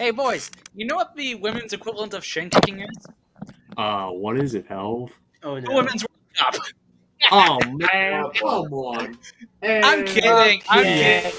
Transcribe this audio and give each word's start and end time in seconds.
Hey, 0.00 0.12
boys, 0.12 0.50
you 0.74 0.86
know 0.86 0.94
what 0.96 1.14
the 1.14 1.34
women's 1.34 1.74
equivalent 1.74 2.14
of 2.14 2.24
shin 2.24 2.48
kicking 2.48 2.80
is? 2.80 3.06
Uh, 3.76 4.06
what 4.08 4.38
is 4.38 4.54
it, 4.54 4.66
Helv? 4.66 5.10
Oh 5.42 5.56
The 5.56 5.60
no. 5.60 5.74
women's 5.74 6.06
World 6.06 6.54
Cup. 6.54 6.54
Oh 7.30 7.58
man, 7.92 8.24
come 8.34 8.72
on. 8.72 9.18
I'm 9.62 10.06
kidding. 10.06 10.62
I'm 10.70 10.84
Yeah. 10.86 11.20
kidding. 11.20 11.38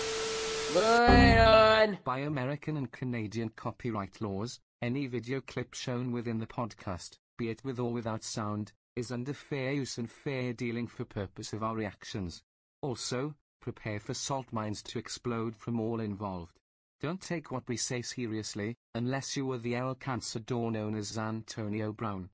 Moving 0.75 1.37
on. 1.39 1.97
By 2.03 2.19
American 2.19 2.77
and 2.77 2.91
Canadian 2.91 3.49
copyright 3.49 4.21
laws, 4.21 4.59
any 4.79 5.07
video 5.07 5.41
clip 5.41 5.73
shown 5.73 6.11
within 6.11 6.37
the 6.37 6.45
podcast, 6.45 7.17
be 7.39 7.49
it 7.49 7.65
with 7.65 7.79
or 7.79 7.91
without 7.91 8.23
sound, 8.23 8.73
is 8.95 9.11
under 9.11 9.33
fair 9.33 9.71
use 9.71 9.97
and 9.97 10.07
fair 10.07 10.53
dealing 10.53 10.85
for 10.85 11.03
purpose 11.03 11.51
of 11.51 11.63
our 11.63 11.75
reactions. 11.75 12.43
Also, 12.83 13.33
prepare 13.59 13.99
for 13.99 14.13
salt 14.13 14.45
mines 14.51 14.83
to 14.83 14.99
explode 14.99 15.55
from 15.55 15.79
all 15.79 15.99
involved. 15.99 16.59
Don't 17.01 17.19
take 17.19 17.51
what 17.51 17.67
we 17.67 17.77
say 17.77 18.03
seriously, 18.03 18.77
unless 18.93 19.35
you 19.35 19.51
are 19.51 19.57
the 19.57 19.75
El 19.75 19.95
Cansador 19.95 20.71
known 20.71 20.93
as 20.93 21.17
Antonio 21.17 21.91
Brown. 21.91 22.29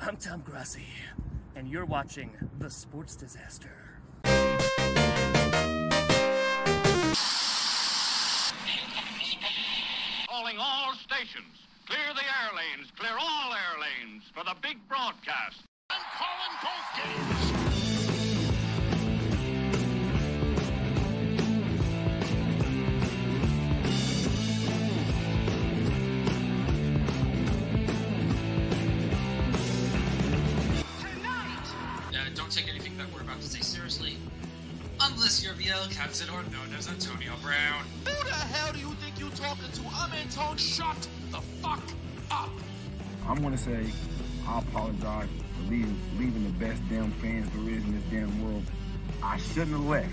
I'm 0.00 0.16
Tom 0.16 0.40
Grassi, 0.42 0.86
and 1.54 1.68
you're 1.68 1.84
watching 1.84 2.30
The 2.58 2.70
Sports 2.70 3.14
Disaster. 3.14 3.74
Calling 10.26 10.56
all 10.58 10.94
stations. 10.94 11.68
Clear 11.86 12.14
the 12.14 12.22
air 12.22 12.52
lanes. 12.56 12.90
Clear 12.96 13.18
all 13.20 13.52
air 13.52 13.78
lanes 13.82 14.22
for 14.34 14.44
the 14.44 14.54
big 14.62 14.78
broadcast. 14.88 15.60
I'm 15.90 16.00
calling 16.16 16.56
both 16.62 16.96
games. 16.96 17.49
Unless 35.02 35.42
you're 35.42 35.54
VL 35.54 35.88
Cansador 35.90 36.42
known 36.52 36.74
as 36.78 36.88
Antonio 36.88 37.32
Brown. 37.42 37.84
Who 38.04 38.24
the 38.24 38.34
hell 38.34 38.72
do 38.72 38.78
you 38.80 38.92
think 38.96 39.18
you're 39.18 39.30
talking 39.30 39.70
to? 39.72 39.80
I'm 39.94 40.12
Antone. 40.12 40.58
Shut 40.58 41.08
the 41.30 41.40
fuck 41.62 41.82
up. 42.30 42.50
I'm 43.26 43.42
gonna 43.42 43.56
say 43.56 43.86
I 44.46 44.58
apologize 44.58 45.28
for 45.56 45.70
leaving, 45.70 45.98
leaving 46.18 46.44
the 46.44 46.64
best 46.64 46.82
damn 46.90 47.10
fans 47.12 47.48
there 47.54 47.74
is 47.74 47.82
in 47.82 47.94
this 47.94 48.04
damn 48.10 48.44
world. 48.44 48.64
I 49.22 49.38
shouldn't 49.38 49.72
have 49.72 49.86
left. 49.86 50.12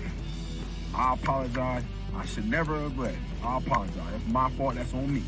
I 0.94 1.12
apologize. 1.14 1.82
I 2.16 2.24
should 2.24 2.48
never 2.48 2.80
have 2.80 2.98
left. 2.98 3.18
I 3.44 3.58
apologize. 3.58 4.14
It's 4.16 4.32
my 4.32 4.48
fault. 4.52 4.76
That's 4.76 4.94
on 4.94 5.12
me. 5.12 5.22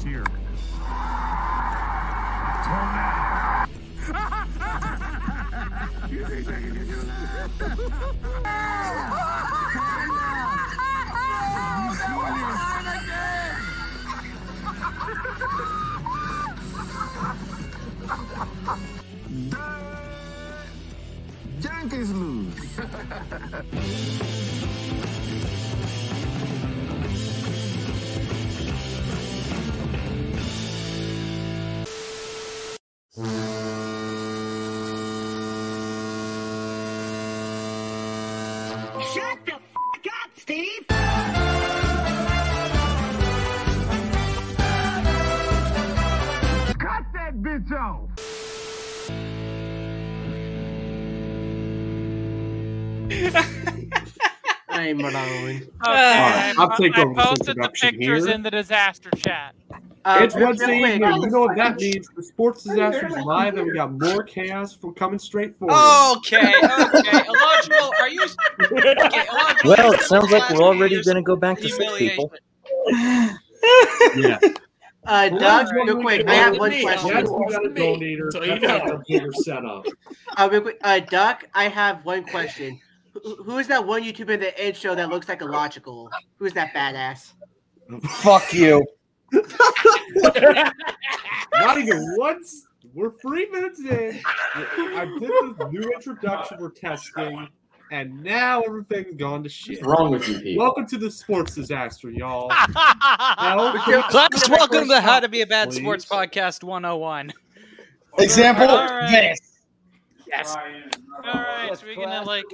This 0.00 0.10
year. 0.10 0.49
That 47.68 47.68
bitch 47.68 47.78
off. 47.80 48.10
I'm 54.68 54.96
Malone. 54.98 55.68
Alright, 55.84 56.52
Okay, 56.52 56.52
I'll 56.58 56.76
take 56.76 56.96
I 56.96 57.02
over 57.02 57.14
this 57.14 57.24
posted 57.24 57.56
the 57.56 57.68
pictures 57.68 58.24
here. 58.26 58.34
in 58.34 58.42
the 58.42 58.50
disaster 58.50 59.10
chat. 59.16 59.54
Uh, 60.04 60.20
it's 60.22 60.34
real 60.34 60.46
Wednesday 60.46 60.78
quick, 60.80 60.94
evening. 60.94 61.22
You 61.22 61.30
know 61.30 61.40
what 61.40 61.56
that 61.56 61.76
means? 61.78 62.08
The 62.16 62.22
sports 62.22 62.62
disaster 62.64 63.06
is 63.06 63.24
live, 63.24 63.58
and 63.58 63.66
we 63.66 63.74
got 63.74 63.92
more 63.92 64.22
chaos 64.22 64.74
from 64.74 64.94
coming 64.94 65.18
straight 65.18 65.54
forward. 65.58 65.74
Okay, 66.18 66.38
okay. 66.38 67.20
Illogical, 67.28 67.92
are 68.00 68.08
you. 68.08 68.22
Okay, 68.72 69.26
Illogical, 69.30 69.70
Well, 69.70 69.92
it 69.92 70.00
sounds 70.02 70.30
like 70.30 70.48
we're 70.50 70.62
already 70.62 71.02
going 71.02 71.16
to 71.16 71.22
go 71.22 71.36
back 71.36 71.58
to 71.58 71.68
sick 71.68 71.74
humiliation? 71.82 72.28
people. 72.30 73.36
Yeah. 74.16 74.38
Uh, 75.06 75.28
Doug, 75.30 75.72
real 75.72 76.00
quick, 76.00 76.28
I 76.28 76.34
have 76.34 76.58
one 76.58 76.70
That's 76.70 76.82
question. 76.82 77.26
who 77.26 77.50
got 77.50 77.64
a 77.64 77.70
donator. 77.70 78.30
So 78.32 78.42
you 78.42 78.58
That's 78.60 78.64
like 78.64 78.84
know. 78.86 78.96
a 78.96 79.02
bigger. 79.08 79.30
Uh, 80.36 80.48
real 80.52 80.60
quick, 80.60 80.78
uh, 80.82 81.00
Doc, 81.00 81.44
I 81.54 81.68
have 81.68 82.04
one 82.04 82.24
question. 82.24 82.78
Who, 83.14 83.42
who 83.42 83.58
is 83.58 83.66
that 83.68 83.86
one 83.86 84.02
YouTuber 84.02 84.30
in 84.30 84.40
the 84.40 84.60
Ed 84.62 84.76
show 84.76 84.94
that 84.94 85.08
looks 85.08 85.28
like 85.28 85.40
a 85.40 85.46
logical? 85.46 86.10
Who's 86.36 86.52
that 86.52 86.74
badass? 86.74 87.32
Fuck 88.22 88.52
you. 88.52 88.84
Not 90.12 91.78
even 91.78 92.14
once. 92.16 92.66
We're 92.94 93.12
three 93.20 93.48
minutes 93.50 93.80
in. 93.80 94.20
I 94.54 95.04
did 95.18 95.30
the 95.30 95.68
new 95.70 95.90
introduction. 95.92 96.58
We're 96.60 96.70
testing, 96.70 97.48
and 97.90 98.22
now 98.22 98.62
everything's 98.62 99.16
gone 99.16 99.42
to 99.42 99.48
shit. 99.48 99.78
What's 99.84 99.88
wrong 100.00 100.10
with 100.12 100.28
you 100.28 100.38
people? 100.40 100.64
Welcome 100.64 100.86
to 100.86 100.98
the 100.98 101.10
sports 101.10 101.54
disaster, 101.54 102.10
y'all. 102.10 102.48
Class, 104.10 104.48
welcome 104.48 104.88
to 104.88 105.00
How 105.00 105.20
to 105.20 105.28
Be 105.28 105.40
a 105.42 105.46
Bad 105.46 105.70
Please. 105.70 105.78
Sports 105.80 106.04
Podcast 106.06 106.62
101. 106.62 107.32
Example, 108.18 108.68
All 108.68 108.86
right. 108.86 109.10
this. 109.10 109.40
Yes. 110.26 110.54
All 110.56 111.32
right, 111.34 111.70
so 111.76 111.84
we're 111.86 111.96
gonna 111.96 112.22
like 112.22 112.44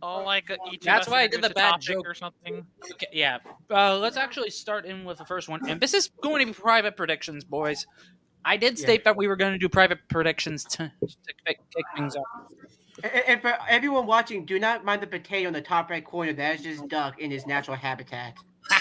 all 0.00 0.24
like 0.24 0.50
uh, 0.50 0.56
each. 0.72 0.80
of 0.80 0.84
That's 0.84 1.06
us 1.06 1.12
why 1.12 1.22
I 1.22 1.26
did 1.26 1.42
the 1.42 1.50
bad 1.50 1.80
joke. 1.80 2.06
or 2.06 2.14
something. 2.14 2.64
Okay, 2.92 3.06
yeah. 3.12 3.38
Uh, 3.70 3.98
let's 3.98 4.16
actually 4.16 4.50
start 4.50 4.86
in 4.86 5.04
with 5.04 5.18
the 5.18 5.24
first 5.26 5.48
one. 5.48 5.68
And 5.68 5.80
this 5.80 5.92
is 5.92 6.10
going 6.22 6.40
to 6.40 6.46
be 6.46 6.52
private 6.58 6.96
predictions, 6.96 7.44
boys. 7.44 7.86
I 8.44 8.56
did 8.56 8.78
Yeah. 8.78 8.84
state 8.84 9.04
that 9.04 9.16
we 9.16 9.26
were 9.28 9.36
going 9.36 9.52
to 9.52 9.58
do 9.58 9.68
private 9.68 9.98
predictions 10.08 10.64
to, 10.64 10.90
to 11.00 11.34
kick, 11.46 11.58
kick 11.74 11.84
things 11.96 12.16
off. 12.16 12.24
And, 13.04 13.22
and 13.26 13.42
for 13.42 13.54
everyone 13.68 14.06
watching, 14.06 14.44
do 14.44 14.58
not 14.58 14.84
mind 14.84 15.02
the 15.02 15.06
potato 15.06 15.48
in 15.48 15.54
the 15.54 15.60
top 15.60 15.90
right 15.90 16.04
corner. 16.04 16.32
That 16.32 16.56
is 16.56 16.62
just 16.62 16.88
Duck 16.88 17.20
in 17.20 17.30
his 17.30 17.46
natural 17.46 17.76
habitat. 17.76 18.34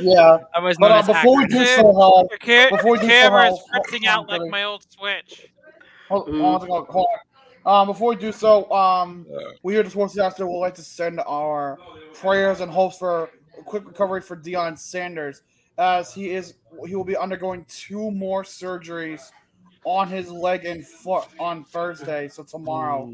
Yeah. 0.00 0.38
I 0.54 0.60
was 0.60 0.78
But 0.78 0.88
known 0.88 0.96
uh, 0.96 1.00
as 1.00 1.06
before 1.06 1.36
we 1.36 1.46
do 1.46 1.64
so, 1.66 1.90
uh, 1.90 2.24
Your, 2.30 2.38
ca- 2.38 2.70
Before 2.70 2.92
we 2.92 2.98
your 2.98 3.08
do 3.08 3.08
so, 3.08 3.20
camera 3.20 3.42
is 3.42 3.48
Hal, 3.50 3.58
hold- 3.72 3.86
fritzing 3.86 4.08
hold 4.08 4.30
out 4.30 4.40
like 4.40 4.50
my 4.50 4.64
old 4.64 4.86
Switch. 4.88 5.50
Hold, 6.08 6.28
hold 6.34 6.68
hold 6.68 6.88
hold 6.88 7.06
on. 7.66 7.80
Um, 7.80 7.86
before 7.88 8.10
we 8.10 8.16
do 8.16 8.32
so, 8.32 8.70
um, 8.72 9.26
we 9.62 9.74
here 9.74 9.80
at 9.80 9.84
the 9.84 9.90
Sports 9.90 10.14
Disaster 10.14 10.46
would 10.46 10.58
like 10.58 10.74
to 10.76 10.82
send 10.82 11.20
our 11.20 11.78
prayers 12.14 12.60
and 12.60 12.72
hopes 12.72 12.96
for 12.98 13.30
a 13.58 13.62
quick 13.62 13.86
recovery 13.86 14.20
for 14.22 14.36
Deion 14.36 14.78
Sanders, 14.78 15.42
as 15.78 16.14
he 16.14 16.30
is 16.30 16.54
he 16.86 16.96
will 16.96 17.04
be 17.04 17.16
undergoing 17.16 17.66
two 17.68 18.10
more 18.10 18.44
surgeries 18.44 19.30
on 19.84 20.08
his 20.08 20.30
leg 20.30 20.64
and 20.64 20.86
foot 20.86 21.26
on 21.38 21.64
Thursday, 21.64 22.28
so 22.28 22.42
tomorrow. 22.42 23.12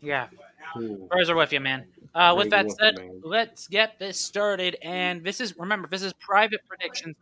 Yeah. 0.00 0.28
Ooh. 0.78 1.06
Prayers 1.10 1.30
are 1.30 1.36
with 1.36 1.52
you, 1.52 1.60
man. 1.60 1.84
Uh, 2.14 2.34
with 2.36 2.50
that 2.50 2.70
said, 2.72 2.94
you, 2.98 3.04
man. 3.04 3.20
let's 3.24 3.68
get 3.68 3.98
this 3.98 4.18
started. 4.18 4.76
And 4.82 5.24
this 5.24 5.40
is 5.40 5.56
remember, 5.58 5.88
this 5.88 6.02
is 6.02 6.12
private 6.14 6.60
predictions. 6.68 7.16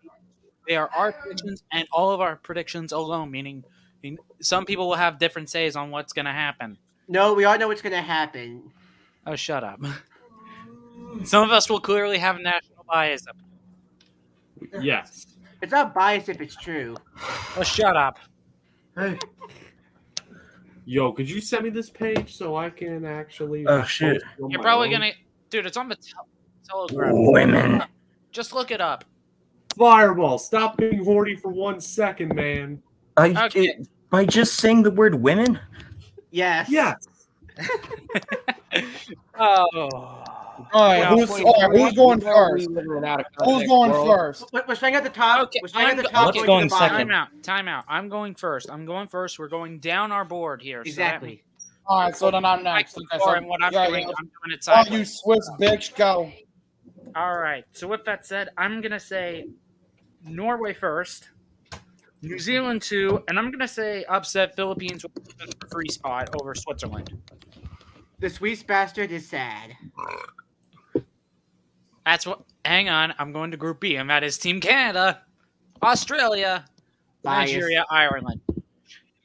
They 0.66 0.76
are 0.76 0.90
our 0.94 1.12
predictions 1.12 1.62
and 1.72 1.88
all 1.92 2.10
of 2.10 2.20
our 2.20 2.36
predictions 2.36 2.92
alone. 2.92 3.30
Meaning, 3.30 3.64
I 3.66 3.98
mean, 4.02 4.19
some 4.40 4.64
people 4.64 4.88
will 4.88 4.96
have 4.96 5.19
different 5.19 5.50
says 5.50 5.76
on 5.76 5.90
what's 5.90 6.12
going 6.12 6.26
to 6.26 6.32
happen. 6.32 6.78
No, 7.08 7.32
we 7.32 7.44
all 7.46 7.58
know 7.58 7.69
what's 7.69 7.80
gonna 7.80 8.02
happen. 8.02 8.70
Oh, 9.26 9.34
shut 9.34 9.64
up. 9.64 9.80
Some 11.25 11.42
of 11.42 11.50
us 11.50 11.70
will 11.70 11.80
clearly 11.80 12.19
have 12.19 12.38
national 12.38 12.84
bias. 12.86 13.25
Yes. 14.80 15.26
It's 15.62 15.72
not 15.72 15.94
biased 15.94 16.28
if 16.28 16.40
it's 16.40 16.54
true. 16.54 16.96
Oh, 17.56 17.62
shut 17.62 17.96
up. 17.96 18.19
Yo, 20.88 21.12
could 21.12 21.29
you 21.29 21.38
send 21.38 21.64
me 21.64 21.69
this 21.69 21.90
page 21.90 22.35
so 22.35 22.56
I 22.56 22.70
can 22.70 23.05
actually? 23.05 23.67
Oh, 23.67 23.82
shit. 23.85 24.23
You're 24.49 24.62
probably 24.62 24.87
own? 24.87 24.93
gonna, 25.02 25.12
dude. 25.50 25.67
It's 25.67 25.76
on 25.76 25.87
the 25.90 25.96
tel- 25.96 26.26
telegram. 26.67 27.31
Women. 27.31 27.85
Just 28.32 28.55
look 28.55 28.70
it 28.70 28.81
up. 28.81 29.05
Fireball, 29.76 30.38
stop 30.38 30.79
being 30.79 31.05
horny 31.05 31.37
for 31.37 31.52
one 31.52 31.79
second, 31.79 32.35
man. 32.35 32.82
I, 33.19 33.44
Okay. 33.49 33.64
it- 33.67 33.88
by 34.08 34.25
just 34.25 34.55
saying 34.55 34.82
the 34.82 34.90
word 34.90 35.14
women? 35.14 35.61
Yes. 36.31 36.70
Yes. 36.70 37.06
Oh. 39.40 40.25
All 40.72 40.88
right, 40.88 41.05
who's, 41.06 41.31
all 41.31 41.69
right, 41.70 41.78
who's 41.81 41.93
going 41.94 42.20
first? 42.20 42.69
we 42.69 42.75
live 42.75 42.84
in 42.84 42.96
an 42.99 43.05
out 43.05 43.20
of 43.20 43.26
Who's 43.44 43.66
going 43.69 43.93
first? 43.93 44.44
We're 44.52 44.64
we're 44.66 44.75
starting 44.75 44.96
at 44.96 45.05
the 45.05 45.10
top. 45.10 45.40
Okay, 45.46 45.60
we're 45.62 45.69
starting 45.69 45.93
I'm 45.93 45.99
at 45.99 46.05
the 46.05 46.10
top. 46.10 46.26
Let's 46.26 46.37
going 46.37 46.46
go 46.46 46.56
to 46.56 46.62
in 46.62 46.69
the 46.69 46.78
second. 46.78 46.96
Time 46.99 47.10
out. 47.10 47.28
Time 47.43 47.69
out. 47.69 47.84
I'm 47.88 48.08
going 48.08 48.34
first. 48.34 48.70
I'm 48.70 48.84
going 48.84 49.08
first. 49.08 49.38
We're 49.38 49.49
going 49.49 49.78
down 49.78 50.10
our 50.12 50.25
board 50.25 50.60
here. 50.62 50.78
so 50.78 50.82
that 50.82 50.88
Exactly. 50.90 51.43
All 51.87 52.00
right, 52.00 52.16
so 52.16 52.31
then 52.31 52.44
I'm 52.44 52.62
next. 52.62 52.96
means- 52.96 53.08
Okay, 53.12 53.22
Or 53.25 53.38
so, 53.40 53.46
what 53.46 53.62
I'm 53.62 53.72
yeah, 53.72 53.87
doing, 53.87 54.08
yeah. 54.08 54.14
I'm 54.19 54.25
doing 54.26 54.52
it 54.52 54.58
Oh, 54.69 54.82
sideways. 54.82 54.99
you 54.99 55.05
Swiss 55.05 55.50
bitch, 55.60 55.94
go. 55.96 56.31
All 57.16 57.38
right. 57.38 57.64
So 57.72 57.88
with 57.88 58.04
that 58.04 58.26
said, 58.26 58.50
I'm 58.58 58.81
gonna 58.82 59.00
say 59.00 59.46
Norway 60.25 60.75
first, 60.75 61.31
New 62.20 62.38
Zealand 62.38 62.82
two, 62.82 63.22
and 63.28 63.38
I'm 63.38 63.50
gonna 63.50 63.69
say 63.69 64.04
upset 64.08 64.54
Philippines 64.56 65.04
with 65.04 65.16
a 65.64 65.66
free 65.69 65.88
spot 65.88 66.28
over 66.40 66.54
Switzerland. 66.54 67.16
The 68.19 68.28
Swiss 68.28 68.62
bastard 68.64 69.12
is 69.12 69.28
sad. 69.28 69.75
That's 72.08 72.26
what. 72.26 72.40
Hang 72.64 72.88
on. 72.88 73.12
I'm 73.19 73.32
going 73.32 73.50
to 73.50 73.58
Group 73.58 73.81
B, 73.81 73.96
and 73.96 74.08
that 74.08 74.25
is 74.25 74.38
Team 74.38 74.62
Canada, 74.62 75.20
Australia, 75.82 76.64
Bias. 77.22 77.50
Nigeria, 77.50 77.84
Ireland. 77.90 78.40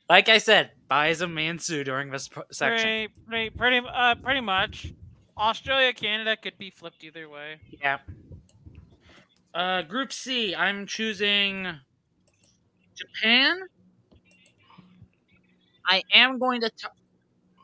Like 0.09 0.27
I 0.27 0.37
said, 0.37 0.71
buys 0.89 1.21
a 1.21 1.25
Mansu 1.25 1.85
during 1.85 2.11
this 2.11 2.29
section. 2.51 2.83
Pretty, 2.85 3.07
pretty, 3.25 3.49
pretty, 3.51 3.87
uh, 3.89 4.15
pretty 4.15 4.41
much. 4.41 4.93
Australia, 5.37 5.93
Canada 5.93 6.35
could 6.35 6.57
be 6.57 6.69
flipped 6.69 7.05
either 7.05 7.29
way. 7.29 7.61
Yeah. 7.81 7.99
Uh, 9.53 9.83
Group 9.83 10.11
C, 10.11 10.53
I'm 10.53 10.85
choosing 10.85 11.67
Japan. 12.95 13.61
I 15.87 16.03
am 16.13 16.37
going 16.37 16.59
to, 16.59 16.69
t- 16.69 16.87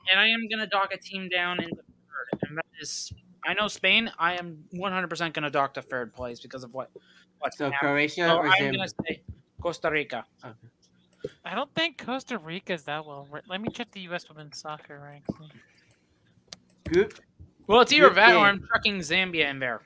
and 0.10 0.18
I 0.18 0.28
am 0.28 0.48
going 0.48 0.60
to 0.60 0.68
dock 0.68 0.94
a 0.94 0.98
team 0.98 1.28
down 1.28 1.62
in 1.62 1.70
the 1.72 1.76
third, 1.76 2.40
and 2.48 2.58
that 2.58 2.66
is, 2.82 3.12
I 3.46 3.54
know 3.54 3.68
Spain. 3.68 4.12
I 4.20 4.34
am 4.36 4.64
100% 4.74 5.20
going 5.34 5.44
to 5.44 5.50
dock 5.50 5.74
to 5.76 5.82
third 5.82 6.14
place 6.14 6.40
because 6.40 6.64
of 6.64 6.74
what 6.74 6.90
what's 7.40 7.58
So 7.58 7.72
happening. 7.72 7.92
Croatia 7.94 8.28
So 8.28 8.38
or 8.38 8.48
I'm 8.48 8.58
Zim? 8.58 8.76
going 8.76 8.88
to 8.88 8.94
say 9.08 9.22
Costa 9.62 9.90
Rica. 9.90 10.26
I 11.46 11.56
don't 11.56 11.74
think 11.76 12.04
Costa 12.04 12.38
Rica 12.38 12.74
is 12.74 12.84
that 12.84 13.06
well. 13.06 13.28
Let 13.48 13.62
me 13.62 13.70
check 13.74 13.92
the 13.92 14.02
U.S. 14.02 14.28
women's 14.30 14.58
soccer 14.60 15.00
ranks. 15.04 15.30
Group. 16.92 17.20
Well, 17.68 17.82
it's 17.82 17.92
either 17.92 18.06
Group 18.06 18.16
that 18.16 18.36
or 18.36 18.46
I'm 18.46 18.66
trucking 18.66 19.00
Zambia 19.00 19.50
in 19.50 19.60
there. 19.60 19.82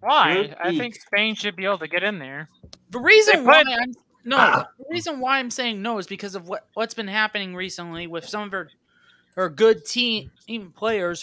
Why? 0.00 0.34
Group 0.46 0.54
I 0.62 0.76
think 0.76 0.94
Spain 0.94 1.34
should 1.34 1.54
be 1.56 1.64
able 1.64 1.78
to 1.78 1.88
get 1.88 2.02
in 2.02 2.18
there. 2.18 2.48
The 2.90 2.98
reason 3.00 3.44
why 3.44 3.62
I'm 3.82 3.92
no, 4.24 4.36
Ah. 4.38 4.68
the 4.78 4.84
reason 4.90 5.20
why 5.20 5.38
I'm 5.38 5.50
saying 5.50 5.80
no 5.80 5.98
is 5.98 6.06
because 6.06 6.34
of 6.34 6.48
what 6.48 6.66
what's 6.74 6.94
been 6.94 7.08
happening 7.08 7.54
recently 7.54 8.06
with 8.06 8.26
some 8.28 8.42
of 8.42 8.52
her 8.52 8.70
her 9.36 9.48
good 9.48 9.84
team, 9.86 10.30
team 10.46 10.72
players 10.76 11.22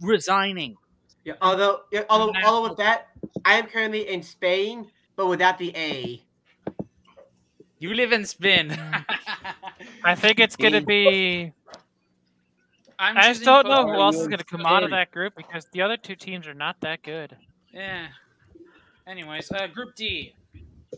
resigning. 0.00 0.76
Yeah, 1.24 1.34
although, 1.42 1.80
yeah, 1.92 2.04
although, 2.08 2.30
Now- 2.32 2.46
although 2.46 2.68
with 2.68 2.78
that, 2.78 3.08
I 3.44 3.54
am 3.54 3.66
currently 3.66 4.08
in 4.08 4.22
Spain, 4.22 4.90
but 5.16 5.26
without 5.26 5.58
the 5.58 5.74
A. 5.76 6.22
You 7.80 7.94
live 7.94 8.12
in 8.12 8.24
Spain. 8.24 8.76
I 10.04 10.14
think 10.14 10.40
it's 10.40 10.56
going 10.56 10.72
to 10.72 10.80
be. 10.80 11.52
I'm 12.98 13.16
I 13.16 13.28
just 13.28 13.44
don't 13.44 13.68
know 13.68 13.86
who 13.86 13.94
else 13.94 14.16
is 14.16 14.26
going 14.26 14.38
to 14.38 14.44
come 14.44 14.66
out 14.66 14.82
of 14.82 14.90
that 14.90 15.12
group 15.12 15.34
because 15.36 15.66
the 15.72 15.82
other 15.82 15.96
two 15.96 16.16
teams 16.16 16.48
are 16.48 16.54
not 16.54 16.80
that 16.80 17.02
good. 17.04 17.36
Yeah. 17.72 18.08
Anyways, 19.06 19.52
uh, 19.52 19.68
Group 19.68 19.94
D: 19.94 20.34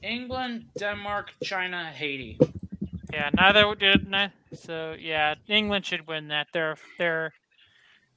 England, 0.02 0.66
Denmark, 0.78 1.32
China, 1.44 1.92
Haiti. 1.92 2.38
Yeah, 3.12 3.28
neither 3.34 3.74
did. 3.74 4.08
So 4.54 4.94
yeah, 4.98 5.34
England 5.48 5.84
should 5.84 6.06
win 6.06 6.28
that. 6.28 6.46
They're 6.52 6.76
they're 6.98 7.32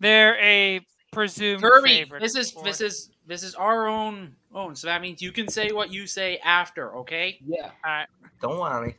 they're 0.04 0.38
a 0.40 0.86
presumed 1.14 1.64
Kirby, 1.64 1.90
favorite. 1.90 2.22
this 2.22 2.36
is 2.36 2.54
this 2.64 2.82
is 2.82 3.10
this 3.26 3.42
is 3.42 3.56
our 3.56 3.88
own 3.88 4.36
own. 4.54 4.76
So 4.76 4.88
that 4.88 5.02
means 5.02 5.22
you 5.22 5.32
can 5.32 5.48
say 5.48 5.72
what 5.72 5.92
you 5.92 6.06
say 6.08 6.40
after. 6.44 6.96
Okay. 6.98 7.40
Yeah. 7.46 7.72
Alright. 7.86 8.08
Don't 8.42 8.60
worry. 8.60 8.98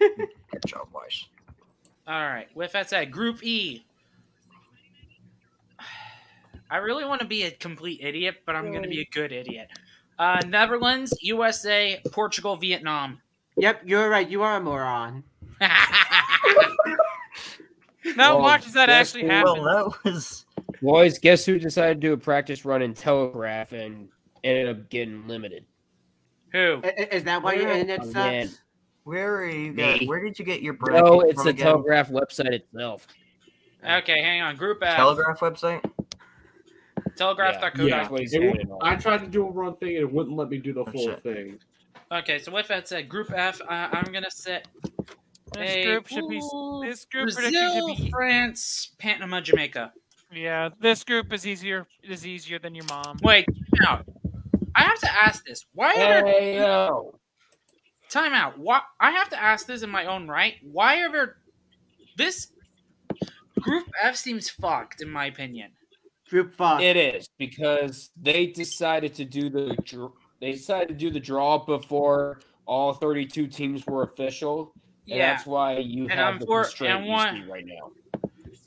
Good 0.00 0.28
job, 0.66 0.90
boys. 0.92 1.26
All 2.06 2.20
right. 2.20 2.48
With 2.54 2.72
that 2.72 2.90
said, 2.90 3.10
Group 3.10 3.44
E. 3.44 3.84
I 6.70 6.78
really 6.78 7.04
want 7.04 7.20
to 7.20 7.26
be 7.26 7.44
a 7.44 7.50
complete 7.52 8.00
idiot, 8.02 8.36
but 8.46 8.56
I'm 8.56 8.70
going 8.70 8.82
to 8.82 8.88
be 8.88 9.00
a 9.00 9.08
good 9.12 9.30
idiot. 9.30 9.68
Uh, 10.18 10.40
Netherlands, 10.48 11.16
USA, 11.20 12.00
Portugal, 12.10 12.56
Vietnam. 12.56 13.20
Yep, 13.56 13.82
you're 13.84 14.08
right. 14.08 14.28
You 14.28 14.42
are 14.42 14.56
a 14.56 14.60
moron. 14.60 15.22
Now 18.16 18.34
Well, 18.34 18.40
watch 18.42 18.64
does 18.64 18.74
that 18.74 18.88
actually 18.90 19.26
happen. 19.26 19.62
Well, 19.62 19.90
that 20.02 20.04
was. 20.12 20.44
Boys, 20.82 21.18
guess 21.18 21.44
who 21.46 21.58
decided 21.58 22.00
to 22.00 22.06
do 22.08 22.12
a 22.12 22.16
practice 22.16 22.64
run 22.64 22.82
in 22.82 22.92
Telegraph 22.94 23.72
and 23.72 24.08
ended 24.42 24.68
up 24.68 24.90
getting 24.90 25.26
limited? 25.26 25.64
Who? 26.52 26.80
I- 26.84 26.88
I- 26.88 27.08
Is 27.12 27.24
that 27.24 27.42
why 27.42 27.54
your 27.54 27.70
internet 27.70 28.00
Oh, 28.02 28.04
sucks? 28.04 28.14
man. 28.14 28.48
Where 29.04 29.36
are 29.36 29.46
you 29.48 29.72
guys? 29.72 30.02
Where 30.06 30.22
did 30.22 30.38
you 30.38 30.44
get 30.44 30.62
your 30.62 30.74
bracket 30.74 31.04
No, 31.04 31.20
it's 31.20 31.34
from 31.34 31.44
the 31.44 31.50
again? 31.50 31.66
Telegraph 31.66 32.08
website 32.10 32.52
itself. 32.52 33.06
Okay, 33.84 34.22
hang 34.22 34.40
on. 34.40 34.56
Group 34.56 34.78
F. 34.82 34.96
Telegraph 34.96 35.40
website? 35.40 35.84
Telegraph.co. 37.16 37.84
Yeah, 37.84 37.98
That's 37.98 38.10
what 38.10 38.20
he's 38.20 38.32
it 38.32 38.38
saying 38.40 38.52
wou- 38.52 38.60
and 38.60 38.70
all. 38.72 38.78
I 38.82 38.96
tried 38.96 39.18
to 39.18 39.26
do 39.26 39.46
a 39.46 39.50
run 39.50 39.76
thing 39.76 39.90
and 39.96 39.98
it 39.98 40.12
wouldn't 40.12 40.36
let 40.36 40.48
me 40.48 40.58
do 40.58 40.72
the 40.72 40.84
full 40.86 41.04
shit. 41.06 41.22
thing. 41.22 41.58
Okay, 42.12 42.38
so 42.38 42.52
with 42.52 42.68
that 42.68 42.88
said, 42.88 43.08
Group 43.08 43.30
F, 43.34 43.60
uh, 43.62 43.66
I'm 43.92 44.10
going 44.12 44.24
to 44.24 44.30
set 44.30 44.68
This 45.54 45.70
a 45.70 45.84
group 45.84 46.08
should 46.08 46.28
be. 46.28 46.40
This 46.84 47.04
group 47.04 47.34
Brazil, 47.34 47.94
should 47.96 48.04
be. 48.04 48.10
France, 48.10 48.92
Panama, 48.98 49.40
Jamaica. 49.40 49.92
Yeah, 50.32 50.70
this 50.80 51.04
group 51.04 51.32
is 51.32 51.46
easier. 51.46 51.86
Is 52.02 52.26
easier 52.26 52.58
than 52.58 52.74
your 52.74 52.86
mom. 52.86 53.18
Wait, 53.22 53.46
time 53.76 53.86
out. 53.86 54.06
I 54.74 54.82
have 54.82 54.98
to 55.00 55.12
ask 55.12 55.44
this. 55.46 55.64
Why 55.72 55.92
are 55.92 55.96
there 55.96 56.26
Hey, 56.26 56.56
yo. 56.56 57.18
time 58.10 58.32
out? 58.32 58.58
Why 58.58 58.80
I 59.00 59.12
have 59.12 59.28
to 59.30 59.40
ask 59.40 59.66
this 59.66 59.82
in 59.82 59.90
my 59.90 60.06
own 60.06 60.26
right. 60.26 60.54
Why 60.62 61.00
are 61.02 61.12
there 61.12 61.36
this 62.16 62.48
Group 63.60 63.86
F 64.02 64.16
seems 64.16 64.50
fucked 64.50 65.00
in 65.00 65.08
my 65.08 65.26
opinion. 65.26 65.70
Group 66.28 66.54
fuck. 66.54 66.82
It 66.82 66.96
is 66.96 67.28
because 67.38 68.10
they 68.20 68.46
decided 68.48 69.14
to 69.14 69.24
do 69.24 69.48
the 69.48 69.74
dr- 69.84 70.12
they 70.40 70.52
decided 70.52 70.88
to 70.88 70.94
do 70.94 71.10
the 71.10 71.20
draw 71.20 71.64
before 71.64 72.40
all 72.66 72.92
32 72.92 73.46
teams 73.46 73.86
were 73.86 74.02
official. 74.02 74.74
And 75.06 75.18
Yeah. 75.18 75.34
that's 75.34 75.46
why 75.46 75.78
you 75.78 76.02
And 76.04 76.12
have 76.12 76.34
I'm 76.34 76.38
the 76.40 76.46
for- 76.46 76.62
constraint 76.62 76.94
and 76.96 77.04
you 77.06 77.10
one- 77.12 77.34
see 77.44 77.50
right 77.50 77.66
now. 77.66 77.90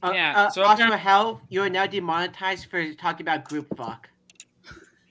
Uh, 0.03 0.11
Yeah, 0.13 0.33
Uh, 0.37 0.49
so 0.51 0.61
also, 0.63 0.83
apparent- 0.83 1.01
how 1.01 1.41
you 1.49 1.63
are 1.63 1.69
now 1.69 1.87
demonetized 1.87 2.67
for 2.69 2.93
talking 2.93 3.23
about 3.23 3.45
group 3.45 3.75
fuck. 3.75 4.09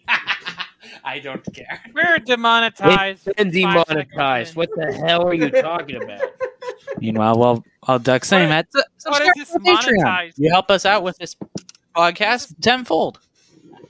I 1.04 1.18
don't 1.18 1.44
care. 1.52 1.80
We're 1.94 2.18
demonetized. 2.18 3.26
It's 3.26 3.36
been 3.36 3.50
demonetized. 3.50 4.54
What 4.54 4.70
the 4.76 4.92
hell 4.92 5.26
are 5.26 5.34
you 5.34 5.50
talking 5.50 6.02
about? 6.02 6.20
Meanwhile, 7.00 7.38
well, 7.38 7.64
I'll 7.84 7.98
duck 7.98 8.24
saying 8.24 8.48
that. 8.50 8.66
What 9.04 9.22
is 9.22 9.32
this 9.36 9.56
monetized? 9.58 10.34
You 10.36 10.50
help 10.50 10.70
us 10.70 10.86
out 10.86 11.02
with 11.02 11.18
this 11.18 11.36
podcast 11.94 12.54
tenfold. 12.60 13.18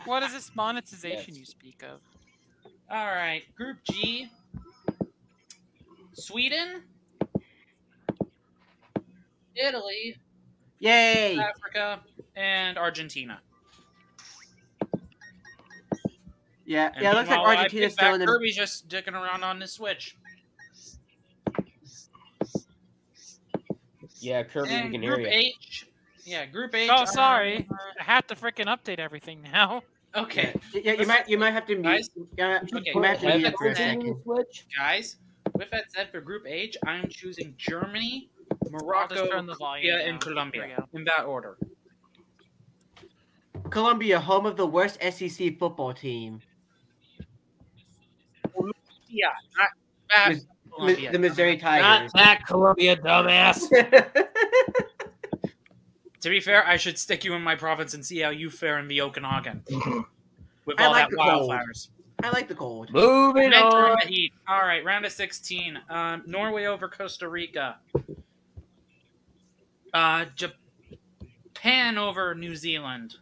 What 0.07 0.23
is 0.23 0.33
this 0.33 0.51
monetization 0.55 1.35
you 1.35 1.45
speak 1.45 1.83
of? 1.83 2.01
All 2.91 3.07
right, 3.07 3.43
Group 3.55 3.79
G. 3.91 4.29
Sweden, 6.15 6.83
Italy, 9.57 10.17
Yay! 10.81 11.39
Africa, 11.39 12.01
and 12.37 12.77
Argentina. 12.79 13.41
Yeah, 16.65 16.91
And 16.95 17.03
yeah. 17.03 17.13
It 17.13 17.15
looks 17.15 17.29
like 17.29 17.39
Argentina's 17.39 17.95
picked 17.95 18.01
still 18.01 18.15
in 18.15 18.21
the. 18.21 18.27
Kirby's 18.27 18.57
just 18.57 18.89
dicking 18.89 19.13
around 19.15 19.45
on 19.45 19.59
the 19.59 19.69
Switch. 19.69 20.17
Yeah, 24.19 24.43
Kirby, 24.43 24.71
we 24.71 24.75
And 24.75 24.93
can 24.93 25.03
hear 25.03 25.19
you. 25.21 25.27
H. 25.29 25.87
Yeah, 26.25 26.47
Group 26.47 26.75
H. 26.75 26.91
Oh, 26.93 27.03
um, 27.03 27.07
sorry. 27.07 27.69
I 28.01 28.03
have 28.03 28.27
to 28.29 28.35
freaking 28.35 28.67
update 28.67 28.99
everything 28.99 29.43
now. 29.43 29.83
Okay, 30.15 30.55
Yeah, 30.73 30.93
you 30.93 31.05
might 31.07 31.29
you 31.29 31.37
might 31.37 31.51
have 31.51 31.67
to 31.67 31.75
mute. 31.75 31.83
Guys? 31.85 32.09
Yeah, 32.39 32.61
Okay, 32.75 32.91
you 32.95 32.99
might 33.03 33.09
have 33.09 33.21
to 33.21 33.27
with 33.27 33.35
mute 33.37 33.45
that 33.51 33.55
for 33.59 33.67
a 33.67 33.77
said- 33.77 34.01
second. 34.01 34.17
guys. 34.79 35.17
With 35.53 35.71
that 35.73 35.93
said, 35.93 36.11
for 36.11 36.23
Group 36.23 36.45
H, 36.47 36.75
I 36.87 36.97
am 36.97 37.09
choosing 37.11 37.53
Germany, 37.59 38.31
I'll 38.36 38.36
Morocco, 38.71 39.15
just 39.15 39.31
turn 39.31 39.47
the 39.47 39.55
volume 39.55 39.87
Colombia, 39.87 40.09
and 40.09 40.21
Colombia 40.21 40.61
There 40.63 40.71
we 40.71 40.75
go. 40.77 40.89
in 40.99 41.05
that 41.05 41.25
order. 41.25 41.57
Colombia, 43.71 44.21
home 44.21 44.47
of 44.47 44.57
the 44.57 44.67
worst 44.67 44.99
SEC 45.03 45.59
football 45.59 45.93
team. 45.93 46.41
Yeah, 49.09 49.29
not 49.57 49.69
bad 50.09 50.29
Mis- 50.31 50.47
Columbia. 50.75 51.13
the 51.13 51.19
Missouri 51.19 51.57
Not 51.57 51.61
Tigers. 51.63 52.13
that 52.15 52.47
Columbia, 52.47 52.97
dumbass. 52.97 53.63
To 56.23 56.31
be 56.31 56.41
fair, 56.41 56.67
I 56.67 56.77
should 56.77 56.99
stick 56.99 57.25
you 57.25 57.35
in 57.35 57.43
my 57.43 57.55
province 57.55 57.95
and 57.95 58.05
see 58.05 58.19
how 58.19 58.31
you 58.31 58.51
fare 58.51 58.81
in 58.81 58.89
the 58.89 59.01
Okanagan 59.01 59.63
with 60.65 60.81
I 60.81 60.87
all 60.87 60.91
like 60.91 61.09
that 61.09 61.11
the 61.11 61.17
cold. 61.19 61.51
wildfires. 61.53 61.89
I 62.25 62.31
like 62.31 62.49
the 62.49 62.55
cold. 62.55 62.91
Moving 62.93 63.53
on. 63.53 63.97
the 64.03 64.09
heat. 64.09 64.33
All 64.49 64.63
right, 64.63 64.85
round 64.85 65.05
of 65.07 65.13
16. 65.13 65.79
Um, 65.89 66.25
Norway 66.27 66.65
over 66.65 66.89
Costa 66.89 67.29
Rica. 67.29 67.77
Uh, 69.97 70.27
Japan 71.55 71.97
over 71.97 72.35
New 72.35 72.55
Zealand. 72.55 73.15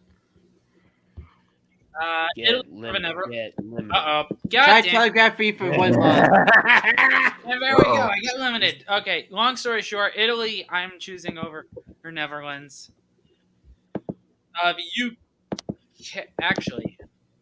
Uh, 2.00 2.26
Get 2.34 2.48
Italy 2.48 2.88
over 2.88 2.98
Never. 2.98 3.26
get 3.30 3.54
limited. 3.62 3.92
Uh 3.94 4.24
oh. 4.30 4.36
Try 4.50 4.66
God 4.66 4.82
damn. 4.82 4.92
telegraph 4.92 5.36
free 5.36 5.52
for 5.52 5.70
one 5.78 5.92
month. 5.96 6.28
And 7.46 7.62
there 7.62 7.76
we 7.76 7.84
go. 7.84 7.92
I 7.94 8.18
get 8.20 8.36
limited. 8.40 8.84
Okay. 8.90 9.28
Long 9.30 9.56
story 9.56 9.82
short, 9.82 10.14
Italy. 10.16 10.66
I'm 10.68 10.92
choosing 10.98 11.38
over 11.38 11.68
or 12.02 12.10
Netherlands. 12.10 12.90
Uh, 14.60 14.72
the 14.72 14.82
you 14.96 15.12
actually. 16.42 16.98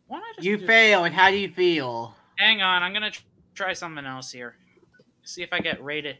Why 0.08 0.18
don't 0.20 0.36
just 0.36 0.46
You 0.46 0.58
do- 0.58 0.66
fail, 0.66 1.04
and 1.04 1.14
how 1.14 1.30
do 1.30 1.38
you 1.38 1.48
feel? 1.50 2.14
Hang 2.38 2.60
on. 2.60 2.82
I'm 2.82 2.92
gonna 2.92 3.10
tr- 3.10 3.22
try 3.54 3.72
something 3.72 4.04
else 4.04 4.30
here. 4.30 4.56
See 5.24 5.42
if 5.42 5.54
I 5.54 5.60
get 5.60 5.82
rated. 5.82 6.18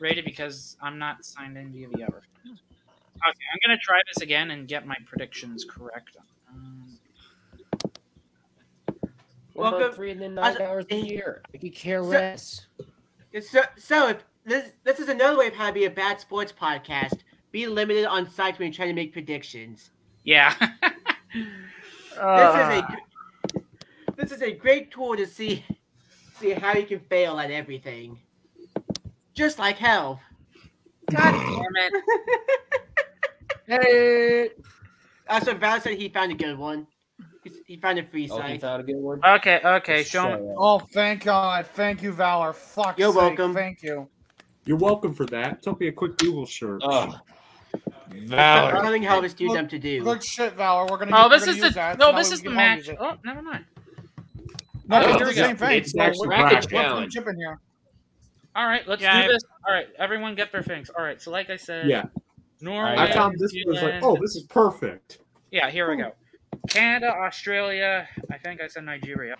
Rated 0.00 0.24
because 0.24 0.76
I'm 0.82 0.98
not 0.98 1.24
signed 1.24 1.56
in 1.56 1.72
via 1.72 1.88
the 1.88 2.02
other. 2.04 2.22
Okay, 2.46 3.44
I'm 3.52 3.58
gonna 3.64 3.78
try 3.78 4.00
this 4.12 4.22
again 4.22 4.50
and 4.50 4.66
get 4.68 4.86
my 4.86 4.96
predictions 5.06 5.64
correct. 5.64 6.16
Um, 6.50 6.98
Welcome- 9.54 9.92
three 9.92 10.10
and 10.10 10.20
then 10.20 10.38
I- 10.38 10.52
nine 10.52 10.62
hours 10.62 10.84
a 10.90 10.96
year? 10.96 11.42
I 11.54 11.58
could 11.58 11.74
care 11.74 12.02
So- 12.02 12.08
less. 12.08 12.66
So, 13.40 13.62
so 13.76 14.08
if 14.08 14.24
this 14.44 14.72
this 14.84 14.98
is 15.00 15.08
another 15.08 15.38
way 15.38 15.46
of 15.48 15.54
how 15.54 15.68
to 15.68 15.72
be 15.72 15.84
a 15.86 15.90
bad 15.90 16.20
sports 16.20 16.52
podcast. 16.52 17.20
Be 17.50 17.66
limited 17.68 18.04
on 18.04 18.28
sites 18.28 18.58
when 18.58 18.66
you're 18.68 18.74
trying 18.74 18.88
to 18.88 18.94
make 18.94 19.12
predictions. 19.12 19.90
yeah. 20.24 20.54
This 22.14 22.14
is 22.14 22.20
a 22.20 24.12
this 24.16 24.30
is 24.32 24.42
a 24.42 24.52
great 24.52 24.92
tool 24.92 25.16
to 25.16 25.26
see 25.26 25.64
see 26.38 26.50
how 26.50 26.74
you 26.74 26.86
can 26.86 27.00
fail 27.00 27.40
at 27.40 27.50
everything. 27.50 28.18
Just 29.34 29.58
like 29.58 29.76
hell. 29.78 30.20
God 31.10 31.32
damn 31.32 31.76
it. 31.76 32.04
Hey. 33.66 34.50
Uh, 35.28 35.40
so 35.40 35.54
Val 35.54 35.80
said 35.80 35.98
he 35.98 36.08
found 36.08 36.32
a 36.32 36.34
good 36.34 36.58
one. 36.58 36.86
He 37.66 37.76
found 37.76 37.98
a 37.98 38.04
free 38.04 38.28
Oh, 38.30 38.40
he 38.40 38.52
site. 38.52 38.60
found 38.60 38.80
a 38.82 38.84
good 38.84 38.96
one. 38.96 39.20
Okay. 39.24 39.60
Okay. 39.64 40.02
Show 40.02 40.36
me. 40.38 40.54
Oh, 40.56 40.78
thank 40.78 41.24
God. 41.24 41.66
Thank 41.66 42.02
you, 42.02 42.12
Valor. 42.12 42.52
Fuck. 42.52 42.98
You're 42.98 43.12
sake, 43.12 43.20
welcome. 43.20 43.54
Thank 43.54 43.82
you. 43.82 44.08
You're 44.64 44.78
welcome 44.78 45.12
for 45.14 45.26
that. 45.26 45.62
Took 45.62 45.80
me 45.80 45.88
a 45.88 45.92
quick 45.92 46.16
Google 46.18 46.46
search. 46.46 46.80
Oh, 46.84 47.14
Valor. 48.10 48.76
Something 48.82 49.02
hell 49.02 49.24
is 49.24 49.34
too 49.34 49.48
Look- 49.48 49.56
dumb 49.56 49.68
to 49.68 49.78
do. 49.78 50.02
Good 50.02 50.24
shit, 50.24 50.54
Valor. 50.54 50.86
We're 50.90 50.98
gonna. 50.98 51.10
Oh, 51.14 51.28
we're 51.28 51.38
this 51.38 51.48
is 51.48 51.60
the 51.60 51.70
that, 51.70 51.98
no. 51.98 52.12
so 52.12 52.16
This 52.16 52.28
that 52.30 52.34
is 52.34 52.42
we 52.42 52.48
the 52.48 52.54
match. 52.54 52.88
Oh, 52.98 53.16
never 53.24 53.42
mind. 53.42 53.64
No, 54.86 55.02
Oh, 55.02 55.14
it's 55.16 55.28
the 55.28 55.32
same 55.34 55.56
thing. 55.56 55.70
It's 55.78 55.92
that 55.94 56.14
We're- 56.18 56.28
bracket 56.28 56.70
we're- 56.70 56.82
we're 56.82 56.82
challenge. 57.08 57.14
here. 57.14 57.58
All 58.56 58.66
right, 58.66 58.86
let's 58.86 59.02
Yeah, 59.02 59.22
do 59.22 59.28
I- 59.28 59.32
this. 59.32 59.42
All 59.66 59.74
right, 59.74 59.86
everyone 59.98 60.34
get 60.34 60.52
their 60.52 60.62
things. 60.62 60.90
All 60.90 61.04
right, 61.04 61.20
so 61.20 61.30
like 61.30 61.50
I 61.50 61.56
said, 61.56 61.88
Yeah. 61.88 62.04
Norway. 62.60 62.94
I 62.96 63.12
found 63.12 63.36
this 63.38 63.52
one 63.52 63.74
was 63.74 63.82
like, 63.82 64.02
oh, 64.02 64.16
this 64.20 64.36
is 64.36 64.44
perfect. 64.44 65.18
Yeah, 65.50 65.70
here 65.70 65.90
we 65.90 65.96
go. 65.96 66.12
Canada, 66.68 67.08
Australia. 67.12 68.08
I 68.30 68.38
think 68.38 68.60
I 68.60 68.68
said 68.68 68.84
Nigeria. 68.84 69.36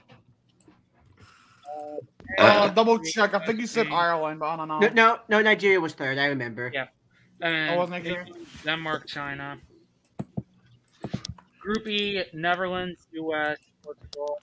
Uh, 2.38 2.68
double 2.70 2.98
check. 2.98 3.34
I 3.34 3.44
think 3.44 3.60
you 3.60 3.66
said 3.66 3.86
Ireland, 3.88 4.40
but 4.40 4.46
I 4.46 4.56
don't 4.56 4.68
know. 4.68 4.78
No, 4.80 4.88
no, 4.88 5.18
no. 5.28 5.42
Nigeria 5.42 5.80
was 5.80 5.92
third. 5.94 6.18
I 6.18 6.26
remember. 6.26 6.70
Yeah. 6.72 6.86
And 7.40 7.70
Oh, 7.72 7.76
wasn't 7.78 8.04
Nigeria? 8.04 8.26
Denmark, 8.64 9.06
China. 9.06 9.58
Group 11.60 11.86
E, 11.86 12.24
Netherlands, 12.32 13.06
U.S., 13.12 13.58
Portugal. 13.82 14.38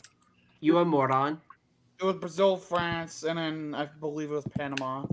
You 0.59 0.77
a 0.79 0.85
moron. 0.85 1.39
It 2.01 2.05
was 2.05 2.15
Brazil, 2.15 2.57
France, 2.57 3.23
and 3.23 3.37
then 3.37 3.75
I 3.75 3.85
believe 3.85 4.31
it 4.31 4.33
was 4.33 4.47
Panama. 4.57 5.05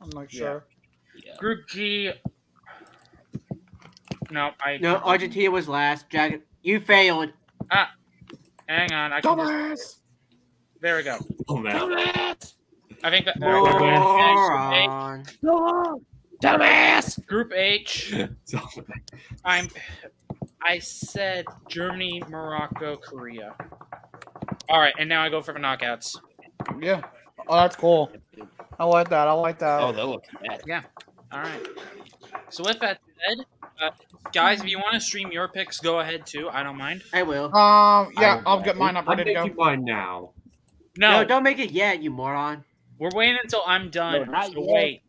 I'm 0.00 0.10
not 0.10 0.32
Yeah. 0.32 0.38
sure. 0.38 0.66
Group 1.38 1.66
G. 1.68 2.12
No, 4.30 4.52
I. 4.60 4.76
No, 4.76 4.96
Argentina 4.96 5.50
was 5.50 5.68
last. 5.68 6.08
Dragon, 6.08 6.42
you 6.62 6.78
failed. 6.78 7.32
Ah, 7.70 7.92
hang 8.68 8.92
on. 8.92 9.12
I 9.12 9.20
can 9.20 9.38
just, 9.38 10.02
there 10.80 10.96
we 10.96 11.02
go. 11.02 11.18
Oh 11.48 11.56
man. 11.58 12.36
I 13.02 13.10
think 13.10 13.24
that. 13.26 13.40
there 13.40 13.60
we 13.60 13.68
go. 13.70 13.78
Moron. 13.78 15.24
dumbass. 16.42 17.26
Group 17.26 17.52
H. 17.54 18.14
I'm. 19.44 19.68
I 20.62 20.78
said 20.78 21.44
Germany, 21.68 22.22
Morocco, 22.28 22.96
Korea. 22.96 23.56
All 24.68 24.78
right, 24.80 24.94
and 24.98 25.08
now 25.08 25.22
I 25.22 25.28
go 25.28 25.40
for 25.40 25.52
the 25.52 25.60
knockouts. 25.60 26.16
Yeah. 26.80 27.02
Oh, 27.48 27.56
that's 27.56 27.76
cool. 27.76 28.10
I 28.78 28.84
like 28.84 29.08
that. 29.10 29.28
I 29.28 29.32
like 29.32 29.58
that. 29.60 29.80
Oh, 29.80 29.92
they 29.92 30.02
look 30.02 30.24
bad. 30.46 30.62
Yeah. 30.66 30.82
All 31.32 31.40
right. 31.40 31.66
So 32.50 32.64
with 32.64 32.78
that 32.80 32.98
said, 33.28 33.44
uh, 33.82 33.90
guys, 34.32 34.60
if 34.60 34.68
you 34.68 34.78
want 34.78 34.94
to 34.94 35.00
stream 35.00 35.30
your 35.32 35.48
picks, 35.48 35.80
go 35.80 36.00
ahead 36.00 36.26
too. 36.26 36.48
I 36.50 36.62
don't 36.62 36.76
mind. 36.76 37.02
I 37.12 37.22
will. 37.22 37.46
Um, 37.56 38.12
yeah, 38.18 38.42
I- 38.44 38.50
I'll 38.50 38.60
get 38.62 38.76
mine 38.76 38.96
up 38.96 39.04
I'm 39.08 39.16
ready 39.18 39.30
to 39.30 39.34
go. 39.34 39.42
making 39.44 39.56
mine 39.56 39.84
now. 39.84 40.30
No, 40.98 41.10
No, 41.22 41.24
don't 41.24 41.42
make 41.42 41.58
it 41.58 41.70
yet, 41.72 42.02
you 42.02 42.10
moron. 42.10 42.64
we're 42.98 43.10
waiting 43.14 43.38
until 43.42 43.62
I'm 43.66 43.90
done. 43.90 44.12
No, 44.12 44.24
not 44.24 44.46
so 44.52 44.60
yet. 44.64 44.72
wait. 44.74 45.02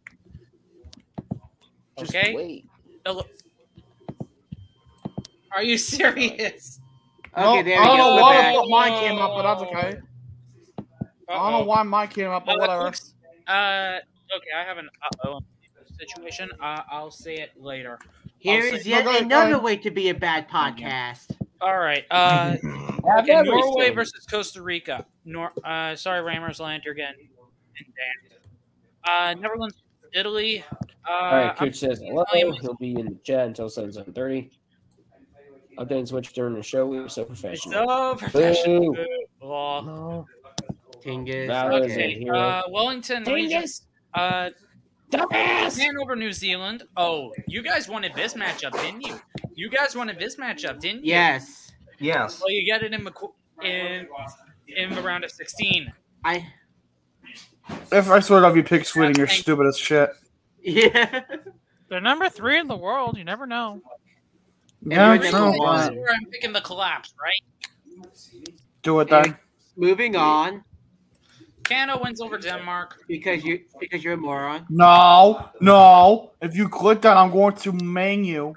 Just 1.98 2.16
Okay. 2.16 2.36
wait. 2.36 2.66
Are 5.52 5.64
you 5.64 5.78
serious? 5.78 6.80
Okay, 7.36 7.44
No, 7.44 7.64
there 7.64 7.80
I 7.80 7.82
we 7.82 7.88
don't 7.88 7.98
go. 7.98 7.98
know 7.98 8.16
We're 8.16 8.22
why 8.22 8.36
back. 8.42 8.56
fuck 8.56 8.70
mine 8.70 8.92
came 9.00 9.18
up, 9.20 9.32
but 9.36 9.44
that's 9.44 9.62
okay. 9.64 10.00
I 11.30 11.34
don't 11.36 11.52
know 11.52 11.66
why 11.66 11.84
mine 11.84 12.08
came 12.08 12.30
up, 12.30 12.46
but 12.46 12.56
Uh, 12.56 12.60
whatever. 12.60 12.86
Uh, 13.48 14.00
okay, 14.36 14.52
I 14.56 14.64
have 14.64 14.78
an 14.78 14.90
uh-oh 15.24 15.40
situation. 16.00 16.50
Uh, 16.62 16.82
I'll 16.92 17.12
say 17.12 17.36
it 17.36 17.52
later. 17.60 18.00
Here 18.40 18.64
I'll 18.64 18.76
is 18.76 18.86
yet 18.86 19.00
No, 19.00 19.12
go 19.12 19.18
ahead, 19.18 19.30
go 19.30 19.42
another 19.42 19.60
way 19.64 19.78
to 19.78 19.92
be 19.92 20.10
a 20.10 20.14
bad 20.14 20.50
podcast. 20.50 21.36
All 21.60 21.78
right. 21.80 22.06
Uh, 22.12 22.56
okay, 23.20 23.32
everything. 23.32 23.60
Norway 23.60 23.90
versus 23.92 24.26
Costa 24.26 24.62
Rica. 24.62 25.06
Nor- 25.26 25.54
uh, 25.66 25.96
sorry, 25.96 26.22
Ramers 26.22 26.60
Land, 26.60 26.84
you're 26.86 26.94
getting 26.94 27.28
and 27.78 27.88
Dan. 27.88 28.40
Uh, 29.04 29.34
Netherlands, 29.40 29.82
Italy. 30.14 30.64
Uh, 31.08 31.12
All 31.12 31.22
right, 31.32 31.46
I'm- 31.48 31.56
Coach 31.56 31.76
says 31.76 32.00
hello. 32.00 32.26
He'll 32.62 32.76
be 32.76 32.92
in 33.00 33.06
the 33.06 33.20
chat 33.24 33.48
until 33.48 33.70
seven 33.70 33.92
seven 33.92 34.14
thirty. 34.14 34.52
I'll 35.78 35.86
then 35.86 36.06
switch 36.08 36.34
during 36.34 36.56
the 36.56 36.64
show. 36.64 36.88
We 36.88 37.00
were 37.00 37.08
so 37.10 37.24
professional. 37.24 37.74
so 37.88 38.16
professional. 38.16 38.94
Boo. 38.94 39.06
Law. 39.42 39.82
No. 39.82 40.26
Tingus. 41.08 41.48
Valor 41.48 41.84
Okay. 41.84 42.28
Uh, 42.28 42.64
Wellington. 42.70 43.24
region- 43.24 43.64
Uh, 44.14 44.50
Dumbass. 45.12 45.76
Japan 45.76 45.98
over 46.02 46.16
New 46.18 46.34
Zealand. 46.34 46.84
Oh, 46.98 47.32
you 47.48 47.62
guys 47.62 47.88
wanted 47.88 48.14
this 48.14 48.34
matchup, 48.34 48.74
didn't 48.74 49.06
you? 49.06 49.18
You 49.56 49.70
guys 49.70 49.96
wanted 49.96 50.20
this 50.20 50.36
matchup, 50.36 50.80
didn't 50.82 51.06
you? 51.06 51.12
Yes. 51.14 51.72
Yes. 52.00 52.42
Well, 52.42 52.52
you 52.52 52.66
get 52.66 52.84
it 52.84 52.94
in 52.94 53.04
the 53.06 53.14
in 53.64 54.08
in 54.68 54.94
the 54.94 55.02
round 55.02 55.24
of 55.24 55.32
sixteen. 55.32 55.92
I. 56.26 56.46
If 57.92 58.10
I 58.10 58.20
sort 58.20 58.44
of 58.44 58.56
you 58.58 58.64
pick 58.64 58.86
Sweden, 58.86 59.14
you're 59.18 59.28
stupid 59.28 59.66
as 59.68 59.78
shit. 59.78 60.10
Yeah. 60.62 61.22
They're 61.90 62.02
number 62.02 62.28
three 62.28 62.60
in 62.60 62.68
the 62.68 62.76
world. 62.76 63.18
You 63.18 63.24
never 63.24 63.48
know. 63.48 63.82
Yeah, 64.86 65.14
you're 65.14 65.24
true, 65.24 65.32
number 65.32 65.58
but 65.58 65.64
one. 65.66 65.96
Where 65.96 66.10
I'm 66.14 66.26
picking 66.30 66.52
the 66.52 66.62
collapse, 66.62 67.14
right? 67.22 68.04
do 68.84 69.00
it 69.00 69.10
then. 69.10 69.38
Moving 69.78 70.16
on 70.16 70.64
Canada 71.68 72.00
wins 72.04 72.22
over 72.22 72.38
Denmark. 72.38 73.04
because 73.08 73.44
you 73.44 73.62
because 73.80 74.04
you're 74.04 74.14
a 74.14 74.18
moron. 74.18 74.66
No, 74.70 75.50
no. 75.62 76.32
If 76.42 76.56
you 76.56 76.70
click 76.70 77.02
that, 77.02 77.18
I'm 77.18 77.32
going 77.32 77.56
to 77.56 77.72
main 77.74 78.24
you. 78.24 78.56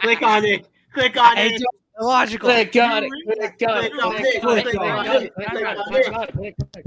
Click 0.00 0.22
on 0.22 0.44
it. 0.44 0.68
Click 0.92 1.16
on 1.16 1.38
it. 1.38 1.62
Illogical. 2.00 2.48
Click 2.48 2.76
on 2.76 3.04
it. 3.04 3.10
Click 3.38 3.68
on 3.68 3.84
it. 3.84 3.92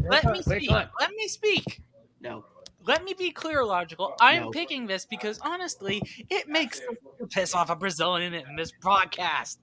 Let 0.09 0.25
me 0.25 0.41
speak. 0.41 0.69
Let 0.71 1.11
me 1.15 1.27
speak. 1.27 1.81
No. 2.21 2.45
Let 2.85 3.05
me 3.05 3.13
be 3.13 3.31
clear, 3.31 3.63
logical. 3.63 4.13
I'm 4.19 4.43
No. 4.43 4.49
picking 4.51 4.87
this 4.87 5.05
because 5.05 5.39
honestly, 5.39 6.01
it 6.29 6.49
makes 6.49 6.81
the 7.19 7.27
piss 7.27 7.55
off 7.55 7.69
a 7.69 7.75
Brazilian 7.75 8.33
in 8.33 8.55
this 8.57 8.73
broadcast. 8.81 9.59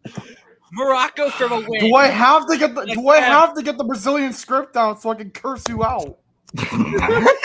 Morocco 0.73 1.31
for 1.31 1.49
the 1.49 1.65
win. 1.69 1.81
Do 1.81 1.95
I 1.95 2.07
have 2.09 2.47
to 2.49 2.57
get 2.59 2.75
the 2.75 2.85
Do 2.87 3.09
I 3.09 3.19
have 3.21 3.55
to 3.55 3.63
get 3.63 3.77
the 3.79 3.85
Brazilian 3.85 4.33
script 4.33 4.75
down 4.75 4.99
so 5.01 5.11
I 5.11 5.15
can 5.17 5.31
curse 5.31 5.69
you 5.69 5.85
out? 5.85 6.19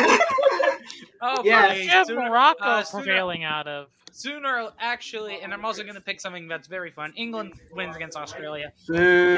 Oh, 1.21 1.41
Yeah. 1.43 1.67
buddy, 1.69 1.83
Yeah, 1.85 2.03
sooner- 2.03 2.29
Morocco 2.29 2.63
uh, 2.63 2.83
sooner- 2.83 3.03
prevailing 3.03 3.43
out 3.43 3.67
of. 3.67 3.87
Sooner, 4.11 4.69
actually, 4.79 5.41
and 5.41 5.53
I'm 5.53 5.65
also 5.65 5.81
going 5.81 5.95
to 5.95 6.01
pick 6.01 6.21
something 6.21 6.47
that's 6.47 6.67
very 6.67 6.91
fun. 6.91 7.13
England 7.15 7.53
wins 7.73 7.95
against 7.95 8.15
Australia. 8.15 8.71
Boo. 8.87 9.35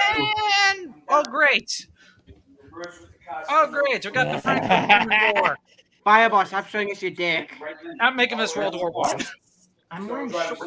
And 0.70 0.94
oh, 1.08 1.24
great! 1.24 1.88
Oh, 3.50 3.68
great! 3.72 4.06
We 4.06 4.12
got 4.12 4.32
the 4.34 4.42
French 4.42 5.36
War. 5.36 5.58
Fireball, 6.04 6.46
stop 6.46 6.68
showing 6.68 6.92
us 6.92 7.02
your 7.02 7.12
dick. 7.12 7.54
I'm 8.02 8.16
making 8.16 8.38
this 8.38 8.56
World 8.56 8.76
War 8.76 8.92
One. 8.92 9.24
I'm 9.90 10.08
wearing 10.08 10.30
shorts. 10.30 10.60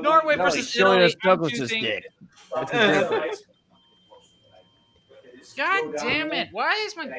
Norway 0.00 0.36
No, 0.36 0.44
he's 0.46 0.54
versus 0.56 0.70
showing 0.70 1.00
Italy. 1.00 1.04
us 1.06 1.16
I'm 1.24 1.28
Douglas's 1.30 1.70
dick. 1.70 2.04
That's 2.54 2.70
the 2.70 2.78
difference. 2.78 3.42
God 5.56 5.94
damn 5.98 6.32
it! 6.32 6.48
Why 6.52 6.72
is 6.86 6.96
my? 6.96 7.04
All 7.04 7.10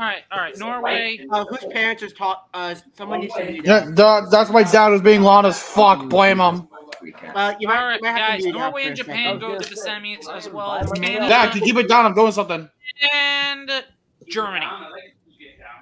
right, 0.00 0.22
all 0.32 0.40
right. 0.40 0.56
Norway. 0.58 1.24
Uh, 1.30 1.44
whose 1.44 1.64
parents 1.72 2.02
are 2.02 2.08
taught? 2.10 2.48
Uh, 2.52 2.74
someone 2.96 3.20
needs 3.20 3.34
to 3.34 3.52
Yeah, 3.64 3.90
that. 3.92 4.28
that's 4.30 4.50
my 4.50 4.62
dad 4.64 4.88
who's 4.90 5.02
being 5.02 5.20
loud 5.22 5.46
as 5.46 5.60
fuck. 5.62 6.08
Blame 6.08 6.40
him. 6.40 6.66
Uh, 7.34 7.54
you 7.60 7.68
might, 7.68 7.78
All 7.78 7.86
right, 7.86 7.96
you 8.00 8.02
might 8.02 8.18
have 8.18 8.30
guys. 8.40 8.42
to 8.44 8.50
Norway 8.52 8.84
and 8.86 8.96
Japan 8.96 9.36
second. 9.36 9.40
go 9.40 9.58
to 9.58 9.68
the 9.68 9.76
semis 9.76 10.28
as 10.34 10.48
well 10.50 10.72
as 10.72 10.90
Canada 10.92 11.28
Dad, 11.28 11.52
can 11.52 11.60
you 11.60 11.66
keep 11.66 11.76
it 11.76 11.88
down? 11.88 12.06
I'm 12.06 12.14
doing 12.14 12.32
something. 12.32 12.68
and 13.12 13.70
Germany. 14.28 14.66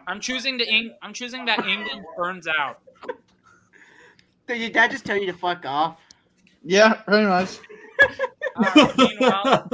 I'm 0.09 0.21
choosing 0.21 0.59
the 0.59 0.69
Eng- 0.69 0.95
I'm 1.01 1.15
choosing 1.15 1.47
that 1.47 1.65
England 1.67 2.05
burns 2.17 2.47
out. 2.47 2.81
Did 4.47 4.59
your 4.61 4.71
dad 4.71 4.91
just 4.91 5.05
tell 5.05 5.17
you 5.17 5.27
to 5.27 5.33
fuck 5.33 5.65
off? 5.67 5.99
Yeah, 6.65 6.95
pretty 6.95 7.27
much. 7.27 7.59
Meanwhile, 8.99 9.69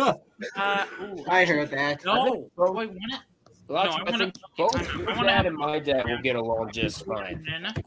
uh, 0.56 0.84
ooh, 1.02 1.24
I 1.28 1.44
heard 1.44 1.70
that. 1.70 2.04
no, 2.04 2.48
do 2.56 2.62
I 2.64 2.70
want 2.70 2.90
it? 2.90 3.20
Well, 3.68 3.84
No, 3.84 3.90
I 3.90 3.96
I 3.96 4.02
wanna- 4.02 4.18
think 4.18 4.34
both 4.56 4.94
your 4.96 5.06
dad 5.24 5.46
and 5.46 5.56
my 5.56 5.78
dad 5.78 6.04
will 6.06 6.20
get 6.22 6.36
along 6.36 6.72
just 6.72 7.04
fine. 7.06 7.46
And 7.52 7.84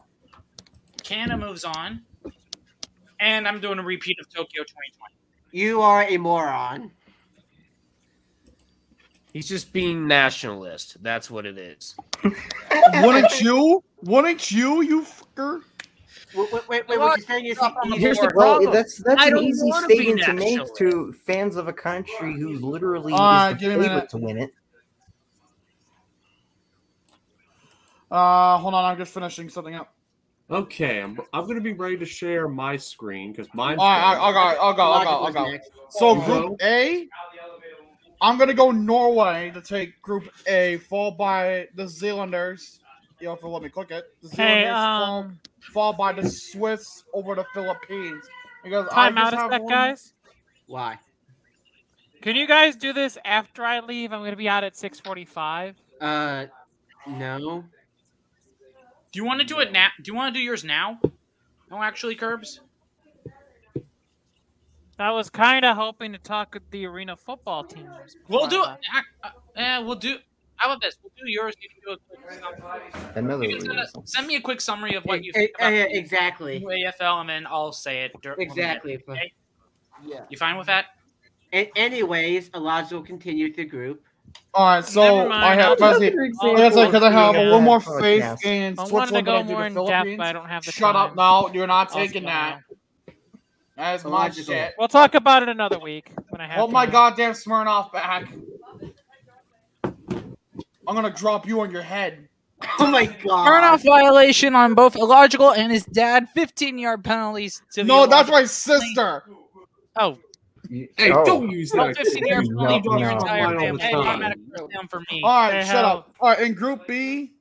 Canada 1.02 1.36
moves 1.36 1.64
on, 1.64 2.02
and 3.20 3.46
I'm 3.46 3.60
doing 3.60 3.78
a 3.78 3.82
repeat 3.82 4.18
of 4.20 4.28
Tokyo 4.28 4.62
2020. 4.62 5.14
You 5.52 5.80
are 5.82 6.02
a 6.04 6.16
moron. 6.16 6.90
He's 9.32 9.48
just 9.48 9.72
being 9.72 10.06
nationalist. 10.08 11.02
That's 11.02 11.30
what 11.30 11.44
it 11.46 11.58
is. 11.58 11.94
Wouldn't 12.24 13.40
you? 13.40 13.84
Wouldn't 14.02 14.50
you, 14.50 14.80
you 14.82 15.02
fucker? 15.02 15.60
Wait, 16.36 16.52
wait, 16.52 16.68
wait, 16.68 16.88
wait 16.88 16.98
what 17.00 17.16
you're 17.16 17.26
saying 17.26 17.46
is 17.46 17.58
he, 17.58 17.66
he, 17.84 17.98
Here's 17.98 18.18
the 18.18 18.30
Well, 18.34 18.56
problem. 18.56 18.72
That's 18.72 18.98
that's 18.98 19.22
I 19.22 19.28
an 19.28 19.34
don't 19.36 19.44
easy 19.44 19.70
wanna 19.70 19.88
be 19.88 19.94
statement 19.94 20.22
to 20.24 20.32
make 20.34 20.48
nationalist. 20.58 20.76
to 20.76 21.12
fans 21.24 21.56
of 21.56 21.68
a 21.68 21.72
country 21.72 22.38
who's 22.38 22.62
literally 22.62 23.14
Uh, 23.14 23.50
is 23.52 23.58
give 23.60 23.72
the 23.72 23.80
favorite 23.80 24.10
to 24.10 24.18
win 24.18 24.38
it. 24.38 24.50
Uh, 28.10 28.58
hold 28.58 28.74
on, 28.74 28.84
I'm 28.84 28.98
just 28.98 29.12
finishing 29.12 29.48
something 29.48 29.74
up. 29.74 29.94
Okay, 30.48 31.00
I'm, 31.02 31.18
I'm 31.32 31.44
going 31.44 31.56
to 31.56 31.60
be 31.60 31.72
ready 31.72 31.96
to 31.96 32.06
share 32.06 32.46
my 32.46 32.76
screen 32.76 33.32
because 33.32 33.48
mine's. 33.52 33.80
All 33.80 33.88
right, 33.88 34.14
I- 34.14 34.18
I'll 34.18 34.32
go, 34.32 34.38
I'll 34.40 34.74
go, 34.74 34.82
I'll 34.82 35.32
go, 35.32 35.40
I'll 35.40 35.52
go. 35.52 35.58
So 35.88 36.14
Group. 36.14 36.62
A, 36.62 37.08
I'm 38.20 38.38
gonna 38.38 38.54
go 38.54 38.70
Norway 38.70 39.50
to 39.54 39.60
take 39.60 40.00
Group 40.02 40.28
A, 40.46 40.78
followed 40.78 41.18
by 41.18 41.68
the 41.74 41.86
Zealanders. 41.88 42.78
You 43.20 43.28
know, 43.28 43.32
if 43.34 43.42
you 43.42 43.48
let 43.48 43.62
me 43.62 43.68
click 43.68 43.90
it. 43.90 44.04
The 44.22 44.28
Hey, 44.28 44.62
Zealanders, 44.64 44.72
followed- 44.74 45.24
um, 45.24 45.40
followed 45.72 45.96
by 45.96 46.12
the 46.12 46.28
Swiss 46.28 47.04
over 47.14 47.34
the 47.34 47.44
Philippines. 47.54 48.24
Because 48.62 48.88
Time 48.90 49.16
I 49.16 49.22
out 49.22 49.32
just 49.32 49.46
a 49.46 49.48
sec, 49.50 49.62
one- 49.62 49.72
guys. 49.72 50.14
Why? 50.66 50.98
Can 52.20 52.34
you 52.36 52.46
guys 52.46 52.76
do 52.76 52.92
this 52.92 53.16
after 53.24 53.64
I 53.64 53.80
leave? 53.80 54.12
I'm 54.12 54.22
gonna 54.24 54.36
be 54.36 54.48
out 54.48 54.64
at 54.64 54.74
6:45. 54.76 55.76
Uh, 56.00 56.46
no. 57.06 57.64
Do 59.12 59.18
you 59.20 59.24
want 59.24 59.40
to 59.40 59.46
do 59.46 59.60
it 59.60 59.72
now? 59.72 59.88
Do 60.02 60.10
you 60.10 60.14
want 60.16 60.34
to 60.34 60.38
do 60.38 60.42
yours 60.44 60.64
now? 60.64 61.00
No, 61.70 61.82
actually, 61.82 62.16
Curbs. 62.16 62.60
I 64.98 65.10
was 65.10 65.28
kind 65.30 65.64
of 65.64 65.76
hoping 65.76 66.12
to 66.12 66.18
talk 66.18 66.54
with 66.54 66.70
the 66.70 66.86
arena 66.86 67.16
football 67.16 67.64
team. 67.64 67.88
We'll 68.28 68.46
do 68.46 68.62
it. 68.62 68.68
Uh, 68.68 69.02
uh, 69.22 69.30
yeah, 69.54 69.78
we'll 69.80 69.94
do. 69.96 70.18
How 70.56 70.70
about 70.70 70.80
this? 70.82 70.96
We'll 71.02 71.12
do 71.16 71.30
yours. 71.30 71.54
You 71.60 71.68
can 71.68 71.78
do 71.84 71.92
a 71.92 71.96
quick. 72.96 73.16
Another 73.16 73.44
You 73.44 73.56
can 73.58 73.66
send, 73.66 73.78
us- 73.78 73.92
send 74.04 74.26
me 74.26 74.36
a 74.36 74.40
quick 74.40 74.60
summary 74.60 74.94
of 74.94 75.04
what 75.04 75.22
you 75.24 75.32
think 75.32 75.52
about 75.58 75.72
exactly. 75.72 76.60
AFL, 76.60 77.20
and 77.20 77.28
then 77.28 77.46
I'll 77.46 77.72
say 77.72 78.04
it. 78.04 78.12
dur- 78.22 78.34
when 78.36 78.48
we 78.48 78.54
get 78.54 78.76
Exactly. 78.76 78.92
it, 78.94 79.04
okay? 79.08 79.32
Yeah. 80.04 80.24
You 80.30 80.36
fine 80.38 80.56
with 80.56 80.66
that? 80.66 80.86
And 81.52 81.68
anyways, 81.76 82.50
Elijah 82.54 82.96
will 82.96 83.02
continue 83.02 83.46
with 83.46 83.56
the 83.56 83.64
group. 83.64 84.02
All 84.52 84.66
right, 84.66 84.84
so 84.84 85.02
Never 85.18 85.28
mind, 85.30 85.44
I 85.44 85.54
have 85.54 85.64
I'll 85.72 85.76
firstly, 85.76 86.08
just- 86.10 86.74
because 86.76 87.02
I 87.02 87.10
have 87.10 87.36
a 87.36 87.42
little 87.42 87.60
more 87.60 87.80
Yeah. 87.86 88.00
faith 88.00 88.22
Podcast. 88.22 88.44
in 88.44 88.62
I 88.78 88.82
wanted 88.82 88.84
to 88.84 88.86
Switzerland 88.88 89.26
go 89.26 89.32
than 89.32 89.40
I 89.40 89.42
do 89.48 89.52
more 89.54 89.62
the 89.62 89.66
in 89.66 89.86
depth, 90.06 90.18
but 90.18 90.26
I 90.26 90.32
don't 90.32 90.48
have 90.48 90.64
the 90.64 90.72
Shut 90.72 90.94
time. 90.94 91.10
up! 91.10 91.16
No, 91.16 91.50
you're 91.54 91.66
not 91.66 91.90
taking 91.90 92.24
that. 92.24 92.60
That's 93.76 94.04
my 94.04 94.30
shit. 94.30 94.74
We'll 94.78 94.88
talk 94.88 95.14
about 95.14 95.42
it 95.42 95.48
another 95.50 95.78
week 95.78 96.10
when 96.30 96.40
I 96.40 96.46
have. 96.46 96.56
Hold 96.56 96.72
my 96.72 96.86
time. 96.86 96.92
goddamn 96.92 97.32
Smirnoff 97.32 97.92
back. 97.92 98.24
I'm 100.88 100.94
gonna 100.94 101.10
drop 101.10 101.46
you 101.46 101.60
on 101.60 101.70
your 101.70 101.82
head. 101.82 102.28
Oh 102.78 102.86
my 102.86 103.06
god! 103.06 103.46
Turnoff 103.46 103.84
violation 103.84 104.54
on 104.54 104.74
both 104.74 104.96
illogical 104.96 105.52
and 105.52 105.70
his 105.70 105.84
dad. 105.86 106.28
15 106.30 106.78
yard 106.78 107.04
penalties. 107.04 107.62
To 107.72 107.82
the 107.82 107.88
No, 107.88 108.06
that's 108.06 108.30
my 108.30 108.44
sister. 108.44 109.24
Oh. 109.96 110.18
Hey, 110.70 111.10
Oh. 111.10 111.24
don't 111.24 111.50
use 111.50 111.70
that. 111.72 111.96
15 111.96 112.24
yard 112.26 112.44
No, 112.50 112.66
penalty 112.66 112.88
for 112.88 112.98
your 112.98 113.10
no. 113.10 113.18
entire 113.18 113.44
Mine 113.44 113.56
all 113.56 113.60
family. 113.60 113.78
the 113.78 113.86
Hey, 113.86 113.92
time. 113.92 114.06
automatic 114.08 114.38
down 114.74 114.88
for 114.88 115.00
me. 115.10 115.20
All 115.22 115.48
right, 115.48 115.54
Hey, 115.54 115.64
shut 115.66 115.74
hell. 115.84 115.86
up. 115.86 116.14
All 116.20 116.30
right, 116.30 116.40
in 116.40 116.54
Group 116.54 116.86
B, 116.86 117.32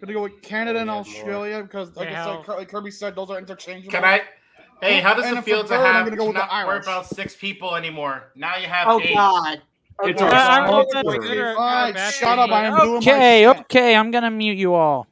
gonna 0.00 0.12
go 0.12 0.22
with 0.22 0.42
Canada 0.42 0.80
and 0.80 0.90
Australia 0.90 1.62
because, 1.62 1.96
like 1.96 2.08
Hey, 2.08 2.14
I 2.14 2.18
hell. 2.18 2.44
said, 2.44 2.54
like 2.56 2.68
Kirby 2.68 2.90
said, 2.90 3.14
those 3.16 3.30
are 3.30 3.38
interchangeable. 3.38 3.92
Can 3.92 4.04
I? 4.04 4.22
Hey, 4.80 5.00
how 5.00 5.14
does 5.14 5.24
And 5.26 5.38
it 5.38 5.44
feel 5.44 5.62
to 5.62 5.68
third, 5.68 5.80
I'm 5.80 6.04
gonna 6.04 6.16
go 6.16 6.26
with 6.26 6.34
the 6.34 6.40
not 6.40 6.50
worry 6.66 6.74
Irish. 6.76 6.84
about 6.84 7.06
six 7.06 7.34
people 7.36 7.74
anymore? 7.74 8.32
Now 8.36 8.56
you 8.56 8.66
have 8.66 8.88
Oh 8.88 9.00
eight. 9.00 9.14
god. 9.14 9.62
It's 10.04 10.22
I- 10.22 10.26
our 10.26 10.32
I 10.34 10.56
don't 10.60 10.70
know 10.70 10.80
if 10.80 10.88
sponsor. 10.90 11.10
that's 11.12 11.26
good 11.28 11.38
or- 11.38 11.46
All 11.48 11.52
or 11.54 11.56
right, 11.72 11.94
bad 11.94 12.14
shut 12.14 12.38
up. 12.38 12.50
I 12.50 12.64
am 12.66 12.76
but- 12.76 12.84
doing 12.84 12.96
Okay, 12.98 13.46
my 13.46 13.58
okay, 13.60 13.96
I'm 13.96 14.10
gonna 14.10 14.30
mute 14.30 14.58
you 14.58 14.74
all. 14.74 15.06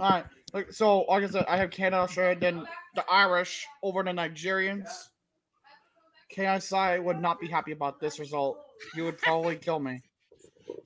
All 0.00 0.10
right. 0.10 0.24
Like, 0.52 0.72
so, 0.72 1.02
like 1.02 1.24
I 1.24 1.26
said, 1.28 1.44
I 1.48 1.56
have 1.56 1.70
Canada, 1.70 2.02
Australia, 2.02 2.36
then 2.38 2.66
the 2.94 3.04
Irish 3.10 3.66
over 3.82 4.02
the 4.02 4.10
Nigerians. 4.10 4.88
KSI 6.34 7.02
would 7.02 7.20
not 7.20 7.40
be 7.40 7.48
happy 7.48 7.72
about 7.72 8.00
this 8.00 8.18
result. 8.18 8.58
He 8.94 9.02
would 9.02 9.18
probably 9.18 9.56
kill 9.56 9.78
me. 9.78 10.00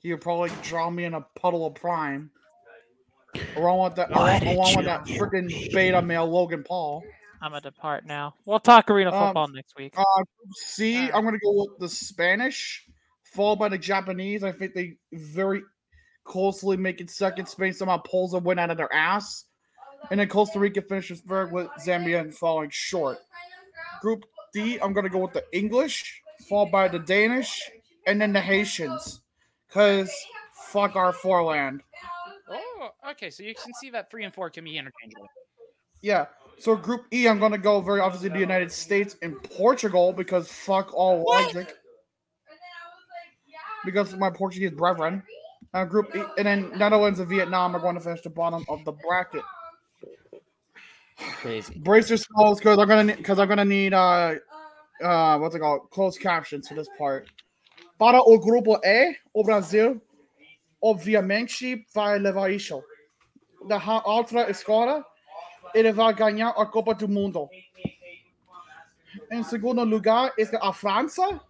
He 0.01 0.11
would 0.11 0.21
probably 0.21 0.51
drown 0.63 0.95
me 0.95 1.05
in 1.05 1.13
a 1.13 1.21
puddle 1.39 1.65
of 1.65 1.75
prime. 1.75 2.29
Along 3.55 3.83
with 3.83 3.95
that, 3.95 4.09
Why 4.11 4.37
along, 4.37 4.55
along 4.55 4.75
with 4.77 4.85
that 4.85 5.05
freaking 5.05 5.49
beta 5.73 6.01
male 6.01 6.25
Logan 6.25 6.63
Paul. 6.63 7.03
I'm 7.41 7.51
gonna 7.51 7.61
depart 7.61 8.05
now. 8.05 8.33
We'll 8.45 8.59
talk 8.59 8.89
arena 8.89 9.11
Um, 9.11 9.27
football 9.27 9.47
next 9.49 9.75
week. 9.77 9.93
Uh, 9.97 10.03
group 10.17 10.53
C, 10.55 11.11
I'm 11.11 11.23
gonna 11.23 11.37
go 11.39 11.51
with 11.53 11.79
the 11.79 11.87
Spanish, 11.89 12.85
followed 13.33 13.59
by 13.59 13.69
the 13.69 13.77
Japanese. 13.77 14.43
I 14.43 14.51
think 14.51 14.73
they 14.73 14.97
very 15.13 15.61
closely 16.23 16.77
make 16.77 17.01
it 17.01 17.09
second. 17.09 17.47
Spain 17.47 17.73
somehow 17.73 17.97
pulls 17.97 18.33
a 18.33 18.39
win 18.39 18.59
out 18.59 18.71
of 18.71 18.77
their 18.77 18.93
ass, 18.93 19.45
and 20.11 20.19
then 20.19 20.27
Costa 20.27 20.59
Rica 20.59 20.81
finishes 20.81 21.21
third 21.21 21.51
with 21.51 21.67
Zambia 21.79 22.19
and 22.19 22.33
falling 22.33 22.69
short. 22.71 23.17
Group 24.01 24.25
D, 24.53 24.79
I'm 24.79 24.93
gonna 24.93 25.09
go 25.09 25.19
with 25.19 25.33
the 25.33 25.43
English, 25.51 26.21
followed 26.47 26.71
by 26.71 26.87
the 26.87 26.99
Danish, 26.99 27.69
and 28.07 28.21
then 28.21 28.33
the 28.33 28.41
Haitians, 28.41 29.21
cause 29.69 30.11
fuck 30.53 30.95
our 30.95 31.13
foreland. 31.13 31.81
Oh, 32.49 32.89
okay. 33.11 33.29
So 33.29 33.43
you 33.43 33.53
can 33.53 33.73
see 33.79 33.89
that 33.91 34.09
three 34.09 34.23
and 34.23 34.33
four 34.33 34.49
can 34.49 34.63
be 34.63 34.77
interchangeable. 34.77 35.27
Yeah. 36.01 36.27
So 36.59 36.75
Group 36.75 37.05
E, 37.13 37.27
I'm 37.27 37.39
gonna 37.39 37.57
go 37.57 37.81
very 37.81 37.99
obviously 37.99 38.29
the 38.29 38.39
United 38.39 38.71
States 38.71 39.15
and 39.21 39.41
Portugal 39.43 40.13
because 40.13 40.51
fuck 40.51 40.93
all 40.93 41.23
logic. 41.25 41.75
Because 43.85 44.15
my 44.15 44.29
Portuguese 44.29 44.71
brethren. 44.71 45.23
Uh, 45.73 45.85
group 45.85 46.15
E, 46.15 46.23
and 46.37 46.47
then 46.47 46.71
Netherlands 46.77 47.19
and 47.19 47.29
Vietnam 47.29 47.75
are 47.75 47.79
going 47.79 47.93
to 47.93 48.01
finish 48.01 48.21
the 48.21 48.29
bottom 48.29 48.65
of 48.69 48.83
the 48.85 48.91
bracket. 48.91 49.43
Crazy. 51.41 51.77
Brace 51.79 52.09
yourselves 52.09 52.59
because 52.59 52.79
I'm 52.79 52.87
gonna 52.87 53.15
because 53.15 53.39
I'm 53.39 53.47
gonna 53.47 53.65
need 53.65 53.93
uh 53.93 54.35
uh 55.03 55.37
what's 55.37 55.53
it 55.53 55.59
called 55.59 55.89
closed 55.91 56.19
captions 56.19 56.67
for 56.67 56.75
this 56.75 56.87
part. 56.97 57.29
Para 57.99 58.19
o 58.21 58.39
grupo 58.39 58.79
E, 58.83 59.15
o 59.33 59.43
Brasil 59.43 60.01
obviamente 60.81 61.85
vai 61.93 62.17
levar 62.17 62.51
isso. 62.51 62.81
Da 63.67 63.77
ha- 63.77 64.03
outra 64.05 64.49
escola, 64.49 65.05
ele 65.75 65.91
vai 65.91 66.13
ganhar 66.13 66.49
a 66.49 66.65
Copa 66.65 66.95
do 66.95 67.07
Mundo. 67.07 67.49
Em 69.29 69.43
segundo 69.43 69.83
lugar, 69.83 70.33
está 70.37 70.57
a 70.61 70.71
França. 70.71 71.41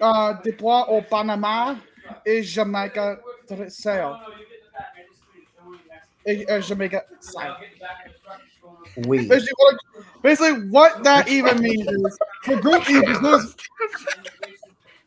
Uh, 0.00 0.32
depois 0.42 0.86
o 0.88 1.02
Panamá 1.02 1.78
e 2.24 2.42
Jamaica 2.42 3.20
terceiro. 3.46 4.18
E, 6.26 6.44
e 6.48 6.60
Jamaica 6.62 7.04
sai. 7.20 7.56
Wait. 9.06 9.28
Basically 9.28 9.54
what, 9.58 9.76
basically, 10.22 10.68
what 10.70 11.04
that 11.04 11.28
even 11.28 11.60
means 11.60 11.86
is 11.86 12.18
for 12.42 12.56
Group 12.60 12.88
E, 12.88 13.00
because 13.00 13.54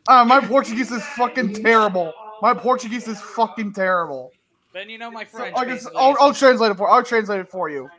uh, 0.08 0.24
my 0.26 0.40
Portuguese 0.40 0.92
is 0.92 1.04
fucking 1.18 1.54
terrible. 1.54 2.14
My 2.42 2.54
Portuguese 2.54 3.08
is 3.08 3.20
fucking 3.20 3.74
terrible. 3.74 4.32
Then 4.74 4.90
you 4.90 4.98
know 4.98 5.10
my 5.10 5.24
So 5.24 5.38
French. 5.38 5.58
I 5.58 5.66
guess 5.66 5.88
I'll, 5.96 6.16
I'll 6.20 6.34
translate 6.34 6.72
it 6.72 6.78
for 6.78 6.90
I'll 6.90 7.04
translate 7.04 7.40
it 7.40 7.50
for 7.50 7.70
you. 7.70 7.90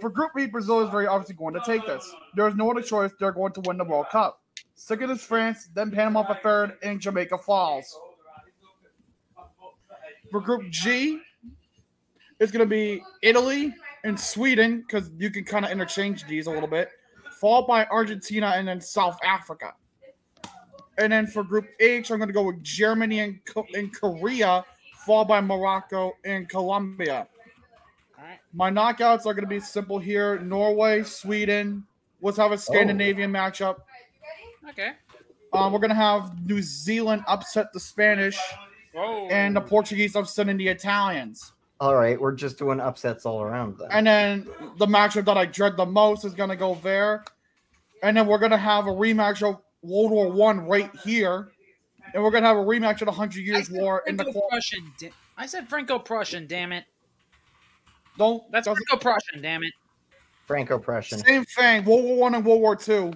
For 0.00 0.10
Group 0.10 0.30
B, 0.36 0.46
Brazil 0.46 0.80
is 0.80 0.90
very 0.90 1.06
obviously 1.06 1.34
going 1.34 1.54
to 1.54 1.60
take 1.66 1.84
this. 1.86 2.14
There's 2.36 2.54
no 2.54 2.70
other 2.70 2.82
choice. 2.82 3.12
They're 3.18 3.32
going 3.32 3.52
to 3.54 3.60
win 3.62 3.78
the 3.78 3.84
World 3.84 4.06
Cup. 4.10 4.40
Second 4.78 5.10
is 5.10 5.24
France, 5.24 5.68
then 5.74 5.90
Panama 5.90 6.22
for 6.22 6.38
third, 6.40 6.78
and 6.84 7.00
Jamaica 7.00 7.36
Falls. 7.36 7.98
For 10.30 10.40
Group 10.40 10.70
G, 10.70 11.20
it's 12.38 12.52
going 12.52 12.64
to 12.64 12.70
be 12.70 13.02
Italy 13.20 13.74
and 14.04 14.18
Sweden 14.18 14.84
because 14.86 15.10
you 15.18 15.30
can 15.30 15.42
kind 15.42 15.64
of 15.64 15.72
interchange 15.72 16.28
these 16.28 16.46
a 16.46 16.50
little 16.52 16.68
bit, 16.68 16.90
followed 17.40 17.66
by 17.66 17.86
Argentina 17.86 18.52
and 18.54 18.68
then 18.68 18.80
South 18.80 19.18
Africa. 19.24 19.74
And 20.96 21.12
then 21.12 21.26
for 21.26 21.42
Group 21.42 21.66
H, 21.80 22.12
I'm 22.12 22.18
going 22.18 22.28
to 22.28 22.32
go 22.32 22.44
with 22.44 22.62
Germany 22.62 23.18
and, 23.18 23.44
Co- 23.46 23.66
and 23.74 23.92
Korea, 23.92 24.64
followed 25.04 25.26
by 25.26 25.40
Morocco 25.40 26.12
and 26.24 26.48
Colombia. 26.48 27.26
My 28.52 28.70
knockouts 28.70 29.26
are 29.26 29.34
going 29.34 29.42
to 29.42 29.48
be 29.48 29.58
simple 29.58 29.98
here 29.98 30.38
Norway, 30.38 31.02
Sweden. 31.02 31.84
Let's 32.22 32.36
have 32.36 32.52
a 32.52 32.54
oh. 32.54 32.58
Scandinavian 32.58 33.32
matchup. 33.32 33.78
Okay. 34.68 34.92
Um, 35.52 35.72
we're 35.72 35.78
going 35.78 35.90
to 35.90 35.96
have 35.96 36.46
New 36.46 36.60
Zealand 36.60 37.24
upset 37.26 37.72
the 37.72 37.80
Spanish 37.80 38.38
Whoa. 38.94 39.28
and 39.28 39.56
the 39.56 39.60
Portuguese 39.60 40.14
upsetting 40.14 40.56
the 40.56 40.68
Italians. 40.68 41.52
All 41.80 41.94
right, 41.94 42.20
we're 42.20 42.32
just 42.32 42.58
doing 42.58 42.80
upsets 42.80 43.24
all 43.24 43.40
around 43.40 43.78
then. 43.78 43.88
And 43.92 44.06
then 44.06 44.48
the 44.78 44.86
matchup 44.86 45.24
that 45.26 45.38
I 45.38 45.46
dread 45.46 45.76
the 45.76 45.86
most 45.86 46.24
is 46.24 46.34
going 46.34 46.50
to 46.50 46.56
go 46.56 46.74
there. 46.82 47.24
And 48.02 48.16
then 48.16 48.26
we're 48.26 48.38
going 48.38 48.50
to 48.50 48.58
have 48.58 48.86
a 48.86 48.90
rematch 48.90 49.48
of 49.48 49.60
World 49.82 50.10
War 50.10 50.30
One 50.30 50.66
right 50.66 50.90
here. 51.04 51.52
And 52.12 52.22
we're 52.22 52.30
going 52.30 52.42
to 52.42 52.48
have 52.48 52.56
a 52.56 52.60
rematch 52.60 53.00
of 53.00 53.06
the 53.06 53.12
Hundred 53.12 53.44
Years 53.44 53.70
War 53.70 54.02
in 54.06 54.16
the 54.16 54.24
Franco-Prussian. 54.24 54.92
da- 54.98 55.12
I 55.36 55.46
said 55.46 55.68
Franco-Prussian. 55.68 56.46
Damn 56.46 56.72
it. 56.72 56.84
Don't. 58.16 58.42
That's 58.50 58.66
Franco-Prussian. 58.66 59.40
Damn 59.40 59.62
it. 59.62 59.72
Franco-Prussian. 60.46 61.18
Same 61.18 61.44
thing. 61.44 61.84
World 61.84 62.04
War 62.04 62.16
One 62.16 62.34
and 62.34 62.44
World 62.44 62.60
War 62.60 62.74
Two. 62.76 63.12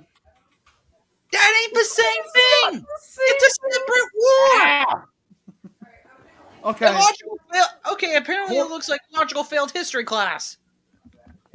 That 1.32 1.62
ain't 1.64 1.74
the 1.74 1.84
same 1.84 2.22
thing. 2.34 2.86
It's 3.18 3.44
a 3.46 3.72
separate 3.72 4.10
war. 4.14 4.58
Ah. 4.60 5.04
Okay. 6.64 6.86
A 6.86 6.92
logical 6.92 7.38
fail- 7.52 7.92
okay, 7.92 8.14
apparently 8.16 8.56
it 8.58 8.68
looks 8.68 8.88
like 8.88 9.00
logical 9.14 9.42
failed 9.42 9.70
history 9.72 10.04
class. 10.04 10.58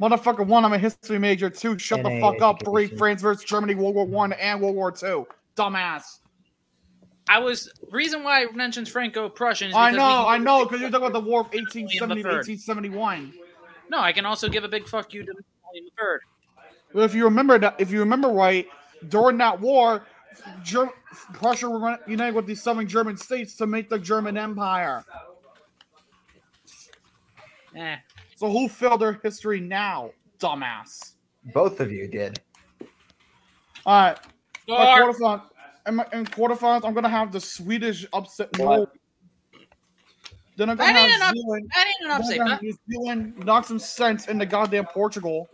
Motherfucker, 0.00 0.46
one, 0.46 0.64
I'm 0.64 0.72
a 0.72 0.78
history 0.78 1.18
major. 1.18 1.48
Two, 1.50 1.78
shut 1.78 2.02
the 2.02 2.10
NA 2.10 2.20
fuck 2.32 2.42
up. 2.42 2.64
Three. 2.64 2.86
France 2.88 3.22
versus 3.22 3.42
Germany, 3.44 3.74
World 3.74 3.94
War 3.94 4.04
One 4.06 4.32
and 4.34 4.60
World 4.60 4.76
War 4.76 4.92
Two. 4.92 5.26
Dumbass. 5.56 6.20
I 7.28 7.38
was 7.38 7.70
reason 7.90 8.22
why 8.22 8.42
I 8.42 8.52
mentioned 8.52 8.88
Franco-Prussian. 8.88 9.70
Is 9.70 9.76
I 9.76 9.90
know, 9.90 9.96
we- 10.06 10.28
I 10.34 10.38
know, 10.38 10.64
because 10.64 10.80
you're 10.80 10.90
talking 10.90 11.08
about 11.08 11.20
the 11.20 11.28
War 11.28 11.40
of 11.40 11.46
1870 11.48 12.22
to 12.22 12.28
1871. 12.28 13.34
No, 13.90 13.98
I 13.98 14.12
can 14.12 14.24
also 14.24 14.48
give 14.48 14.64
a 14.64 14.68
big 14.68 14.86
fuck 14.86 15.12
you 15.12 15.24
to 15.24 15.32
William 15.32 15.84
the 15.86 15.90
Third. 15.98 16.20
But 16.94 17.00
if 17.02 17.14
you 17.14 17.24
remember 17.24 17.58
that, 17.58 17.74
if 17.78 17.90
you 17.90 17.98
remember 18.00 18.28
right, 18.28 18.66
during 19.08 19.36
that 19.38 19.60
war, 19.60 20.06
Ger- 20.62 20.92
Prussia 21.32 21.68
were 21.68 21.78
gonna 22.06 22.32
with 22.32 22.46
the 22.46 22.54
southern 22.54 22.86
German 22.88 23.16
states 23.16 23.54
to 23.56 23.66
make 23.66 23.88
the 23.88 23.98
German 23.98 24.36
Empire. 24.36 25.04
Eh. 27.76 27.96
So 28.36 28.50
who 28.50 28.68
failed 28.68 29.00
their 29.00 29.20
history 29.22 29.60
now, 29.60 30.10
dumbass? 30.38 31.14
Both 31.52 31.80
of 31.80 31.90
you 31.92 32.08
did. 32.08 32.40
All 33.86 34.02
right. 34.02 34.18
My 34.68 34.76
quarterfinals. 35.00 35.42
In, 35.86 35.94
in 36.12 36.26
quarterfinals, 36.26 36.84
I'm 36.84 36.92
gonna 36.94 37.08
have 37.08 37.32
the 37.32 37.40
Swedish 37.40 38.04
upset 38.12 38.56
Norway. 38.58 38.84
Then 40.56 40.70
I'm 40.70 40.76
gonna 40.76 40.92
That 40.92 40.98
ain't 41.00 41.10
have 41.12 41.20
an 41.20 41.26
up- 41.28 41.34
Zealand. 41.34 41.70
that 41.74 41.86
ain't 41.86 41.96
an 42.04 42.10
upset, 42.10 42.38
huh? 42.48 42.58
New 42.60 42.76
Zealand 42.90 43.44
knock 43.44 43.64
some 43.64 43.78
sense 43.78 44.26
into 44.28 44.44
goddamn 44.44 44.86
Portugal. 44.86 45.48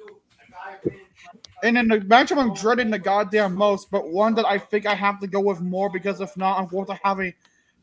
And 1.65 1.77
then 1.77 1.89
the 1.89 1.99
matchup 2.01 2.37
I'm 2.37 2.53
dreading 2.53 2.91
the 2.91 2.99
goddamn 2.99 3.55
most, 3.55 3.91
but 3.91 4.11
one 4.11 4.35
that 4.35 4.45
I 4.45 4.59
think 4.59 4.85
I 4.85 4.95
have 4.95 5.19
to 5.21 5.27
go 5.27 5.41
with 5.41 5.63
more 5.63 5.89
because 5.89 6.21
if 6.21 6.37
not, 6.37 6.59
I'm 6.59 6.67
going 6.67 6.85
to 6.87 6.99
have 7.03 7.19
a 7.21 7.35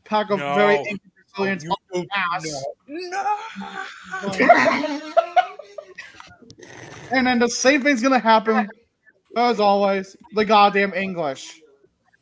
pack 0.04 0.30
of 0.30 0.38
No. 0.38 0.54
very 0.54 0.76
angry 0.76 1.00
Brazilians 1.34 1.66
on 1.68 1.76
the 1.92 2.06
ass. 2.14 2.64
And 7.10 7.26
then 7.26 7.38
the 7.38 7.48
same 7.48 7.82
thing's 7.82 8.02
gonna 8.02 8.18
happen 8.18 8.68
as 9.36 9.60
always. 9.60 10.16
The 10.34 10.44
goddamn 10.46 10.94
English. 10.94 11.60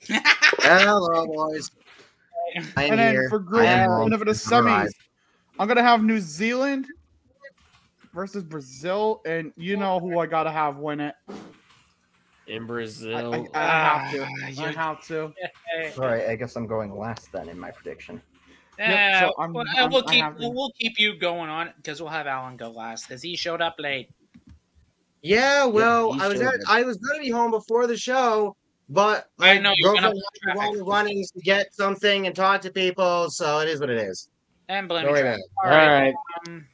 Hello, 0.09 1.27
boys. 1.27 1.71
I 2.77 2.85
am 2.85 2.91
and 2.93 2.99
then 2.99 3.13
here. 3.13 3.29
for 3.29 3.39
I 3.39 3.43
group, 3.45 3.65
am 3.67 3.91
and 4.03 4.13
then 4.13 4.19
for 4.19 4.25
the 4.25 4.33
semis, 4.33 4.65
memorized. 4.65 4.97
I'm 5.61 5.69
gonna 5.69 5.83
have 5.83 6.03
New 6.03 6.19
Zealand 6.19 6.87
versus 8.15 8.43
Brazil, 8.43 9.21
and 9.27 9.53
you 9.57 9.77
know 9.77 9.99
who 10.01 10.19
I 10.19 10.27
gotta 10.27 10.51
have 10.51 10.77
win 10.79 11.01
it. 11.01 11.15
In 12.47 12.67
Brazil. 12.67 13.49
I, 13.55 13.59
I 13.61 13.67
have 13.67 14.13
to. 14.13 14.23
Ah, 14.25 14.65
I 14.67 14.73
have 14.73 15.07
to. 15.07 15.23
All 15.99 16.09
right, 16.09 16.29
I 16.29 16.37
guess 16.37 16.57
I'm 16.57 16.67
going 16.67 16.97
last 16.97 17.31
then 17.33 17.49
in 17.49 17.59
my 17.59 17.71
prediction. 17.71 18.21
Yeah, 18.79 19.21
so 19.21 19.35
I'm- 19.39 19.53
well, 19.53 19.65
I'm- 19.77 19.91
we'll 19.91 20.03
I 20.09 20.13
keep 20.13 20.25
to- 20.25 20.35
we'll, 20.39 20.55
we'll 20.55 20.73
keep 20.81 20.99
you 20.99 21.17
going 21.19 21.51
on 21.51 21.71
because 21.77 22.01
we'll 22.01 22.11
have 22.11 22.27
Alan 22.27 22.57
go 22.57 22.71
last 22.71 23.07
because 23.07 23.23
he 23.23 23.37
showed 23.37 23.61
up 23.61 23.77
late. 23.79 24.09
Yeah, 25.23 25.67
well, 25.67 26.15
he 26.15 26.21
I 26.21 26.29
was 26.29 26.41
at. 26.41 26.55
I 26.67 26.83
was 26.83 26.97
gonna 26.97 27.21
be 27.21 27.29
home 27.31 27.51
before 27.51 27.87
the 27.87 27.97
show, 27.97 28.57
but 28.89 29.27
I 29.39 29.59
know, 29.59 29.73
you're 29.77 29.93
gonna 29.95 30.13
girlfriend 30.13 30.59
run 30.59 30.79
the 30.79 30.85
runnings 30.85 31.31
to 31.33 31.41
get 31.41 31.75
something 31.75 32.27
and 32.27 32.35
talk 32.35 32.63
to 32.63 32.71
people, 32.73 33.29
so 33.29 33.59
it 33.61 33.69
is 33.69 33.81
what 33.81 33.91
it 33.91 33.99
is. 33.99 34.31
And 34.71 34.89
blame 34.89 35.05
Don't 35.05 35.13
worry 35.13 35.21
track. 35.23 35.35
about 35.35 35.41
it. 35.41 35.51
All 35.63 35.71
right, 35.71 35.89
All 35.89 36.01
right. 36.01 36.15
Um, 36.49 36.67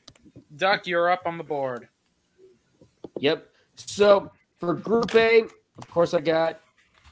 Duck, 0.56 0.86
you're 0.86 1.10
up 1.10 1.22
on 1.26 1.38
the 1.38 1.44
board. 1.44 1.88
Yep. 3.18 3.48
So 3.76 4.30
for 4.58 4.74
Group 4.74 5.14
A, 5.14 5.42
of 5.78 5.90
course, 5.90 6.14
I 6.14 6.20
got 6.20 6.60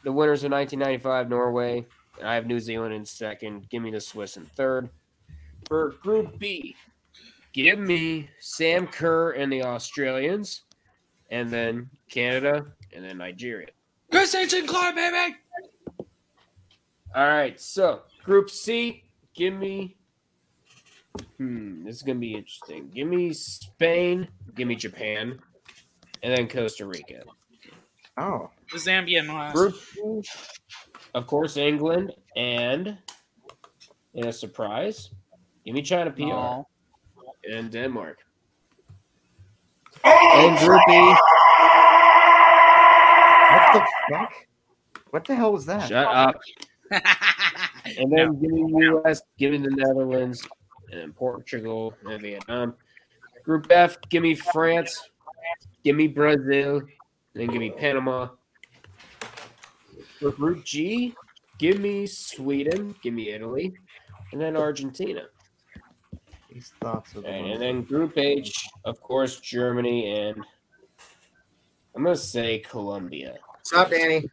the 0.03 0.13
winners 0.13 0.45
of 0.45 0.53
1995, 0.53 1.29
Norway. 1.29 1.87
And 2.19 2.29
I 2.29 2.35
have 2.35 2.47
New 2.47 2.61
Zealand 2.61 2.95
in 2.95 3.05
second. 3.05 3.69
Give 3.69 3.83
me 3.83 3.91
the 3.91 4.01
Swiss 4.01 4.37
in 4.37 4.45
third. 4.45 4.89
For 5.67 5.91
Group 6.03 6.39
B, 6.39 6.77
give 7.53 7.79
me 7.79 8.29
Sam 8.39 8.87
Kerr 8.87 9.33
and 9.33 9.53
the 9.53 9.63
Australians, 9.63 10.63
and 11.31 11.51
then 11.51 11.89
Canada, 12.11 12.67
and 12.95 13.05
then 13.05 13.19
Nigeria. 13.19 13.69
Christine 14.11 14.49
Sinclair, 14.49 14.95
baby. 14.95 15.37
All 17.15 17.29
right. 17.29 17.61
So 17.61 18.03
Group 18.23 18.51
C, 18.51 19.05
give 19.35 19.55
me. 19.55 19.97
Hmm, 21.38 21.85
this 21.85 21.97
is 21.97 22.03
gonna 22.03 22.18
be 22.18 22.35
interesting. 22.35 22.90
Give 22.94 23.09
me 23.09 23.33
Spain. 23.33 24.29
Give 24.55 24.68
me 24.68 24.77
Japan, 24.77 25.38
and 26.23 26.37
then 26.37 26.49
Costa 26.49 26.87
Rica. 26.87 27.23
Oh. 28.16 28.51
The 28.73 28.79
Zambian 28.79 29.27
last. 29.29 29.55
Group, 29.55 29.75
of 31.14 31.27
course, 31.27 31.57
England 31.57 32.12
and 32.37 32.97
in 34.14 34.27
a 34.29 34.33
surprise, 34.33 35.11
give 35.64 35.75
me 35.75 35.83
China 35.83 36.11
PR 36.12 36.23
No. 36.23 36.68
and 37.51 37.70
Denmark. 37.70 38.18
And 40.05 40.59
Group 40.59 40.81
E, 40.88 41.14
What 43.51 43.73
the 43.73 43.87
fuck? 44.11 44.33
What 45.11 45.25
the 45.25 45.35
hell 45.35 45.53
was 45.53 45.66
that? 45.66 45.88
shut 45.88 46.07
up. 46.07 46.37
and 46.90 48.12
then 48.12 48.40
give 48.40 48.51
me 48.53 48.87
US, 49.05 49.23
giving 49.38 49.62
the 49.62 49.70
Netherlands, 49.70 50.47
and 50.95 51.03
then 51.03 51.13
Portugal 51.13 51.95
and 52.09 52.23
Vietnam. 52.23 52.75
Group 53.43 53.67
F, 53.71 53.99
give 54.09 54.23
me 54.23 54.35
France, 54.35 55.11
give 55.83 55.97
me 55.97 56.07
Brazil, 56.07 56.79
and 56.79 56.89
then 57.35 57.49
give 57.49 57.59
me 57.59 57.71
Panama. 57.71 58.29
For 60.21 60.31
Group 60.31 60.65
G, 60.65 61.15
give 61.59 61.81
me 61.81 62.07
Sweden, 62.07 62.95
give 63.03 63.13
me 63.13 63.31
Italy, 63.31 63.75
and 64.33 64.41
then 64.41 64.57
Argentina. 64.57 65.25
These 66.49 66.73
thoughts 66.81 67.15
of 67.17 67.25
And, 67.25 67.47
and 67.47 67.61
then 67.61 67.83
Group 67.83 68.17
H, 68.17 68.69
of 68.85 69.01
course, 69.01 69.41
Germany 69.41 70.17
and 70.17 70.43
I'm 71.97 72.05
gonna 72.05 72.17
say 72.17 72.61
Colombia. 72.61 73.37
What's 73.49 73.73
up, 73.73 73.91
Danny? 73.91 74.29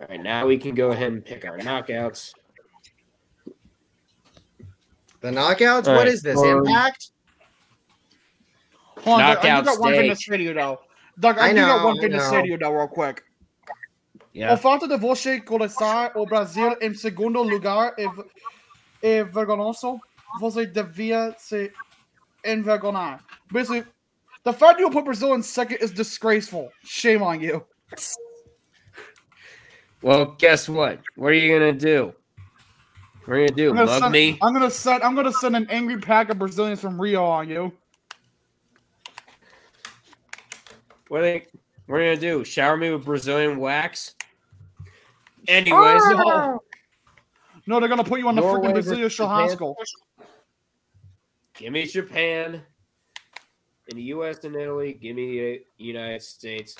All 0.00 0.08
right, 0.08 0.22
now 0.22 0.46
we 0.46 0.56
can 0.58 0.74
go 0.74 0.90
ahead 0.90 1.12
and 1.12 1.24
pick 1.24 1.44
our 1.44 1.58
knockouts. 1.58 2.32
The 5.22 5.30
knockouts? 5.30 5.86
All 5.86 5.94
what 5.94 6.04
right, 6.04 6.08
is 6.08 6.20
this? 6.22 6.36
um, 6.36 6.58
Impact? 6.58 7.10
Hold 9.04 9.20
on, 9.20 9.34
Doug, 9.34 9.44
I 9.44 9.60
do 9.60 9.64
got 9.64 9.80
one 9.80 9.92
thing 9.92 10.10
to 10.10 10.16
say 10.16 10.36
to 10.36 10.42
you 10.42 10.54
though. 10.54 10.80
Doug, 11.18 11.38
I, 11.38 11.48
I 11.48 11.52
do 11.52 11.60
got 11.60 11.84
one 11.84 11.98
thing 11.98 12.10
to 12.10 12.20
say 12.20 12.42
to 12.42 12.48
you 12.48 12.58
though, 12.58 12.72
real 12.72 12.88
quick. 12.88 13.22
Yeah. 14.32 14.52
O 14.52 14.56
fato 14.56 14.88
de 14.88 14.96
você 14.96 15.40
começar 15.40 16.12
o 16.16 16.26
Brasil 16.26 16.76
em 16.80 16.94
segundo 16.94 17.42
lugar 17.42 17.94
é, 17.98 18.06
é 19.02 19.24
vergonhoso. 19.24 20.00
Você 20.40 20.66
devia 20.66 21.34
se 21.38 21.70
envergonhar. 22.44 23.20
Basically, 23.50 23.84
the 24.44 24.52
fact 24.52 24.80
you 24.80 24.90
put 24.90 25.04
Brazil 25.04 25.34
in 25.34 25.42
second 25.42 25.78
is 25.82 25.92
disgraceful. 25.92 26.70
Shame 26.84 27.22
on 27.22 27.40
you. 27.40 27.64
Well, 30.00 30.34
guess 30.38 30.68
what? 30.68 30.98
What 31.14 31.28
are 31.28 31.34
you 31.34 31.58
gonna 31.58 31.72
do? 31.72 32.14
What 33.24 33.34
are 33.34 33.40
you 33.40 33.48
gonna 33.48 33.56
do? 33.56 33.70
I'm 33.70 33.76
gonna, 33.76 33.90
Mug 33.90 34.00
send, 34.00 34.12
me? 34.12 34.38
I'm 34.42 34.52
gonna 34.52 34.70
send. 34.70 35.02
I'm 35.04 35.14
gonna 35.14 35.32
send 35.32 35.54
an 35.54 35.66
angry 35.70 35.98
pack 35.98 36.28
of 36.30 36.38
Brazilians 36.38 36.80
from 36.80 37.00
Rio 37.00 37.24
on 37.24 37.48
you. 37.48 37.72
What 41.08 41.20
are 41.20 41.22
they? 41.22 41.46
What 41.86 41.96
are 41.96 42.02
you 42.02 42.10
gonna 42.10 42.20
do? 42.20 42.44
Shower 42.44 42.76
me 42.76 42.90
with 42.90 43.04
Brazilian 43.04 43.58
wax? 43.58 44.14
Anyways, 45.46 46.02
Oh! 46.04 46.60
No, 47.66 47.78
they're 47.78 47.88
gonna 47.88 48.02
put 48.02 48.18
you 48.18 48.26
on 48.26 48.34
the 48.34 48.42
freaking 48.42 48.72
Brazilian 48.72 49.08
Japan. 49.08 49.48
Shahansko. 49.48 49.74
give 51.54 51.72
me 51.72 51.86
Japan. 51.86 52.62
In 53.88 53.96
the 53.96 54.02
U.S. 54.04 54.42
and 54.44 54.56
Italy, 54.56 54.94
give 54.94 55.14
me 55.14 55.38
the 55.38 55.60
United 55.76 56.22
States. 56.22 56.76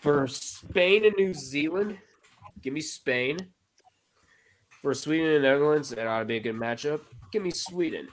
For 0.00 0.26
Spain 0.26 1.04
and 1.04 1.14
New 1.16 1.32
Zealand, 1.34 1.98
give 2.62 2.72
me 2.72 2.80
Spain. 2.80 3.38
For 4.82 4.94
Sweden 4.94 5.30
and 5.32 5.42
Netherlands, 5.42 5.90
that 5.90 6.06
ought 6.06 6.20
to 6.20 6.24
be 6.24 6.36
a 6.36 6.40
good 6.40 6.54
matchup. 6.54 7.00
Give 7.32 7.42
me 7.42 7.50
Sweden. 7.50 8.08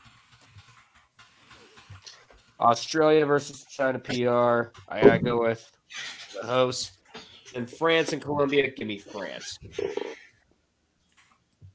Australia 2.59 3.25
versus 3.25 3.65
China 3.69 3.99
PR. 3.99 4.71
I 4.89 5.01
gotta 5.01 5.19
go 5.19 5.41
with 5.41 5.69
the 6.33 6.45
host. 6.45 6.93
And 7.55 7.69
France 7.69 8.13
and 8.13 8.21
Colombia, 8.21 8.69
give 8.71 8.87
me 8.87 8.97
France. 8.97 9.59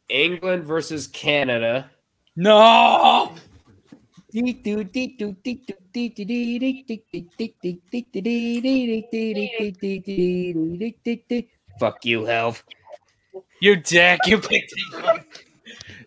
England 0.09 0.64
versus 0.64 1.07
Canada. 1.07 1.90
No. 2.37 3.33
Fuck 11.79 12.05
you, 12.05 12.20
Helv. 12.22 12.62
Oh, 13.35 13.45
you 13.61 13.77
dick. 13.77 14.21
You 14.27 14.38
picked 14.38 14.73
England. 14.95 15.25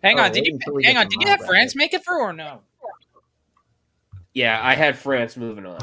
Hang 0.02 0.18
Oh, 0.18 0.24
on. 0.24 0.32
Did 0.32 0.46
you 0.46 0.54
until 0.54 0.82
hang 0.82 0.96
on? 0.96 1.08
Did 1.08 1.20
you 1.22 1.28
have 1.28 1.38
bracket. 1.38 1.54
France 1.54 1.74
make 1.76 1.94
it 1.94 2.04
through 2.04 2.20
or 2.20 2.32
no? 2.32 2.60
Yeah, 4.34 4.60
I 4.62 4.74
had 4.74 4.98
France 4.98 5.36
moving 5.36 5.64
on. 5.64 5.78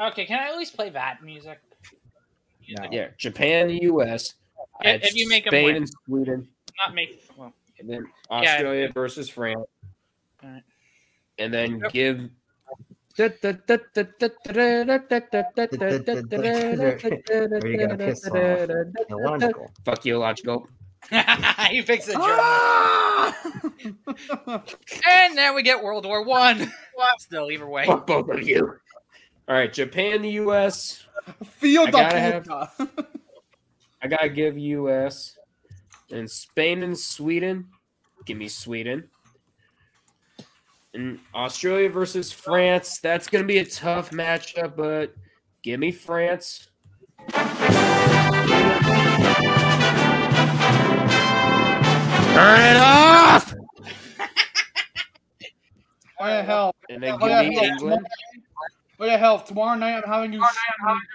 Okay. 0.00 0.24
Can 0.26 0.38
I 0.38 0.48
at 0.50 0.56
least 0.56 0.76
play 0.76 0.90
that 0.90 1.22
music? 1.24 1.58
Yeah, 2.60 3.08
Japan, 3.18 3.68
the 3.68 3.82
U.S. 3.82 4.34
I 4.84 4.90
If- 4.90 5.00
had 5.02 5.10
if 5.10 5.16
you 5.16 5.28
make 5.28 5.46
'em 5.46 5.50
Spain 5.50 5.76
and 5.76 5.88
Sweden, 6.06 6.48
Not 6.78 6.94
make. 6.94 7.24
Well. 7.36 7.52
and 7.80 7.88
then 7.90 8.06
Yeah. 8.30 8.36
Australia 8.36 8.88
versus 8.92 9.28
France, 9.28 9.66
Alright. 10.44 10.62
and 11.38 11.52
then 11.52 11.80
Yep. 11.80 11.92
give. 11.92 12.30
Are 13.18 13.26
you 17.66 17.78
gonna 17.78 17.96
piss 17.98 18.26
off? 18.28 18.70
Illogical. 19.10 19.70
Fuck 19.84 20.04
you, 20.04 20.18
logical. 20.18 20.68
he 21.70 21.82
picks 21.82 22.06
the 22.06 22.12
German. 24.44 24.64
and 25.08 25.34
now 25.34 25.54
we 25.54 25.62
get 25.62 25.82
World 25.82 26.06
War 26.06 26.24
One. 26.24 26.72
Still, 27.18 27.50
either 27.50 27.66
way. 27.68 27.86
Fuck 27.86 28.06
both 28.06 28.28
of 28.30 28.42
you. 28.42 28.76
All 29.48 29.56
right, 29.56 29.72
Japan, 29.72 30.22
the 30.22 30.30
U.S. 30.30 31.04
Feel 31.44 31.82
I 31.82 31.86
the 31.86 31.90
gotta 31.92 32.20
have. 32.20 32.44
puta. 32.44 32.70
I 34.02 34.08
gotta 34.08 34.28
give 34.28 34.56
U.S. 34.56 35.36
and 36.10 36.30
Spain 36.30 36.82
and 36.82 36.98
Sweden. 36.98 37.68
Give 38.24 38.36
me 38.38 38.48
Sweden. 38.48 39.08
And 40.94 41.18
Australia 41.34 41.88
versus 41.88 42.30
France. 42.30 42.98
That's 43.00 43.26
gonna 43.28 43.44
be 43.44 43.58
a 43.58 43.64
tough 43.64 44.10
matchup, 44.10 44.76
but 44.76 45.14
give 45.62 45.80
me 45.80 45.90
France. 45.90 46.68
Turn 52.32 52.60
it 52.60 52.76
off. 52.76 53.54
what 56.18 56.28
the 56.28 56.42
hell. 56.42 56.74
And 56.90 57.02
then 57.02 57.14
Oh 57.14 57.18
give 57.18 57.48
me 57.48 57.54
hell. 57.54 57.64
England. 57.64 58.06
Oh 59.00 59.04
yeah, 59.06 59.16
hell. 59.16 59.40
Tomorrow 59.40 59.78
night 59.78 59.96
I'm 59.96 60.10
having 60.10 60.32
you 60.32 60.44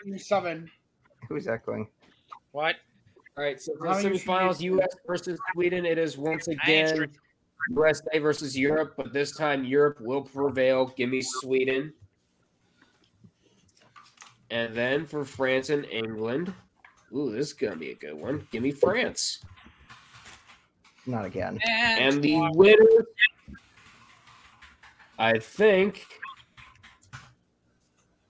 you 0.05 0.17
seven. 0.17 0.71
Who's 1.29 1.47
echoing? 1.47 1.87
What? 2.51 2.77
All 3.37 3.43
right, 3.43 3.61
so 3.61 3.75
for 3.77 3.93
the 3.93 4.01
you 4.01 4.09
semifinals, 4.15 4.59
U.S. 4.61 4.95
versus 5.05 5.39
Sweden, 5.53 5.85
it 5.85 5.99
is 5.99 6.17
once 6.17 6.47
again 6.47 6.87
strict. 6.87 7.19
USA 7.69 8.19
versus 8.19 8.57
Europe, 8.57 8.93
but 8.97 9.13
this 9.13 9.35
time 9.35 9.63
Europe 9.63 9.99
will 10.01 10.21
prevail. 10.21 10.87
Give 10.95 11.09
me 11.09 11.21
Sweden. 11.21 11.93
And 14.49 14.73
then 14.73 15.05
for 15.05 15.25
France 15.25 15.69
and 15.69 15.85
England, 15.85 16.53
ooh, 17.13 17.31
this 17.31 17.47
is 17.47 17.53
gonna 17.53 17.75
be 17.75 17.91
a 17.91 17.95
good 17.95 18.13
one. 18.13 18.47
Give 18.51 18.63
me 18.63 18.71
France. 18.71 19.43
Not 21.05 21.25
again. 21.25 21.59
And 21.69 22.21
the 22.21 22.37
winner, 22.53 23.05
I 25.17 25.39
think, 25.39 26.05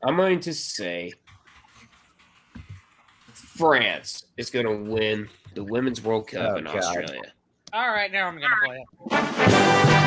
I'm 0.03 0.15
going 0.15 0.39
to 0.41 0.53
say 0.53 1.11
France 3.33 4.25
is 4.37 4.51
going 4.51 4.67
to 4.67 4.91
win 4.91 5.27
the 5.55 5.63
Women's 5.63 6.03
World 6.03 6.27
Cup 6.27 6.51
Oh, 6.53 6.55
in 6.57 6.65
God. 6.65 6.77
Australia. 6.77 7.33
All 7.73 7.89
right, 7.89 8.11
now 8.11 8.27
I'm 8.27 8.39
gonna 8.39 8.55
play 8.61 8.77
it. 8.77 9.97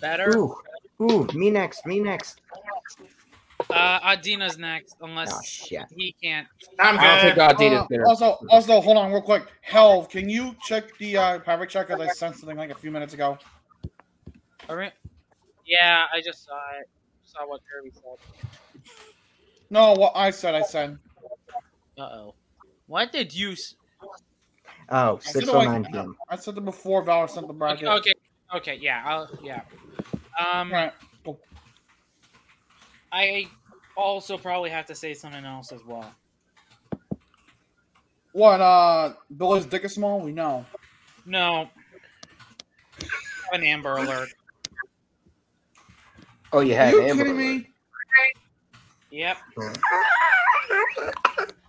Better. 0.00 0.36
Ooh, 0.36 0.54
ooh, 1.02 1.26
me 1.34 1.50
next, 1.50 1.84
me 1.86 2.00
next. 2.00 2.40
Uh, 3.70 4.00
Adina's 4.00 4.56
next, 4.58 4.96
unless 5.00 5.32
Oh, 5.32 5.40
shit. 5.44 5.82
he 5.94 6.14
can't. 6.22 6.46
I'm 6.78 6.98
I 6.98 7.20
don't 7.20 7.20
think 7.20 7.36
Adina's 7.36 7.82
Uh, 7.82 7.86
gonna. 7.90 8.08
also, 8.08 8.38
also, 8.48 8.80
hold 8.80 8.96
on 8.96 9.12
real 9.12 9.20
quick. 9.22 9.44
Hell, 9.62 10.04
can 10.06 10.28
you 10.28 10.54
check 10.62 10.96
the 10.98 11.16
uh, 11.16 11.38
private 11.40 11.68
check? 11.68 11.88
Because 11.88 12.00
I 12.00 12.12
sent 12.12 12.36
something 12.36 12.56
like 12.56 12.70
a 12.70 12.74
few 12.74 12.90
minutes 12.90 13.14
ago. 13.14 13.36
All 14.68 14.76
right. 14.76 14.92
Yeah, 15.66 16.04
I 16.12 16.20
just 16.20 16.44
saw 16.44 16.54
it. 16.80 16.88
Saw 17.24 17.46
what 17.46 17.60
Kirby 17.70 17.90
said. 17.92 18.82
No, 19.68 19.92
what 19.92 20.12
I 20.16 20.30
said, 20.30 20.54
I 20.54 20.62
said. 20.62 20.98
Uh 22.00 22.04
oh. 22.04 22.34
What 22.86 23.12
did 23.12 23.34
you? 23.34 23.52
s- 23.52 23.74
Oh, 24.92 25.16
I 25.16 25.18
said, 25.20 25.44
609 25.44 25.82
like, 25.82 25.92
p.m. 25.92 26.16
I 26.28 26.36
said 26.36 26.56
it 26.56 26.64
before 26.64 27.02
Valor 27.04 27.28
sent 27.28 27.46
the 27.46 27.52
bracket. 27.52 27.86
Okay, 27.86 27.98
okay, 27.98 28.12
okay, 28.56 28.78
yeah, 28.80 29.02
I'll, 29.06 29.30
yeah. 29.42 29.62
Um, 30.52 30.72
Right. 30.72 30.92
I 33.12 33.48
also 33.96 34.38
probably 34.38 34.70
have 34.70 34.86
to 34.86 34.94
say 34.94 35.14
something 35.14 35.44
else 35.44 35.72
as 35.72 35.84
well. 35.84 36.12
What? 38.32 38.60
Uh, 38.60 39.14
Billy's 39.36 39.66
dick 39.66 39.84
is 39.84 39.94
small. 39.94 40.20
We 40.20 40.32
know. 40.32 40.64
No. 41.26 41.68
An 43.52 43.62
Amber 43.62 43.96
Alert. 43.96 44.30
Oh, 46.52 46.60
you 46.60 46.74
Are 46.74 46.76
had 46.76 46.94
you 46.94 47.02
Amber 47.02 47.24
kidding 47.24 47.40
Alert. 47.40 47.62
me? 47.62 47.66
Yep. 49.10 49.36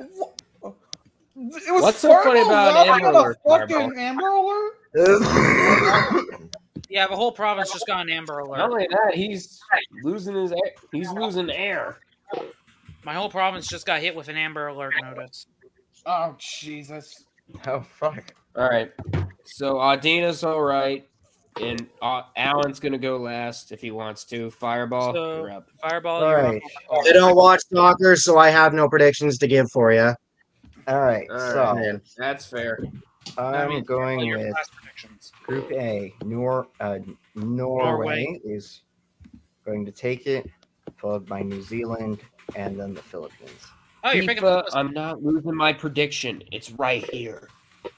It 0.00 1.72
was 1.72 1.82
What's 1.82 1.98
so 1.98 2.08
Fireball 2.08 2.24
funny 2.24 2.40
about 2.42 2.74
laughing 2.86 3.06
Amber 3.06 3.18
Alert, 3.18 3.38
Fucking 3.46 3.98
Amber 3.98 4.28
Alert. 4.28 4.72
Yeah, 6.88 7.06
the 7.06 7.14
whole 7.14 7.30
province 7.30 7.72
just 7.72 7.86
got 7.86 8.00
an 8.00 8.10
Amber 8.10 8.40
Alert. 8.40 8.58
Not 8.58 8.70
only 8.72 8.88
that, 8.90 9.14
he's 9.14 9.60
losing 10.02 10.34
his. 10.34 10.50
air- 10.50 10.58
He's 10.90 11.08
losing 11.12 11.48
air. 11.48 11.98
My 13.04 13.14
whole 13.14 13.30
province 13.30 13.68
just 13.68 13.86
got 13.86 14.00
hit 14.00 14.16
with 14.16 14.26
an 14.28 14.36
Amber 14.36 14.66
Alert 14.66 14.94
notice. 15.00 15.46
Oh 16.04 16.34
Jesus. 16.40 17.26
Oh, 17.66 17.80
fuck. 17.80 18.34
All 18.56 18.68
right. 18.68 18.90
So 19.44 19.76
Adina's 19.76 20.42
all 20.42 20.62
right, 20.62 21.06
and 21.60 21.86
uh, 22.02 22.22
Alan's 22.36 22.80
gonna 22.80 22.98
go 22.98 23.16
last 23.16 23.72
if 23.72 23.80
he 23.80 23.90
wants 23.90 24.24
to. 24.26 24.50
Fireball, 24.50 25.14
So, 25.14 25.36
you're 25.38 25.50
up. 25.52 25.68
Fireball, 25.80 26.22
All 26.24 26.30
you're 26.30 26.42
right. 26.42 26.62
up. 26.90 27.04
I 27.06 27.12
don't 27.12 27.36
watch 27.36 27.60
soccer, 27.72 28.16
so 28.16 28.38
I 28.38 28.50
have 28.50 28.72
no 28.74 28.88
predictions 28.88 29.38
to 29.38 29.46
give 29.46 29.70
for 29.72 29.92
you. 29.92 30.14
All 30.88 31.00
right, 31.00 31.28
All 31.30 31.38
so 31.38 31.62
right, 31.74 32.00
that's 32.16 32.46
fair. 32.46 32.78
I'm 33.38 33.68
mean, 33.68 33.84
going 33.84 34.20
your 34.20 34.38
with. 34.38 34.54
Group 35.46 35.70
A. 35.72 36.14
Nor 36.24 36.68
uh, 36.80 36.98
Norway, 37.34 38.24
Norway. 38.24 38.40
is 38.44 38.82
going 39.64 39.84
to 39.86 39.92
take 39.92 40.26
it, 40.26 40.48
followed 40.98 41.26
by 41.26 41.42
New 41.42 41.62
Zealand, 41.62 42.20
and 42.56 42.78
then 42.78 42.94
the 42.94 43.02
Philippines. 43.02 43.66
Oh, 44.02 44.12
you're 44.12 44.24
picking. 44.26 44.42
FIFA, 44.42 44.64
I'm 44.72 44.92
not 44.92 45.22
losing 45.22 45.54
my 45.54 45.72
prediction. 45.72 46.42
It's 46.52 46.70
right 46.72 47.08
here. 47.12 47.48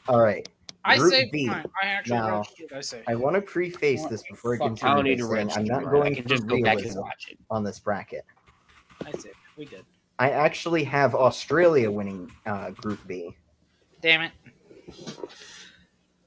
All 0.08 0.20
right. 0.20 0.46
I 0.84 0.96
Group 0.98 1.12
say 1.12 1.28
B. 1.32 1.46
fine. 1.46 1.64
I 1.82 1.86
actually 1.86 2.16
Now, 2.16 2.28
wrote. 2.38 2.46
I 2.74 2.80
say. 2.80 3.02
I 3.06 3.14
want 3.14 3.36
to 3.36 3.42
preface 3.42 4.04
this 4.06 4.22
before 4.28 4.54
I 4.54 4.58
continue. 4.58 4.92
I 4.92 4.94
don't 4.96 5.04
by 5.04 5.08
need 5.10 5.18
to 5.18 5.24
saying 5.24 5.32
register. 5.34 5.60
I'm 5.60 5.66
not 5.66 5.86
I 5.86 5.90
going 5.90 6.14
can 6.14 6.22
for 6.24 6.28
just 6.30 6.46
go 6.46 6.62
back 6.62 6.78
and 6.84 6.96
watch 6.96 7.28
it. 7.30 7.38
on 7.50 7.62
this 7.64 7.78
bracket. 7.78 8.24
I 9.06 9.12
say 9.12 9.30
we 9.56 9.64
did. 9.64 9.84
I 10.18 10.30
actually 10.30 10.84
have 10.84 11.14
Australia 11.14 11.90
winning 11.90 12.30
uh, 12.46 12.70
Group 12.70 13.00
B. 13.06 13.34
Damn 14.00 14.22
it. 14.22 14.32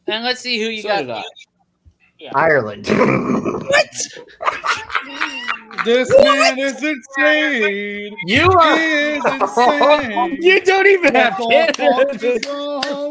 And 0.07 0.23
let's 0.23 0.39
see 0.41 0.59
who 0.61 0.69
you 0.69 0.81
So 0.81 1.05
got. 1.05 1.25
Yeah. 2.19 2.31
Ireland. 2.35 2.87
What? 3.65 3.95
This 5.85 6.09
man 6.23 6.57
is 6.59 6.81
insane. 6.83 8.15
You 8.25 8.49
are. 8.51 8.77
He 8.77 8.83
is 8.83 9.25
insane. 9.41 10.37
you 10.41 10.61
don't 10.61 10.87
even 10.87 11.13
have 11.15 11.35
What 11.37 11.77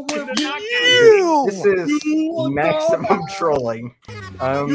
the 0.06 0.26
fuck 0.26 0.36
Canada. 0.36 0.60
is 0.60 1.22
wrong 1.22 1.46
with 1.46 1.64
You! 1.64 1.76
This 1.76 1.90
is 1.90 2.00
maximum 2.54 3.20
trolling. 3.36 3.94
Um, 4.40 4.68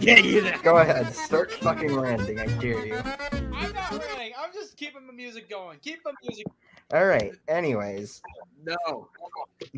get 0.00 0.24
you 0.24 0.40
there. 0.40 0.58
go 0.62 0.78
ahead, 0.78 1.12
start 1.14 1.52
fucking 1.52 1.94
ranting. 1.94 2.38
I 2.40 2.46
dare 2.58 2.86
you. 2.86 2.96
I'm 2.96 3.72
not 3.72 3.90
ranting. 3.92 4.32
I'm 4.38 4.52
just 4.52 4.76
keeping 4.76 5.06
the 5.06 5.12
music 5.12 5.48
going. 5.48 5.78
Keep 5.82 6.02
the 6.04 6.12
music. 6.26 6.46
All 6.92 7.06
right. 7.06 7.32
Anyways, 7.48 8.22
No. 8.64 9.08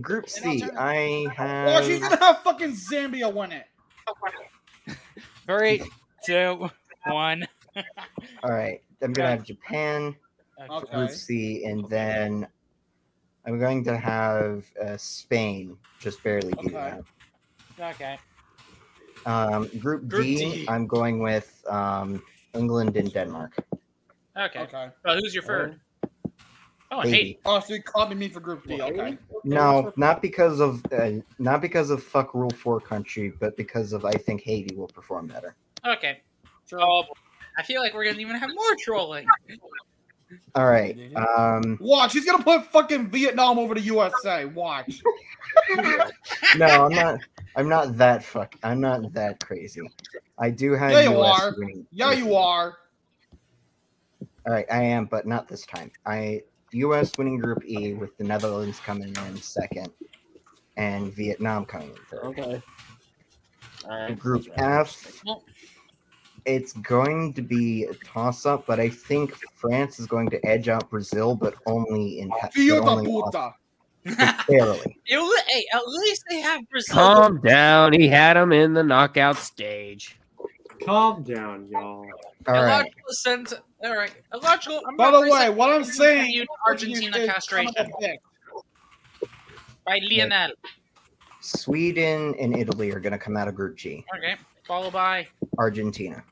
Group 0.00 0.28
C. 0.28 0.62
I 0.76 1.26
Watch, 1.66 1.86
he's 1.86 2.00
have. 2.00 2.10
gonna 2.10 2.24
have 2.24 2.38
fucking 2.42 2.72
Zambia 2.72 3.32
win 3.32 3.52
it. 3.52 3.66
Three, 5.46 5.82
two, 6.24 6.68
one. 7.06 7.46
All 8.44 8.50
right. 8.52 8.80
I'm 9.02 9.12
gonna 9.12 9.30
have 9.30 9.44
Japan 9.44 10.14
for 10.66 10.84
Okay. 10.84 10.96
Group 10.96 11.10
C, 11.10 11.64
and 11.64 11.88
then 11.88 12.46
I'm 13.46 13.58
going 13.58 13.82
to 13.84 13.96
have 13.96 14.64
uh, 14.82 14.96
Spain 14.96 15.76
just 15.98 16.22
barely 16.22 16.52
beat 16.60 16.74
Okay. 16.74 17.00
that. 17.78 17.94
Okay. 17.94 18.18
Um, 19.26 19.68
group, 19.78 20.08
Group 20.08 20.26
D, 20.26 20.36
D. 20.36 20.64
am 20.68 20.86
going 20.86 21.20
with 21.20 21.62
um, 21.68 22.22
England 22.54 22.96
and 22.96 23.12
Denmark. 23.12 23.56
Okay. 24.36 24.60
Okay. 24.60 24.88
Well, 25.04 25.16
who's 25.16 25.34
your 25.34 25.42
third? 25.42 25.80
Oh, 26.90 27.00
Haiti. 27.00 27.16
Haiti. 27.16 27.38
Oh, 27.44 27.60
so 27.60 27.74
you 27.74 27.82
copied 27.82 28.18
me 28.18 28.28
for 28.28 28.40
Group 28.40 28.66
D. 28.66 28.80
Okay. 28.80 29.16
No, 29.44 29.92
not 29.96 30.20
because 30.20 30.60
of 30.60 30.84
uh, 30.92 31.12
not 31.38 31.62
because 31.62 31.90
of 31.90 32.02
fuck 32.02 32.34
rule 32.34 32.50
four 32.50 32.80
country, 32.80 33.32
but 33.40 33.56
because 33.56 33.92
of 33.92 34.04
I 34.04 34.12
think 34.12 34.42
Haiti 34.42 34.74
will 34.74 34.88
perform 34.88 35.26
better. 35.26 35.56
Okay. 35.86 36.20
Oh, 36.74 37.04
I 37.60 37.62
feel 37.62 37.82
like 37.82 37.92
we're 37.92 38.06
gonna 38.06 38.18
even 38.18 38.36
have 38.36 38.48
more 38.54 38.74
trolling. 38.82 39.26
All 40.54 40.66
right. 40.66 40.96
Um, 41.36 41.76
Watch, 41.78 42.14
he's 42.14 42.24
gonna 42.24 42.42
put 42.42 42.64
fucking 42.72 43.10
Vietnam 43.10 43.58
over 43.58 43.74
the 43.74 43.82
USA. 43.82 44.46
Watch. 44.46 45.02
no, 46.56 46.86
I'm 46.86 46.92
not. 46.94 47.20
I'm 47.56 47.68
not 47.68 47.98
that 47.98 48.24
fuck. 48.24 48.54
I'm 48.62 48.80
not 48.80 49.12
that 49.12 49.40
crazy. 49.44 49.82
I 50.38 50.48
do 50.48 50.72
have. 50.72 50.90
Yeah, 50.92 51.02
you 51.02 51.18
US 51.20 51.40
are. 51.42 51.54
winning- 51.58 51.86
Yeah, 51.90 52.12
you 52.12 52.34
are. 52.34 52.78
All 54.46 54.54
right, 54.54 54.64
I 54.72 54.82
am, 54.82 55.04
but 55.04 55.26
not 55.26 55.48
this 55.48 55.66
time. 55.66 55.90
I 56.06 56.40
U.S. 56.72 57.18
winning 57.18 57.36
Group 57.38 57.62
E 57.66 57.92
with 57.92 58.16
the 58.16 58.24
Netherlands 58.24 58.80
coming 58.80 59.14
in 59.26 59.36
second, 59.36 59.90
and 60.78 61.12
Vietnam 61.12 61.66
coming 61.66 61.90
in 61.90 61.96
third. 62.10 62.24
Okay. 62.24 62.62
All 63.84 63.90
right. 63.98 64.18
Group 64.18 64.46
F, 64.56 65.22
it's 66.44 66.72
going 66.74 67.32
to 67.34 67.42
be 67.42 67.84
a 67.84 67.94
toss-up, 67.94 68.66
but 68.66 68.80
I 68.80 68.88
think 68.88 69.34
France 69.54 69.98
is 69.98 70.06
going 70.06 70.30
to 70.30 70.46
edge 70.46 70.68
out 70.68 70.90
Brazil, 70.90 71.34
but 71.34 71.54
only 71.66 72.20
in 72.20 72.28
but 72.28 72.52
Filho 72.52 72.80
da 72.80 72.90
only 72.90 73.04
puta. 73.04 73.54
barely. 74.48 74.98
It 75.06 75.44
hey, 75.48 75.64
at 75.74 75.86
least 75.86 76.24
they 76.30 76.40
have 76.40 76.68
Brazil. 76.70 76.94
Calm 76.94 77.40
down. 77.40 77.92
He 77.92 78.08
had 78.08 78.36
him 78.36 78.52
in 78.52 78.72
the 78.72 78.82
knockout 78.82 79.36
stage. 79.36 80.18
Calm 80.84 81.22
down, 81.22 81.68
y'all. 81.68 82.06
All 82.46 82.64
right. 82.64 82.90
Sense, 83.08 83.52
all 83.84 83.96
right. 83.96 84.14
Illogical. 84.32 84.80
I'm 84.88 84.96
By 84.96 85.10
the 85.10 85.20
way, 85.30 85.50
what 85.50 85.70
I'm 85.70 85.84
saying, 85.84 86.30
you 86.30 86.46
Argentina 86.66 87.18
is 87.18 87.28
castration 87.28 87.72
son 87.76 87.86
of 87.86 87.92
a 88.00 88.06
bitch. 88.06 89.28
by 89.84 90.00
Lionel. 90.02 90.52
Sweden 91.40 92.34
and 92.38 92.56
Italy 92.56 92.90
are 92.92 93.00
going 93.00 93.12
to 93.12 93.18
come 93.18 93.36
out 93.36 93.48
of 93.48 93.54
Group 93.54 93.76
G. 93.76 94.04
Okay. 94.16 94.36
Followed 94.66 94.92
by 94.92 95.26
Argentina. 95.58 96.22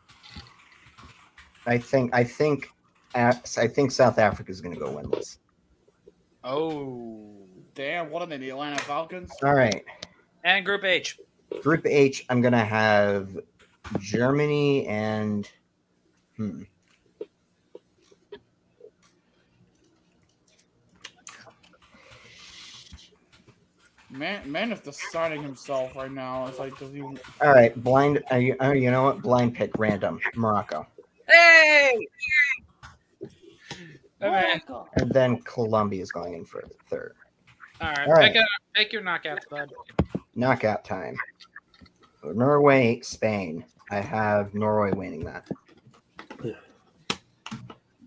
I 1.69 1.79
think. 1.79 2.15
I 2.15 2.25
think. 2.25 2.69
I 3.15 3.33
think 3.33 3.91
South 3.91 4.19
Africa 4.19 4.51
is 4.51 4.61
going 4.61 4.75
to 4.75 4.81
go 4.81 4.91
win 4.91 5.11
this. 5.11 5.39
oh, 6.45 7.39
Damn, 7.79 8.11
what 8.11 8.23
are 8.23 8.27
they? 8.27 8.39
The 8.39 8.51
Atlanta 8.51 8.77
Falcons? 8.79 9.31
All 9.45 9.55
right. 9.55 9.85
and 10.43 10.67
Group 10.67 10.83
H. 10.83 11.17
Group 11.63 11.87
H, 11.87 12.27
I'm 12.29 12.41
gonna 12.41 12.65
have 12.65 13.39
Germany 14.01 14.85
and 14.89 15.49
hmm. 16.37 16.63
Man, 24.11 24.51
man 24.51 24.73
is 24.73 24.81
deciding 24.81 25.41
himself 25.41 25.95
right 25.95 26.11
now. 26.11 26.49
It's 26.49 26.59
like, 26.59 26.77
does 26.79 26.93
he? 26.93 27.03
All 27.03 27.17
right, 27.43 27.81
blind. 27.85 28.25
Uh, 28.33 28.37
you, 28.37 28.57
oh, 28.59 28.73
you 28.73 28.91
know 28.91 29.05
what? 29.05 29.23
Blind 29.23 29.55
pick, 29.55 29.71
random. 29.79 30.19
Morocco, 30.35 30.85
Hey. 31.29 32.07
Okay. 34.21 34.61
and 34.97 35.13
then 35.13 35.41
Colombia 35.43 36.03
is 36.03 36.11
going 36.11 36.35
in 36.35 36.45
for 36.45 36.63
the 36.63 36.75
third. 36.89 37.15
All 37.81 37.89
right. 37.91 38.09
All 38.09 38.15
right. 38.15 38.33
Pick, 38.33 38.43
a, 38.43 38.47
pick 38.75 38.93
your 38.93 39.03
knockouts, 39.03 39.49
bud. 39.49 39.73
Knockout 40.35 40.85
time. 40.85 41.17
Norway, 42.25 43.01
Spain. 43.01 43.65
I 43.91 44.01
have 44.01 44.55
Norway 44.55 44.91
winning 44.93 45.25
that. 45.25 45.49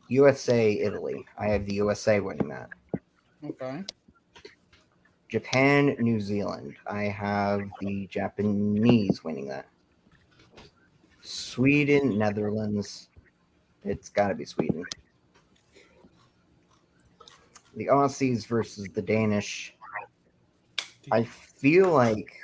USA, 0.10 0.74
Italy. 0.74 1.26
I 1.40 1.48
have 1.48 1.66
the 1.66 1.76
USA 1.76 2.20
winning 2.20 2.50
that. 2.50 2.70
Okay. 3.46 3.84
Japan, 5.30 5.96
New 6.00 6.20
Zealand. 6.20 6.76
I 6.86 7.04
have 7.04 7.62
the 7.80 8.08
Japanese 8.08 9.24
winning 9.24 9.48
that. 9.48 9.68
Sweden, 11.22 12.18
Netherlands. 12.18 13.08
It's 13.84 14.10
got 14.10 14.28
to 14.30 14.36
be 14.36 14.46
Sweden. 14.46 14.86
The 17.76 17.88
Aussies 17.88 18.46
versus 18.46 18.88
the 18.94 19.02
Danish. 19.02 19.76
I 21.12 21.24
feel 21.24 21.90
like 21.90 22.38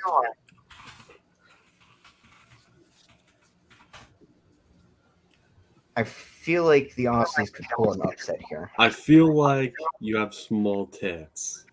I 5.96 6.04
feel 6.04 6.64
like 6.64 6.94
the 6.94 7.06
Aussies 7.06 7.52
could 7.52 7.66
pull 7.74 7.92
an 7.92 8.00
upset 8.02 8.40
here. 8.48 8.70
I 8.78 8.88
feel 8.88 9.34
like 9.34 9.74
you 10.00 10.16
have 10.16 10.32
small 10.32 10.86
tits. 10.86 11.66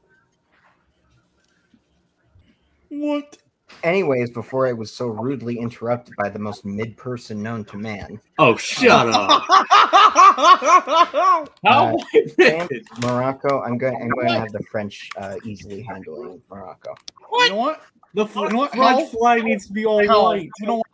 What? 2.90 3.38
Anyways, 3.84 4.32
before 4.32 4.68
I 4.68 4.74
was 4.74 4.92
so 4.92 5.08
rudely 5.08 5.58
interrupted 5.60 6.16
by 6.18 6.30
the 6.30 6.40
most 6.40 6.66
mid 6.66 6.98
person 6.98 7.42
known 7.44 7.66
to 7.66 7.78
man. 7.78 8.20
Oh, 8.40 8.56
shut 8.56 9.10
up. 9.10 9.44
How? 9.50 11.46
Uh, 11.66 11.98
France, 12.36 12.72
Morocco. 13.02 13.62
I'm 13.62 13.78
going. 13.78 13.96
I'm 14.02 14.10
going 14.10 14.28
to 14.28 14.40
have 14.40 14.52
the 14.52 14.64
French 14.72 15.10
uh, 15.18 15.36
easily 15.44 15.82
handling 15.82 16.42
Morocco. 16.50 16.96
You 17.32 17.50
know 17.50 17.56
what? 17.58 17.82
The 18.14 18.26
fl- 18.26 18.44
You 18.44 18.50
know 18.50 18.58
what? 18.60 18.72
French 18.72 19.00
Hell- 19.00 19.08
flag 19.08 19.44
needs 19.44 19.68
to 19.68 19.74
be 19.74 19.86
all 19.86 20.06
Hell, 20.06 20.24
white. 20.24 20.50
You 20.60 20.68
know 20.68 20.76
what? 20.78 20.88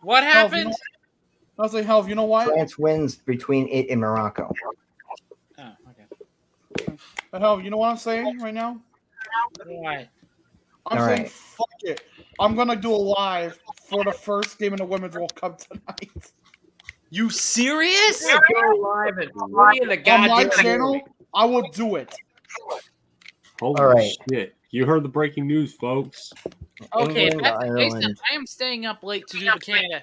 What 0.00 0.24
Hell, 0.24 0.32
you 0.32 0.38
happened? 0.50 0.70
know- 0.70 0.76
I 1.56 1.62
was 1.62 1.72
like, 1.74 1.84
hell, 1.84 2.08
you 2.08 2.16
know 2.16 2.24
what? 2.24 2.48
France 2.48 2.76
wins 2.78 3.14
between 3.14 3.68
it 3.68 3.88
and 3.88 4.00
Morocco. 4.00 4.52
Oh, 5.58 5.72
okay. 5.90 6.96
The 7.30 7.38
hell, 7.38 7.60
you 7.60 7.70
know 7.70 7.76
what 7.76 7.90
I'm 7.90 7.96
saying 7.96 8.40
right 8.40 8.52
now? 8.52 8.80
Why? 9.64 10.08
I'm 10.86 10.98
All 10.98 11.06
saying, 11.06 11.22
right. 11.22 11.30
fuck 11.30 11.68
it. 11.80 12.02
I'm 12.38 12.54
gonna 12.56 12.76
do 12.76 12.92
a 12.92 12.96
live 12.96 13.58
for 13.88 14.04
the 14.04 14.12
first 14.12 14.58
game 14.58 14.72
in 14.72 14.78
the 14.78 14.84
Women's 14.84 15.14
World 15.14 15.34
Cup 15.34 15.58
tonight. 15.58 16.32
You 17.10 17.30
serious? 17.30 18.26
Go 18.26 18.70
live 18.80 19.18
and 19.18 19.30
me 19.34 19.80
and 19.80 19.90
the 19.90 20.10
On 20.10 20.28
my 20.28 20.44
channel, 20.48 21.00
I 21.32 21.44
will 21.44 21.68
do 21.70 21.96
it. 21.96 22.12
Holy 23.60 23.80
All 23.80 23.86
right. 23.86 24.12
shit. 24.28 24.54
You 24.70 24.84
heard 24.84 25.04
the 25.04 25.08
breaking 25.08 25.46
news, 25.46 25.74
folks. 25.74 26.32
Okay, 26.92 27.28
England, 27.28 27.44
that's 27.44 27.64
the 27.64 28.00
case. 28.00 28.20
I 28.30 28.34
am 28.34 28.46
staying 28.46 28.86
up 28.86 29.04
late 29.04 29.26
to 29.28 29.38
do 29.38 29.44
the 29.44 29.58
Canada, 29.60 30.02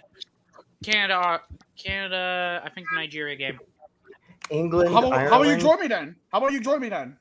Canada, 0.83 1.41
Canada. 1.77 2.61
I 2.63 2.69
think 2.69 2.87
Nigeria 2.95 3.35
game. 3.35 3.59
England, 4.49 4.93
How 4.93 4.99
about, 4.99 5.13
Ireland. 5.13 5.29
how 5.29 5.41
about 5.41 5.51
you 5.51 5.57
join 5.57 5.79
me 5.81 5.87
then? 5.87 6.15
How 6.31 6.37
about 6.37 6.53
you 6.53 6.61
join 6.61 6.79
me 6.79 6.89
then? 6.89 7.17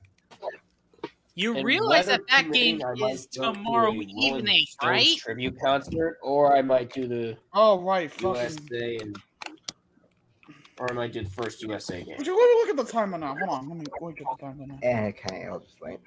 You 1.35 1.57
And 1.57 1.64
realize 1.64 2.07
that 2.07 2.22
that 2.28 2.53
game 2.53 2.81
permitting, 2.81 2.85
I 2.85 2.95
might 2.95 3.14
is 3.14 3.28
go 3.37 3.47
to 3.47 3.53
tomorrow 3.53 3.93
evening, 3.93 4.66
right? 4.83 5.16
Tribute 5.18 5.57
concert, 5.62 6.18
or 6.22 6.57
I 6.57 6.62
might 6.62 6.93
do 6.93 7.07
the 7.07 7.37
Oh 7.55 7.81
right. 7.81 8.11
USA 8.20 8.97
and, 8.97 9.16
or 10.78 10.91
I 10.91 10.95
might 10.95 11.12
do 11.12 11.22
the 11.22 11.31
first 11.31 11.62
USA 11.62 12.03
game. 12.03 12.16
Would 12.18 12.26
you 12.26 12.37
let 12.37 12.49
me 12.49 12.55
look 12.61 12.68
at 12.70 12.85
the 12.85 12.93
timer 12.93 13.18
now? 13.18 13.37
Hold 13.37 13.51
on, 13.51 13.68
let 13.68 13.78
me 13.78 13.87
look 14.01 14.20
at 14.20 14.26
the 14.28 14.37
timer 14.45 14.66
now. 14.66 15.09
Okay, 15.09 15.47
I'll 15.47 15.61
just 15.61 15.81
wait. 15.81 16.01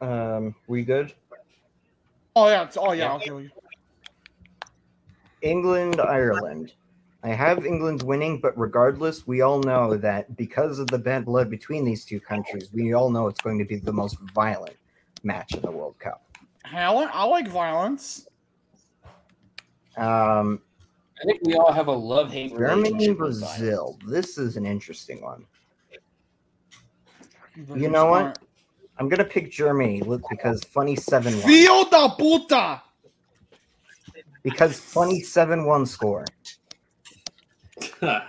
Um, 0.00 0.54
we 0.68 0.84
good? 0.84 1.14
Oh 2.34 2.48
yeah, 2.48 2.64
it's, 2.64 2.76
oh 2.76 2.92
yeah, 2.92 3.14
okay. 3.14 3.50
England, 5.40 6.00
Ireland. 6.00 6.72
I 7.26 7.30
have 7.30 7.66
England 7.66 8.04
winning, 8.04 8.38
but 8.38 8.56
regardless, 8.56 9.26
we 9.26 9.40
all 9.40 9.58
know 9.58 9.96
that 9.96 10.36
because 10.36 10.78
of 10.78 10.86
the 10.86 10.98
bad 10.98 11.24
blood 11.24 11.50
between 11.50 11.84
these 11.84 12.04
two 12.04 12.20
countries, 12.20 12.68
we 12.72 12.92
all 12.92 13.10
know 13.10 13.26
it's 13.26 13.40
going 13.40 13.58
to 13.58 13.64
be 13.64 13.78
the 13.78 13.92
most 13.92 14.16
violent 14.32 14.76
match 15.24 15.52
in 15.52 15.60
the 15.60 15.70
World 15.70 15.98
Cup. 15.98 16.24
Hell, 16.62 17.10
I 17.12 17.24
like 17.24 17.48
violence. 17.48 18.28
Um, 19.96 20.60
I 21.20 21.24
think 21.24 21.40
we 21.42 21.56
all 21.56 21.72
have 21.72 21.88
a 21.88 21.92
love 21.92 22.30
hate 22.30 22.56
Germany, 22.56 22.92
relationship 22.92 23.18
with 23.18 23.40
violence. 23.40 23.58
Brazil. 23.58 23.98
This 24.06 24.38
is 24.38 24.56
an 24.56 24.64
interesting 24.64 25.20
one. 25.20 25.44
Very 27.56 27.80
You 27.80 27.88
know 27.88 28.06
what? 28.06 28.38
I'm 28.98 29.08
gonna 29.08 29.24
pick 29.24 29.50
Germany 29.50 30.00
look, 30.00 30.22
because 30.30 30.62
funny 30.62 30.94
seven 30.94 31.34
one. 31.34 31.42
Fio 31.42 31.90
da 31.90 32.14
puta. 32.14 32.82
Because 34.44 34.78
funny 34.78 35.22
seven 35.22 35.66
one 35.66 35.86
score. 35.86 36.24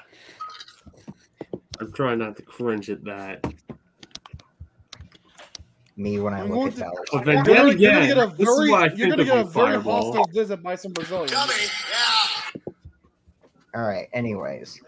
I'm 1.79 1.91
trying 1.93 2.19
not 2.19 2.35
to 2.37 2.41
cringe 2.43 2.89
at 2.89 3.03
that. 3.05 3.45
Me 5.95 6.19
when 6.19 6.33
I 6.33 6.41
I'm 6.41 6.49
look 6.51 6.75
going 6.75 6.83
at 6.83 6.95
to- 6.95 7.05
But 7.11 7.25
then 7.25 7.35
You're 7.45 7.55
gonna, 7.55 7.73
you're 7.73 7.91
gonna 7.91 8.07
get 8.07 8.17
a 8.17 8.27
very, 8.27 8.69
you're 8.95 9.09
gonna 9.09 9.25
get 9.25 9.37
a 9.37 9.43
very 9.43 9.81
hostile 9.81 10.27
visit 10.33 10.61
by 10.61 10.75
some 10.75 10.93
Brazilians. 10.93 11.33
All 13.75 13.81
right. 13.83 14.07
Anyways, 14.13 14.79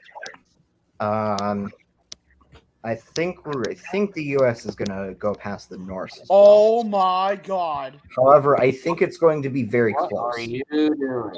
um, 1.00 1.72
I 2.84 2.96
think 2.96 3.46
we're. 3.46 3.64
I 3.70 3.74
think 3.92 4.14
the 4.14 4.24
U.S. 4.24 4.66
is 4.66 4.74
gonna 4.76 5.14
go 5.16 5.34
past 5.36 5.70
the 5.70 5.78
Norse. 5.78 6.18
well. 6.18 6.26
Oh 6.30 6.84
my 6.84 7.40
god. 7.44 8.00
However, 8.16 8.60
I 8.60 8.72
think 8.72 9.02
it's 9.02 9.18
going 9.18 9.42
to 9.44 9.50
be 9.50 9.64
very 9.64 9.94
What 9.94 10.10
close. 10.10 10.34
are 10.36 10.42
you 10.42 10.64
doing? 10.72 11.34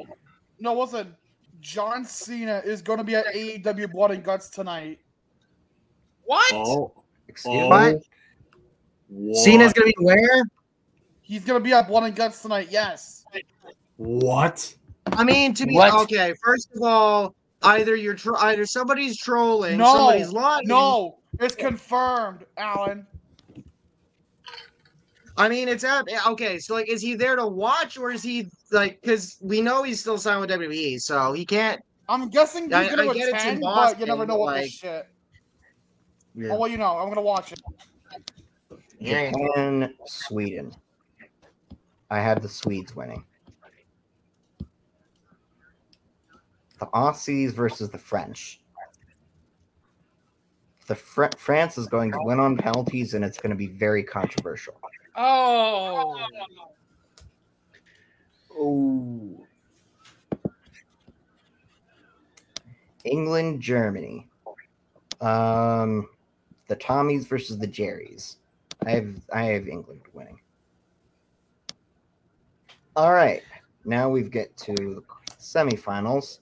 No, 0.59 0.79
listen. 0.79 1.15
John 1.61 2.03
Cena 2.03 2.61
is 2.65 2.81
going 2.81 2.97
to 2.97 3.03
be 3.03 3.15
at 3.15 3.25
AEW 3.27 3.91
Blood 3.91 4.11
and 4.11 4.23
Guts 4.23 4.49
tonight. 4.49 4.99
What? 6.23 6.51
Oh, 6.53 6.91
Excuse 7.27 7.55
oh, 7.55 7.61
me. 7.61 7.97
what? 9.13 9.35
Cena's 9.35 9.73
gonna 9.73 9.87
be 9.87 9.95
where? 9.99 10.43
He's 11.21 11.45
going 11.45 11.59
to 11.59 11.63
be 11.63 11.71
at 11.73 11.87
Blood 11.87 12.03
and 12.03 12.15
Guts 12.15 12.41
tonight. 12.41 12.67
Yes. 12.71 13.23
What? 13.97 14.73
I 15.13 15.23
mean, 15.23 15.53
to 15.53 15.65
be 15.65 15.75
What? 15.75 15.93
okay. 16.03 16.33
First 16.43 16.69
of 16.75 16.81
all, 16.81 17.35
either 17.61 17.95
you're 17.95 18.15
tro- 18.15 18.37
either 18.37 18.65
somebody's 18.65 19.17
trolling, 19.17 19.77
No. 19.77 19.93
somebody's 19.95 20.31
lying. 20.31 20.67
No, 20.67 21.19
it's 21.39 21.55
confirmed, 21.55 22.45
Alan. 22.57 23.05
I 25.41 25.49
mean, 25.49 25.67
it's 25.67 25.83
at 25.83 26.05
eh, 26.07 26.19
okay. 26.27 26.59
So 26.59 26.75
like, 26.75 26.87
is 26.87 27.01
he 27.01 27.15
there 27.15 27.35
to 27.35 27.47
watch, 27.47 27.97
or 27.97 28.11
is 28.11 28.21
he 28.21 28.47
like? 28.71 29.01
Because 29.01 29.37
we 29.41 29.59
know 29.59 29.81
he's 29.81 29.99
still 29.99 30.17
signed 30.17 30.41
with 30.41 30.49
WWE, 30.51 31.01
so 31.01 31.33
he 31.33 31.45
can't. 31.45 31.81
I'm 32.07 32.29
guessing 32.29 32.65
he's 32.65 32.73
I- 32.73 32.95
going 32.95 33.09
I 33.09 33.13
to 33.13 33.19
get 33.19 33.29
it's 33.29 33.43
in 33.43 33.49
attend, 33.49 33.61
but 33.61 33.99
you 33.99 34.05
never 34.05 34.25
know 34.25 34.37
what 34.37 34.55
but, 34.55 34.61
this 34.61 34.71
shit. 34.71 35.07
Yeah. 36.35 36.49
Oh, 36.51 36.59
well, 36.59 36.69
you 36.69 36.77
know, 36.77 36.97
I'm 36.97 37.05
going 37.05 37.15
to 37.15 37.21
watch 37.21 37.51
it. 37.51 37.59
Yeah. 38.99 39.31
Japan, 39.31 39.93
Sweden. 40.05 40.73
I 42.11 42.19
have 42.19 42.41
the 42.41 42.49
Swedes 42.49 42.95
winning. 42.95 43.23
The 46.79 46.85
Aussies 46.87 47.51
versus 47.51 47.89
the 47.89 47.97
French. 47.97 48.61
The 50.87 50.95
Fr- 50.95 51.25
France 51.37 51.77
is 51.77 51.87
going 51.87 52.11
to 52.11 52.19
win 52.21 52.39
on 52.39 52.57
penalties, 52.57 53.13
and 53.13 53.23
it's 53.23 53.37
going 53.37 53.51
to 53.51 53.55
be 53.55 53.67
very 53.67 54.03
controversial. 54.03 54.80
Oh. 55.15 56.19
Oh, 58.57 59.45
England, 63.03 63.61
Germany. 63.61 64.27
Um, 65.21 66.09
the 66.67 66.75
Tommies 66.75 67.27
versus 67.27 67.57
the 67.57 67.67
Jerrys. 67.67 68.37
I 68.85 68.91
have 68.91 69.15
I 69.33 69.43
have 69.45 69.67
England 69.67 70.01
winning. 70.13 70.39
All 72.95 73.13
right, 73.13 73.41
now 73.85 74.09
we've 74.09 74.31
get 74.31 74.55
to 74.57 74.73
the 74.73 75.03
semifinals. 75.31 76.39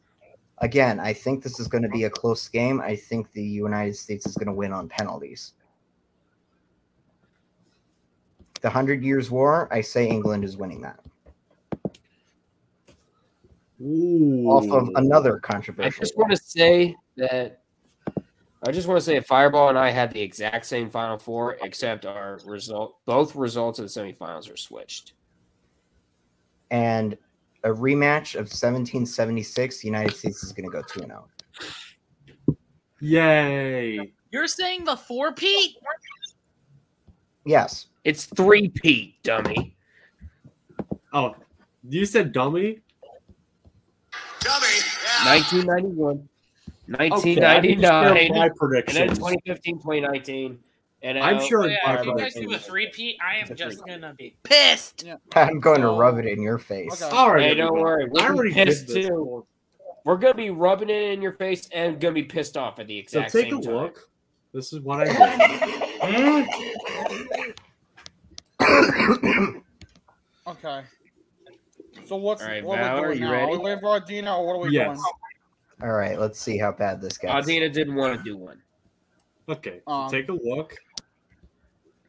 Again, 0.59 0.99
I 0.99 1.13
think 1.13 1.43
this 1.43 1.59
is 1.59 1.67
going 1.67 1.83
to 1.83 1.89
be 1.89 2.03
a 2.03 2.09
close 2.09 2.47
game. 2.49 2.81
I 2.81 2.95
think 2.95 3.31
the 3.31 3.43
United 3.43 3.95
States 3.95 4.25
is 4.25 4.35
going 4.35 4.47
to 4.47 4.53
win 4.53 4.73
on 4.73 4.89
penalties. 4.89 5.53
The 8.61 8.69
Hundred 8.69 9.03
Years' 9.03 9.31
War. 9.31 9.67
I 9.71 9.81
say 9.81 10.07
England 10.07 10.43
is 10.43 10.57
winning 10.57 10.81
that. 10.81 10.99
Ooh. 13.81 14.45
Off 14.47 14.69
of 14.71 14.89
another 14.95 15.39
I 15.45 15.89
just 15.89 16.17
want 16.17 16.31
to 16.31 16.37
say 16.37 16.95
that 17.15 17.61
I 18.67 18.71
just 18.71 18.87
want 18.89 18.99
to 18.99 19.05
say 19.05 19.15
that 19.15 19.25
Fireball 19.25 19.69
and 19.69 19.77
I 19.77 19.89
had 19.89 20.11
the 20.11 20.21
exact 20.21 20.65
same 20.65 20.89
Final 20.89 21.17
Four, 21.17 21.57
except 21.61 22.05
our 22.05 22.39
result, 22.45 22.97
both 23.05 23.35
results 23.35 23.79
of 23.79 23.85
the 23.85 23.89
semifinals 23.89 24.51
are 24.51 24.57
switched. 24.57 25.13
and 26.71 27.17
a 27.63 27.69
rematch 27.69 28.35
of 28.35 28.47
1776, 28.47 29.81
the 29.81 29.87
United 29.87 30.15
States 30.15 30.43
is 30.43 30.53
going 30.53 30.69
to 30.69 30.71
go 30.71 30.81
2 30.81 31.01
0. 31.01 31.27
Yay! 33.01 34.11
You're 34.31 34.47
saying 34.47 34.85
the 34.85 34.95
four 34.95 35.33
Pete? 35.33 35.75
Yes. 37.45 37.87
It's 38.03 38.25
three 38.25 38.69
Pete, 38.69 39.21
dummy. 39.23 39.75
Oh, 41.13 41.35
you 41.87 42.05
said 42.05 42.31
dummy? 42.31 42.79
1991, 45.25 46.29
Okay, 47.11 47.35
1999, 47.35 47.93
I'm 47.93 48.13
my 48.13 48.19
and 48.19 48.35
then 48.35 48.51
predictions. 48.55 49.17
2015, 49.17 49.75
2019. 49.77 50.59
And 51.01 51.17
I'm 51.19 51.37
uh, 51.37 51.39
sure 51.41 51.63
Oh, 51.63 51.67
yeah, 51.67 51.77
my 51.85 51.99
if 51.99 52.05
you 52.05 52.17
guys 52.17 52.33
do 52.33 52.39
a 52.41 52.43
predictions. 52.43 52.65
three 52.65 52.89
Pete, 52.93 53.17
I 53.25 53.37
am 53.37 53.47
It's 53.49 53.59
just 53.61 53.85
gonna 53.85 54.13
be 54.17 54.35
pissed. 54.43 55.05
I'm 55.35 55.59
going 55.59 55.81
to 55.81 55.89
rub 55.89 56.17
it 56.17 56.25
in 56.25 56.41
your 56.41 56.57
face. 56.57 57.01
Okay. 57.01 57.15
All 57.15 57.31
right, 57.33 57.43
Hey, 57.43 57.55
don't 57.55 57.67
everybody. 57.67 57.83
worry. 57.83 58.03
I 58.05 58.07
We're 58.11 58.35
already 58.35 58.53
pissed 58.53 58.87
this. 58.87 59.07
too. 59.07 59.45
We're 60.05 60.17
gonna 60.17 60.33
be 60.33 60.49
rubbing 60.49 60.89
it 60.89 61.11
in 61.13 61.21
your 61.21 61.33
face 61.33 61.67
and 61.71 61.99
gonna 61.99 62.13
be 62.13 62.23
pissed 62.23 62.57
off 62.57 62.79
at 62.79 62.87
the 62.87 63.05
So 63.07 63.19
exact 63.19 63.33
take 63.33 63.45
same 63.49 63.59
a 63.59 63.61
time. 63.61 63.73
look. 63.75 64.09
This 64.53 64.73
is 64.73 64.79
what 64.81 65.07
I 65.07 66.45
Okay. 70.47 70.81
So 72.05 72.15
what's 72.15 72.41
All 72.41 72.47
right, 72.47 72.63
what 72.63 72.79
Val, 72.79 72.97
are 72.97 73.05
are 73.05 73.09
we 73.09 73.19
doing 73.19 73.19
you 73.19 73.25
now? 73.25 73.31
ready? 73.33 73.45
Are 73.53 73.57
we 73.57 73.57
waiting 73.59 73.79
for 73.81 73.95
Adina 73.95 74.37
or 74.37 74.47
what 74.47 74.53
are 74.55 74.59
we 74.59 74.71
Yes. 74.71 74.85
doing? 74.85 74.97
All 75.81 75.91
right, 75.91 76.19
let's 76.19 76.39
see 76.39 76.57
how 76.57 76.71
bad 76.71 77.01
this 77.01 77.17
gets. 77.17 77.33
Adina 77.33 77.69
didn't 77.69 77.95
want 77.95 78.17
to 78.17 78.23
do 78.23 78.35
one. 78.37 78.61
did. 79.47 79.57
Okay, 79.57 79.81
so 79.85 79.91
Um, 79.93 80.11
take 80.11 80.29
a 80.29 80.33
look. 80.33 80.75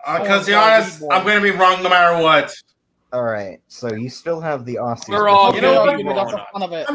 Because 0.07 0.47
to 0.47 0.53
be 0.53 0.55
honest, 0.55 1.03
I'm 1.11 1.25
going 1.25 1.37
to 1.37 1.53
be 1.53 1.57
wrong 1.57 1.83
no 1.83 1.89
matter 1.91 2.23
what. 2.23 2.55
All 3.13 3.23
right, 3.25 3.59
so 3.69 3.93
you 3.93 4.09
still 4.09 4.41
have 4.41 4.65
the 4.65 4.77
Aussies. 4.77 5.09
We're 5.11 5.29
all 5.29 5.55
You 5.55 5.61
know 5.61 5.75
know 5.75 5.85
what? 5.85 6.05
what? 6.05 6.17
That's 6.17 6.33
the 6.33 6.45
fun 6.53 6.63
of 6.63 6.73
it. 6.73 6.89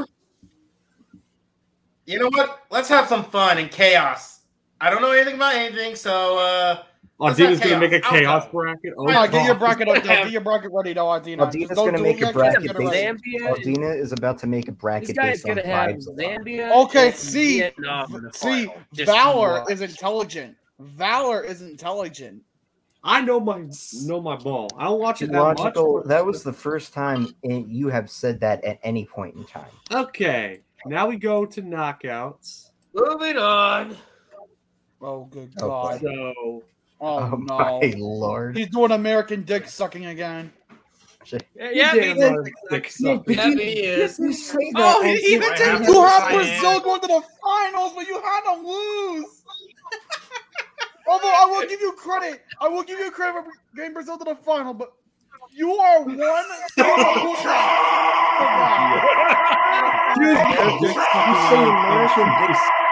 You 2.06 2.20
know 2.20 2.30
what? 2.30 2.62
Let's 2.72 2.90
have 2.90 3.08
some 3.08 3.24
fun 3.24 3.58
and 3.58 3.70
chaos. 3.70 4.42
I 4.82 4.90
don't 4.90 5.02
know 5.02 5.12
anything 5.12 5.36
about 5.36 5.56
anything, 5.56 5.96
so 5.96 6.38
uh, 6.38 6.84
Oh, 7.18 7.26
let's 7.28 7.38
going 7.40 7.58
to 7.60 7.80
make 7.80 7.94
a 7.94 8.06
I'll 8.06 8.12
chaos 8.12 8.46
go. 8.46 8.52
bracket. 8.60 8.94
Oh, 8.98 9.06
Come 9.06 9.16
on, 9.16 9.32
get 9.32 9.46
your 9.46 9.56
bracket 9.56 9.88
up 9.88 9.96
there. 10.04 10.24
Get 10.24 10.32
your 10.32 10.42
bracket 10.42 10.72
ready, 10.74 10.92
though, 10.94 11.10
Adina. 11.12 11.46
Aldina's 11.46 11.70
Don't 11.70 11.78
going 11.78 11.94
to 11.96 12.02
make 12.04 12.22
a 12.22 12.34
bracket 12.34 12.64
just 12.64 12.78
based. 12.78 12.92
ready. 12.92 13.06
Zambia. 13.40 13.56
Aldina 13.56 13.98
is 13.98 14.12
about 14.12 14.38
to 14.40 14.48
make 14.48 14.68
a 14.68 14.72
This 14.72 14.78
bracket 14.82 15.16
guy's 15.16 15.42
based 15.44 15.48
on 15.50 15.56
gonna 15.56 15.68
have 15.68 15.92
vibes. 15.96 16.08
Zambia. 16.18 16.72
Okay, 16.86 17.12
see, 17.12 17.60
Vietnam 17.60 18.30
See, 18.34 18.70
Valor 19.06 19.62
watch. 19.62 19.72
is 19.72 19.80
intelligent. 19.82 20.58
Valor 20.80 21.42
is 21.42 21.62
intelligent. 21.62 22.42
I 23.02 23.22
know 23.22 23.40
my 23.40 23.64
know 24.04 24.20
my 24.20 24.36
ball. 24.36 24.68
I 24.78 24.84
don't 24.86 25.00
watch 25.00 25.22
it 25.22 25.32
that 25.32 25.40
much. 25.42 25.60
Logical. 25.60 26.00
but- 26.00 26.08
That 26.10 26.26
was 26.26 26.44
the 26.44 26.52
first 26.52 26.92
time 26.92 27.28
in, 27.44 27.70
you 27.70 27.88
have 27.88 28.10
said 28.10 28.42
that 28.42 28.62
at 28.66 28.80
any 28.84 29.06
point 29.06 29.36
in 29.36 29.46
time. 29.46 29.72
Okay, 29.90 30.62
now 30.86 31.08
we 31.08 31.16
go 31.16 31.46
to 31.46 31.62
knockouts. 31.62 32.72
Moving 32.94 33.38
on. 33.38 33.96
Oh, 35.02 35.26
good 35.26 35.54
God. 35.56 36.02
So 36.02 36.64
Oh, 37.02 37.18
Oh, 37.20 37.36
no. 37.40 37.58
my 37.58 37.94
lord! 37.98 38.58
He's 38.58 38.70
doing 38.70 38.92
American 38.92 39.44
dick 39.44 39.68
sucking 39.68 40.06
again. 40.08 40.52
Yeah, 41.60 41.94
you 41.96 42.02
he 42.02 42.08
damn 42.14 42.18
did. 42.18 42.32
right, 42.38 42.54
dick 42.70 42.92
sucker. 42.92 43.32
Yeah, 43.32 43.50
he 43.50 43.80
is. 43.82 44.20
You 44.20 44.32
say 44.32 44.72
Oh, 44.76 45.02
he 45.04 45.14
as 45.14 45.24
even 45.24 45.52
if- 45.54 45.58
did 45.58 45.88
You 45.88 46.04
have 46.04 46.30
Brazil 46.32 46.70
am. 46.70 46.84
going 46.84 47.02
to 47.02 47.08
the 47.08 47.24
finals, 47.44 47.94
but 47.96 48.08
you 48.08 48.22
had 48.22 48.42
them 48.46 48.64
lose. 48.66 49.26
Although 51.08 51.34
I 51.36 51.46
will 51.50 51.68
give 51.68 51.82
you 51.82 51.92
credit, 51.94 52.42
I 52.62 52.68
will 52.68 52.84
give 52.84 53.00
you 53.00 53.10
credit 53.12 53.44
for 53.44 53.52
getting 53.76 53.94
Brazil 53.94 54.18
to 54.20 54.24
the 54.24 54.36
final, 54.36 54.74
but 54.76 54.92
you 55.52 55.74
are 55.76 56.02
one. 56.04 56.18
You 60.18 60.26
say 60.28 61.62
American 61.62 62.28
dick 62.42 62.58
I'm 62.58 62.85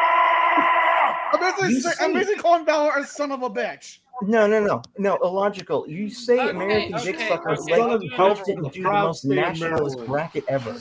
basically, 1.62 1.82
say- 1.82 2.06
I'm 2.06 2.14
basically 2.14 2.42
calling 2.42 2.66
Valor 2.66 2.94
a 2.98 3.06
son 3.06 3.32
of 3.32 3.44
a 3.44 3.50
bitch. 3.50 4.00
No, 4.22 4.46
no, 4.48 4.64
no, 4.64 4.82
no. 5.00 5.18
Illogical. 5.24 5.88
You 5.90 6.10
say 6.10 6.40
Okay, 6.40 6.50
American 6.52 6.92
dick 7.04 7.16
okay, 7.16 7.28
suckers 7.28 7.60
okay. 7.62 7.82
like 7.82 8.02
you 8.04 8.10
helped 8.12 8.46
From 8.46 8.62
the 8.64 8.70
do 8.70 8.84
the 8.84 8.90
most 8.90 9.22
state 9.24 9.36
nationalist 9.36 9.98
Maryland. 9.98 10.08
bracket 10.08 10.44
ever. 10.48 10.70
All 10.72 10.80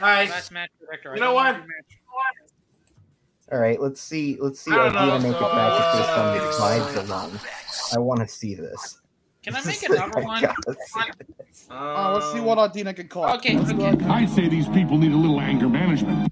right. 0.00 0.28
Last 0.28 0.52
match 0.52 0.70
director. 0.78 1.14
You 1.14 1.20
know 1.20 1.32
what? 1.32 1.56
All 3.52 3.58
right, 3.58 3.80
let's 3.80 4.00
see. 4.00 4.36
Let's 4.40 4.60
see 4.60 4.70
I 4.70 4.76
don't 4.76 4.96
Adina 4.96 5.18
know, 5.18 5.18
make 5.18 5.36
a 5.36 5.40
so, 5.40 5.52
bracket 5.52 5.98
based 5.98 6.10
on 6.10 6.38
uh, 6.38 6.52
vibes 6.52 7.08
alone. 7.08 7.40
I 7.94 7.98
want 7.98 8.20
to 8.20 8.28
see 8.28 8.54
this. 8.54 9.00
Can 9.42 9.56
I 9.56 9.64
make 9.64 9.82
another 9.82 10.20
one? 10.22 10.42
gotta 10.42 10.74
see 10.86 11.00
this. 11.38 11.66
Uh, 11.70 12.12
let's 12.14 12.32
see 12.32 12.40
what 12.40 12.58
Adina 12.58 12.94
can 12.94 13.08
call. 13.08 13.24
Okay, 13.36 13.56
Let's. 13.58 14.04
I 14.04 14.26
say 14.26 14.48
these 14.48 14.68
people 14.68 14.98
need 14.98 15.12
a 15.12 15.16
little 15.16 15.40
anger 15.40 15.68
management. 15.68 16.30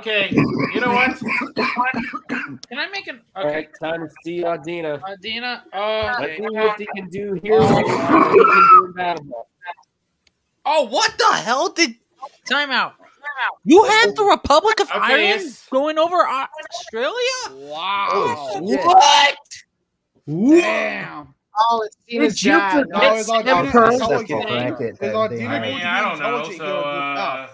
Okay, 0.00 0.28
you 0.32 0.80
know 0.80 0.92
what? 0.92 1.16
Can 1.18 2.78
I 2.78 2.88
make 2.90 3.06
an 3.06 3.20
okay? 3.36 3.46
right, 3.48 3.68
time 3.82 4.00
to 4.08 4.14
see 4.24 4.44
Adina. 4.44 5.00
Adina. 5.06 5.64
Oh, 5.74 6.02
Let's 6.18 6.22
okay. 6.22 6.36
see 6.38 6.42
what 6.56 6.80
he 6.80 6.86
can 6.96 7.08
do 7.10 7.40
here. 7.42 7.60
What 7.60 7.86
he 7.86 7.92
can 7.92 8.32
do 8.32 8.84
in 8.86 8.92
battle. 8.92 9.46
Oh, 10.64 10.84
what 10.88 11.16
the 11.18 11.32
hell 11.36 11.68
did 11.70 11.96
Time 12.48 12.70
out. 12.70 12.94
you 13.64 13.84
had 13.84 14.14
the 14.16 14.24
Republic 14.24 14.80
of 14.80 14.88
Okay, 14.90 14.98
Ireland 14.98 15.42
yes. 15.42 15.66
going 15.70 15.98
over 15.98 16.16
Australia? 16.26 17.12
Wow. 17.52 18.58
What? 18.60 19.36
Damn. 20.26 21.34
Oh, 21.58 21.82
it's 21.84 21.96
Tina's 22.08 22.34
Did 22.34 22.42
you 22.44 22.50
dad. 22.52 22.72
forget 22.84 23.02
No, 23.02 23.14
it's 23.16 23.30
Adina 23.30 23.44
Sam 23.50 23.66
intelligent. 23.66 24.28
Separate 24.28 24.28
bracket 24.48 24.92
Is 24.94 24.98
that 25.00 25.14
Adina 25.14 25.36
they 25.38 25.46
I 25.46 25.58
going 25.58 25.62
mean, 25.62 25.72
to 25.72 25.76
be 25.78 25.84
I 25.84 26.00
don't 26.00 26.18
know. 26.18 26.26
intelligent 26.26 26.58
So, 26.58 26.64
here 26.64 26.74
or 26.74 26.84
uh, 26.86 27.14
not? 27.14 27.50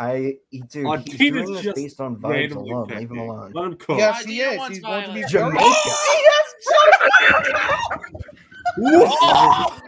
I, 0.00 0.38
he- 0.50 0.62
dude, 0.62 0.86
Oh, 0.86 0.96
he's 0.96 1.18
Tina's 1.18 1.42
doing 1.44 1.54
this 1.56 1.62
just 1.62 1.76
based 1.76 2.00
on 2.00 2.16
vibes 2.16 2.56
alone. 2.56 2.86
picking. 2.88 3.00
Leave 3.00 3.10
him 3.10 3.18
alone. 3.18 3.52
Let 3.54 3.64
him 3.66 3.76
cook. 3.76 3.98
Yes, 3.98 4.20
Adina 4.22 4.32
he 4.32 4.40
is. 4.40 4.58
wants 4.58 4.76
He's 4.76 4.84
going 4.84 5.04
to 5.04 5.12
be 5.12 5.22
violence. 5.22 5.32
Jamaica. 5.32 5.70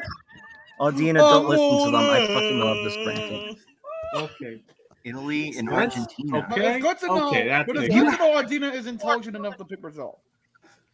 Oh, 0.85 0.91
Dina, 0.91 1.21
don't 1.21 1.49
listen 1.49 1.79
to 1.85 1.91
them. 1.93 1.95
I 1.95 2.27
fucking 2.27 2.59
love 2.59 2.77
this 2.85 2.97
bracket. 3.05 3.57
Okay. 4.17 4.61
Italy 5.05 5.55
and 5.57 5.69
That's- 5.69 5.97
Argentina. 5.97 6.47
But 6.49 6.59
it's 6.59 6.83
good 6.83 6.99
to 6.99 7.07
know. 7.07 7.29
Okay, 7.29 7.47
that 7.49 7.67
but 7.69 7.77
it's 7.77 7.95
good 7.95 8.11
to 8.11 8.17
know 8.19 8.37
Adina 8.39 8.69
is 8.69 8.87
intelligent 8.89 9.37
enough 9.37 9.57
to 9.59 9.65
pick 9.65 9.81
Brazil. 9.81 10.19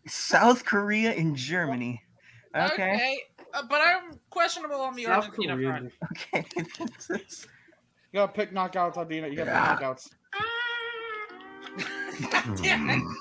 South 0.07 0.65
Korea 0.65 1.13
and 1.13 1.35
Germany. 1.35 2.03
Okay. 2.55 2.73
Okay, 2.75 3.19
uh, 3.55 3.63
but 3.69 3.81
I'm 3.83 4.19
questionable 4.31 4.77
on 4.81 4.95
the 4.95 5.05
South 5.05 5.25
Argentina 5.25 5.55
Korea. 5.55 5.69
front. 5.71 5.93
Okay. 6.13 6.45
You 8.13 8.21
gotta 8.21 8.33
pick 8.33 8.53
knockouts, 8.55 8.97
Adina. 8.97 9.29
You 9.29 9.37
gotta 9.37 9.51
pick 9.51 9.87
knockouts. 9.87 10.09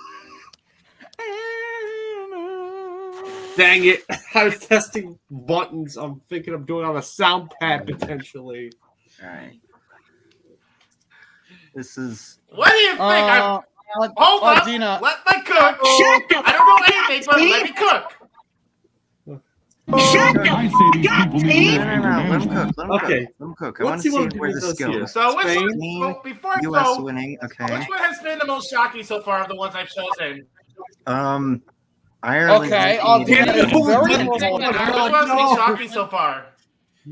Dang 3.58 3.84
it! 3.86 4.04
I 4.36 4.44
was 4.46 4.60
testing 4.60 5.18
buttons. 5.32 5.98
I'm 5.98 6.20
thinking 6.30 6.54
of 6.54 6.68
doing 6.68 6.86
on 6.86 6.96
a 6.98 7.02
sound 7.02 7.52
pad 7.60 7.88
potentially. 7.88 8.72
All 9.24 9.30
right. 9.30 9.60
This 11.74 11.98
is. 11.98 12.38
What 12.50 12.70
do 12.70 12.76
you 12.78 12.90
think? 12.92 13.02
I, 13.02 13.40
Uh, 13.40 13.62
Ad- 14.04 14.12
hold 14.16 14.44
up. 14.44 14.62
Adina. 14.64 15.00
Let 15.02 15.18
me 15.28 15.42
cook. 15.44 15.58
I 15.58 15.72
don't 16.52 16.68
know 16.68 16.78
anything, 17.10 17.24
but 17.26 17.40
let 17.40 17.64
me 17.64 17.72
cook. 17.74 18.14
I 19.90 20.68
say 20.70 21.00
these 21.00 21.10
people 21.10 21.40
need 21.40 21.78
a 21.80 21.86
No, 21.86 21.96
no, 21.96 21.96
no. 21.96 22.30
Let 22.30 22.42
him 22.42 22.50
management. 22.50 22.76
cook. 22.76 22.78
Let 22.78 22.86
him 22.86 22.92
Okay. 22.92 23.26
cook. 23.26 23.36
Let 23.40 23.48
him 23.48 23.56
cook. 23.56 23.80
I 23.80 23.84
Let's 23.84 23.90
want 23.90 23.96
to 23.98 24.02
see 24.04 24.10
see 24.10 24.18
where 24.18 24.26
Adina 24.50 24.54
this 24.54 24.64
does 24.64 24.78
here. 24.80 25.00
goes. 25.00 25.14
So 25.14 25.36
which 25.36 25.46
Spain, 25.48 25.62
one, 25.62 25.72
Spain, 25.78 26.00
well, 26.02 26.22
before 26.24 26.52
I 26.54 26.60
U.S. 26.64 26.84
go, 26.86 27.04
winning. 27.04 27.38
Okay. 27.44 27.64
which 27.80 27.88
one 27.90 28.00
has 28.00 28.20
been 28.22 28.40
the 28.40 28.46
most 28.46 28.70
shocking 28.70 29.04
so 29.04 29.22
far 29.22 29.42
of 29.42 29.48
the 29.48 29.56
ones 29.56 29.76
I've 29.76 29.88
chosen? 29.90 30.46
Um, 31.06 31.62
Ireland. 32.24 32.66
Okay, 32.66 32.98
and 33.00 33.08
Adina 33.08 33.46
Canada. 33.46 33.66
is 33.78 33.86
very 33.86 34.02
Which 34.02 34.20
intelligent. 34.20 34.52
one's 35.12 35.28
been 35.30 35.56
shocking 35.56 35.90
so 35.90 36.08
far? 36.08 36.46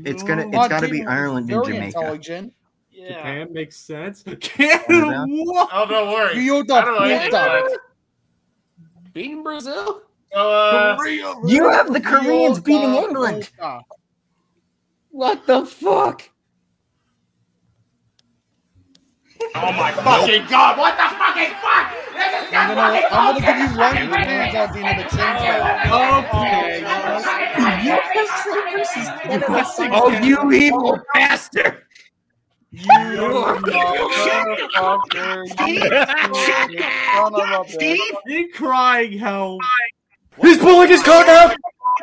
It's 0.04 0.22
gonna. 0.22 0.46
It's 0.48 0.68
got 0.68 0.80
to 0.80 0.88
be 0.88 1.04
Ireland 1.06 1.50
and 1.50 1.62
very 1.64 1.74
Jamaica. 1.76 1.98
intelligent. 1.98 2.52
Yeah. 2.90 3.08
Japan 3.08 3.52
makes 3.52 3.76
sense. 3.78 4.22
Canada. 4.40 4.84
Canada, 4.86 5.24
what? 5.28 5.70
Oh, 5.72 5.86
don't 5.86 6.12
worry. 6.12 6.38
You 6.40 6.58
I 6.58 6.62
don't 6.64 6.94
know 6.94 7.04
anything 7.04 7.28
about 7.28 7.70
it. 7.70 7.78
Beating 9.14 9.42
Brazil? 9.42 10.02
So, 10.36 10.52
uh, 10.52 10.98
You 11.46 11.70
have 11.70 11.94
the 11.94 12.00
Koreans 12.00 12.60
beating 12.60 12.94
England. 12.94 13.50
What 15.08 15.46
the 15.46 15.64
fuck? 15.64 16.28
oh 19.54 19.72
my 19.72 19.92
fucking 19.92 20.44
god! 20.50 20.76
What 20.76 20.94
the 20.98 21.08
fucking 21.16 21.54
fuck? 21.56 21.90
This 22.12 22.32
is 22.42 22.52
I'm 22.52 22.74
gonna, 22.74 23.00
fucking 23.00 23.16
I'm 23.16 23.40
gonna 23.40 23.46
give 23.46 23.56
you 23.56 23.68
cooking. 23.68 24.10
one 24.10 24.24
chance, 24.24 24.54
Adina, 24.54 24.92
to 24.94 25.02
change 25.08 25.40
that. 25.40 25.88
Okay. 26.20 26.84
Oh, 29.94 30.10
you 30.22 30.52
evil 30.52 30.98
bastard! 31.14 31.82
You 32.72 32.82
motherfucker! 34.42 35.48
You 35.66 35.88
son 37.16 37.32
of 37.34 37.40
a 37.40 37.64
bitch. 40.38 40.48
He 40.48 40.58
crying 40.58 40.58
help. 40.58 40.58
He's 40.58 40.58
pulling 40.58 40.88
his 40.88 41.02
cock 41.02 41.28
out. 41.28 41.56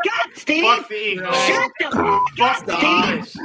God, 0.05 0.29
Steve! 0.36 0.63
Fuck 0.63 0.89
the 0.89 0.95
Eagles. 0.95 1.36
Shut 1.36 1.71
the 1.79 1.86
Fuck 2.38 2.65
the 2.65 2.73
Irish. 2.73 3.36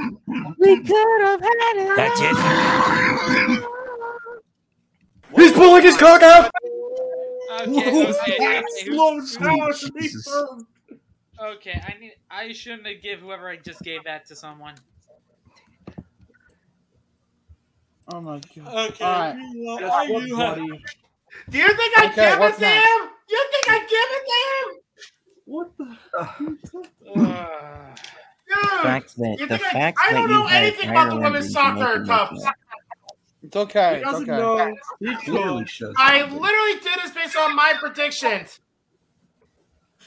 We 0.58 0.80
could 0.82 1.20
have 1.22 1.40
had 1.40 1.76
it. 1.76 1.96
That's 1.96 2.20
it. 2.20 3.64
He's 5.36 5.52
pulling 5.52 5.82
his 5.82 5.96
cock 5.96 6.22
out. 6.22 6.50
Okay, 7.60 8.02
okay, 8.06 8.36
okay. 8.36 8.62
Slow 8.84 9.14
who's- 9.14 9.36
down 9.36 9.72
to 9.72 9.92
be 9.92 10.00
Jesus. 10.00 10.24
firm. 10.26 10.66
Okay, 11.40 11.80
I 11.86 11.98
need. 11.98 12.14
I 12.30 12.52
shouldn't 12.52 12.86
have 12.86 13.00
give 13.02 13.20
whoever 13.20 13.48
I 13.48 13.56
just 13.56 13.80
gave 13.82 14.04
that 14.04 14.26
to 14.26 14.36
someone. 14.36 14.74
Oh 18.10 18.20
my 18.20 18.40
god. 18.56 18.90
Okay. 18.90 19.04
Alright. 19.04 19.36
Guess 19.78 20.08
what, 20.10 20.28
buddy? 20.30 20.84
Do 21.50 21.58
you 21.58 21.68
think 21.74 21.98
I 21.98 22.06
Okay, 22.06 22.14
give 22.16 22.32
it 22.34 22.40
what's 22.40 22.56
to 22.58 22.62
next? 22.62 22.86
him? 22.88 23.08
You 23.30 23.46
think 23.52 23.64
I 23.68 23.78
give 23.88 24.08
it 24.16 24.24
to 24.28 24.36
him? 24.48 24.66
What 25.44 25.68
the? 25.78 25.96
Uh, 26.18 26.28
Dude, 28.48 28.80
fact 28.82 29.16
that 29.16 29.36
you 29.38 29.46
the 29.46 29.58
think 29.58 29.72
fact 29.72 29.98
I, 30.00 30.10
I 30.10 30.12
don't 30.14 30.30
know 30.30 30.46
anything 30.46 30.88
about 30.90 31.10
the 31.10 31.16
women's 31.20 31.52
soccer 31.52 31.98
Jamaica 31.98 32.06
cups. 32.06 32.44
It's 33.42 33.56
okay. 33.56 33.98
He 33.98 34.04
doesn't 34.04 34.28
okay. 34.30 34.38
know. 34.40 34.74
He 35.00 35.14
Clearly 35.16 35.60
knows. 35.60 35.70
shows. 35.70 35.94
I 35.98 36.22
literally 36.22 36.80
did 36.82 36.98
this 37.02 37.10
based 37.12 37.36
on 37.36 37.54
my 37.54 37.74
predictions. 37.78 38.60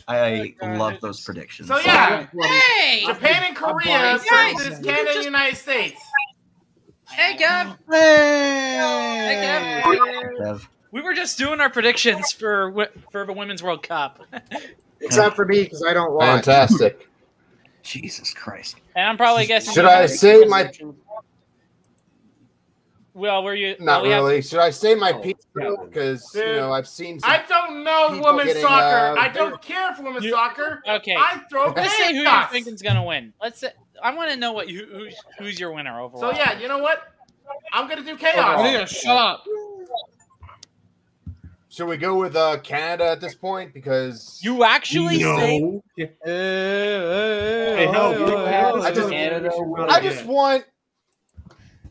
I 0.07 0.55
love 0.61 0.99
those 1.01 1.21
predictions. 1.21 1.67
So 1.67 1.77
yeah, 1.79 2.25
hey, 2.41 3.03
Japan 3.05 3.43
and 3.47 3.55
Korea 3.55 3.85
Guys, 3.85 4.55
versus 4.57 4.79
you 4.79 4.85
Canada 4.85 4.99
and 5.09 5.13
just- 5.13 5.25
United 5.25 5.55
States. 5.57 6.01
hey, 7.11 7.37
Gav. 7.37 7.77
Hey! 7.89 8.77
Hey, 9.27 9.83
Gav. 9.83 9.83
Kev. 10.39 10.67
We 10.91 11.01
were 11.01 11.13
just 11.13 11.37
doing 11.37 11.59
our 11.61 11.69
predictions 11.69 12.31
for 12.31 12.87
for 13.11 13.25
the 13.25 13.33
Women's 13.33 13.63
World 13.63 13.83
Cup, 13.83 14.19
Except 15.01 15.35
for 15.35 15.45
me, 15.45 15.63
because 15.63 15.83
I 15.87 15.93
don't 15.93 16.11
watch. 16.13 16.45
Fantastic. 16.45 17.07
Jesus 17.83 18.33
Christ. 18.33 18.75
and 18.95 19.07
I'm 19.07 19.17
probably 19.17 19.45
guessing. 19.47 19.73
Should 19.73 19.85
I 19.85 20.05
say 20.05 20.43
my? 20.45 20.71
Well, 23.13 23.43
were 23.43 23.55
you? 23.55 23.75
Not 23.79 23.85
well, 23.85 24.03
we 24.03 24.09
have- 24.09 24.23
really. 24.23 24.41
Should 24.41 24.59
I 24.59 24.69
say 24.69 24.95
my 24.95 25.11
piece? 25.13 25.35
Because 25.53 26.31
you 26.33 26.43
know 26.45 26.71
I've 26.71 26.87
seen. 26.87 27.19
Some, 27.19 27.29
I 27.29 27.43
don't 27.47 27.83
know 27.83 28.21
women's 28.23 28.47
getting, 28.47 28.61
soccer. 28.63 29.17
uh, 29.19 29.21
I 29.21 29.27
don't 29.29 29.61
care 29.61 29.93
for 29.95 30.03
women's 30.03 30.25
You- 30.25 30.31
soccer. 30.31 30.81
Okay. 30.87 31.15
I 31.17 31.41
throw 31.49 31.71
Let's 31.71 31.95
say 31.97 32.11
who 32.13 32.19
you 32.19 32.23
chaos. 32.25 32.51
think 32.51 32.67
is 32.67 32.81
gonna 32.81 33.03
win. 33.03 33.33
Let's 33.41 33.59
say 33.59 33.69
I 34.01 34.13
want 34.15 34.31
to 34.31 34.37
know 34.37 34.53
what 34.53 34.69
you 34.69 34.85
who's, 34.85 35.15
who's 35.39 35.59
your 35.59 35.73
winner 35.73 35.99
overall. 35.99 36.21
So 36.21 36.37
yeah, 36.37 36.57
you 36.59 36.67
know 36.69 36.77
what? 36.77 37.01
I'm 37.73 37.89
gonna 37.89 38.03
do 38.03 38.15
chaos. 38.15 38.63
need 38.63 38.79
to 38.79 38.85
shut 38.87 39.17
up. 39.17 39.43
Should 41.71 41.87
we 41.87 41.95
go 41.95 42.17
with 42.19 42.35
uh, 42.35 42.57
Canada 42.59 43.11
at 43.11 43.21
this 43.21 43.33
point? 43.33 43.73
Because 43.73 44.39
you 44.43 44.65
actually 44.65 45.19
say 45.19 45.59
No. 45.59 45.83
Hey, 45.95 46.11
hey, 46.25 47.75
Hey, 47.77 47.87
help. 47.87 48.17
hey, 48.17 48.25
hey, 48.25 48.55
I 48.61 48.91
just- 48.91 49.09
Canada 49.09 49.49
I 49.89 50.01
just 50.01 50.25
want. 50.25 50.65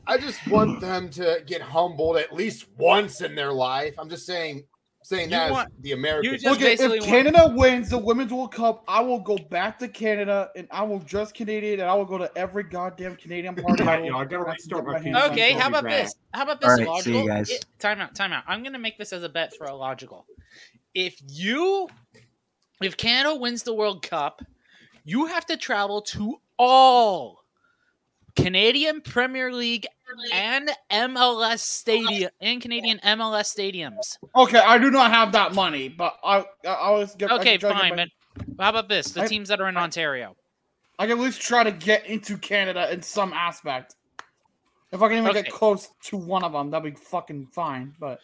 I 0.07 0.19
just 0.19 0.45
want 0.49 0.81
them 0.81 1.09
to 1.11 1.43
get 1.47 1.63
humbled 1.63 2.17
at 2.17 2.33
least 2.35 2.67
once 2.77 3.21
in 3.21 3.35
their 3.37 3.53
life. 3.53 3.95
I'm 3.97 4.09
just 4.11 4.27
saying, 4.27 4.65
saying 5.11 5.25
You 5.31 5.37
that 5.37 5.51
want- 5.51 5.69
as 5.69 5.83
the 5.83 5.93
American. 5.93 6.25
you 6.31 6.37
just 6.39 6.47
Look, 6.47 6.61
basically 6.61 6.99
if 6.99 7.03
want- 7.03 7.11
Canada 7.13 7.53
wins 7.57 7.91
the 7.91 7.99
Women's 7.99 8.33
World 8.33 8.55
Cup, 8.55 8.85
I 8.87 9.01
will 9.01 9.19
go 9.19 9.37
back 9.37 9.79
to 9.81 9.89
Canada 9.89 10.51
and 10.57 10.69
I 10.71 10.83
will 10.85 11.01
dress 11.01 11.33
Canadian 11.33 11.81
and 11.81 11.91
I 11.91 11.95
will 11.95 12.05
go 12.05 12.17
to 12.19 12.31
every 12.37 12.63
goddamn 12.63 13.17
Canadian 13.17 13.55
party. 13.57 13.83
Right, 13.83 14.05
I 14.05 14.25
gotta 14.25 14.45
restart 14.45 14.87
my 14.87 14.99
hands 15.01 15.17
Okay, 15.33 15.53
how 15.53 15.69
about 15.69 15.85
rad. 15.85 16.05
this? 16.07 16.15
How 16.33 16.43
about 16.45 16.61
this 16.61 16.71
All 16.71 16.77
right, 16.77 16.85
see 16.85 17.11
logical? 17.13 17.23
you 17.23 17.29
guys. 17.29 17.51
It- 17.51 17.67
time 17.79 18.01
out, 18.01 18.15
time 18.15 18.33
out. 18.33 18.45
I'm 18.47 18.63
gonna 18.63 18.79
make 18.79 18.97
this 18.99 19.13
as 19.13 19.23
a 19.25 19.29
bet 19.29 19.55
for 19.57 19.67
a 19.67 19.75
logical. 19.75 20.27
If 20.95 21.21
you, 21.29 21.89
if 22.83 22.97
Canada 22.97 23.35
wins 23.37 23.63
the 23.65 23.75
World 23.75 24.03
Cup, 24.03 24.43
you 25.05 25.27
have 25.27 25.45
to 25.47 25.57
travel 25.57 26.03
to 26.03 26.41
all 26.57 27.45
Canadian 28.37 29.01
Premier 29.01 29.53
League 29.53 29.87
and 30.33 30.71
MLS 30.91 31.61
stadium 31.61 32.31
and 32.41 32.61
Canadian 32.61 32.99
MLS 33.01 33.55
stadiums. 33.55 34.17
Okay, 34.37 34.59
I 34.59 34.79
do 34.79 34.91
not 34.91 35.11
have 35.11 35.33
that 35.33 35.55
money, 35.55 35.89
but 35.89 36.17
I 36.25 36.45
I 36.65 36.75
always 36.75 37.15
get. 37.15 37.31
Okay, 37.31 37.59
can 37.59 37.71
try 37.71 37.71
get 37.73 37.81
fine, 37.81 37.97
my- 37.97 38.65
How 38.65 38.71
about 38.71 38.89
this? 38.89 39.13
The 39.13 39.23
I- 39.23 39.27
teams 39.27 39.49
that 39.49 39.61
are 39.61 39.69
in 39.69 39.77
Ontario. 39.77 40.37
I 40.99 41.07
can 41.07 41.19
at 41.19 41.25
least 41.25 41.41
try 41.41 41.65
to 41.65 41.73
get 41.73 42.05
into 42.07 42.37
Canada 42.37 42.93
in 42.93 43.03
some 43.03 43.33
aspect. 43.33 43.95
If 44.93 45.01
I 45.03 45.09
can 45.09 45.19
even 45.19 45.31
Okay. 45.31 45.43
get 45.43 45.53
close 45.53 45.89
to 46.05 46.17
one 46.17 46.45
of 46.45 46.53
them, 46.53 46.71
that'd 46.71 46.93
be 46.95 46.99
fucking 47.01 47.47
fine. 47.53 47.95
But 47.99 48.21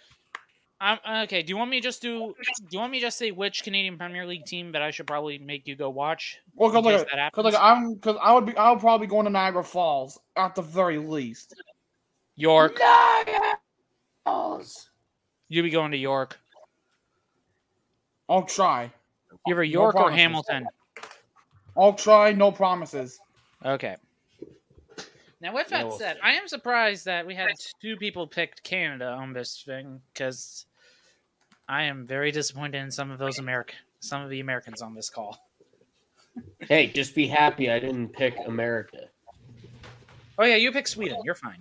Um, 0.79 0.99
okay. 1.23 1.43
Do 1.43 1.49
you 1.51 1.57
want 1.57 1.71
me 1.71 1.79
to 1.81 1.83
just 1.83 2.03
do? 2.03 2.35
Do 2.39 2.67
you 2.73 2.79
want 2.79 2.93
me 2.93 3.01
just 3.01 3.17
say 3.17 3.31
which 3.31 3.63
Canadian 3.63 3.97
Premier 3.97 4.27
League 4.27 4.45
team 4.45 4.73
that 4.73 4.83
I 4.83 4.91
should 4.91 5.07
probably 5.07 5.39
make 5.39 5.67
you 5.67 5.75
go 5.75 5.89
watch? 5.89 6.39
Well, 6.55 6.69
because 6.69 6.85
like, 6.85 7.11
that 7.15 7.33
'cause, 7.33 7.45
like? 7.45 7.55
I'm, 7.59 7.95
because 7.95 8.17
I 8.21 8.33
would 8.33 8.45
be, 8.45 8.55
I 8.59 8.71
would 8.71 8.81
probably 8.81 9.07
be 9.07 9.11
going 9.11 9.25
to 9.25 9.31
Niagara 9.31 9.65
Falls 9.65 10.19
at 10.37 10.55
the 10.55 10.61
very 10.61 10.99
least. 10.99 11.55
York. 12.37 12.79
You 15.49 15.63
be 15.63 15.71
going 15.71 15.93
to 15.93 15.99
York. 15.99 16.39
I'll 18.29 18.45
try. 18.45 18.93
You 19.47 19.55
ever 19.55 19.65
No 19.65 19.71
York 19.71 19.95
or. 19.97 20.11
Hamilton? 20.11 20.67
I'll 21.77 21.95
try. 21.95 22.33
No 22.33 22.51
promises. 22.51 23.19
Okay. 23.65 23.97
Now, 25.41 25.55
with 25.55 25.69
that 25.69 25.87
Yeah, 25.87 25.99
said, 25.99 26.19
I 26.23 26.33
am 26.33 26.49
surprised 26.49 27.05
that 27.05 27.27
we 27.27 27.35
had 27.35 27.51
two 27.81 27.97
people 27.97 28.27
picked 28.27 28.63
Canada 28.63 29.09
on 29.09 29.33
this 29.33 29.63
thing 29.65 30.01
because 30.13 30.67
I 31.69 31.85
am 31.85 32.07
very 32.07 32.33
disappointed 32.33 32.79
in 32.83 32.91
some 32.91 33.11
of 33.11 33.19
those 33.19 33.39
American, 33.39 33.77
some 34.01 34.23
of 34.23 34.31
the 34.31 34.41
Americans 34.41 34.81
on 34.83 34.95
this 34.95 35.11
call. 35.11 35.39
Hey, 36.61 36.89
just 36.89 37.15
be 37.15 37.27
happy 37.27 37.71
I 37.71 37.79
didn't 37.79 38.09
pick 38.09 38.37
America. 38.47 39.09
Oh 40.39 40.45
yeah, 40.45 40.57
you 40.57 40.73
picked 40.73 40.89
Sweden. 40.89 41.19
You're 41.25 41.35
fine. 41.35 41.59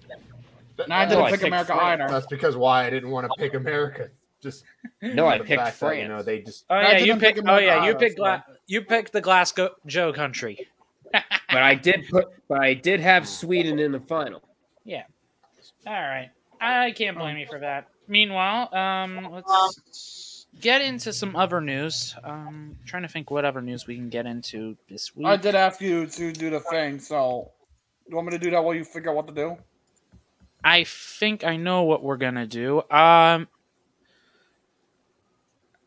No, 0.78 0.96
I 0.96 1.06
didn't 1.06 1.28
pick 1.28 1.44
America 1.44 1.76
either. 1.76 2.08
That's 2.08 2.28
because 2.28 2.56
why 2.56 2.86
I 2.86 2.90
didn't 2.90 3.10
want 3.10 3.28
to 3.28 3.34
pick 3.38 3.54
America. 3.54 4.10
Just 4.42 4.64
No, 5.02 5.28
I 5.28 5.40
picked 5.40 5.62
fact 5.62 5.80
that, 5.80 5.98
you 5.98 6.08
know, 6.08 6.22
they 6.22 6.42
just. 6.42 6.66
Oh 6.70 6.80
yeah, 6.80 6.98
you 6.98 7.06
didn't 7.06 7.20
pick 7.20 7.36
picked. 7.36 7.48
Oh 7.48 7.58
yeah, 7.58 7.84
you 7.84 7.92
either, 7.92 8.00
picked. 8.00 8.18
Gla- 8.18 8.46
you 8.68 8.82
picked 8.82 9.14
the 9.14 9.22
Glasgow 9.22 9.72
Joe 9.86 10.14
country. 10.14 10.68
But 11.50 11.64
I 11.64 11.76
did 11.76 12.10
put 12.10 12.26
but 12.50 12.60
I 12.60 12.74
did 12.74 13.00
have 13.00 13.26
Sweden 13.26 13.80
in 13.80 13.94
the 13.94 14.00
final. 14.00 14.42
Yeah. 14.84 15.04
All 15.88 15.94
right. 15.94 16.30
I 16.60 16.92
can't 16.92 17.18
blame 17.18 17.38
you 17.38 17.46
for 17.48 17.60
that. 17.60 17.88
Meanwhile, 18.10 18.76
um, 18.76 19.30
let's 19.32 20.48
get 20.60 20.82
into 20.82 21.14
some 21.14 21.36
other 21.36 21.62
news. 21.62 22.16
Um, 22.24 22.76
trying 22.86 23.04
to 23.04 23.08
think 23.08 23.32
what 23.32 23.46
other 23.46 23.62
news 23.62 23.88
we 23.88 23.96
can 23.96 24.10
get 24.10 24.26
into 24.26 24.76
this 24.90 25.16
week. 25.16 25.28
I 25.28 25.38
did 25.38 25.56
ask 25.56 25.80
you 25.80 26.08
to 26.08 26.34
do 26.34 26.50
the 26.50 26.60
thing, 26.60 27.00
so 27.00 27.52
you 28.08 28.16
want 28.16 28.28
me 28.28 28.32
to 28.32 28.40
do 28.40 28.52
that 28.52 28.64
while 28.64 28.76
you 28.76 28.84
figure 28.84 29.12
out 29.12 29.16
what 29.16 29.28
to 29.28 29.34
do? 29.34 29.58
I 30.66 30.84
think 30.84 31.44
I 31.44 31.58
know 31.58 31.84
what 31.84 32.04
we're 32.04 32.18
gonna 32.18 32.48
do. 32.48 32.82
Um. 32.90 33.48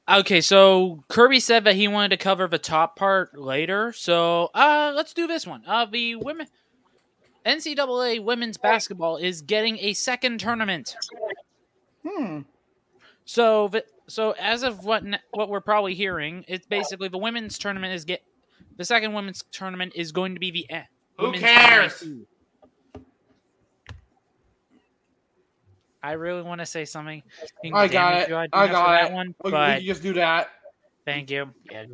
Okay, 0.08 0.40
so 0.40 1.04
Kirby 1.08 1.40
said 1.40 1.64
that 1.64 1.74
he 1.74 1.86
wanted 1.86 2.10
to 2.10 2.16
cover 2.16 2.48
the 2.48 2.58
top 2.58 2.96
part 2.96 3.38
later, 3.38 3.92
so 3.92 4.50
uh, 4.54 4.92
let's 4.94 5.12
do 5.12 5.26
this 5.26 5.46
one. 5.46 5.62
Uh, 5.66 5.84
the 5.84 6.14
women 6.14 6.46
NCAA 7.44 8.22
women's 8.22 8.56
basketball 8.56 9.16
is 9.16 9.42
getting 9.42 9.78
a 9.78 9.92
second 9.94 10.38
tournament. 10.38 10.96
Hmm. 12.06 12.40
So, 13.24 13.68
the, 13.68 13.84
so 14.06 14.34
as 14.38 14.62
of 14.62 14.84
what 14.84 15.02
what 15.32 15.50
we're 15.50 15.60
probably 15.60 15.94
hearing, 15.94 16.44
it's 16.46 16.66
basically 16.66 17.08
the 17.08 17.18
women's 17.18 17.58
tournament 17.58 17.94
is 17.94 18.04
get 18.04 18.22
the 18.76 18.84
second 18.84 19.12
women's 19.12 19.44
tournament 19.50 19.92
is 19.96 20.12
going 20.12 20.34
to 20.34 20.40
be 20.40 20.50
the 20.50 20.70
eh, 20.70 20.84
Who 21.18 21.32
cares? 21.32 22.02
NIT. 22.02 22.26
I 26.03 26.12
really 26.12 26.42
want 26.42 26.61
to 26.61 26.66
say 26.66 26.84
something. 26.84 27.22
I 27.74 27.88
got 27.88 28.14
it. 28.22 28.26
too. 28.26 28.30
do 28.32 28.36
I 28.36 28.46
got 28.68 28.86
that 28.90 29.11
it. 29.11 29.14
one, 29.14 29.34
We- 29.42 29.49
we 29.49 29.51
but 29.51 29.76
can 29.78 29.84
just 29.86 30.03
do 30.03 30.12
that. 30.14 30.51
thank 31.05 31.30
you. 31.30 31.51
Yeah, 31.70 31.86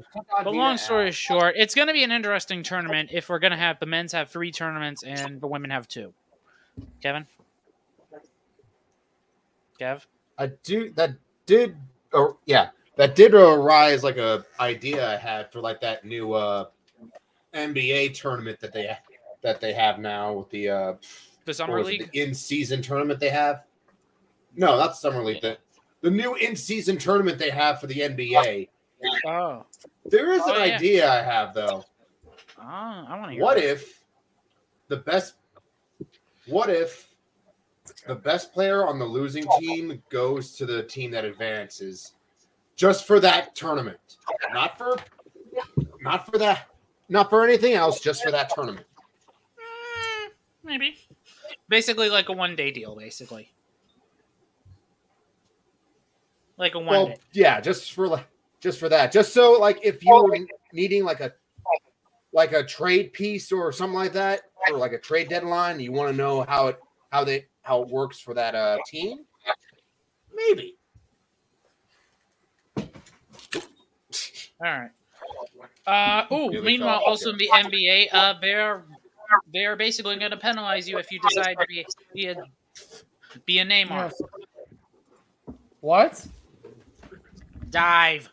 But 0.42 0.52
long 0.54 0.76
story 0.76 1.10
short, 1.12 1.54
it's 1.56 1.74
going 1.74 1.88
to 1.88 1.94
be 1.94 2.04
an 2.04 2.12
interesting 2.12 2.62
tournament 2.62 3.10
if 3.12 3.28
we're 3.28 3.38
going 3.38 3.52
to 3.52 3.56
have 3.56 3.78
the 3.80 3.86
men's 3.86 4.12
have 4.12 4.30
three 4.30 4.52
tournaments 4.52 5.02
and 5.04 5.40
the 5.40 5.46
women 5.46 5.70
have 5.70 5.88
two. 5.88 6.12
Kevin, 7.02 7.26
Kev, 9.80 10.02
I 10.38 10.46
do 10.62 10.90
that 10.96 11.12
did 11.46 11.76
or 12.12 12.36
yeah 12.46 12.70
that 12.96 13.14
did 13.14 13.34
arise 13.34 14.02
like 14.02 14.16
a 14.16 14.44
idea 14.60 15.08
I 15.08 15.16
had 15.16 15.52
for 15.52 15.60
like 15.60 15.80
that 15.80 16.04
new 16.04 16.32
uh 16.32 16.66
NBA 17.54 18.14
tournament 18.14 18.58
that 18.60 18.72
they 18.72 18.96
that 19.42 19.60
they 19.60 19.72
have 19.72 19.98
now 19.98 20.32
with 20.32 20.50
the 20.50 20.68
uh 20.68 20.94
the 21.44 21.54
summer 21.54 21.74
what 21.74 21.84
was 21.84 21.94
it, 21.94 22.00
league. 22.00 22.10
the 22.12 22.20
in 22.22 22.34
season 22.34 22.82
tournament 22.82 23.20
they 23.20 23.30
have. 23.30 23.62
No, 24.56 24.76
that's 24.76 25.00
summer 25.00 25.22
league. 25.22 25.42
The, 25.42 25.58
the 26.00 26.10
new 26.10 26.34
in 26.34 26.54
season 26.56 26.96
tournament 26.98 27.38
they 27.38 27.50
have 27.50 27.80
for 27.80 27.86
the 27.86 27.94
NBA. 28.00 28.68
Oh. 29.26 29.30
oh, 29.30 29.66
There 30.06 30.32
is 30.32 30.42
Oh, 30.44 30.54
an 30.54 30.68
yeah. 30.68 30.74
idea 30.76 31.10
I 31.10 31.22
have 31.22 31.54
though. 31.54 31.84
oh 32.58 32.62
I 32.62 33.16
want 33.18 33.30
to 33.30 33.34
hear. 33.34 33.42
What 33.42 33.56
this. 33.56 33.82
if 33.82 34.04
the 34.88 34.96
best? 34.98 35.34
What 36.46 36.68
if 36.70 37.14
the 38.06 38.14
best 38.14 38.52
player 38.52 38.86
on 38.86 38.98
the 38.98 39.04
losing 39.04 39.44
team 39.58 40.02
goes 40.10 40.56
to 40.56 40.66
the 40.66 40.82
team 40.82 41.10
that 41.12 41.24
advances, 41.24 42.12
just 42.76 43.06
for 43.06 43.20
that 43.20 43.54
tournament, 43.54 43.98
not 44.52 44.76
for, 44.78 44.96
not 46.00 46.26
for 46.26 46.38
that, 46.38 46.66
not 47.08 47.30
for 47.30 47.44
anything 47.44 47.74
else, 47.74 48.00
just 48.00 48.22
for 48.22 48.30
that 48.30 48.50
tournament. 48.54 48.86
Mm, 49.58 50.30
maybe. 50.64 50.96
Basically, 51.68 52.10
like 52.10 52.28
a 52.28 52.32
one 52.32 52.56
day 52.56 52.70
deal, 52.70 52.94
basically. 52.96 53.53
Like 56.56 56.74
a 56.74 56.78
one 56.78 56.86
Well, 56.86 57.06
day. 57.08 57.16
yeah, 57.32 57.60
just 57.60 57.92
for 57.92 58.08
like, 58.08 58.26
just 58.60 58.78
for 58.78 58.88
that, 58.88 59.12
just 59.12 59.32
so 59.34 59.52
like 59.52 59.80
if 59.82 60.04
you 60.04 60.14
were 60.14 60.38
needing 60.72 61.04
like 61.04 61.20
a, 61.20 61.32
like 62.32 62.52
a 62.52 62.64
trade 62.64 63.12
piece 63.12 63.52
or 63.52 63.72
something 63.72 63.94
like 63.98 64.12
that, 64.12 64.42
or 64.70 64.78
like 64.78 64.92
a 64.92 64.98
trade 64.98 65.28
deadline, 65.28 65.80
you 65.80 65.92
want 65.92 66.10
to 66.10 66.16
know 66.16 66.42
how 66.42 66.68
it, 66.68 66.80
how 67.10 67.24
they, 67.24 67.46
how 67.62 67.82
it 67.82 67.88
works 67.88 68.20
for 68.20 68.34
that 68.34 68.54
uh 68.54 68.78
team. 68.86 69.18
Maybe. 70.34 70.76
All 72.76 72.82
right. 74.60 74.90
Uh, 75.86 76.26
oh, 76.30 76.50
meanwhile, 76.62 77.00
fell. 77.00 77.08
also 77.08 77.30
in 77.30 77.38
the 77.38 77.48
NBA, 77.52 78.08
uh, 78.12 78.34
they're 78.40 78.84
they're 79.52 79.76
basically 79.76 80.16
going 80.16 80.30
to 80.30 80.36
penalize 80.36 80.88
you 80.88 80.98
if 80.98 81.10
you 81.10 81.20
decide 81.20 81.56
to 81.60 81.66
be 81.66 81.84
be 82.14 82.26
a 82.28 82.36
be 83.44 83.58
a 83.58 83.64
Neymar. 83.64 84.12
What? 85.80 86.26
Dive. 87.74 88.30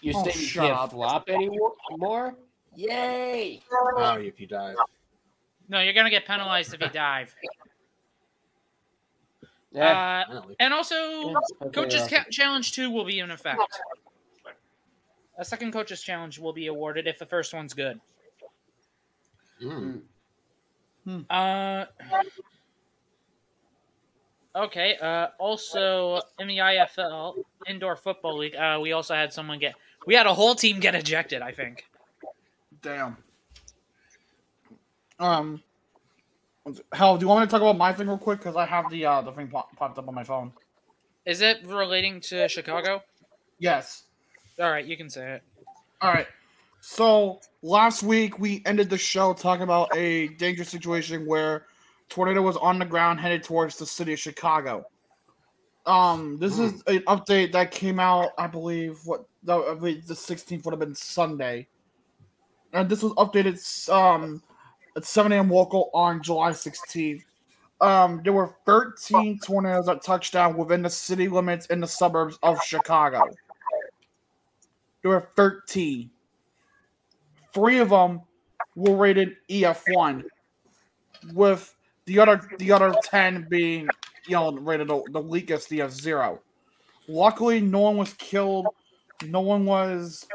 You 0.00 0.12
Oh, 0.14 0.24
say 0.24 0.38
you 0.38 0.46
shut 0.46 0.64
can't 0.66 0.78
up. 0.78 0.90
flop 0.92 1.28
anymore? 1.28 2.36
Yay! 2.76 3.60
Oh, 3.96 4.14
if 4.18 4.40
you 4.40 4.46
die. 4.46 4.74
No, 5.68 5.80
you're 5.80 5.92
going 5.92 6.04
to 6.06 6.10
get 6.10 6.24
penalized 6.24 6.72
if 6.72 6.80
you 6.80 6.88
dive. 6.88 7.34
Yeah. 9.72 10.24
Uh, 10.30 10.42
and 10.60 10.72
also, 10.72 11.34
okay, 11.62 11.70
Coaches 11.72 12.10
yeah. 12.10 12.24
Ca- 12.24 12.30
Challenge 12.30 12.72
2 12.72 12.90
will 12.90 13.04
be 13.04 13.18
in 13.20 13.30
effect. 13.30 13.60
A 15.38 15.44
second 15.44 15.72
Coaches 15.72 16.02
Challenge 16.02 16.38
will 16.38 16.52
be 16.52 16.66
awarded 16.68 17.06
if 17.06 17.18
the 17.18 17.26
first 17.26 17.52
one's 17.54 17.72
good. 17.74 18.00
Mm. 19.62 20.02
Uh, 21.28 21.86
okay. 24.54 24.96
Uh, 25.00 25.28
also, 25.38 26.20
in 26.38 26.48
the 26.48 26.58
IFL 26.58 27.36
Indoor 27.68 27.96
Football 27.96 28.38
League, 28.38 28.56
uh, 28.56 28.78
we 28.80 28.92
also 28.92 29.14
had 29.14 29.32
someone 29.32 29.58
get. 29.58 29.74
We 30.06 30.14
had 30.14 30.26
a 30.26 30.34
whole 30.34 30.54
team 30.54 30.80
get 30.80 30.94
ejected. 30.94 31.42
I 31.42 31.52
think. 31.52 31.84
Damn. 32.80 33.16
Um. 35.18 35.62
Hell, 36.92 37.16
do 37.16 37.24
you 37.24 37.28
want 37.28 37.40
me 37.40 37.46
to 37.46 37.50
talk 37.50 37.60
about 37.60 37.76
my 37.76 37.92
thing 37.92 38.06
real 38.06 38.18
quick? 38.18 38.38
Because 38.38 38.56
I 38.56 38.66
have 38.66 38.88
the 38.90 39.04
uh 39.04 39.20
the 39.22 39.32
thing 39.32 39.48
pop- 39.48 39.74
popped 39.76 39.98
up 39.98 40.08
on 40.08 40.14
my 40.14 40.24
phone. 40.24 40.52
Is 41.24 41.40
it 41.40 41.64
relating 41.66 42.20
to 42.22 42.48
Chicago? 42.48 43.02
Yes. 43.58 44.04
All 44.60 44.70
right, 44.70 44.84
you 44.84 44.96
can 44.96 45.08
say 45.08 45.34
it. 45.34 45.42
All 46.00 46.12
right. 46.12 46.26
So 46.80 47.40
last 47.62 48.02
week 48.02 48.40
we 48.40 48.60
ended 48.66 48.90
the 48.90 48.98
show 48.98 49.32
talking 49.32 49.62
about 49.62 49.96
a 49.96 50.28
dangerous 50.28 50.68
situation 50.68 51.26
where 51.26 51.66
tornado 52.08 52.42
was 52.42 52.56
on 52.56 52.78
the 52.78 52.84
ground 52.84 53.20
headed 53.20 53.42
towards 53.42 53.76
the 53.76 53.86
city 53.86 54.12
of 54.12 54.18
Chicago. 54.18 54.84
Um, 55.86 56.38
this 56.38 56.58
is 56.58 56.82
an 56.86 57.00
update 57.00 57.52
that 57.52 57.70
came 57.70 57.98
out, 57.98 58.30
I 58.38 58.46
believe. 58.46 58.98
What 59.04 59.24
I 59.48 59.74
believe 59.74 60.06
the 60.06 60.14
16th 60.14 60.64
would 60.64 60.72
have 60.72 60.78
been 60.78 60.94
Sunday, 60.94 61.66
and 62.72 62.88
this 62.88 63.02
was 63.02 63.12
updated 63.14 63.88
um 63.90 64.42
at 64.96 65.04
7 65.04 65.32
a.m. 65.32 65.50
local 65.50 65.90
on 65.94 66.22
July 66.22 66.50
16th. 66.50 67.22
Um, 67.80 68.20
there 68.22 68.32
were 68.32 68.54
13 68.64 69.40
tornadoes 69.40 69.86
that 69.86 70.02
touched 70.02 70.32
down 70.32 70.56
within 70.56 70.82
the 70.82 70.90
city 70.90 71.28
limits 71.28 71.66
in 71.66 71.80
the 71.80 71.86
suburbs 71.86 72.38
of 72.42 72.62
Chicago. 72.62 73.24
There 75.02 75.10
were 75.10 75.28
13. 75.34 76.08
Three 77.52 77.78
of 77.78 77.90
them 77.90 78.22
were 78.76 78.96
rated 78.96 79.36
EF1, 79.50 80.22
with 81.32 81.74
the 82.06 82.18
other 82.18 82.40
the 82.58 82.72
other 82.72 82.94
10 83.04 83.46
being 83.48 83.88
you 84.26 84.32
know 84.32 84.52
rated 84.52 84.88
the, 84.88 85.02
the 85.10 85.20
weakest 85.20 85.70
EF0. 85.70 86.38
Luckily, 87.08 87.60
no 87.60 87.80
one 87.80 87.96
was 87.96 88.12
killed. 88.14 88.66
No 89.26 89.40
one 89.40 89.64
was. 89.64 90.26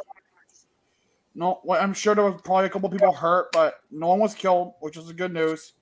No, 1.35 1.61
well, 1.63 1.81
I'm 1.81 1.93
sure 1.93 2.15
there 2.15 2.25
was 2.25 2.41
probably 2.41 2.65
a 2.65 2.69
couple 2.69 2.89
people 2.89 3.13
hurt, 3.13 3.51
but 3.51 3.81
no 3.91 4.07
one 4.07 4.19
was 4.19 4.33
killed, 4.33 4.73
which 4.79 4.97
is 4.97 5.05
the 5.05 5.13
good 5.13 5.31
news. 5.31 5.73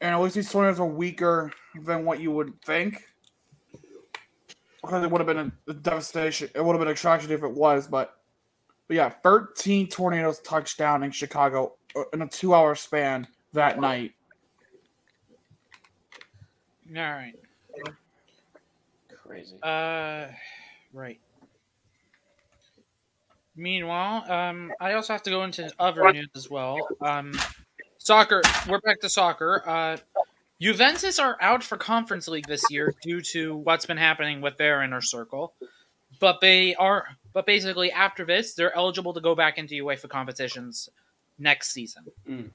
And 0.00 0.14
at 0.14 0.20
least 0.20 0.34
these 0.34 0.50
tornadoes 0.50 0.80
are 0.80 0.86
weaker 0.86 1.52
than 1.84 2.04
what 2.04 2.20
you 2.20 2.32
would 2.32 2.60
think. 2.62 3.04
because 4.82 5.04
it 5.04 5.10
would 5.10 5.20
have 5.20 5.26
been 5.26 5.52
a 5.68 5.74
devastation. 5.74 6.50
It 6.54 6.64
would 6.64 6.72
have 6.72 6.80
been 6.80 6.92
a 6.92 6.94
tragedy 6.94 7.34
if 7.34 7.42
it 7.42 7.52
was, 7.52 7.86
but 7.86 8.18
but 8.88 8.96
yeah, 8.96 9.10
13 9.22 9.88
tornadoes 9.88 10.40
touched 10.40 10.78
down 10.78 11.02
in 11.02 11.10
Chicago 11.10 11.74
uh, 11.96 12.02
in 12.12 12.22
a 12.22 12.28
two-hour 12.28 12.74
span 12.76 13.26
that 13.52 13.80
night. 13.80 14.12
All 16.94 17.02
right. 17.02 17.34
Crazy. 19.26 19.56
Uh, 19.62 20.26
right. 20.92 21.18
Meanwhile, 23.56 24.30
um, 24.30 24.72
I 24.80 24.92
also 24.92 25.14
have 25.14 25.22
to 25.24 25.30
go 25.30 25.42
into 25.42 25.70
other 25.78 26.12
news 26.12 26.28
as 26.36 26.50
well. 26.50 26.86
Um, 27.00 27.32
soccer. 27.98 28.42
We're 28.68 28.80
back 28.80 29.00
to 29.00 29.08
soccer. 29.08 29.62
Uh, 29.66 29.96
Juventus 30.60 31.18
are 31.18 31.36
out 31.40 31.62
for 31.62 31.76
Conference 31.76 32.28
League 32.28 32.46
this 32.46 32.70
year 32.70 32.94
due 33.02 33.20
to 33.20 33.56
what's 33.56 33.86
been 33.86 33.96
happening 33.96 34.40
with 34.40 34.56
their 34.56 34.82
inner 34.82 35.00
circle, 35.00 35.54
but 36.20 36.40
they 36.40 36.74
are. 36.76 37.06
But 37.32 37.46
basically, 37.46 37.90
after 37.90 38.24
this, 38.24 38.54
they're 38.54 38.74
eligible 38.74 39.12
to 39.14 39.20
go 39.20 39.34
back 39.34 39.58
into 39.58 39.74
UEFA 39.74 40.08
competitions 40.08 40.88
next 41.38 41.72
season. 41.72 42.04
Mm. 42.28 42.50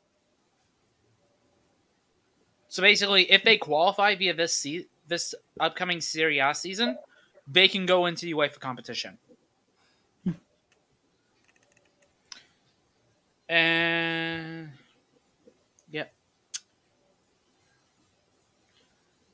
So 2.71 2.81
basically, 2.81 3.29
if 3.29 3.43
they 3.43 3.57
qualify 3.57 4.15
via 4.15 4.33
this 4.33 4.53
se- 4.53 4.87
this 5.05 5.35
upcoming 5.59 5.99
Serie 5.99 6.39
A 6.39 6.55
season, 6.55 6.97
they 7.45 7.67
can 7.67 7.85
go 7.85 8.05
into 8.05 8.25
the 8.25 8.33
UEFA 8.33 8.61
competition. 8.61 9.17
and 13.49 14.69
yep. 15.91 16.13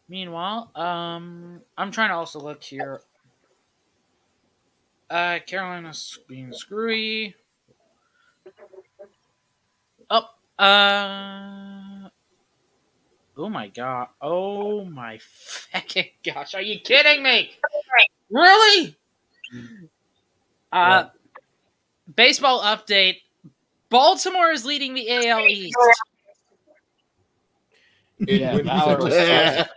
Meanwhile, 0.09 0.71
um, 0.73 1.61
I'm 1.77 1.91
trying 1.91 2.09
to 2.09 2.15
also 2.15 2.39
look 2.39 2.63
here. 2.63 3.01
Uh, 5.11 5.37
Carolina's 5.45 6.17
being 6.27 6.51
screwy. 6.53 7.35
Oh, 10.09 10.27
uh, 10.57 11.96
oh 13.37 13.49
my 13.49 13.67
god! 13.67 14.07
Oh 14.21 14.85
my 14.85 15.19
fucking 15.21 16.09
gosh! 16.25 16.55
Are 16.55 16.61
you 16.61 16.79
kidding 16.79 17.23
me? 17.23 17.51
Really? 18.29 18.97
Uh, 20.71 21.05
baseball 22.15 22.61
update. 22.61 23.17
Baltimore 23.89 24.51
is 24.51 24.65
leading 24.65 24.93
the 24.93 25.09
AL 25.09 25.45
East. 25.47 25.75
Yeah, 28.19 28.57
Valor 28.57 28.97
was 28.97 29.67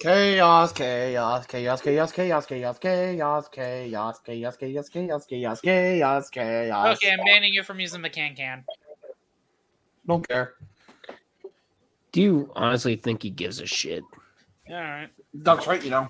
Chaos, 0.00 0.72
chaos, 0.72 1.46
chaos, 1.46 1.82
chaos, 1.82 2.10
chaos, 2.12 2.46
chaos, 2.46 2.78
chaos, 2.78 3.48
chaos, 3.50 4.18
chaos, 4.22 4.56
chaos, 4.56 4.88
chaos, 4.88 5.26
chaos, 5.26 5.60
chaos, 5.60 6.30
chaos. 6.30 6.96
Okay, 6.96 7.12
I'm 7.12 7.18
banning 7.26 7.52
you 7.52 7.62
from 7.62 7.80
using 7.80 8.00
the 8.00 8.08
can 8.08 8.34
can. 8.34 8.64
Don't 10.06 10.26
care. 10.26 10.54
Do 12.12 12.22
you 12.22 12.52
honestly 12.56 12.96
think 12.96 13.22
he 13.22 13.30
gives 13.30 13.60
a 13.60 13.66
shit? 13.66 14.02
All 14.68 14.76
right. 14.76 15.08
That's 15.34 15.66
right, 15.66 15.82
you 15.82 15.90
know. 15.90 16.08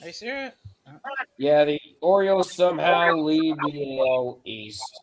Are 0.00 0.06
you 0.06 0.12
serious? 0.12 0.54
Yeah, 1.38 1.64
the 1.64 1.80
Orioles 2.00 2.52
somehow 2.52 3.14
lead 3.16 3.56
the 3.66 4.00
AL 4.00 4.40
East, 4.44 5.00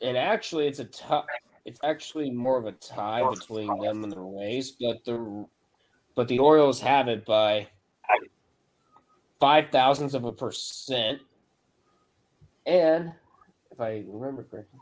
and 0.00 0.16
actually, 0.16 0.68
it's 0.68 0.78
a 0.78 0.84
tie. 0.84 1.24
It's 1.64 1.80
actually 1.82 2.30
more 2.30 2.58
of 2.58 2.66
a 2.66 2.72
tie 2.72 3.28
between 3.28 3.80
them 3.80 4.04
and 4.04 4.12
the 4.12 4.20
Rays, 4.20 4.72
but 4.72 5.04
the 5.04 5.46
but 6.14 6.28
the 6.28 6.38
Orioles 6.38 6.80
have 6.80 7.08
it 7.08 7.24
by 7.26 7.66
five 9.40 9.70
thousandths 9.70 10.14
of 10.14 10.24
a 10.24 10.32
percent. 10.32 11.20
And 12.66 13.12
if 13.72 13.80
I 13.80 14.04
remember 14.06 14.44
correctly, 14.44 14.78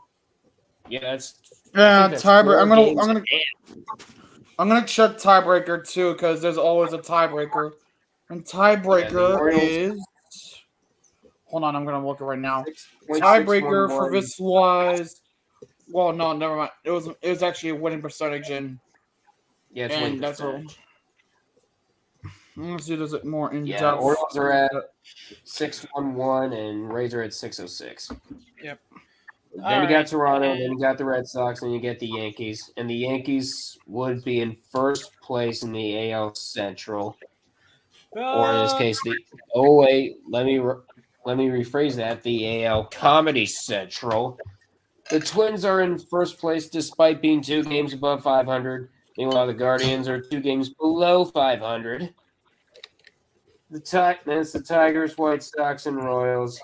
yeah, 0.89 0.99
that's 1.01 1.35
Yeah, 1.73 2.03
think 2.07 2.11
that's 2.11 2.23
tiebreaker. 2.23 2.61
I'm 2.61 2.69
gonna, 2.69 2.89
I'm 2.89 2.95
gonna, 2.95 3.23
I'm 4.59 4.67
gonna 4.69 4.85
check 4.85 5.17
tiebreaker 5.17 5.87
too, 5.87 6.13
because 6.13 6.41
there's 6.41 6.57
always 6.57 6.93
a 6.93 6.97
tiebreaker. 6.99 7.71
And 8.29 8.43
tiebreaker 8.45 9.37
Orioles- 9.37 9.63
is. 9.71 10.07
Hold 11.45 11.63
on, 11.63 11.75
I'm 11.75 11.85
gonna 11.85 12.05
look 12.05 12.21
it 12.21 12.25
right 12.25 12.39
now. 12.39 12.65
Tiebreaker 13.09 13.87
for 13.87 14.11
this 14.11 14.37
was. 14.39 15.21
Well, 15.87 16.11
no, 16.11 16.33
never 16.33 16.55
mind. 16.55 16.71
It 16.83 16.91
was 16.91 17.07
it 17.21 17.29
was 17.29 17.43
actually 17.43 17.69
a 17.69 17.75
winning 17.75 18.01
percentage, 18.01 18.49
and 18.49 18.79
Yeah, 19.71 19.85
it's 19.85 19.93
and 19.93 20.03
winning 20.03 20.19
that's 20.21 20.41
all. 20.41 20.53
percentage. 20.53 20.79
Let's 22.57 22.85
see, 22.85 22.95
does 22.95 23.13
it 23.13 23.25
more 23.25 23.53
in 23.53 23.67
Yeah, 23.67 23.79
depth? 23.79 24.01
Orioles 24.01 24.37
are 24.37 24.51
at 24.51 24.71
six 25.43 25.85
one 25.91 26.15
one, 26.15 26.53
and 26.53 26.91
Rays 26.91 27.13
are 27.13 27.21
at 27.21 27.33
six 27.33 27.59
oh 27.59 27.67
six. 27.67 28.11
Yep. 28.63 28.79
Then 29.55 29.63
All 29.65 29.83
you 29.83 29.89
got. 29.89 30.07
Toronto, 30.07 30.53
then 30.53 30.71
you 30.73 30.79
got 30.79 30.97
the 30.97 31.05
Red 31.05 31.25
Sox, 31.27 31.61
and 31.61 31.73
you 31.73 31.79
get 31.79 31.97
the 31.99 32.07
Yankees, 32.07 32.71
and 32.77 32.89
the 32.89 32.95
Yankees 32.95 33.77
would 33.87 34.23
be 34.25 34.41
in 34.41 34.55
first 34.71 35.11
place 35.21 35.63
in 35.63 35.71
the 35.71 36.11
AL 36.11 36.35
Central, 36.35 37.17
or 38.11 38.51
in 38.51 38.61
this 38.63 38.73
Uh, 38.73 38.77
case, 38.77 38.99
the 39.03 39.15
oh 39.55 39.75
wait, 39.75 40.17
let 40.29 40.45
me 40.45 40.59
re- 40.59 40.81
let 41.25 41.37
me 41.37 41.47
rephrase 41.47 41.95
that: 41.95 42.21
the 42.23 42.65
AL 42.65 42.85
Comedy 42.87 43.45
Central. 43.45 44.37
The 45.09 45.19
Twins 45.21 45.63
are 45.63 45.81
in 45.81 45.99
first 45.99 46.37
place 46.39 46.67
despite 46.67 47.21
being 47.21 47.39
two 47.41 47.63
games 47.63 47.93
above 47.93 48.23
500. 48.23 48.89
Meanwhile, 49.17 49.47
the 49.47 49.53
Guardians 49.53 50.09
are 50.09 50.19
two 50.19 50.41
games 50.41 50.69
below 50.73 51.23
500. 51.23 52.13
The 53.71 53.79
ti- 53.79 54.19
then 54.25 54.43
the 54.51 54.63
Tigers, 54.67 55.17
White 55.17 55.43
Sox, 55.43 55.85
and 55.85 56.03
Royals. 56.03 56.59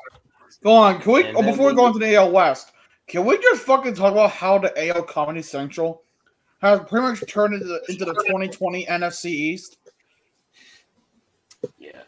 Go 0.63 0.73
on, 0.73 0.99
quick. 1.01 1.27
Oh, 1.35 1.41
before 1.41 1.67
we 1.67 1.71
we- 1.73 1.77
go 1.77 1.87
into 1.87 1.99
the 1.99 2.15
AL 2.15 2.31
West, 2.31 2.73
can 3.07 3.25
we 3.25 3.37
just 3.37 3.63
fucking 3.63 3.95
talk 3.95 4.11
about 4.11 4.31
how 4.31 4.57
the 4.57 4.89
AL 4.89 5.03
Comedy 5.03 5.41
Central 5.41 6.03
has 6.61 6.79
pretty 6.81 7.07
much 7.07 7.23
turned 7.27 7.53
into 7.53 7.65
the, 7.65 7.81
into 7.89 8.05
the 8.05 8.13
2020 8.13 8.85
NFC 8.85 9.25
East? 9.25 9.77
Yeah. 11.77 12.01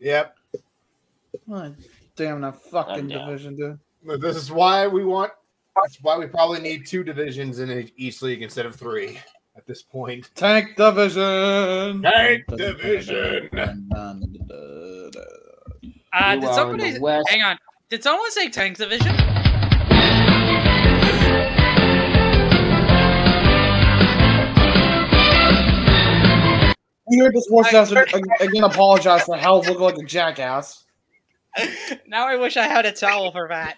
Yep. 0.00 0.36
Oh, 1.50 1.74
damn 2.16 2.40
that 2.40 2.62
fucking 2.62 3.08
division, 3.08 3.56
dude. 3.56 4.20
This 4.20 4.36
is 4.36 4.50
why 4.50 4.86
we 4.86 5.04
want. 5.04 5.32
That's 5.76 5.98
why 6.02 6.18
we 6.18 6.26
probably 6.26 6.60
need 6.60 6.86
two 6.86 7.02
divisions 7.02 7.58
in 7.58 7.90
each 7.96 8.20
league 8.22 8.42
instead 8.42 8.66
of 8.66 8.76
three 8.76 9.18
at 9.56 9.66
this 9.66 9.82
point. 9.82 10.30
Tank 10.34 10.76
division. 10.76 12.02
Tank 12.02 12.44
division. 12.56 13.48
Uh, 16.12 16.36
did 16.36 16.54
somebody 16.54 16.98
hang 17.28 17.42
on? 17.42 17.58
Did 17.88 18.02
someone 18.02 18.30
say 18.30 18.48
Tank 18.48 18.78
Division? 18.78 19.41
We 27.12 27.18
heard 27.18 27.34
this 27.34 27.46
horse 27.48 27.68
has 27.68 27.90
to 27.90 28.06
again 28.40 28.64
apologize 28.64 29.24
for 29.24 29.36
how 29.36 29.56
looking 29.56 29.80
like 29.80 29.98
a 29.98 30.04
jackass. 30.04 30.84
Now 32.06 32.26
I 32.26 32.36
wish 32.36 32.56
I 32.56 32.62
had 32.66 32.86
a 32.86 32.92
towel 32.92 33.30
for 33.30 33.48
that. 33.48 33.76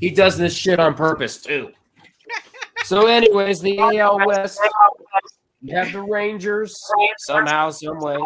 He 0.00 0.08
does 0.10 0.38
this 0.38 0.56
shit 0.56 0.80
on 0.80 0.94
purpose 0.94 1.42
too. 1.42 1.72
So, 2.84 3.06
anyways, 3.06 3.60
the 3.60 3.78
AL 3.78 4.26
West, 4.26 4.58
you 5.60 5.76
have 5.76 5.92
the 5.92 6.00
Rangers 6.00 6.82
somehow, 7.18 7.68
some 7.70 7.98
way. 7.98 8.16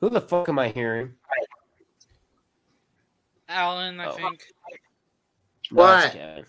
Who 0.00 0.10
the 0.10 0.20
fuck 0.20 0.50
am 0.50 0.58
I 0.58 0.68
hearing? 0.68 1.14
Alan, 3.48 3.98
I 3.98 4.06
Oh. 4.08 4.12
think. 4.12 4.42
No, 5.70 5.82
What? 5.82 6.12
Kevin. 6.12 6.44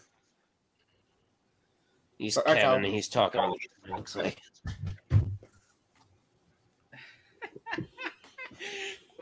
He's 2.22 2.38
Okay. 2.38 2.53
Kevin, 2.53 2.86
and 2.86 2.93
he's 2.93 3.09
talking. 3.09 3.41
on 3.41 3.51
it 3.55 3.89
Looks 3.89 4.15
like. 4.15 4.38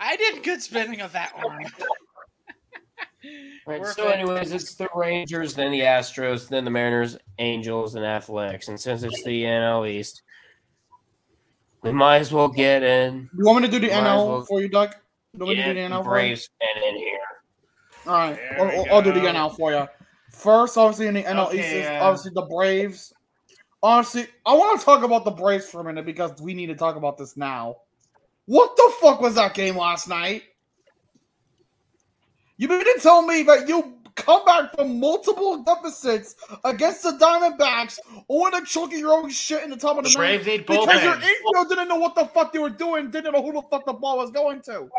I 0.02 0.18
did 0.18 0.44
good 0.44 0.62
spinning 0.62 1.00
of 1.00 1.14
that 1.14 1.32
one. 1.42 1.60
Right, 3.66 3.86
so, 3.86 4.04
good. 4.04 4.16
anyways, 4.16 4.52
it's 4.52 4.76
the 4.76 4.90
Rangers, 4.94 5.54
then 5.54 5.72
the 5.72 5.80
Astros, 5.80 6.50
then 6.50 6.66
the 6.66 6.72
Mariners, 6.72 7.18
Angels, 7.38 7.96
and 7.96 8.04
Athletics. 8.06 8.68
And 8.68 8.78
since 8.78 9.04
it's 9.04 9.24
the 9.24 9.44
NL 9.44 9.90
East, 9.90 10.24
we 11.84 11.94
might 11.94 12.18
as 12.18 12.34
well 12.34 12.50
get 12.50 12.84
in. 12.84 13.30
You 13.38 13.46
want 13.46 13.62
me 13.62 13.68
to 13.70 13.72
do 13.72 13.80
the 13.80 13.94
Might 13.94 14.04
NL 14.04 14.28
well 14.28 14.44
for 14.44 14.60
you, 14.60 14.68
Doug? 14.68 14.94
You 15.38 15.46
want 15.46 15.58
me 15.58 15.64
to 15.64 15.64
do 15.64 15.74
the 15.74 15.88
the 15.88 15.96
NL 15.96 16.04
for 16.04 16.10
you? 16.20 16.26
Braves 16.26 16.50
and 16.60 16.84
in 16.84 16.96
here. 16.98 17.20
All 18.08 18.14
right, 18.14 18.38
I'll, 18.58 18.64
I'll- 18.72 18.86
I'll 18.96 19.02
do 19.02 19.14
the 19.14 19.22
go. 19.22 19.32
NL 19.32 19.56
for 19.56 19.72
you. 19.72 19.88
First, 20.32 20.78
obviously 20.78 21.08
in 21.08 21.14
the 21.16 21.24
NL 21.24 21.48
Okay, 21.48 21.60
East 21.60 21.68
is 21.68 21.88
uh, 21.88 22.00
obviously 22.02 22.32
the 22.34 22.44
Braves. 22.44 23.14
Honestly, 23.82 24.28
I 24.46 24.54
want 24.54 24.80
to 24.80 24.86
talk 24.86 25.04
about 25.04 25.26
the 25.26 25.32
Braves 25.32 25.70
for 25.70 25.82
a 25.82 25.84
minute 25.84 26.06
because 26.06 26.42
we 26.42 26.54
need 26.54 26.68
to 26.68 26.76
talk 26.76 26.96
about 26.96 27.18
this 27.18 27.38
now. 27.38 27.78
What 28.46 28.76
the 28.76 28.94
fuck 29.00 29.22
was 29.22 29.36
that 29.36 29.54
game 29.54 29.78
last 29.78 30.08
night? 30.08 30.44
You 32.58 32.68
mean 32.68 32.84
to 32.84 33.00
tell 33.02 33.22
me 33.22 33.44
that 33.44 33.70
you 33.70 34.00
come 34.16 34.44
back 34.46 34.76
from 34.76 35.00
multiple 35.00 35.64
deficits 35.64 36.36
against 36.66 37.04
the 37.04 37.12
Diamondbacks, 37.12 38.00
only 38.28 38.60
to 38.60 38.66
choking 38.66 39.00
your 39.00 39.14
own 39.14 39.30
shit 39.30 39.64
in 39.64 39.70
the 39.70 39.78
top 39.78 39.98
of 39.98 40.04
the 40.04 40.14
Braves 40.16 40.46
ninth 40.46 40.68
because 40.68 41.04
your 41.04 41.14
infield 41.14 41.70
didn't 41.70 41.88
know 41.88 41.96
what 41.96 42.16
the 42.16 42.26
fuck 42.26 42.52
they 42.52 42.60
were 42.60 42.70
doing, 42.70 43.10
didn't 43.12 43.34
know 43.34 43.42
who 43.42 43.54
the 43.54 43.62
fuck 43.70 43.86
the 43.86 43.94
ball 43.94 44.18
was 44.18 44.32
going 44.32 44.62
to. 44.64 44.90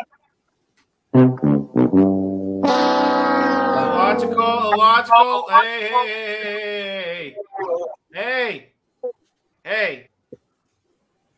Illogical, 4.11 4.73
illogical. 4.73 5.47
Hey, 5.51 5.89
hey, 5.89 7.35
hey, 7.63 8.13
hey, 8.13 8.23
hey, 8.23 8.73
hey. 9.65 10.09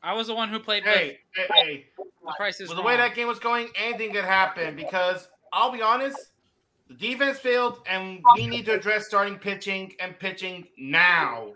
I 0.03 0.15
was 0.15 0.27
the 0.29 0.35
one 0.35 0.49
who 0.49 0.59
played. 0.59 0.83
Hey, 0.83 1.19
hey, 1.35 1.47
hey. 1.55 1.87
The 2.25 2.33
price 2.39 2.61
is 2.63 2.71
With 2.71 2.79
the 2.79 2.83
way 2.83 2.97
that 2.97 3.15
game 3.15 3.29
was 3.29 3.39
going, 3.39 3.69
anything 3.79 4.13
could 4.15 4.25
happen 4.25 4.75
because 4.75 5.29
I'll 5.53 5.71
be 5.71 5.83
honest, 5.83 6.17
the 6.89 6.95
defense 6.95 7.39
failed, 7.39 7.81
and 7.87 8.21
we 8.37 8.47
need 8.47 8.65
to 8.67 8.73
address 8.73 9.07
starting 9.07 9.37
pitching 9.37 9.93
and 10.01 10.19
pitching 10.19 10.67
now. 10.79 11.53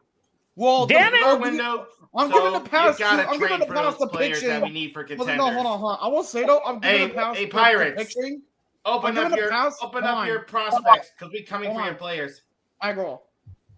Well, 0.54 0.84
Damn 0.86 1.12
the- 1.12 1.18
it! 1.18 1.24
I'm 1.24 1.40
window. 1.40 1.86
I'm 2.14 2.30
so 2.30 2.34
giving 2.34 2.62
the 2.62 2.68
pass. 2.68 2.98
You 2.98 3.04
gotta 3.06 3.22
to, 3.22 3.28
I'm 3.30 3.38
giving 3.38 3.58
the 3.60 3.66
pass 3.66 3.96
those 3.96 4.10
to 4.10 4.18
pitching. 4.18 4.48
that 4.48 4.62
we 4.62 4.70
need 4.70 4.92
for 4.92 5.00
Listen, 5.02 5.16
contenders. 5.16 5.46
no, 5.46 5.52
hold 5.54 5.66
on, 5.66 5.78
hold 5.78 5.92
on. 5.92 5.98
I 6.02 6.08
will 6.08 6.22
say 6.24 6.44
though, 6.44 6.60
I'm 6.66 6.78
giving 6.80 6.98
Hey, 6.98 7.06
the 7.08 7.14
pass 7.14 7.36
hey, 7.36 7.44
to- 7.46 7.50
to 7.50 7.56
Pirates. 7.56 8.02
pitching. 8.14 8.42
Open 8.86 9.18
I'm 9.18 9.32
up 9.32 9.36
your 9.36 9.50
pass- 9.50 9.76
open 9.82 10.02
hold 10.04 10.14
up 10.14 10.16
on. 10.18 10.26
your 10.28 10.40
prospects 10.40 11.10
because 11.18 11.32
we're 11.32 11.42
coming 11.44 11.70
Hold 11.70 11.80
for 11.82 11.86
your 11.86 11.94
players. 11.96 12.42
I 12.80 12.92
go. 12.92 13.22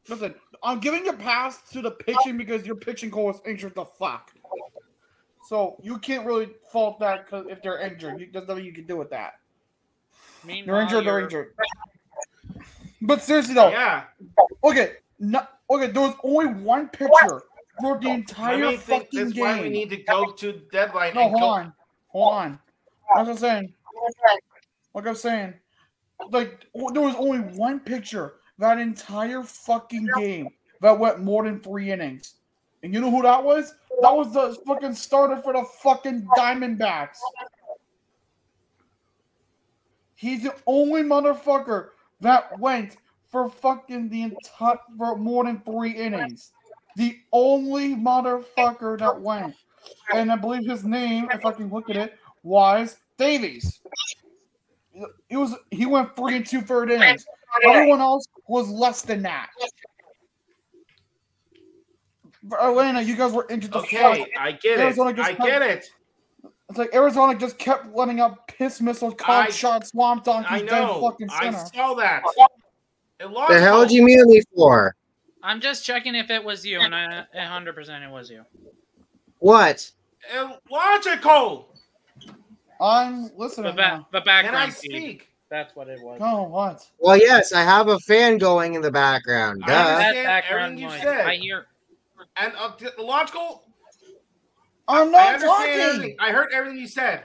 Listen, 0.08 0.34
I'm 0.62 0.80
giving 0.80 1.04
your 1.04 1.16
pass 1.16 1.62
to 1.72 1.80
the 1.82 1.90
pitching 1.90 2.36
because 2.36 2.66
your 2.66 2.76
pitching 2.76 3.10
core 3.10 3.30
is 3.32 3.40
injured 3.46 3.74
the 3.74 3.84
fuck. 3.86 4.32
So 5.48 5.76
you 5.82 5.98
can't 5.98 6.26
really 6.26 6.50
fault 6.70 7.00
that 7.00 7.24
because 7.24 7.46
if 7.48 7.62
they're 7.62 7.78
injured, 7.78 8.20
you, 8.20 8.28
there's 8.30 8.46
nothing 8.46 8.64
you 8.66 8.72
can 8.72 8.86
do 8.86 8.96
with 8.98 9.08
that. 9.10 9.34
They're 10.44 10.56
injured. 10.82 11.04
They're 11.06 11.20
you're- 11.20 11.22
injured. 11.24 11.54
But 13.00 13.22
seriously 13.22 13.54
though, 13.54 13.70
Yeah. 13.70 14.04
Okay, 14.64 14.94
no, 15.18 15.46
okay. 15.70 15.86
There 15.86 16.02
was 16.02 16.14
only 16.24 16.46
one 16.62 16.88
pitcher 16.88 17.42
for 17.80 17.98
the 17.98 18.08
I 18.10 18.14
entire 18.14 18.58
mean, 18.58 18.78
think 18.78 19.04
fucking 19.04 19.20
that's 19.20 19.32
game. 19.32 19.44
why 19.44 19.60
we 19.62 19.68
need 19.70 19.88
to 19.90 19.96
go 20.02 20.32
to 20.32 20.52
deadline. 20.72 21.14
No, 21.14 21.20
and 21.22 21.30
hold 21.30 21.40
go- 21.40 21.46
on, 21.48 21.72
hold 22.08 22.34
on. 22.34 22.58
That's 23.14 23.26
what 23.26 23.28
I'm 23.28 23.36
saying. 23.38 23.74
Like 24.98 25.06
I'm 25.06 25.14
saying, 25.14 25.54
like 26.30 26.66
there 26.74 27.02
was 27.02 27.14
only 27.14 27.38
one 27.38 27.78
pitcher 27.78 28.34
that 28.58 28.80
entire 28.80 29.44
fucking 29.44 30.08
game 30.16 30.48
that 30.80 30.98
went 30.98 31.20
more 31.20 31.44
than 31.44 31.60
three 31.60 31.92
innings, 31.92 32.34
and 32.82 32.92
you 32.92 33.00
know 33.00 33.08
who 33.08 33.22
that 33.22 33.44
was? 33.44 33.76
That 34.02 34.12
was 34.12 34.32
the 34.34 34.60
fucking 34.66 34.94
starter 34.94 35.40
for 35.40 35.52
the 35.52 35.62
fucking 35.84 36.26
Diamondbacks. 36.36 37.18
He's 40.16 40.42
the 40.42 40.56
only 40.66 41.04
motherfucker 41.04 41.90
that 42.20 42.58
went 42.58 42.96
for 43.30 43.48
fucking 43.48 44.08
the 44.08 44.22
entire 44.22 44.80
for 44.96 45.14
more 45.16 45.44
than 45.44 45.60
three 45.60 45.92
innings. 45.92 46.50
The 46.96 47.16
only 47.32 47.94
motherfucker 47.94 48.98
that 48.98 49.20
went, 49.20 49.54
and 50.12 50.32
I 50.32 50.34
believe 50.34 50.68
his 50.68 50.82
name, 50.82 51.28
if 51.30 51.46
I 51.46 51.52
can 51.52 51.70
look 51.70 51.88
at 51.88 51.94
it, 51.94 52.18
was 52.42 52.96
Davies. 53.16 53.78
It 55.30 55.36
was 55.36 55.54
he 55.70 55.86
went 55.86 56.14
three 56.16 56.36
and 56.36 56.46
two 56.46 56.60
third 56.60 56.90
innings. 56.90 57.24
Everyone 57.64 58.00
else 58.00 58.26
was 58.46 58.68
less 58.68 59.02
than 59.02 59.22
that. 59.22 59.48
Atlanta, 62.60 63.02
you 63.02 63.16
guys 63.16 63.32
were 63.32 63.46
injured 63.50 63.72
the 63.72 63.78
Okay, 63.80 64.20
fuck. 64.20 64.28
I 64.38 64.52
get 64.52 64.78
it. 64.80 64.94
Just 64.96 65.00
I 65.00 65.12
kept- 65.34 65.42
get 65.44 65.62
it. 65.62 65.90
It's 66.70 66.78
like 66.78 66.94
Arizona 66.94 67.38
just 67.38 67.58
kept 67.58 67.94
letting 67.94 68.20
up 68.20 68.46
piss 68.48 68.80
missiles, 68.80 69.14
called 69.16 69.46
I- 69.46 69.50
shot, 69.50 69.86
swamp 69.86 70.24
donkeys, 70.24 70.50
I 70.50 70.58
dead 70.60 70.70
know. 70.70 71.00
fucking 71.00 71.28
I 71.30 71.50
saw 71.52 71.94
that. 71.94 72.22
The 73.18 73.60
hell 73.60 73.82
did 73.82 73.92
you 73.92 74.04
mute 74.04 74.26
me 74.28 74.42
for? 74.54 74.94
I'm 75.42 75.60
just 75.60 75.84
checking 75.84 76.14
if 76.14 76.30
it 76.30 76.42
was 76.44 76.66
you, 76.66 76.80
and 76.80 76.94
I 76.94 77.24
100% 77.34 78.02
it 78.06 78.10
was 78.10 78.30
you. 78.30 78.44
What? 79.38 79.90
Illogical. 80.34 81.74
I'm 82.80 83.30
listening. 83.36 83.66
The, 83.70 83.72
ba- 83.72 83.76
now. 83.82 84.08
the 84.12 84.20
background 84.20 84.56
Can 84.56 84.68
I 84.68 84.70
feed. 84.70 84.90
speak? 84.90 85.28
That's 85.50 85.74
what 85.74 85.88
it 85.88 86.00
was. 86.00 86.20
No, 86.20 86.42
what? 86.44 86.86
Well, 86.98 87.16
yes, 87.16 87.52
I 87.52 87.62
have 87.62 87.88
a 87.88 87.98
fan 88.00 88.38
going 88.38 88.74
in 88.74 88.82
the 88.82 88.90
background. 88.90 89.62
I 89.64 89.66
Duh. 89.68 89.74
understand 89.74 90.16
That 90.16 90.24
background 90.42 90.64
everything 90.64 90.82
you 90.82 90.88
noise. 90.88 91.00
said. 91.00 91.26
I 91.26 91.34
hear. 91.36 91.66
And 92.36 92.52
uh, 92.58 92.72
the 92.78 92.92
illogical. 92.98 93.64
I'm 94.86 95.08
I 95.08 95.10
not 95.10 95.34
understand 95.34 95.46
talking. 95.56 95.80
everything. 95.80 96.16
I 96.20 96.30
heard 96.32 96.48
everything 96.52 96.78
you 96.78 96.86
said. 96.86 97.24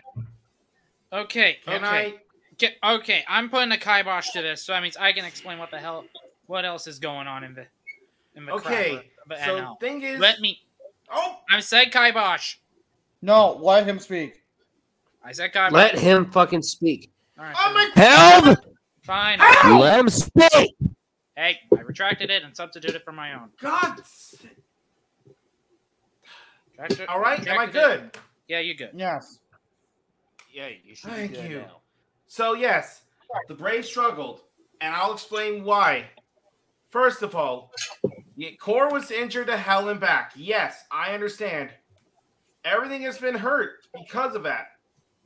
Okay, 1.12 1.58
Can 1.66 1.84
okay. 1.84 1.86
I? 1.88 2.14
Get, 2.58 2.74
okay, 2.84 3.24
I'm 3.28 3.50
putting 3.50 3.72
a 3.72 3.78
kibosh 3.78 4.32
to 4.32 4.42
this, 4.42 4.64
so 4.64 4.74
that 4.74 4.82
means 4.84 4.96
I 4.96 5.12
can 5.12 5.26
explain 5.26 5.58
what 5.58 5.72
the 5.72 5.78
hell, 5.80 6.06
what 6.46 6.66
else 6.66 6.86
is 6.88 7.00
going 7.00 7.26
on 7.28 7.44
in 7.44 7.56
the, 7.56 7.66
in 8.36 8.46
the 8.46 8.52
Okay, 8.54 8.92
crapper, 8.92 9.04
but 9.28 9.40
so 9.40 9.58
NL. 9.60 9.80
thing 9.80 10.02
is- 10.04 10.20
let 10.20 10.40
me. 10.40 10.60
Oh, 11.12 11.40
I 11.52 11.60
said 11.62 11.92
kibosh. 11.92 12.56
No, 13.22 13.54
let 13.54 13.86
him 13.88 14.00
speak. 14.00 14.43
I 15.24 15.32
said 15.32 15.54
kibosh. 15.54 15.72
Let 15.72 15.98
him 15.98 16.30
fucking 16.32 16.62
speak. 16.64 17.12
All 17.38 17.46
right, 17.46 17.56
Oh 17.58 17.74
my 17.74 17.90
Help! 18.02 18.60
fine. 19.04 19.40
Let 19.80 20.00
him 20.00 20.10
speak. 20.10 20.76
Hey, 21.36 21.60
I 21.76 21.82
retracted 21.82 22.30
it 22.30 22.44
and 22.44 22.56
substituted 22.56 23.02
for 23.04 23.12
my 23.12 23.34
own. 23.34 23.50
God. 23.60 24.00
Retracted- 26.78 27.08
All 27.08 27.20
right, 27.20 27.40
am 27.48 27.60
I 27.60 27.66
retracted 27.66 27.76
it. 28.06 28.14
good? 28.14 28.22
Yeah, 28.48 28.60
you're 28.60 28.76
good. 28.76 28.92
Yes. 28.94 29.40
Yeah, 30.52 30.68
you 30.84 30.94
should 30.96 31.10
Thank 31.12 31.42
you. 31.50 31.64
So 32.28 32.54
yes, 32.54 33.04
the 33.48 33.56
Braves 33.56 33.88
struggled, 33.88 34.42
and 34.82 34.94
I'll 34.94 35.14
explain 35.14 35.64
why. 35.64 36.06
First 36.90 37.24
of 37.24 37.36
all, 37.36 37.72
the 38.38 38.52
core 38.60 38.90
was 38.92 39.10
injured 39.10 39.48
to 39.48 39.58
hell 39.58 39.90
and 39.90 40.00
back. 40.00 40.34
Yes, 40.36 40.84
I 40.92 41.14
understand. 41.14 41.72
Everything 42.66 43.02
has 43.04 43.18
been 43.18 43.34
hurt 43.36 43.88
because 43.96 44.36
of 44.36 44.44
that. 44.44 44.68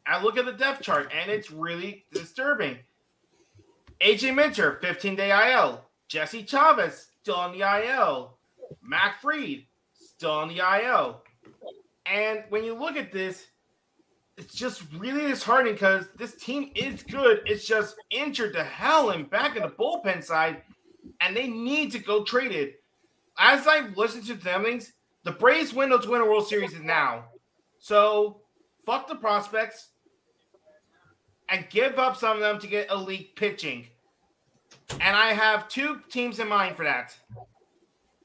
I 0.07 0.23
look 0.23 0.37
at 0.37 0.45
the 0.45 0.53
depth 0.53 0.81
chart, 0.81 1.11
and 1.13 1.29
it's 1.29 1.51
really 1.51 2.05
disturbing. 2.13 2.77
AJ 4.01 4.35
Minter, 4.35 4.79
15 4.81 5.15
day 5.15 5.53
IL. 5.53 5.83
Jesse 6.07 6.43
Chavez, 6.43 7.07
still 7.21 7.35
on 7.35 7.57
the 7.57 7.61
IL. 7.61 8.37
Max 8.81 9.17
Fried, 9.21 9.65
still 9.93 10.31
on 10.31 10.47
the 10.47 10.59
IL. 10.59 11.21
And 12.05 12.43
when 12.49 12.63
you 12.63 12.73
look 12.73 12.95
at 12.95 13.11
this, 13.11 13.47
it's 14.37 14.53
just 14.53 14.83
really 14.93 15.27
disheartening 15.27 15.73
because 15.73 16.05
this 16.15 16.35
team 16.35 16.71
is 16.75 17.03
good. 17.03 17.41
It's 17.45 17.65
just 17.65 17.95
injured 18.11 18.53
to 18.53 18.63
hell 18.63 19.09
and 19.09 19.29
back 19.29 19.55
in 19.55 19.63
the 19.63 19.69
bullpen 19.69 20.23
side, 20.23 20.61
and 21.19 21.35
they 21.35 21.47
need 21.47 21.91
to 21.91 21.99
go 21.99 22.23
traded. 22.23 22.75
As 23.37 23.67
I've 23.67 23.97
listened 23.97 24.25
to 24.27 24.35
them 24.35 24.63
things, 24.63 24.93
the 25.23 25.31
Braves 25.31 25.73
window 25.73 25.97
to 25.97 26.09
win 26.09 26.21
a 26.21 26.25
World 26.25 26.47
Series 26.47 26.73
is 26.73 26.81
now. 26.81 27.25
So 27.79 28.41
fuck 28.85 29.07
the 29.07 29.15
prospects 29.15 29.89
and 31.49 31.69
give 31.69 31.99
up 31.99 32.17
some 32.17 32.37
of 32.37 32.39
them 32.41 32.59
to 32.59 32.67
get 32.67 32.91
elite 32.91 33.35
pitching. 33.35 33.87
And 35.01 35.15
I 35.15 35.33
have 35.33 35.67
two 35.67 36.01
teams 36.09 36.39
in 36.39 36.47
mind 36.47 36.75
for 36.75 36.83
that. 36.83 37.15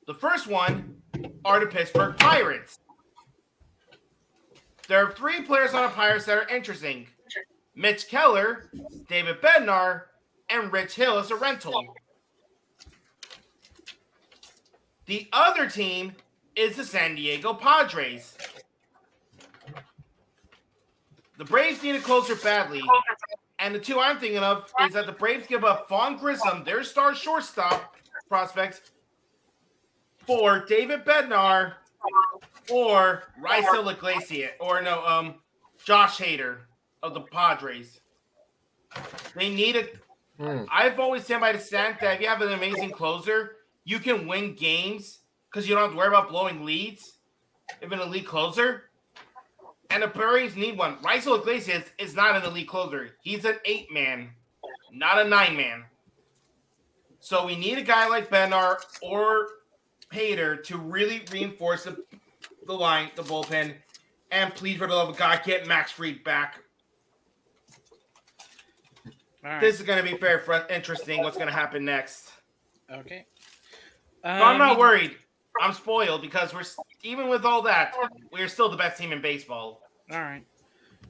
The 0.06 0.14
first 0.14 0.46
one 0.46 0.96
are 1.44 1.60
the 1.60 1.66
Pittsburgh 1.66 2.16
Pirates. 2.18 2.78
There 4.88 5.04
are 5.04 5.12
three 5.12 5.42
players 5.42 5.74
on 5.74 5.82
the 5.82 5.88
Pirates 5.88 6.24
that 6.26 6.38
are 6.38 6.48
interesting 6.54 7.06
Mitch 7.74 8.08
Keller, 8.08 8.70
David 9.08 9.40
Bednar, 9.40 10.02
and 10.50 10.72
Rich 10.72 10.94
Hill 10.94 11.18
as 11.18 11.30
a 11.30 11.36
rental. 11.36 11.82
The 15.06 15.28
other 15.32 15.68
team 15.68 16.12
is 16.54 16.76
the 16.76 16.84
San 16.84 17.14
Diego 17.14 17.54
Padres. 17.54 18.36
The 21.38 21.44
Braves 21.44 21.82
need 21.82 21.96
a 21.96 22.00
closer 22.00 22.36
badly. 22.36 22.82
And 23.58 23.74
the 23.74 23.78
two 23.78 24.00
I'm 24.00 24.18
thinking 24.18 24.38
of 24.38 24.70
is 24.84 24.92
that 24.94 25.06
the 25.06 25.12
Braves 25.12 25.46
give 25.46 25.64
up 25.64 25.88
Vaughn 25.88 26.16
Grissom, 26.16 26.64
their 26.64 26.82
star 26.82 27.14
shortstop 27.14 27.96
prospects, 28.28 28.80
for 30.26 30.64
David 30.64 31.04
Bednar 31.04 31.74
or 32.70 33.24
Raisel 33.40 33.92
Iglesias, 33.92 34.52
or 34.60 34.82
no, 34.82 35.04
um, 35.04 35.34
Josh 35.84 36.18
Hader 36.18 36.58
of 37.02 37.14
the 37.14 37.20
Padres. 37.20 38.00
They 39.34 39.48
need 39.48 39.76
a. 39.76 39.88
have 40.84 41.00
always 41.00 41.24
stand 41.24 41.40
by 41.40 41.52
the 41.52 41.58
stand 41.58 41.96
that 42.00 42.16
if 42.16 42.20
you 42.20 42.28
have 42.28 42.42
an 42.42 42.52
amazing 42.52 42.90
closer, 42.90 43.56
you 43.84 43.98
can 43.98 44.26
win 44.26 44.54
games 44.54 45.20
because 45.50 45.68
you 45.68 45.74
don't 45.74 45.84
have 45.84 45.92
to 45.92 45.96
worry 45.96 46.08
about 46.08 46.28
blowing 46.28 46.64
leads. 46.64 47.18
If 47.80 47.90
an 47.90 48.00
elite 48.00 48.26
closer, 48.26 48.90
and 49.92 50.02
the 50.02 50.06
Braves 50.08 50.56
need 50.56 50.78
one. 50.78 50.96
Raisel 50.98 51.38
Iglesias 51.38 51.84
is 51.98 52.14
not 52.14 52.36
an 52.36 52.42
elite 52.44 52.68
closer. 52.68 53.10
He's 53.22 53.44
an 53.44 53.56
eight 53.64 53.92
man, 53.92 54.30
not 54.92 55.24
a 55.24 55.28
nine 55.28 55.56
man. 55.56 55.84
So 57.20 57.46
we 57.46 57.56
need 57.56 57.78
a 57.78 57.82
guy 57.82 58.08
like 58.08 58.30
Bednar 58.30 58.78
or 59.00 59.48
Hader 60.12 60.62
to 60.64 60.78
really 60.78 61.22
reinforce 61.30 61.84
the, 61.84 62.02
the 62.66 62.72
line, 62.72 63.10
the 63.14 63.22
bullpen, 63.22 63.74
and 64.30 64.54
please, 64.54 64.78
for 64.78 64.86
the 64.86 64.94
love 64.94 65.10
of 65.10 65.16
God, 65.16 65.40
get 65.44 65.66
Max 65.66 65.92
Fried 65.92 66.24
back. 66.24 66.60
Right. 69.44 69.60
This 69.60 69.78
is 69.80 69.86
going 69.86 70.04
to 70.04 70.10
be 70.10 70.16
very 70.16 70.40
interesting. 70.70 71.22
What's 71.22 71.36
going 71.36 71.48
to 71.48 71.54
happen 71.54 71.84
next? 71.84 72.32
Okay. 72.90 73.26
But 74.22 74.30
I'm 74.30 74.58
not 74.58 74.72
Um, 74.72 74.78
worried. 74.78 75.16
I'm 75.60 75.72
spoiled 75.72 76.22
because 76.22 76.54
we're 76.54 76.64
even 77.02 77.28
with 77.28 77.44
all 77.44 77.62
that, 77.62 77.94
we're 78.32 78.48
still 78.48 78.68
the 78.68 78.76
best 78.76 78.98
team 78.98 79.12
in 79.12 79.20
baseball. 79.20 79.80
All 80.10 80.20
right. 80.20 80.44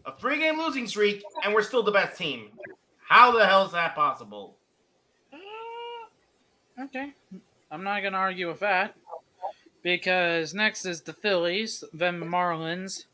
A 0.04 0.16
three-game 0.16 0.58
losing 0.58 0.86
streak, 0.88 1.22
and 1.44 1.54
we're 1.54 1.62
still 1.62 1.82
the 1.82 1.92
best 1.92 2.18
team. 2.18 2.48
How 3.06 3.30
the 3.30 3.46
hell 3.46 3.64
is 3.66 3.72
that 3.72 3.94
possible? 3.94 4.56
Uh, 5.32 6.84
okay. 6.84 7.12
I'm 7.70 7.84
not 7.84 8.00
going 8.00 8.12
to 8.12 8.18
argue 8.18 8.48
with 8.48 8.60
that. 8.60 8.94
Because 9.82 10.54
next 10.54 10.86
is 10.86 11.00
the 11.02 11.12
Phillies, 11.12 11.82
then 11.92 12.20
the 12.20 12.26
Marlins, 12.26 13.04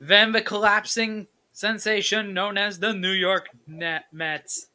then 0.00 0.30
the 0.32 0.40
collapsing 0.40 1.26
sensation 1.52 2.32
known 2.32 2.56
as 2.56 2.78
the 2.78 2.92
New 2.92 3.10
York 3.10 3.48
Net 3.66 4.04
Mets. 4.12 4.68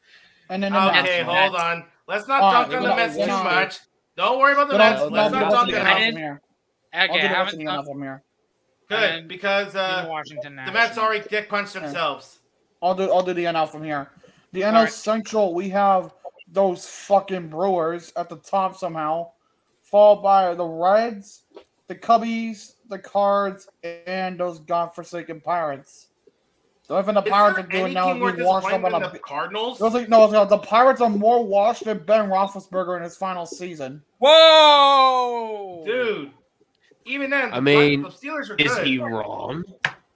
And 0.49 0.61
then 0.61 0.75
Okay, 0.75 1.23
hold 1.23 1.55
on. 1.55 1.86
Let's 2.07 2.27
not 2.27 2.41
All 2.41 2.51
talk 2.51 2.73
on 2.73 2.84
the 2.84 2.95
Mets 2.95 3.15
too 3.15 3.25
not- 3.25 3.45
much. 3.45 3.79
Don't 4.16 4.39
worry 4.39 4.53
about 4.53 4.68
the 4.70 4.78
Mets. 4.78 5.01
I'll- 5.01 5.09
Let's 5.09 5.34
I'll 5.34 5.39
not 5.41 5.49
do 5.49 5.55
talk 5.55 5.68
the 5.70 5.82
about 5.82 5.97
NL 5.97 6.05
from 6.11 6.18
here. 6.18 6.41
Okay, 6.93 7.01
I'll 7.01 7.07
do 7.14 7.22
the 7.22 7.28
I 7.38 7.39
rest 7.41 7.53
of 7.53 7.59
the 7.59 7.66
done- 7.66 7.80
NL 7.80 7.86
from 7.91 8.01
here. 8.01 8.24
Good, 8.89 9.03
And 9.11 9.28
because 9.28 9.76
uh, 9.76 10.03
the 10.03 10.09
Washington 10.09 10.55
the 10.55 10.61
Mets 10.61 10.74
Nationals. 10.74 10.97
already 10.97 11.28
dick 11.30 11.49
punched 11.49 11.74
themselves. 11.74 12.39
I'll 12.82 12.93
do 12.93 13.11
I'll 13.11 13.24
do 13.24 13.34
the 13.34 13.45
NL 13.45 13.68
from 13.70 13.84
here. 13.84 14.09
The 14.51 14.61
NL 14.61 14.66
Alright. 14.76 14.93
Central, 14.93 15.53
we 15.53 15.70
have 15.70 16.14
those 16.47 16.86
fucking 16.88 17.47
Brewers 17.47 18.11
at 18.16 18.30
the 18.30 18.36
top 18.36 18.76
somehow, 18.78 19.32
followed 19.82 20.22
by 20.22 20.53
the 20.53 20.66
Reds, 20.66 21.43
the 21.88 21.95
Cubbies, 21.95 22.74
the 22.89 22.99
Cards, 22.99 23.68
and 24.05 24.39
those 24.39 24.59
godforsaken 24.59 25.41
Pirates. 25.41 26.09
The 26.94 27.00
only 27.00 27.06
thing 27.08 27.16
the 27.16 27.24
Is 27.24 27.32
Pirates 27.32 27.58
are 27.58 27.64
doing 27.64 27.94
now 27.94 28.14
team 28.14 28.22
is 28.28 28.36
being 28.36 28.46
washed 28.48 28.66
up 28.68 28.72
disappointing 28.72 28.94
on 28.94 29.02
than 29.02 29.10
a. 29.10 29.14
the 29.14 29.20
Cardinals? 29.20 29.80
Those 29.80 29.96
are- 29.96 30.08
no, 30.08 30.28
no, 30.30 30.46
the 30.46 30.60
Pirates 30.60 31.02
are 31.02 31.10
more 31.10 31.44
washed 31.44 31.86
than 31.86 31.98
Ben 31.98 32.30
Roethlisberger 32.30 32.98
in 32.98 33.02
his 33.04 33.18
final 33.18 33.48
season. 33.48 34.04
Whoa! 34.20 35.84
Dude, 35.88 36.32
even 37.06 37.32
then, 37.32 37.52
I 37.52 37.56
the 37.56 37.62
mean, 37.62 38.04
the 38.04 38.10
Steelers 38.10 38.52
are 38.52 38.56
is 38.58 38.76
good. 38.76 38.86
he 38.86 39.00
wrong? 39.00 39.64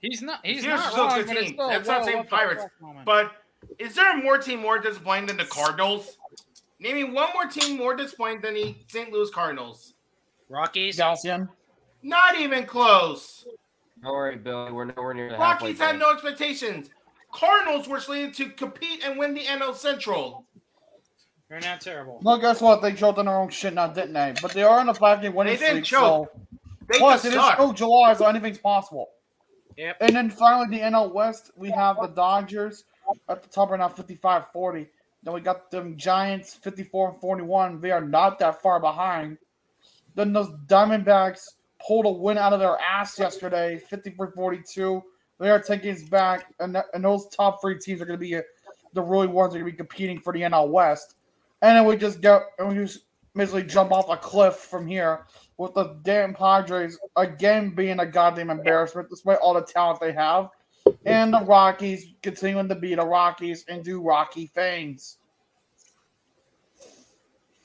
He's 0.02 0.22
not. 0.22 0.46
He's 0.46 0.64
Steelers 0.64 0.68
not 0.68 0.80
are 0.86 0.92
still 0.92 1.08
wrong, 1.08 1.14
a 1.20 1.24
good 1.24 1.28
but 1.28 1.38
it's 1.38 1.46
team. 1.48 1.54
still 1.56 1.70
That's 1.70 1.88
well 1.88 1.98
not 1.98 2.06
saying 2.06 2.20
up 2.20 2.30
Pirates. 2.30 2.66
But 3.06 3.32
is 3.80 3.96
there 3.96 4.14
a 4.20 4.22
more 4.22 4.38
team 4.38 4.60
more 4.62 4.78
disappointing 4.78 5.26
than 5.26 5.38
the 5.38 5.46
Cardinals? 5.46 6.18
Name 6.80 6.96
me 6.96 7.04
one 7.06 7.30
more 7.34 7.48
team 7.48 7.76
more 7.78 7.96
disappointing 7.96 8.42
than 8.42 8.54
the 8.54 8.76
St. 8.88 9.12
Louis 9.12 9.32
Cardinals. 9.32 9.96
Rockies. 10.48 11.00
Galcian. 11.00 11.50
Not 12.04 12.36
even 12.40 12.66
close. 12.68 13.48
Don't 14.08 14.16
worry, 14.16 14.38
Billy. 14.38 14.72
We're 14.72 14.86
nowhere 14.86 15.14
near 15.14 15.30
the 15.30 15.38
halfway 15.38 15.68
Rockies 15.70 15.80
had 15.80 15.88
point. 15.90 16.00
no 16.00 16.12
expectations. 16.14 16.90
Cardinals 17.34 17.90
were 17.90 18.00
slated 18.00 18.34
to 18.36 18.50
compete 18.52 19.04
and 19.06 19.20
win 19.20 19.34
the 19.34 19.42
NL 19.42 19.76
Central. 19.76 20.46
They're 21.50 21.60
not 21.60 21.82
terrible. 21.82 22.20
Well, 22.24 22.38
guess 22.38 22.62
what? 22.62 22.82
They 22.82 22.94
choked 22.94 23.20
on 23.20 23.26
their 23.26 23.36
own 23.38 23.50
shit 23.50 23.74
now, 23.74 23.88
didn't 23.88 24.14
they? 24.14 24.34
But 24.42 24.52
they 24.52 24.64
are 24.64 24.80
in 24.80 24.88
a 24.88 24.94
five 24.94 25.22
game 25.22 25.34
winning 25.34 25.56
They 25.56 25.60
didn't 25.60 25.86
streak. 25.86 26.00
choke. 26.00 26.32
So. 26.34 26.42
They 26.90 27.00
Plus, 27.00 27.24
just 27.24 27.26
it 27.26 27.38
is 27.38 27.44
suck. 27.44 27.54
still 27.56 27.74
July, 27.74 28.14
so 28.14 28.26
anything's 28.28 28.58
possible. 28.60 29.10
Yep. 29.76 29.98
And 30.00 30.16
then 30.16 30.30
finally, 30.30 30.78
the 30.78 30.84
NL 30.84 31.14
West, 31.14 31.52
we 31.58 31.70
have 31.72 31.98
the 32.02 32.08
Dodgers 32.08 32.86
at 33.28 33.44
the 33.44 33.50
top 33.50 33.72
right 33.72 33.80
now, 33.80 33.90
55 33.90 34.46
40. 34.54 34.88
Then 35.24 35.34
we 35.34 35.42
got 35.42 35.70
them 35.70 35.98
Giants, 35.98 36.54
54 36.54 37.12
and 37.12 37.20
41. 37.22 37.82
They 37.82 37.92
are 37.92 38.00
not 38.02 38.40
that 38.40 38.62
far 38.62 38.80
behind. 38.80 39.38
Then 40.16 40.32
those 40.32 40.50
Diamondbacks 40.68 41.42
pulled 41.86 42.06
a 42.06 42.10
win 42.10 42.38
out 42.38 42.54
of 42.54 42.60
their 42.60 42.78
ass 42.80 43.18
yesterday, 43.20 43.78
54 43.78 44.32
42. 44.32 45.02
They 45.40 45.50
are 45.50 45.62
taking 45.62 45.94
us 45.94 46.04
back, 46.04 46.54
and, 46.60 46.74
that, 46.76 46.86
and 46.94 47.04
those 47.04 47.28
top 47.30 47.62
three 47.62 47.78
teams 47.78 48.02
are 48.02 48.06
going 48.06 48.20
to 48.20 48.26
be 48.26 48.36
uh, 48.36 48.42
the 48.94 49.02
really 49.02 49.28
ones 49.28 49.54
that 49.54 49.60
are 49.60 49.62
going 49.62 49.72
to 49.72 49.76
be 49.76 49.78
competing 49.78 50.20
for 50.20 50.34
the 50.34 50.42
NL 50.42 50.70
West. 50.70 51.16
And 51.62 51.78
then 51.78 51.86
we 51.86 51.96
just 51.96 52.22
go, 52.22 52.42
and 52.58 52.70
we 52.70 52.76
just 52.76 53.02
basically 53.36 53.64
jump 53.64 53.92
off 53.92 54.10
a 54.10 54.18
cliff 54.18 54.56
from 54.56 54.88
here 54.88 55.26
with 55.58 55.74
the 55.76 55.98
damn 56.04 56.34
Padres 56.34 56.98
again 57.16 57.70
being 57.70 58.00
a 58.00 58.06
goddamn 58.06 58.50
embarrassment 58.50 59.10
despite 59.10 59.38
all 59.38 59.54
the 59.54 59.62
talent 59.62 60.00
they 60.00 60.12
have. 60.12 60.50
And 61.06 61.34
the 61.34 61.42
Rockies 61.42 62.14
continuing 62.22 62.70
to 62.70 62.76
be 62.76 62.96
the 62.96 63.06
Rockies 63.06 63.66
and 63.68 63.84
do 63.84 64.02
Rocky 64.02 64.48
things. 64.48 65.18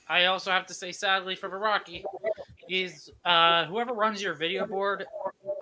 I 0.08 0.26
also 0.26 0.50
have 0.50 0.66
to 0.66 0.74
say, 0.74 0.92
sadly 0.92 1.36
for 1.36 1.48
the 1.48 1.56
Rocky, 1.56 2.04
is 2.68 3.10
uh, 3.24 3.64
whoever 3.66 3.92
runs 3.92 4.22
your 4.22 4.34
video 4.34 4.66
board. 4.66 5.04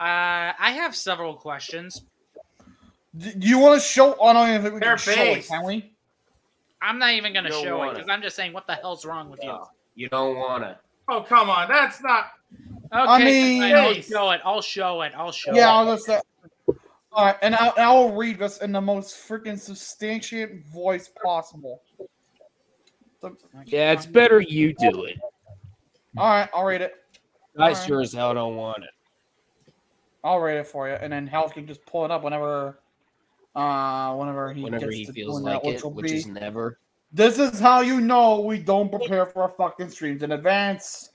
Uh, 0.00 0.52
I 0.58 0.72
have 0.74 0.94
several 0.96 1.34
questions. 1.34 2.02
Do 3.16 3.32
you 3.38 3.58
want 3.58 3.80
to 3.80 3.86
show? 3.86 4.20
I 4.22 4.32
don't 4.32 4.48
even 4.48 4.62
think 4.62 4.74
we 4.74 4.80
They're 4.80 4.96
can 4.96 5.14
show 5.14 5.22
it, 5.22 5.34
based. 5.36 5.48
can 5.48 5.64
we? 5.64 5.92
I'm 6.80 6.98
not 6.98 7.12
even 7.12 7.32
going 7.32 7.44
to 7.44 7.50
Don't 7.50 7.62
show 7.64 7.74
it 7.76 7.78
wanna. 7.78 7.92
because 7.94 8.08
I'm 8.08 8.22
just 8.22 8.36
saying, 8.36 8.52
what 8.52 8.66
the 8.66 8.74
hell's 8.74 9.04
wrong 9.04 9.28
with 9.30 9.42
you? 9.42 9.58
You 9.96 10.08
don't 10.08 10.36
want 10.36 10.62
to. 10.62 10.78
Oh, 11.08 11.20
come 11.22 11.50
on. 11.50 11.68
That's 11.68 12.00
not. 12.02 12.26
Okay, 12.92 12.92
I 12.92 13.24
mean- 13.24 13.62
fine, 13.62 13.74
I'll 13.74 13.94
show 13.94 14.30
it. 14.30 14.40
I'll 14.44 14.62
show 14.62 15.02
it. 15.02 15.12
I'll 15.16 15.32
show 15.32 15.52
Yeah, 15.52 15.68
it. 15.68 15.72
I'll 15.72 15.94
just 15.94 16.06
say. 16.06 16.20
All 17.12 17.26
right, 17.26 17.36
and 17.42 17.56
I'll, 17.56 17.74
I 17.76 17.92
will 17.92 18.14
read 18.14 18.38
this 18.38 18.58
in 18.58 18.70
the 18.70 18.80
most 18.80 19.28
freaking 19.28 19.58
substantiate 19.58 20.64
voice 20.66 21.10
possible. 21.22 21.82
So- 23.20 23.36
Yeah, 23.66 23.90
it's 23.92 24.06
better 24.06 24.40
you 24.40 24.72
do 24.72 25.04
it. 25.04 25.18
All 26.16 26.28
right, 26.28 26.48
I'll 26.54 26.64
read 26.64 26.80
it. 26.80 26.94
I 27.58 27.70
Alright. 27.70 27.86
sure 27.86 28.00
as 28.00 28.12
hell 28.12 28.34
don't 28.34 28.56
want 28.56 28.84
it. 28.84 28.90
I'll 30.22 30.38
read 30.40 30.58
it 30.58 30.66
for 30.66 30.88
you, 30.88 30.94
and 30.94 31.12
then 31.12 31.26
Hal 31.26 31.48
can 31.48 31.66
just 31.66 31.84
pull 31.86 32.04
it 32.04 32.10
up 32.10 32.22
whenever, 32.22 32.80
uh, 33.54 34.14
whenever 34.14 34.52
he 34.52 34.62
Whenever 34.62 34.86
gets 34.86 34.96
he 34.96 35.06
to 35.06 35.12
feels 35.12 35.40
like 35.40 35.62
that, 35.62 35.66
which 35.66 35.76
it, 35.76 35.92
which 35.92 36.06
be. 36.10 36.16
is 36.18 36.26
never. 36.26 36.78
This 37.12 37.38
is 37.38 37.58
how 37.58 37.80
you 37.80 38.00
know 38.00 38.40
we 38.40 38.58
don't 38.58 38.90
prepare 38.90 39.26
for 39.26 39.42
our 39.42 39.48
fucking 39.48 39.88
streams 39.88 40.22
in 40.22 40.32
advance. 40.32 41.10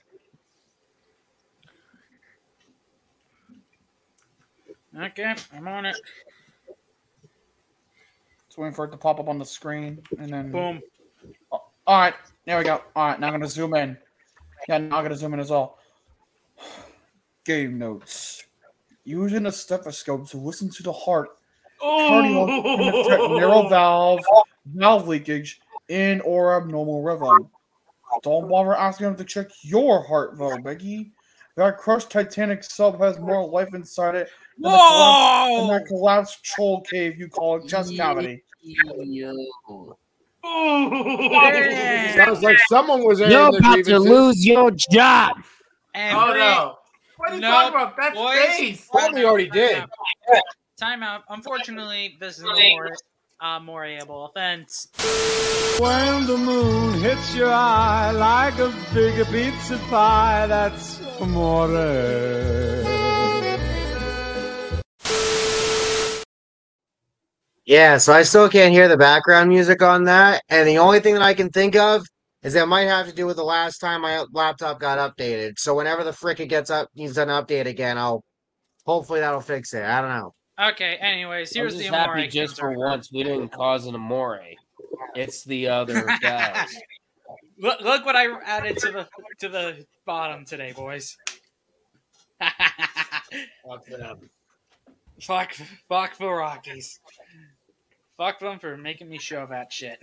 Okay, 4.98 5.34
I'm 5.54 5.68
on 5.68 5.86
it. 5.86 5.96
Just 8.48 8.58
waiting 8.58 8.74
for 8.74 8.86
it 8.86 8.90
to 8.90 8.96
pop 8.96 9.20
up 9.20 9.28
on 9.28 9.38
the 9.38 9.44
screen, 9.44 10.02
and 10.18 10.30
then 10.30 10.50
Boom. 10.50 10.82
all 11.50 11.70
right, 11.86 12.14
there 12.44 12.58
we 12.58 12.64
go. 12.64 12.82
All 12.94 13.06
right, 13.08 13.20
now 13.20 13.28
I'm 13.28 13.34
gonna 13.34 13.46
zoom 13.46 13.74
in. 13.74 13.96
Yeah, 14.68 14.78
now 14.78 14.98
I'm 14.98 15.04
gonna 15.04 15.16
zoom 15.16 15.34
in 15.34 15.40
as 15.40 15.50
well. 15.50 15.78
Game 17.44 17.78
notes. 17.78 18.44
Using 19.04 19.46
a 19.46 19.52
stethoscope 19.52 20.28
to 20.30 20.36
listen 20.36 20.68
to 20.70 20.82
the 20.82 20.92
heart, 20.92 21.28
and 21.80 22.48
detect 22.78 23.20
oh! 23.20 23.36
narrow 23.38 23.68
valve, 23.68 24.20
valve 24.74 25.06
leakage, 25.06 25.60
in 25.88 26.20
or 26.22 26.56
abnormal 26.56 27.02
rhythm. 27.02 27.48
Don't 28.22 28.48
bother 28.48 28.74
asking 28.74 29.06
them 29.06 29.16
to 29.16 29.24
check 29.24 29.48
your 29.62 30.02
heart, 30.04 30.38
though, 30.38 30.58
Becky. 30.58 31.12
That 31.56 31.78
crushed 31.78 32.10
Titanic 32.10 32.62
sub 32.64 33.00
has 33.00 33.18
more 33.18 33.46
life 33.48 33.72
inside 33.74 34.14
it 34.14 34.28
than 34.58 34.70
the 34.72 34.78
collapsed, 34.78 35.56
than 35.56 35.68
that 35.68 35.86
collapsed 35.86 36.44
troll 36.44 36.82
cave 36.82 37.18
you 37.18 37.28
call 37.28 37.56
a 37.56 37.66
chest 37.66 37.96
cavity. 37.96 38.42
Sounds 42.14 42.42
like 42.42 42.58
someone 42.68 43.04
was 43.04 43.20
airing 43.20 43.32
You're 43.32 43.50
their 43.52 43.60
about 43.60 43.84
to 43.84 43.98
lose 43.98 44.46
your 44.46 44.70
job. 44.70 45.36
And 45.94 46.16
Oh, 46.16 46.30
Bree- 46.32 46.40
no. 46.40 46.78
What 47.18 47.30
are 47.30 47.34
you 47.36 47.40
No, 47.40 47.50
talking 47.50 47.74
about? 47.74 47.96
That's 47.96 48.14
boys. 48.14 48.54
space. 48.54 48.88
Probably 48.92 49.24
already 49.24 49.48
did. 49.48 49.84
Time 50.78 51.02
out. 51.02 51.22
Unfortunately, 51.30 52.16
this 52.20 52.38
is 52.38 52.44
a 52.44 52.70
more, 52.70 52.90
uh, 53.40 53.58
more 53.60 53.84
able 53.84 54.26
offense. 54.26 54.88
When 55.78 56.26
the 56.26 56.36
moon 56.36 57.00
hits 57.00 57.34
your 57.34 57.52
eye 57.52 58.10
like 58.12 58.58
a 58.58 58.72
big 58.92 59.26
pizza 59.28 59.78
pie, 59.88 60.46
that's 60.46 61.00
amore. 61.20 61.68
Yeah, 67.66 67.98
so 67.98 68.12
I 68.12 68.22
still 68.22 68.48
can't 68.48 68.72
hear 68.72 68.86
the 68.86 68.96
background 68.96 69.48
music 69.48 69.82
on 69.82 70.04
that, 70.04 70.42
and 70.48 70.68
the 70.68 70.78
only 70.78 71.00
thing 71.00 71.14
that 71.14 71.22
I 71.22 71.34
can 71.34 71.50
think 71.50 71.74
of 71.74 72.06
is 72.44 72.52
that 72.52 72.68
might 72.68 72.84
have 72.84 73.08
to 73.08 73.12
do 73.12 73.26
with 73.26 73.36
the 73.36 73.42
last 73.42 73.78
time 73.78 74.02
my 74.02 74.24
laptop 74.32 74.78
got 74.78 74.98
updated. 74.98 75.58
So 75.58 75.74
whenever 75.74 76.04
the 76.04 76.12
frick 76.12 76.38
it 76.38 76.46
gets 76.46 76.70
up, 76.70 76.88
needs 76.94 77.18
an 77.18 77.26
update 77.26 77.66
again, 77.66 77.98
I'll 77.98 78.22
hopefully 78.84 79.18
that'll 79.18 79.40
fix 79.40 79.74
it. 79.74 79.82
I 79.82 80.00
don't 80.00 80.10
know. 80.10 80.32
Okay, 80.70 80.94
anyways, 81.00 81.56
I'm 81.56 81.60
here's 81.60 81.74
just 81.74 81.82
the 81.82 81.94
Amore 81.94 82.16
happy 82.16 82.28
just 82.28 82.56
for 82.58 82.72
once 82.72 83.10
we 83.12 83.24
didn't 83.24 83.48
cause 83.48 83.86
an 83.86 83.96
amore. 83.96 84.40
It's 85.16 85.42
the 85.42 85.66
other 85.66 86.06
guys. 86.22 86.72
Look, 87.58 87.80
look 87.80 88.06
what 88.06 88.14
I 88.14 88.28
added 88.44 88.78
to 88.78 88.92
the 88.92 89.08
to 89.40 89.48
the 89.48 89.84
bottom 90.06 90.44
today, 90.44 90.70
boys. 90.70 91.16
fuck, 92.40 93.84
fuck, 95.20 95.52
fuck 95.88 96.16
the 96.16 96.28
Rockies. 96.28 97.00
Fuck 98.16 98.38
them 98.40 98.58
for 98.58 98.76
making 98.76 99.08
me 99.08 99.18
show 99.18 99.46
that 99.50 99.72
shit. 99.72 99.98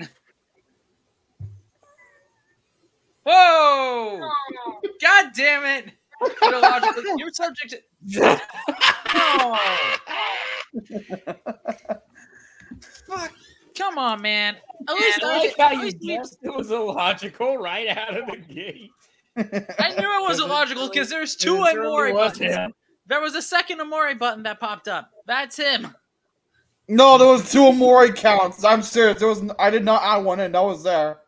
Whoa! 3.25 4.19
Oh! 4.65 4.79
God 5.01 5.31
damn 5.35 5.65
it! 5.65 5.93
Illogical- 6.41 7.03
You're 7.17 7.31
subject 7.31 7.75
to. 8.13 8.41
No! 9.13 9.57
Fuck! 13.07 13.31
Come 13.77 13.97
on, 13.97 14.21
man. 14.21 14.55
At 14.87 14.95
least 14.95 15.23
I 15.23 15.33
I, 15.33 15.37
like 15.37 15.55
how 15.57 15.65
at 15.67 15.73
you 15.75 15.81
least 15.81 15.97
make- 16.01 16.17
guessed 16.17 16.37
it 16.43 16.53
was 16.55 16.71
illogical 16.71 17.57
right 17.57 17.87
out 17.87 18.17
of 18.17 18.27
the 18.27 18.37
gate. 18.37 18.91
I 19.37 19.89
knew 19.97 20.23
it 20.25 20.27
was 20.27 20.39
illogical 20.39 20.89
because 20.89 21.09
there's 21.09 21.35
two 21.35 21.55
It 21.63 21.65
certainly 21.71 21.87
Amori 21.87 22.13
buttons. 22.13 22.53
him. 22.55 22.73
There 23.07 23.21
was 23.21 23.35
a 23.35 23.41
second 23.41 23.81
Amori 23.81 24.15
button 24.15 24.43
that 24.43 24.59
popped 24.59 24.87
up. 24.87 25.09
That's 25.25 25.57
him. 25.57 25.87
No, 26.87 27.17
there 27.17 27.27
was 27.27 27.51
two 27.51 27.65
Amori 27.65 28.11
counts. 28.11 28.63
I'm 28.63 28.81
serious. 28.81 29.19
There 29.19 29.27
was. 29.29 29.43
I 29.57 29.69
did 29.69 29.85
not 29.85 30.03
add 30.03 30.23
one 30.23 30.39
in. 30.39 30.51
That 30.51 30.63
was 30.63 30.83
there. 30.83 31.19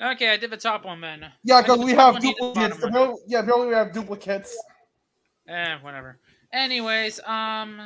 Okay, 0.00 0.28
I 0.28 0.36
did 0.36 0.50
the 0.50 0.56
top 0.56 0.84
one 0.84 1.00
then. 1.00 1.26
Yeah, 1.42 1.60
because 1.62 1.80
we 1.80 1.92
have 1.94 2.14
one, 2.14 2.22
he 2.22 2.28
the 2.38 2.52
duplicates. 2.54 2.84
Apparently- 2.84 3.20
Yeah, 3.26 3.40
apparently 3.40 3.66
we 3.68 3.74
have 3.74 3.92
duplicates. 3.92 4.56
Eh, 5.48 5.76
whatever. 5.82 6.18
Anyways, 6.52 7.18
um, 7.26 7.80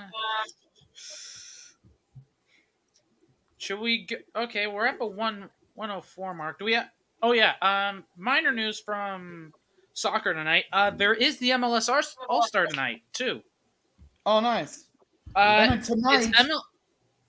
should 3.58 3.80
we? 3.80 4.06
G- 4.06 4.16
okay, 4.36 4.66
we're 4.66 4.86
at 4.86 4.98
the 4.98 5.06
one 5.06 5.48
one 5.74 5.88
hundred 5.88 6.02
four 6.02 6.34
mark. 6.34 6.58
Do 6.58 6.66
we? 6.66 6.74
Ha- 6.74 6.88
oh 7.22 7.32
yeah. 7.32 7.54
Um, 7.62 8.04
minor 8.18 8.52
news 8.52 8.80
from 8.80 9.52
soccer 9.94 10.34
tonight. 10.34 10.64
Uh, 10.72 10.90
there 10.90 11.14
is 11.14 11.38
the 11.38 11.50
MLS 11.50 11.88
All 12.28 12.42
Star 12.42 12.66
tonight 12.66 13.02
too. 13.14 13.40
Oh, 14.26 14.40
nice. 14.40 14.86
Uh, 15.34 15.76
tonight- 15.78 16.28
it's, 16.28 16.40
ML- 16.40 16.62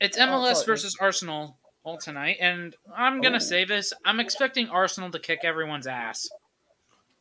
it's 0.04 0.18
Oh, 0.18 0.22
MLS 0.22 0.56
sorry. 0.56 0.66
versus 0.68 0.98
Arsenal 1.00 1.58
all 1.84 1.98
tonight, 1.98 2.38
and 2.40 2.76
I'm 2.96 3.20
gonna 3.22 3.40
say 3.42 3.66
this: 3.66 3.92
I'm 4.06 4.20
expecting 4.20 4.70
Arsenal 4.70 5.10
to 5.12 5.20
kick 5.20 5.40
everyone's 5.44 5.88
ass. 5.88 6.30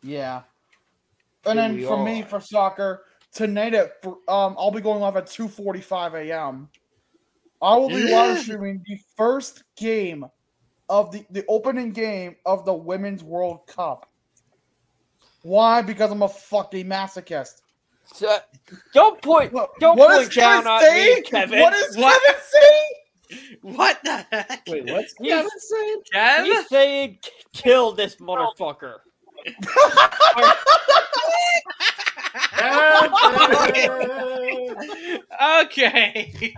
Yeah. 0.03 0.43
And 1.47 1.59
Here 1.59 1.69
then 1.69 1.77
we 1.77 1.85
for 1.85 2.05
me 2.05 2.23
for 2.23 2.41
soccer 2.41 3.05
tonight 3.33 3.75
at 3.75 3.93
um 4.05 4.55
I'll 4.59 4.71
be 4.71 4.81
going 4.81 5.01
live 5.01 5.17
at 5.17 5.27
two 5.27 5.49
forty 5.49 5.81
five 5.81 6.15
a.m. 6.15 6.69
I 7.61 7.77
will 7.77 7.89
be 7.89 8.13
live 8.13 8.39
streaming 8.39 8.83
the 8.87 8.99
first 9.17 9.63
game 9.77 10.27
of 10.89 11.11
the 11.13 11.25
the 11.31 11.45
opening 11.49 11.91
game 11.93 12.37
of 12.47 12.65
the 12.65 12.75
Women's 12.75 13.25
World 13.25 13.67
Cup. 13.67 14.09
Why? 15.43 15.83
Because 15.83 16.13
I'm 16.13 16.23
a 16.23 16.29
fucking 16.29 16.87
masochist. 16.87 17.62
So, 18.15 18.39
don't 18.95 19.21
point. 19.23 19.53
Don't 19.81 19.97
what 19.99 20.11
point 20.17 20.33
down 20.35 20.63
Kevin 20.65 20.71
on 20.73 20.81
saying? 20.81 21.17
me, 21.17 21.23
Kevin. 21.23 21.61
What 21.61 21.73
is 21.75 21.97
Kevin 21.97 22.41
saying? 22.51 22.91
What 23.63 23.99
the 24.05 24.27
heck? 24.31 24.63
Wait, 24.69 24.85
what's 24.91 25.15
He's- 25.19 25.31
Kevin 25.35 25.51
saying? 25.59 26.03
Kev? 26.15 26.45
He's 26.45 26.69
saying, 26.69 27.19
"Kill 27.55 27.93
this 27.93 28.17
motherfucker." 28.17 28.97
okay. 35.61 36.55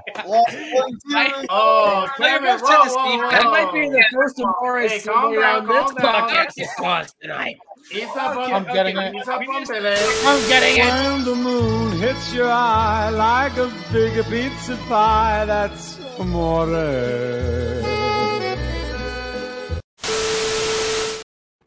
Oh, 1.48 2.08
Let 2.18 2.42
me 2.42 2.48
Kevin, 2.48 2.50
move 2.50 2.60
to 2.60 2.66
whoa, 2.66 2.84
whoa, 2.86 3.16
whoa, 3.18 3.30
That 3.30 3.44
might 3.44 3.72
be 3.72 3.88
the 3.88 4.04
first 4.12 4.40
Amore 4.40 4.80
Hey, 4.80 5.00
calm 5.00 5.34
somebody 5.34 5.36
down, 5.40 5.70
on 5.70 6.50
this 6.56 6.68
podcast 6.74 7.12
tonight. 7.20 7.56
He's 7.90 8.04
up 8.04 8.36
on, 8.36 8.52
I'm 8.52 8.64
getting 8.64 8.96
it. 8.96 9.14
He's 9.14 9.28
up 9.28 9.40
on 9.40 9.66
Billy. 9.66 9.94
I'm 10.24 10.48
getting 10.48 10.82
it. 10.82 10.88
When 10.88 11.24
the 11.24 11.34
moon 11.34 11.98
hits 11.98 12.32
your 12.32 12.50
eye 12.50 13.10
like 13.10 13.56
a 13.58 13.70
big 13.92 14.24
pizza 14.24 14.76
pie, 14.88 15.44
that's 15.44 15.98
amore. 16.18 16.66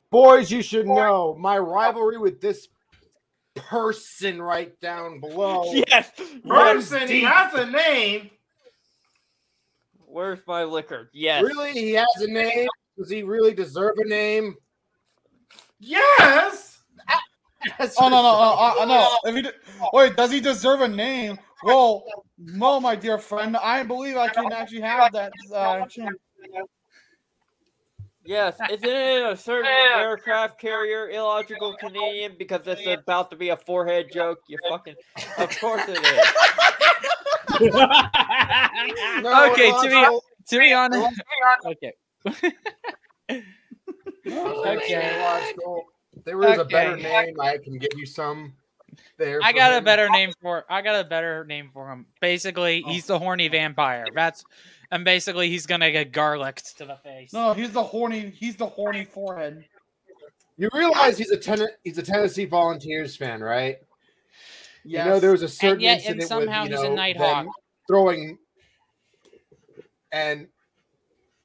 Boys, 0.09 0.49
you 0.49 0.61
should 0.61 0.88
know 0.88 1.36
my 1.39 1.57
rivalry 1.59 2.18
with 2.18 2.41
this 2.41 2.68
person 3.55 4.41
right 4.41 4.80
down 4.80 5.20
below. 5.20 5.72
Yes. 5.88 6.11
Person, 6.47 7.07
he 7.07 7.22
has 7.22 7.53
a 7.53 7.65
name. 7.70 8.32
Where's 10.05 10.39
my 10.47 10.63
liquor? 10.63 11.09
Yes. 11.13 11.43
Really? 11.43 11.74
He 11.74 11.93
has 11.93 12.07
a 12.20 12.28
name? 12.28 12.68
Does 12.97 13.11
he 13.11 13.22
really 13.22 13.53
deserve 13.53 13.93
a 13.97 14.07
name? 14.07 14.55
Yes. 15.80 16.80
Oh 17.99 18.09
no 18.09 18.21
no 18.21 18.21
no 18.21 18.82
uh, 18.82 18.86
no! 18.86 19.17
If 19.30 19.36
he 19.36 19.41
de- 19.41 19.53
wait, 19.91 20.15
does 20.15 20.32
he 20.32 20.39
deserve 20.39 20.82
a 20.82 20.88
name? 20.88 21.38
Well, 21.63 22.05
no, 22.38 22.80
my 22.80 22.95
dear 22.95 23.17
friend. 23.17 23.57
I 23.57 23.84
believe 23.84 24.15
I 24.15 24.30
can 24.30 24.51
actually 24.53 24.82
have 24.82 25.11
that. 25.13 25.32
Uh. 25.53 25.86
Yes. 28.23 28.57
Isn't 28.69 28.86
it 28.89 29.32
a 29.32 29.38
certain 29.38 29.71
aircraft 29.95 30.59
carrier 30.59 31.09
illogical 31.09 31.75
Canadian 31.78 32.36
because 32.38 32.61
it's 32.67 32.86
about 32.86 33.32
to 33.32 33.38
be 33.38 33.49
a 33.49 33.57
forehead 33.57 34.07
joke? 34.13 34.39
You 34.47 34.57
fucking. 34.69 34.95
Of 35.38 35.59
course 35.59 35.84
it 35.88 35.97
is. 35.97 36.25
No, 39.21 39.51
okay, 39.51 39.71
to 39.71 39.88
be 39.89 40.19
to 40.49 40.59
be 40.59 40.73
honest. 40.73 41.21
Okay. 41.65 41.93
Okay. 44.25 45.15
Illogical. 45.19 45.83
If 46.15 46.23
There 46.25 46.41
is 46.51 46.57
a 46.59 46.65
better 46.65 46.95
name. 46.97 47.39
I 47.39 47.57
can 47.57 47.77
give 47.77 47.91
you 47.95 48.05
some. 48.05 48.53
There. 49.17 49.39
I 49.43 49.51
for 49.51 49.57
got 49.57 49.77
a 49.77 49.81
better 49.81 50.09
name 50.09 50.31
for 50.41 50.65
I 50.69 50.81
got 50.81 51.05
a 51.05 51.07
better 51.07 51.43
name 51.45 51.69
for 51.73 51.89
him. 51.91 52.07
Basically, 52.21 52.81
he's 52.83 53.05
the 53.05 53.19
horny 53.19 53.47
vampire. 53.47 54.05
That's 54.15 54.43
and 54.91 55.03
basically 55.05 55.49
he's 55.49 55.65
gonna 55.67 55.91
get 55.91 56.11
garlicked 56.11 56.77
to 56.77 56.85
the 56.85 56.95
face. 56.97 57.31
No, 57.33 57.53
he's 57.53 57.71
the 57.71 57.83
horny. 57.83 58.31
He's 58.35 58.55
the 58.55 58.65
horny 58.65 59.05
forehead. 59.05 59.65
You 60.57 60.69
realize 60.73 61.17
he's 61.17 61.29
a 61.29 61.37
ten- 61.37 61.67
he's 61.83 61.97
a 61.99 62.03
Tennessee 62.03 62.45
Volunteers 62.45 63.15
fan, 63.15 63.41
right? 63.41 63.77
Yes. 64.83 65.05
You 65.05 65.11
know 65.11 65.19
there 65.19 65.31
was 65.31 65.43
a 65.43 65.49
certain 65.49 65.73
And 65.73 65.81
yet- 65.81 66.05
and 66.05 66.23
somehow 66.23 66.63
with 66.63 66.71
you 66.71 66.77
he's 66.77 66.85
a 66.85 66.89
Nighthawk. 66.89 67.47
throwing, 67.87 68.39
and 70.11 70.47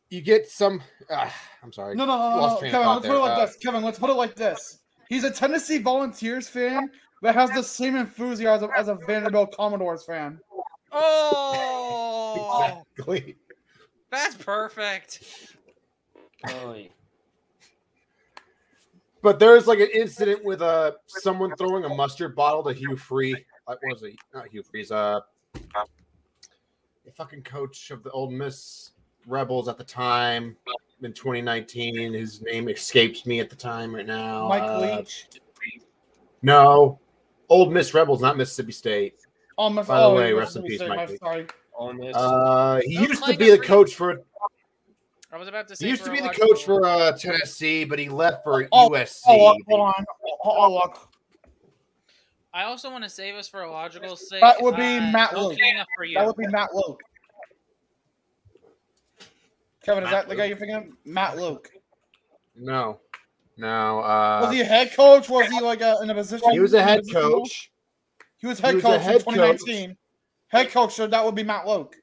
you 0.09 0.21
get 0.23 0.49
some. 0.49 0.83
Uh, 1.11 1.29
I'm 1.63 1.73
sorry. 1.73 1.95
No, 1.95 2.05
no, 2.05 2.17
no, 2.19 2.31
no, 2.31 2.37
Lost 2.43 2.55
no. 2.55 2.61
train 2.71 2.75
of 2.75 2.81
Kevin, 2.81 2.89
let's 2.95 3.03
there. 3.03 3.13
put 3.13 3.19
it 3.19 3.23
like 3.23 3.39
Uh, 3.39 3.47
this. 3.47 3.57
Kevin, 3.57 3.83
let's 3.85 3.99
put 3.99 4.11
it 4.11 4.15
like 4.15 4.35
this. 4.35 4.79
He's 5.09 5.25
a 5.25 5.31
Tennessee 5.31 5.79
Volunteers 5.79 6.49
fan, 6.49 6.91
that 7.23 7.35
has 7.37 7.51
the 7.51 7.63
same 7.63 7.95
enthusiasm 7.97 8.71
as 8.77 8.89
a 8.89 8.97
Vanderbilt 9.07 9.55
Commodores 9.57 10.05
fan. 10.05 10.41
Oh, 10.91 12.75
Exactly. 12.97 13.37
that's 14.11 14.35
perfect. 14.37 15.23
But 19.23 19.39
there's 19.39 19.69
like 19.69 19.79
an 19.79 19.89
incident 19.95 20.45
with 20.45 20.61
uh 20.63 20.93
someone 21.07 21.55
throwing 21.57 21.85
a 21.85 21.89
mustard 21.89 22.35
bottle 22.35 22.65
to 22.65 22.73
Hugh 22.73 22.97
Free. 22.97 23.37
What 23.67 23.79
was 23.85 24.03
it? 24.03 24.17
Not 24.35 24.49
Hugh 24.49 24.65
Freeze. 24.65 24.91
Uh, 24.91 25.21
the 25.55 27.13
fucking 27.15 27.43
coach 27.43 27.93
of 27.93 28.03
the 28.03 28.11
Ole 28.11 28.31
Miss 28.31 28.91
Rebels 29.27 29.69
at 29.69 29.79
the 29.79 29.85
time 29.85 30.57
in 31.05 31.13
2019. 31.13 32.13
His 32.13 32.43
name 32.43 32.69
escapes 32.69 33.27
me 33.27 33.41
at 33.41 33.51
the 33.51 33.57
time 33.57 33.95
right 33.95 34.07
now. 34.07 34.49
Mike 34.49 34.63
Uh, 34.63 34.81
Leach. 34.99 35.27
No, 36.43 36.99
Ole 37.49 37.71
Miss 37.71 37.95
Rebels, 37.95 38.21
not 38.21 38.37
Mississippi 38.37 38.73
State. 38.73 39.15
Oh, 39.57 39.69
my, 39.71 39.83
By 39.83 39.99
the 40.01 40.05
oh, 40.07 40.17
way, 40.17 40.27
he 40.29 40.33
rest 40.33 40.57
in 40.57 40.65
peace, 40.65 40.81
Mike 40.81 41.09
Leach. 41.11 41.19
Sorry. 41.21 41.47
Uh, 41.79 42.81
he 42.85 42.95
Don't 42.97 43.09
used 43.09 43.25
to 43.25 43.37
be 43.37 43.51
the 43.51 43.57
free- 43.59 43.67
coach 43.67 43.95
for. 43.95 44.21
I 45.33 45.39
was 45.39 45.49
about 45.49 45.67
to 45.69 45.77
say 45.77 45.87
He 45.87 45.91
used 45.91 46.05
to 46.05 46.11
be 46.11 46.21
the 46.21 46.29
coach 46.29 46.65
for 46.65 46.85
uh, 46.85 47.13
Tennessee, 47.13 47.85
but 47.85 47.99
he 47.99 48.09
left 48.09 48.45
for 48.45 48.69
Oh, 48.73 48.91
USC. 48.91 49.21
oh, 49.29 49.47
look, 49.47 49.59
hold 49.67 49.81
on. 49.81 50.05
Oh, 50.25 50.37
oh, 50.45 50.75
look. 50.75 51.09
I 52.53 52.65
also 52.65 52.91
want 52.91 53.03
to 53.05 53.09
save 53.09 53.35
us 53.37 53.49
for 53.49 53.63
a 53.63 53.71
logical 53.71 54.15
sake. 54.15 54.43
That 54.43 54.61
would 54.61 54.77
be 54.77 54.99
uh, 54.99 55.11
Matt 55.11 55.33
no 55.33 55.49
Luke. 55.49 55.59
For 55.97 56.05
you. 56.05 56.19
That 56.19 56.27
would 56.27 56.37
be 56.37 56.47
Matt 56.49 56.75
Luke. 56.75 57.01
Kevin, 59.85 60.05
is 60.05 60.11
that 60.11 60.29
the 60.29 60.37
guy 60.37 60.45
you're 60.47 60.57
thinking? 60.57 60.77
of? 60.77 60.85
Matt 61.05 61.37
Luke. 61.37 61.71
No, 62.55 63.01
no. 63.57 63.99
Uh, 64.01 64.41
Was 64.43 64.53
he 64.53 64.61
a 64.61 64.65
head 64.65 64.95
coach? 64.95 65.29
Was 65.29 65.49
he 65.49 65.61
like 65.61 65.81
a, 65.81 65.97
in 66.03 66.11
a 66.11 66.15
position? 66.15 66.51
He 66.53 66.61
was 66.61 66.75
a 66.75 66.83
head 66.83 67.01
position 67.01 67.21
coach. 67.23 67.71
He 68.39 68.47
was 68.47 68.59
He 68.61 68.67
head 68.67 68.75
was 68.77 68.85
coach 68.85 69.01
head 69.03 69.15
in 69.15 69.21
2019. 69.21 69.97
Head 70.49 70.71
coach, 70.71 70.95
so 70.95 71.07
that 71.07 71.25
would 71.25 71.35
be 71.35 71.43
Matt 71.43 71.67
Luke. 71.67 71.97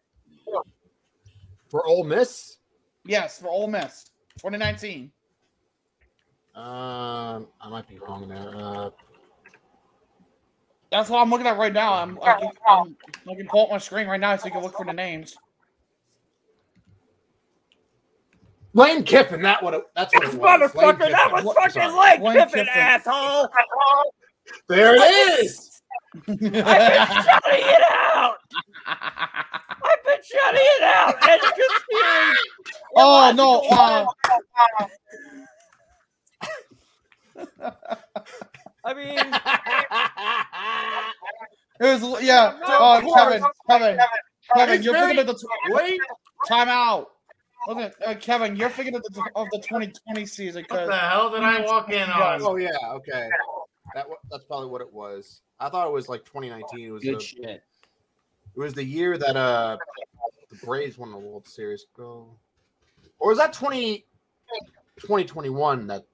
for 1.70 1.86
Ole 1.86 2.04
Miss. 2.04 2.58
Yes, 3.06 3.40
for 3.40 3.48
Ole 3.48 3.68
Miss, 3.68 4.06
2019. 4.38 5.12
Um, 6.56 7.48
I 7.62 7.70
might 7.70 7.88
be 7.88 8.00
wrong 8.00 8.28
there. 8.28 8.52
Uh, 8.56 8.90
That's 10.92 11.10
what 11.10 11.20
I'm 11.22 11.30
looking 11.30 11.48
at 11.48 11.58
right 11.58 11.72
now. 11.72 11.94
I'm, 11.94 12.20
I 12.22 12.40
can, 12.40 12.50
I'm, 12.68 12.96
I 13.30 13.36
can 13.36 13.48
pull 13.48 13.64
up 13.64 13.70
my 13.70 13.78
screen 13.78 14.08
right 14.08 14.20
now 14.20 14.36
so 14.36 14.48
you 14.48 14.52
can 14.52 14.62
look 14.62 14.76
for 14.76 14.86
the 14.86 14.92
names. 14.94 15.38
Lane 18.74 19.04
Kiffin. 19.04 19.42
That 19.42 19.64
what? 19.64 19.74
It, 19.74 19.84
that's 19.96 20.14
what 20.14 20.24
it 20.24 20.34
was. 20.34 20.36
Lane 20.36 20.60
Motherfucker, 20.70 21.12
that 21.12 21.30
Kiffin. 21.32 21.46
was 21.46 21.56
fucking 21.56 21.72
sorry. 21.72 22.20
Lane 22.20 22.34
Kiffin, 22.38 22.68
asshole! 22.74 23.50
There 24.68 24.96
it 24.96 25.42
is. 25.44 25.82
I've 26.28 26.38
been 26.38 26.48
shutting 26.48 27.66
it 27.66 27.84
out! 27.92 28.36
I've 28.88 30.04
been 30.06 30.22
shutting 30.24 30.62
it 30.62 30.82
out! 30.84 31.16
And 31.30 31.42
just 31.42 31.86
hearing 31.90 32.36
Oh 32.96 33.32
no! 33.36 33.62
Uh, 33.70 34.06
I 38.86 38.94
mean, 38.94 39.18
it 41.80 42.02
was 42.02 42.24
yeah. 42.24 42.58
Uh, 42.66 43.02
Kevin, 43.02 43.44
Kevin, 43.70 44.00
Kevin, 44.56 44.76
It's 44.76 44.86
you're 44.86 44.94
very- 44.94 45.16
thinking 45.16 45.30
of 45.30 45.40
the 45.40 45.48
Wait. 45.76 46.00
time 46.48 46.70
out. 46.70 47.08
Okay, 47.68 47.92
uh, 48.06 48.16
Kevin, 48.16 48.56
you're 48.56 48.70
thinking 48.70 48.96
of 48.96 49.04
the 49.04 49.24
of 49.36 49.48
the 49.52 49.60
2020 49.60 50.26
season. 50.26 50.66
What 50.70 50.88
the 50.88 50.96
hell 50.96 51.30
did 51.30 51.44
I 51.44 51.62
walk 51.62 51.92
in 51.92 52.10
on? 52.10 52.42
Oh 52.42 52.56
yeah, 52.56 52.70
okay. 52.92 53.30
That 53.94 54.08
that's 54.32 54.46
probably 54.46 54.70
what 54.70 54.82
it 54.82 54.92
was. 54.92 55.42
I 55.60 55.70
thought 55.70 55.88
it 55.88 55.94
was 55.94 56.08
like 56.08 56.24
2019. 56.26 56.80
It 56.80 56.92
was 56.92 57.04
Good 57.04 57.16
the, 57.16 57.24
shit. 57.24 57.64
It 58.56 58.60
was 58.60 58.74
the 58.74 58.84
year 58.84 59.18
that 59.18 59.36
uh 59.36 59.78
the 60.50 60.56
Braves 60.66 60.98
won 60.98 61.12
the 61.12 61.18
World 61.18 61.48
Series. 61.48 61.86
Go. 61.96 62.28
Or 63.20 63.30
was 63.30 63.38
that 63.38 63.52
20, 63.52 64.06
2021 65.02 65.88
that 65.88 66.06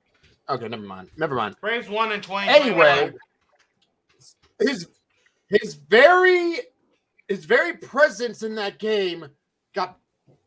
Okay, 0.47 0.67
never 0.67 0.83
mind. 0.83 1.09
Never 1.17 1.35
mind. 1.35 1.55
Braves 1.59 1.89
won 1.89 2.11
in 2.11 2.21
20. 2.21 2.49
Anyway, 2.49 3.11
his 4.59 4.87
his 5.47 5.73
very 5.73 6.59
his 7.27 7.45
very 7.45 7.73
presence 7.77 8.43
in 8.43 8.55
that 8.55 8.77
game 8.77 9.27
got 9.73 9.97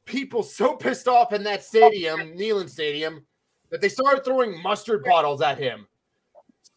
people 0.09 0.43
so 0.43 0.75
pissed 0.75 1.07
off 1.07 1.33
in 1.33 1.45
that 1.45 1.63
stadium, 1.63 2.19
Neyland 2.37 2.71
Stadium, 2.71 3.25
that 3.71 3.81
they 3.81 3.89
started 3.89 4.25
throwing 4.25 4.61
mustard 4.63 5.05
bottles 5.05 5.43
at 5.43 5.59
him. 5.59 5.87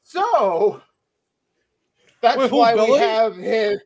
So 0.04 0.82
that's 2.22 2.38
Wait, 2.38 2.50
who, 2.50 2.58
why 2.58 2.76
we 2.76 2.98
have 2.98 3.36
him. 3.36 3.80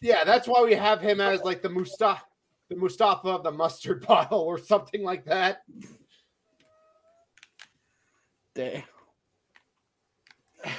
Yeah, 0.00 0.22
that's 0.24 0.46
why 0.46 0.62
we 0.62 0.74
have 0.74 1.00
him 1.00 1.20
as 1.20 1.42
like 1.42 1.62
the 1.62 1.70
Mustafa, 1.70 2.22
the 2.68 2.76
Mustafa 2.76 3.28
of 3.28 3.42
the 3.42 3.50
mustard 3.50 4.06
bottle 4.06 4.40
or 4.40 4.58
something 4.58 5.02
like 5.02 5.24
that. 5.24 5.62
Damn. 8.54 8.82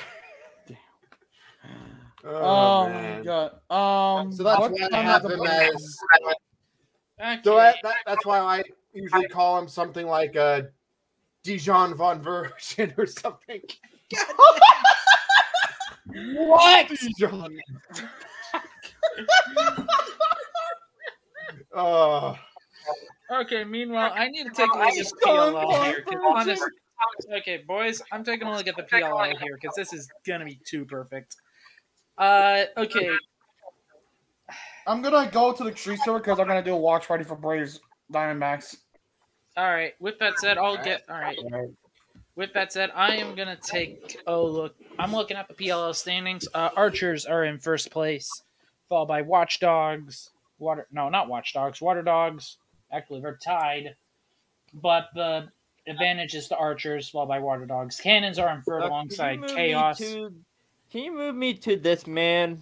Oh, 2.28 2.32
Oh, 2.38 2.90
my 2.90 3.22
god. 3.24 3.52
Um. 3.70 4.32
So 4.34 4.42
that's 4.42 4.60
why 4.60 4.88
I 4.92 5.02
have 5.04 5.26
him 5.26 5.40
it? 5.44 5.76
As. 7.20 7.44
So 7.44 7.56
that, 7.56 7.78
that, 7.84 7.96
that's 8.06 8.26
why 8.26 8.40
I 8.40 8.64
usually 8.94 9.28
call 9.28 9.58
him 9.60 9.68
something 9.68 10.06
like 10.08 10.36
a 10.36 10.70
Dijon 11.44 11.94
von 11.96 12.22
Version 12.22 12.94
or 12.98 13.06
something. 13.06 13.62
What? 16.08 16.88
Dijon. 16.90 17.58
Oh, 21.74 22.38
Okay, 23.32 23.64
meanwhile, 23.64 24.12
I 24.16 24.28
need 24.30 24.44
to 24.44 24.52
take 24.52 24.70
a 24.72 24.78
look 24.78 24.88
at 24.88 24.94
the 24.94 25.04
Dijon 25.04 25.54
PLL 25.54 25.62
von 25.64 25.86
here. 25.86 26.02
'cause 26.04 26.14
Version. 26.14 26.32
honest- 26.36 26.64
okay, 27.40 27.58
boys, 27.58 28.02
I'm 28.12 28.24
taking 28.24 28.48
a 28.48 28.56
look 28.56 28.68
at 28.68 28.76
the 28.76 28.84
PLL 28.84 29.36
here 29.40 29.56
because 29.60 29.76
this 29.76 29.92
is 29.94 30.08
gonna 30.28 30.46
be 30.46 30.60
too 30.66 30.86
perfect. 30.86 31.36
Uh, 32.20 32.66
okay, 32.78 33.10
I'm 34.88 35.02
gonna 35.02 35.30
go 35.32 35.52
to 35.54 35.64
the 35.64 35.72
tree 35.72 35.98
server 35.98 36.20
because 36.20 36.40
I'm 36.40 36.48
gonna 36.48 36.64
do 36.64 36.74
a 36.74 36.78
watch 36.78 37.08
party 37.08 37.24
for 37.24 37.36
Braves 37.36 37.80
Diamondbacks. 38.14 38.78
all 39.58 39.66
right. 39.66 39.94
With 40.00 40.20
that 40.20 40.38
said, 40.40 40.58
I'll 40.58 40.82
get. 40.84 41.04
All 41.10 41.20
right. 41.20 41.38
With 42.36 42.54
that 42.54 42.72
said, 42.74 42.92
I 42.94 43.16
am 43.16 43.36
gonna 43.36 43.56
take 43.58 44.20
a 44.28 44.38
look. 44.38 44.76
I'm 45.00 45.14
looking 45.14 45.38
at 45.38 45.48
the 45.48 45.54
PLL 45.54 45.96
standings. 45.96 46.48
Uh, 46.54 46.70
Archers 46.76 47.26
are 47.26 47.44
in 47.46 47.60
first 47.60 47.92
place, 47.92 48.30
followed 48.90 49.08
by 49.08 49.22
Watchdogs. 49.22 50.30
Water, 50.60 50.88
no, 50.92 51.10
not 51.10 51.28
Watchdogs. 51.30 51.82
Water 51.82 52.02
Dogs. 52.02 52.58
Actually, 52.92 53.22
they're 53.22 53.40
tied, 53.44 53.96
but 54.74 55.08
the 55.16 55.48
advantage 55.88 56.36
is 56.36 56.48
to 56.50 56.58
Archers, 56.58 57.10
followed 57.10 57.28
by 57.28 57.40
Water 57.40 57.66
Dogs. 57.66 58.00
Cannons 58.00 58.38
are 58.38 58.54
in 58.54 58.62
third 58.62 58.84
Uh, 58.84 58.88
alongside 58.88 59.36
can 59.36 59.42
you 59.42 59.48
move 59.48 59.50
me 59.52 59.56
Chaos. 59.56 59.98
to- 59.98 60.36
can 60.92 61.04
you 61.04 61.12
move 61.14 61.36
me 61.36 61.54
to 61.56 61.76
this 61.78 62.06
man? 62.06 62.62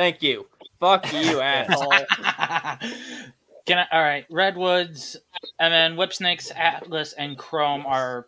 Thank 0.00 0.22
you. 0.22 0.46
Fuck 0.78 1.12
you, 1.12 1.40
asshole. 1.42 1.90
Can 3.66 3.76
I, 3.80 3.86
all 3.92 4.00
right, 4.02 4.24
Redwoods, 4.30 5.18
and 5.58 5.70
then 5.74 5.94
Whipsnakes, 5.94 6.50
Atlas, 6.56 7.12
and 7.12 7.36
Chrome 7.36 7.84
are 7.84 8.26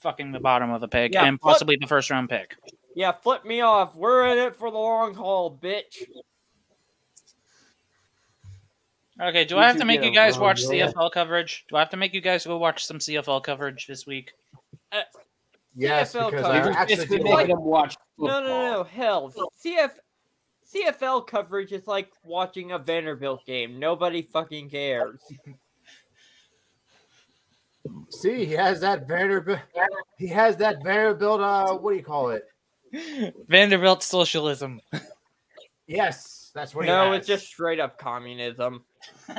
fucking 0.00 0.32
the 0.32 0.38
bottom 0.38 0.70
of 0.70 0.82
the 0.82 0.88
pick, 0.88 1.14
Yeah, 1.14 1.24
and 1.24 1.40
flip- 1.40 1.52
possibly 1.54 1.78
the 1.80 1.86
first 1.86 2.10
round 2.10 2.28
pick. 2.28 2.56
Yeah, 2.94 3.12
flip 3.12 3.46
me 3.46 3.62
off. 3.62 3.96
We're 3.96 4.26
in 4.26 4.36
it 4.36 4.54
for 4.54 4.70
the 4.70 4.76
long 4.76 5.14
haul, 5.14 5.50
bitch. 5.62 6.02
Okay, 9.18 9.46
do 9.46 9.54
You 9.54 9.60
I 9.62 9.68
have 9.68 9.78
to 9.78 9.86
make 9.86 10.04
you 10.04 10.12
guys 10.12 10.38
watch 10.38 10.60
yeah. 10.64 10.88
CFL 10.88 11.10
coverage? 11.10 11.64
Do 11.70 11.76
I 11.76 11.78
have 11.78 11.88
to 11.90 11.96
make 11.96 12.12
you 12.12 12.20
guys 12.20 12.44
go 12.44 12.58
watch 12.58 12.84
some 12.84 12.98
CFL 12.98 13.42
coverage 13.42 13.86
this 13.86 14.06
week? 14.06 14.32
Uh, 14.92 14.98
yes, 15.74 16.12
CFL 16.12 16.30
because 16.32 16.44
coverage. 16.46 16.76
I 16.76 16.80
actually 16.80 16.96
Basically 16.96 17.16
did 17.16 17.24
making 17.24 17.34
like, 17.36 17.48
them 17.48 17.64
watch 17.64 17.96
No, 18.18 18.26
football. 18.26 18.42
no, 18.42 18.72
no, 18.72 18.84
hell. 18.84 19.32
CF 19.64 19.92
CFL 20.74 21.26
coverage 21.26 21.72
is 21.72 21.86
like 21.86 22.10
watching 22.24 22.72
a 22.72 22.78
Vanderbilt 22.78 23.44
game. 23.46 23.78
Nobody 23.78 24.22
fucking 24.22 24.70
cares. 24.70 25.20
see, 28.10 28.44
he 28.44 28.52
has 28.52 28.80
that 28.80 29.06
Vanderbilt. 29.06 29.60
He 30.18 30.26
has 30.28 30.56
that 30.56 30.82
Vanderbilt. 30.82 31.40
Uh, 31.40 31.74
what 31.76 31.92
do 31.92 31.96
you 31.96 32.02
call 32.04 32.30
it? 32.30 32.44
Vanderbilt 33.48 34.02
socialism. 34.02 34.80
Yes, 35.86 36.50
that's 36.54 36.74
what 36.74 36.84
he 36.84 36.90
No, 36.90 37.12
has. 37.12 37.18
it's 37.20 37.26
just 37.28 37.46
straight 37.46 37.80
up 37.80 37.98
communism. 37.98 38.84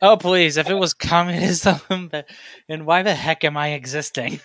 Oh 0.00 0.16
please! 0.16 0.56
If 0.56 0.70
it 0.70 0.74
was 0.74 0.94
communism, 0.94 2.08
then 2.68 2.84
why 2.84 3.02
the 3.02 3.12
heck 3.12 3.42
am 3.42 3.56
I 3.56 3.70
existing? 3.70 4.38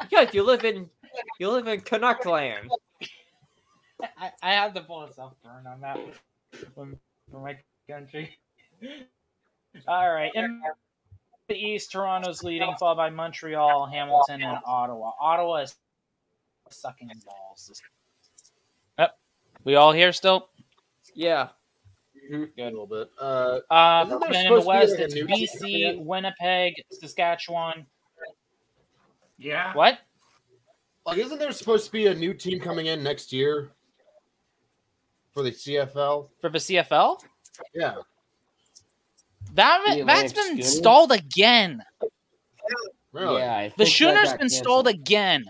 Because 0.00 0.34
you 0.34 0.42
live 0.42 0.64
in 0.64 0.90
you 1.38 1.50
live 1.50 1.68
in 1.68 1.80
Canuck 1.82 2.26
land. 2.26 2.68
I, 4.18 4.30
I 4.42 4.52
have 4.52 4.74
to 4.74 4.82
pull 4.82 5.02
a 5.02 5.12
self 5.12 5.34
burn 5.42 5.66
on 5.66 5.80
that 5.80 5.98
one 6.74 6.98
for 7.30 7.40
my 7.40 7.58
country. 7.90 8.36
All 9.88 10.12
right, 10.12 10.30
in 10.34 10.60
the 11.48 11.54
East, 11.56 11.90
Toronto's 11.90 12.42
leading, 12.44 12.74
followed 12.78 12.96
by 12.96 13.10
Montreal, 13.10 13.86
Hamilton, 13.86 14.42
and 14.42 14.58
Ottawa. 14.64 15.12
Ottawa 15.20 15.56
is 15.62 15.74
sucking 16.70 17.10
balls. 17.26 17.82
Yep, 18.98 19.18
we 19.64 19.74
all 19.74 19.92
here 19.92 20.12
still. 20.12 20.48
Yeah. 21.14 21.48
Good. 22.30 22.50
A 22.58 22.64
little 22.64 22.86
bit. 22.86 23.10
Uh, 23.20 23.58
Uh, 23.70 24.04
Isn't 24.06 24.20
then 24.20 24.34
in 24.46 24.54
the 24.54 24.60
supposed 24.60 24.62
to 24.62 24.62
be, 24.62 24.66
West, 24.66 24.90
like, 24.92 25.00
it's 25.00 25.14
new 25.14 25.26
team 25.26 25.48
BC. 25.98 26.04
Winnipeg, 26.04 26.74
Saskatchewan. 26.90 27.86
Yeah. 29.38 29.74
What? 29.74 29.98
like, 31.06 31.18
isn't 31.18 31.38
there 31.38 31.52
supposed 31.52 31.84
to 31.86 31.92
be 31.92 32.06
a 32.06 32.14
new 32.14 32.32
team 32.32 32.58
coming 32.60 32.86
in 32.86 33.02
next 33.02 33.32
year 33.32 33.72
for 35.34 35.42
the 35.42 35.50
CFL? 35.50 36.28
For 36.40 36.48
the 36.48 36.58
CFL? 36.58 37.18
Yeah. 37.74 37.96
That 39.54 39.82
The 39.86 40.02
that's 40.04 40.32
Atlantic 40.32 40.34
been 40.34 40.44
Schooners? 40.62 40.76
stalled 40.76 41.12
again. 41.12 41.82
Really? 43.12 43.40
Yeah, 43.42 43.56
I 43.56 43.68
The 43.68 43.74
think 43.74 43.78
that 43.78 43.86
Schooners 43.94 44.24
got 44.30 44.38
been 44.38 44.48
canceled. 44.48 44.64
stalled 44.64 44.88
again. 44.88 45.44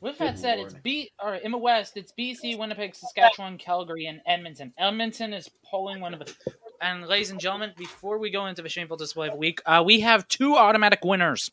With 0.00 0.18
that 0.18 0.34
Good 0.34 0.40
said, 0.40 0.58
it's 0.60 0.74
B 0.74 1.10
or 1.20 1.34
in 1.34 1.50
the 1.50 1.58
West, 1.58 1.96
it's 1.96 2.12
BC, 2.16 2.56
Winnipeg, 2.56 2.94
Saskatchewan, 2.94 3.58
Calgary, 3.58 4.06
and 4.06 4.20
Edmonton. 4.26 4.72
Edmonton 4.78 5.32
is 5.32 5.50
pulling 5.68 6.00
one 6.00 6.14
of 6.14 6.20
the. 6.20 6.32
And 6.80 7.06
ladies 7.08 7.30
and 7.30 7.40
gentlemen, 7.40 7.72
before 7.76 8.18
we 8.18 8.30
go 8.30 8.46
into 8.46 8.62
the 8.62 8.68
shameful 8.68 8.96
display 8.96 9.26
of 9.26 9.32
the 9.32 9.38
week, 9.38 9.60
uh, 9.66 9.82
we 9.84 9.98
have 10.00 10.28
two 10.28 10.56
automatic 10.56 11.00
winners. 11.04 11.50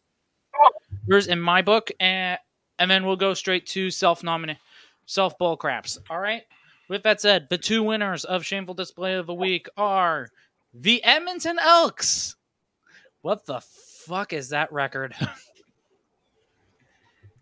Yours 1.07 1.25
in 1.25 1.39
my 1.41 1.63
book, 1.63 1.89
and 1.99 2.37
and 2.77 2.89
then 2.91 3.03
we'll 3.05 3.15
go 3.15 3.33
straight 3.33 3.65
to 3.67 3.89
self 3.89 4.23
nominate, 4.23 4.57
self 5.05 5.37
bull 5.37 5.57
craps. 5.57 5.99
All 6.09 6.19
right. 6.19 6.43
With 6.87 7.03
that 7.03 7.21
said, 7.21 7.47
the 7.49 7.57
two 7.57 7.83
winners 7.83 8.25
of 8.25 8.45
shameful 8.45 8.75
display 8.75 9.15
of 9.15 9.25
the 9.25 9.33
week 9.33 9.67
are 9.75 10.29
the 10.73 11.03
Edmonton 11.03 11.57
Elks. 11.59 12.35
What 13.21 13.45
the 13.45 13.61
fuck 13.61 14.33
is 14.33 14.49
that 14.49 14.71
record? 14.71 15.15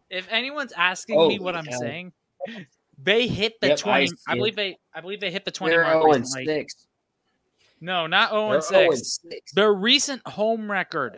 if 0.10 0.28
anyone's 0.32 0.72
asking 0.74 1.28
me 1.28 1.40
what 1.40 1.56
I'm 1.56 1.66
oh, 1.68 1.72
hell. 1.72 1.82
saying, 1.82 2.14
they 3.02 3.28
hit 3.28 3.60
the 3.60 3.70
Yep, 3.70 3.78
I 3.80 3.82
twenty. 3.82 4.08
see 4.08 4.16
I, 4.28 4.34
it. 4.34 4.36
believe 4.38 4.56
they. 4.56 4.78
I 4.94 5.02
believe 5.02 5.20
they 5.20 5.32
hit 5.32 5.44
the 5.44 5.52
twenty 5.52 5.76
They're 5.76 5.84
mark 5.84 6.04
0 6.04 6.12
and 6.14 6.22
recently. 6.22 6.46
6. 6.46 6.88
No, 7.82 8.08
not 8.08 8.30
oh 8.32 8.38
zero 8.38 8.50
They're 8.50 8.56
and 8.56 8.64
0 8.64 8.82
and 8.92 8.98
six. 9.00 9.20
6. 9.30 9.52
Their 9.54 9.74
recent 9.74 10.26
home 10.26 10.72
record. 10.72 11.18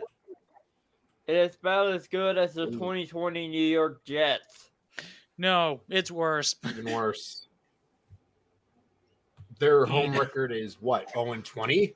It 1.28 1.36
is 1.36 1.56
about 1.56 1.92
as 1.92 2.08
good 2.08 2.38
as 2.38 2.54
the 2.54 2.66
2020 2.66 3.48
New 3.48 3.58
York 3.60 4.04
Jets. 4.04 4.65
No, 5.38 5.80
it's 5.88 6.10
worse. 6.10 6.54
Even 6.68 6.92
worse. 6.92 7.46
Their 9.58 9.86
home 9.86 10.12
record 10.18 10.52
is 10.52 10.76
what? 10.80 11.10
0 11.12 11.32
and 11.32 11.44
20? 11.44 11.94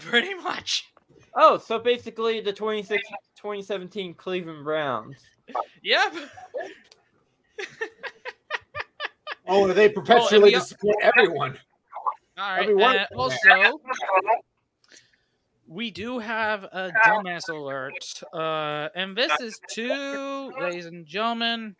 Pretty 0.00 0.34
much. 0.34 0.86
Oh, 1.34 1.58
so 1.58 1.78
basically 1.78 2.40
the 2.40 2.52
26 2.52 3.02
2017 3.36 4.14
Cleveland 4.14 4.64
Browns. 4.64 5.16
Yep. 5.82 6.14
Oh, 9.46 9.66
they 9.72 9.88
perpetually 9.88 10.52
the- 10.52 10.58
disappoint 10.58 10.96
everyone. 11.02 11.58
All 12.38 12.50
right. 12.52 12.62
Everyone- 12.62 12.96
and 12.96 13.06
also, 13.16 13.80
we 15.70 15.92
do 15.92 16.18
have 16.18 16.64
a 16.64 16.90
dumbass 17.06 17.48
alert, 17.48 17.94
uh, 18.34 18.88
and 18.96 19.16
this 19.16 19.30
is 19.40 19.58
to, 19.74 20.52
ladies 20.60 20.86
and 20.86 21.06
gentlemen, 21.06 21.76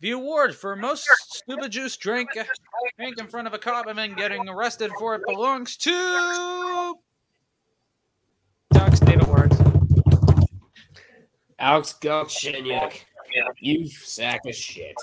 The 0.00 0.12
award 0.12 0.54
for 0.54 0.76
most 0.76 1.08
stupid 1.22 1.72
juice 1.72 1.96
drink, 1.96 2.30
drink 2.96 3.18
in 3.18 3.26
front 3.26 3.48
of 3.48 3.52
a 3.52 3.58
cop 3.58 3.88
and 3.88 3.98
then 3.98 4.14
getting 4.14 4.48
arrested 4.48 4.92
for 4.96 5.16
it 5.16 5.22
belongs 5.26 5.76
to 5.78 6.94
Doug 8.70 8.94
State 8.94 9.20
Awards. 9.20 9.60
Alex 11.58 11.96
Galchenyuk. 12.00 13.00
You 13.58 13.88
sack 13.88 14.42
of 14.46 14.54
shit. 14.54 14.94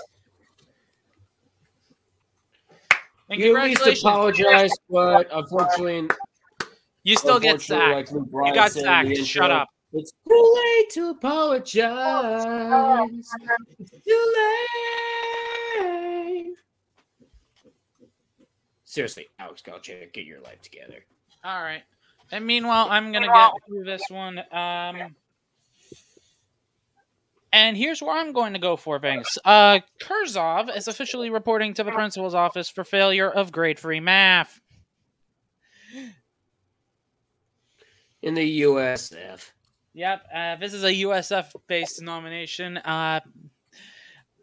And 3.30 3.40
You 3.40 3.58
at 3.58 3.86
least 3.86 4.04
apologize, 4.04 4.72
but 4.90 5.28
unfortunately, 5.32 6.10
You 7.04 7.18
still 7.18 7.40
get 7.40 7.62
sacked. 7.62 8.12
like 8.12 8.48
You 8.48 8.54
got 8.54 8.72
sacked. 8.72 9.10
the 9.10 9.24
Shut 9.24 9.52
up. 9.52 9.68
It's 9.94 10.12
too 10.28 10.54
late 10.56 10.90
to 10.92 11.10
apologize. 11.12 12.46
It's 13.80 13.92
too 14.04 14.34
late. 15.80 16.54
Seriously, 18.84 19.28
Alex 19.40 19.62
Galchenyuk, 19.66 20.14
get 20.14 20.26
your 20.26 20.42
life 20.42 20.62
together. 20.62 21.04
All 21.44 21.62
right. 21.62 21.84
And 22.32 22.46
meanwhile, 22.46 22.88
I'm 22.90 23.12
gonna 23.12 23.28
get 23.28 23.52
through 23.68 23.84
this 23.84 24.04
one. 24.10 24.40
Um, 24.52 25.16
and 27.56 27.78
here's 27.78 28.02
where 28.02 28.18
I'm 28.18 28.34
going 28.34 28.52
to 28.52 28.60
go 28.60 28.76
for 28.76 29.00
things. 29.00 29.26
Uh, 29.46 29.80
Kurzov 30.04 30.76
is 30.76 30.90
officially 30.90 31.30
reporting 31.30 31.74
to 31.76 31.86
the 31.86 31.92
principal's 31.92 32.36
office 32.36 32.70
for 32.70 32.84
failure 32.84 33.32
of 33.32 33.54
grade-free 33.54 34.02
math. 34.02 34.60
In 38.22 38.34
the 38.34 38.62
USF. 38.62 39.52
Yep, 39.94 40.26
uh, 40.36 40.56
this 40.58 40.74
is 40.74 40.84
a 40.84 40.92
USF-based 40.92 42.02
nomination. 42.02 42.76
Uh, 42.76 43.22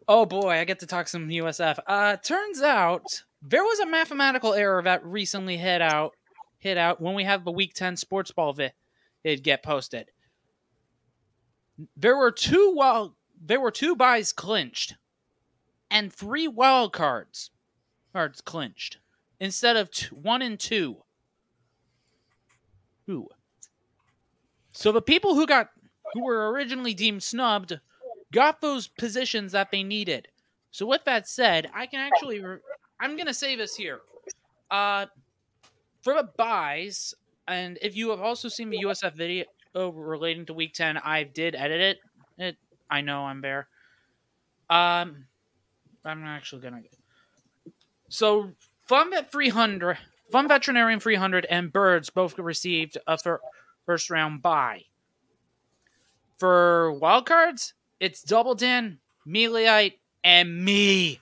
oh 0.07 0.25
boy, 0.25 0.49
I 0.49 0.63
get 0.63 0.79
to 0.79 0.87
talk 0.87 1.07
some 1.07 1.29
USF. 1.29 1.77
Uh, 1.85 2.15
turns 2.15 2.63
out 2.63 3.05
there 3.43 3.61
was 3.61 3.79
a 3.79 3.85
mathematical 3.85 4.55
error 4.55 4.81
that 4.81 5.05
recently 5.05 5.57
hit 5.57 5.83
out, 5.83 6.13
hit 6.57 6.79
out 6.79 6.99
when 6.99 7.13
we 7.13 7.23
had 7.23 7.45
the 7.45 7.51
Week 7.51 7.75
Ten 7.75 7.95
Sports 7.95 8.31
Ball 8.31 8.53
vi- 8.53 8.73
it 9.23 9.43
get 9.43 9.61
posted. 9.61 10.09
There 11.97 12.17
were 12.17 12.31
two 12.31 12.73
wild, 12.75 13.15
there 13.41 13.59
were 13.59 13.71
two 13.71 13.95
buys 13.95 14.31
clinched, 14.31 14.95
and 15.89 16.13
three 16.13 16.47
wild 16.47 16.93
cards, 16.93 17.51
cards 18.13 18.41
clinched 18.41 18.97
instead 19.39 19.75
of 19.75 19.91
two, 19.91 20.15
one 20.15 20.41
and 20.41 20.59
two. 20.59 20.97
Ooh. 23.09 23.27
So 24.71 24.91
the 24.91 25.01
people 25.01 25.35
who 25.35 25.45
got 25.45 25.69
who 26.13 26.23
were 26.23 26.51
originally 26.51 26.93
deemed 26.93 27.23
snubbed 27.23 27.79
got 28.31 28.61
those 28.61 28.87
positions 28.87 29.51
that 29.51 29.71
they 29.71 29.83
needed. 29.83 30.27
So 30.71 30.85
with 30.85 31.03
that 31.05 31.27
said, 31.27 31.69
I 31.73 31.85
can 31.85 31.99
actually 31.99 32.39
re- 32.43 32.59
I'm 32.99 33.15
going 33.15 33.27
to 33.27 33.33
say 33.33 33.55
this 33.55 33.75
here. 33.75 34.01
Uh 34.71 35.07
for 36.01 36.13
the 36.13 36.29
buys 36.37 37.13
and 37.47 37.77
if 37.81 37.95
you 37.95 38.09
have 38.09 38.21
also 38.21 38.47
seen 38.47 38.69
the 38.69 38.83
USF 38.85 39.13
video 39.13 39.45
relating 39.75 40.45
to 40.47 40.53
week 40.53 40.73
10, 40.73 40.97
I 40.97 41.23
did 41.23 41.55
edit 41.55 41.81
it. 41.81 41.99
It 42.37 42.57
I 42.89 43.01
know 43.01 43.25
I'm 43.25 43.41
bare. 43.41 43.67
Um 44.69 45.25
I'm 46.05 46.23
actually 46.25 46.61
going 46.61 46.83
to 46.83 46.89
So 48.09 48.51
FunVet 48.89 49.31
300, 49.31 49.97
Fun 50.31 50.47
Veterinarian 50.47 50.99
300 50.99 51.45
and 51.45 51.71
Birds 51.71 52.09
both 52.09 52.37
received 52.37 52.97
a 53.07 53.17
fir- 53.17 53.39
first 53.85 54.09
round 54.09 54.41
bye. 54.41 54.83
For 56.37 56.93
wildcards, 57.01 57.73
it's 57.99 58.21
Double 58.21 58.55
Dan, 58.55 58.99
Meliite, 59.25 59.99
and 60.23 60.63
me. 60.65 61.21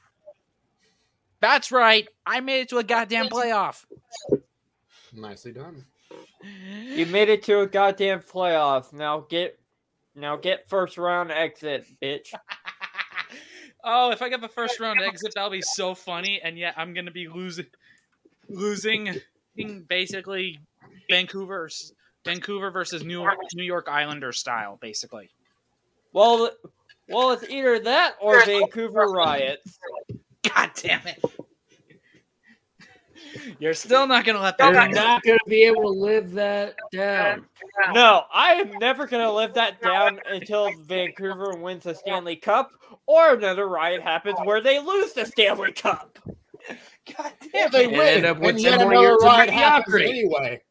That's 1.42 1.72
right. 1.72 2.08
I 2.26 2.40
made 2.40 2.62
it 2.62 2.70
to 2.70 2.78
a 2.78 2.84
goddamn 2.84 3.28
playoff. 3.28 3.86
Nicely 5.14 5.52
done. 5.52 5.86
You 6.44 7.06
made 7.06 7.30
it 7.30 7.44
to 7.44 7.62
a 7.62 7.68
goddamn 7.68 8.20
playoff. 8.22 8.94
Now 8.94 9.26
get, 9.30 9.60
now 10.16 10.36
get 10.36 10.70
first 10.70 10.98
round 10.98 11.32
exit, 11.32 11.86
bitch. 12.02 12.34
Oh, 13.84 14.12
if 14.12 14.22
I 14.22 14.30
get 14.30 14.42
the 14.42 14.48
first 14.48 14.80
round 14.80 15.02
exit, 15.02 15.34
that'll 15.34 15.50
be 15.50 15.64
so 15.64 15.96
funny. 15.96 16.40
And 16.44 16.58
yet 16.58 16.76
I'm 16.78 16.94
gonna 16.94 17.10
be 17.10 17.28
losing, 17.28 17.66
losing, 18.48 19.20
basically 19.88 20.60
Vancouver's 21.10 21.94
Vancouver 22.24 22.70
versus 22.72 23.04
New 23.04 23.22
York, 23.22 23.38
New 23.56 23.64
York 23.64 23.88
Islander 23.90 24.32
style, 24.32 24.78
basically. 24.80 25.30
Well, 26.14 26.52
well, 27.10 27.32
it's 27.32 27.50
either 27.50 27.80
that 27.80 28.16
or 28.22 28.46
Vancouver 28.46 29.06
riots. 29.08 29.80
God 30.44 30.72
damn 30.76 31.06
it! 31.08 31.24
You're 33.60 33.74
still 33.74 34.08
not 34.08 34.26
gonna 34.26 34.42
let 34.42 34.58
that. 34.58 34.66
You're 34.66 34.74
that. 34.74 34.92
not 34.92 35.24
going 35.24 35.40
to 35.40 35.50
be 35.50 35.64
able 35.64 35.84
to 35.84 36.00
live 36.00 36.32
that 36.32 36.76
down. 36.92 37.46
No, 37.94 38.24
I 38.34 38.54
am 38.54 38.72
never 38.80 39.08
gonna 39.08 39.32
live 39.32 39.54
that 39.54 39.82
down 39.82 40.20
until 40.30 40.72
Vancouver 40.84 41.56
wins 41.56 41.84
the 41.84 41.94
Stanley 41.94 42.36
Cup 42.36 42.72
or 43.06 43.34
another 43.36 43.68
riot 43.68 44.02
happens 44.02 44.38
where 44.44 44.62
they 44.62 44.80
lose 44.80 45.14
the 45.14 45.26
Stanley 45.26 45.72
Cup. 45.72 46.20
Yeah, 47.54 47.68
they 47.70 47.86
And 47.86 47.94
win. 47.94 48.08
end 48.08 48.26
up 48.26 48.40
with 48.40 48.50
and 48.52 48.60
yet 48.60 48.82
another 48.82 48.96
years 48.96 49.16
of 49.22 49.24
ride 49.24 49.50
happens 49.50 49.96
anyway. 49.96 50.62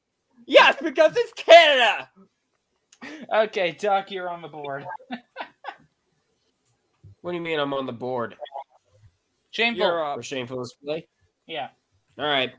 Yes, 0.46 0.76
because 0.82 1.16
it's 1.16 1.32
Canada. 1.32 2.08
Okay, 3.34 3.72
Doc, 3.72 4.10
you're 4.10 4.28
on 4.28 4.42
the 4.42 4.48
board. 4.48 4.86
What 7.22 7.32
do 7.32 7.36
you 7.36 7.42
mean 7.42 7.58
I'm 7.58 7.74
on 7.74 7.86
the 7.86 7.92
board? 7.92 8.36
Shameful. 9.50 9.84
You're 9.84 10.04
up. 10.04 10.16
For 10.16 10.22
shameful 10.22 10.62
display? 10.62 11.06
Yeah. 11.46 11.68
All 12.20 12.26
right. 12.26 12.52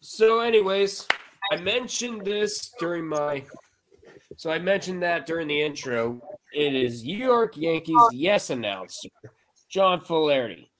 So, 0.00 0.40
anyways, 0.40 1.08
I 1.50 1.56
mentioned 1.56 2.26
this 2.26 2.74
during 2.78 3.06
my. 3.06 3.42
So 4.36 4.50
I 4.50 4.58
mentioned 4.58 5.02
that 5.02 5.24
during 5.24 5.48
the 5.48 5.62
intro. 5.62 6.20
It 6.52 6.74
is 6.74 7.04
New 7.04 7.16
York 7.16 7.56
Yankees 7.56 7.96
yes 8.12 8.50
announcer 8.50 9.08
John 9.70 9.98
Flaherty. 9.98 10.70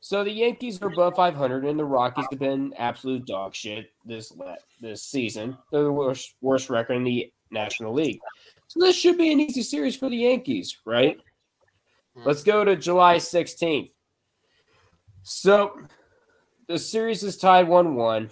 So 0.00 0.22
the 0.22 0.30
Yankees 0.30 0.82
are 0.82 0.88
above 0.88 1.16
500, 1.16 1.64
and 1.64 1.78
the 1.78 1.84
Rockies 1.86 2.26
have 2.30 2.38
been 2.38 2.74
absolute 2.76 3.24
dog 3.24 3.54
shit 3.54 3.90
this 4.04 4.30
this 4.82 5.02
season. 5.02 5.56
They're 5.72 5.84
the 5.84 5.92
worst 5.92 6.34
worst 6.42 6.68
record 6.68 6.96
in 6.96 7.04
the 7.04 7.32
National 7.50 7.94
League. 7.94 8.20
So 8.68 8.80
this 8.80 8.96
should 8.96 9.16
be 9.16 9.32
an 9.32 9.40
easy 9.40 9.62
series 9.62 9.96
for 9.96 10.10
the 10.10 10.18
Yankees, 10.18 10.76
right? 10.84 11.18
Hmm. 12.14 12.24
Let's 12.26 12.42
go 12.42 12.66
to 12.66 12.76
July 12.76 13.16
16th. 13.16 13.92
So 15.22 15.80
the 16.68 16.78
series 16.78 17.22
is 17.22 17.36
tied 17.36 17.68
1 17.68 17.94
1 17.94 18.30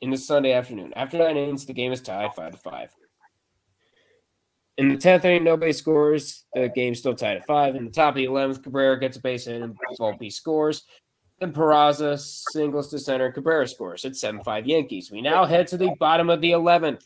in 0.00 0.10
the 0.10 0.16
Sunday 0.16 0.52
afternoon. 0.52 0.92
After 0.94 1.18
nine 1.18 1.36
innings, 1.36 1.66
the 1.66 1.72
game 1.72 1.92
is 1.92 2.00
tied 2.00 2.34
5 2.34 2.52
to 2.52 2.58
5. 2.58 2.94
In 4.76 4.88
the 4.88 4.96
10th 4.96 5.24
inning, 5.24 5.44
nobody 5.44 5.72
scores. 5.72 6.44
The 6.54 6.68
game's 6.68 7.00
still 7.00 7.14
tied 7.14 7.38
at 7.38 7.46
5. 7.46 7.74
In 7.74 7.84
the 7.84 7.90
top 7.90 8.10
of 8.10 8.16
the 8.16 8.26
11th, 8.26 8.62
Cabrera 8.62 8.98
gets 8.98 9.16
a 9.16 9.20
base 9.20 9.46
hit 9.46 9.60
and 9.60 9.76
Volpe 9.98 10.32
scores. 10.32 10.84
Then 11.40 11.52
Peraza 11.52 12.18
singles 12.52 12.90
to 12.90 12.98
center 12.98 13.32
Cabrera 13.32 13.66
scores. 13.66 14.04
It's 14.04 14.20
7 14.20 14.42
5 14.42 14.66
Yankees. 14.66 15.10
We 15.10 15.20
now 15.20 15.44
head 15.44 15.66
to 15.68 15.76
the 15.76 15.94
bottom 15.98 16.30
of 16.30 16.40
the 16.40 16.52
11th. 16.52 17.02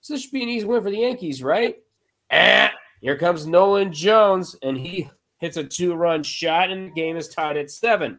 So 0.00 0.14
this 0.14 0.22
should 0.22 0.32
be 0.32 0.42
an 0.42 0.48
easy 0.48 0.66
win 0.66 0.82
for 0.82 0.90
the 0.90 0.98
Yankees, 0.98 1.42
right? 1.42 1.76
Eh, 2.30 2.68
here 3.00 3.16
comes 3.16 3.46
Nolan 3.46 3.92
Jones, 3.92 4.56
and 4.62 4.76
he 4.76 5.08
hits 5.38 5.56
a 5.56 5.64
two 5.64 5.94
run 5.94 6.24
shot, 6.24 6.70
and 6.70 6.88
the 6.88 6.92
game 6.92 7.16
is 7.16 7.28
tied 7.28 7.56
at 7.56 7.70
7. 7.70 8.18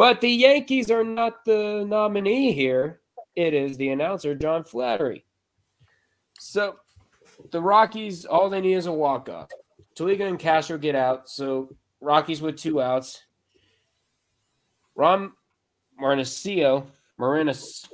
But 0.00 0.22
the 0.22 0.30
Yankees 0.30 0.90
are 0.90 1.04
not 1.04 1.44
the 1.44 1.84
nominee 1.86 2.52
here. 2.52 3.00
It 3.36 3.52
is 3.52 3.76
the 3.76 3.90
announcer, 3.90 4.34
John 4.34 4.64
Flaherty. 4.64 5.26
So 6.38 6.76
the 7.50 7.60
Rockies, 7.60 8.24
all 8.24 8.48
they 8.48 8.62
need 8.62 8.76
is 8.76 8.86
a 8.86 8.92
walk 8.94 9.28
off. 9.28 9.50
Toliga 9.94 10.26
and 10.26 10.38
Castro 10.38 10.78
get 10.78 10.94
out. 10.94 11.28
So 11.28 11.76
Rockies 12.00 12.40
with 12.40 12.56
two 12.56 12.80
outs. 12.80 13.24
Ron 14.94 15.32
Marinacio, 16.00 16.86
Marinas, 17.18 17.86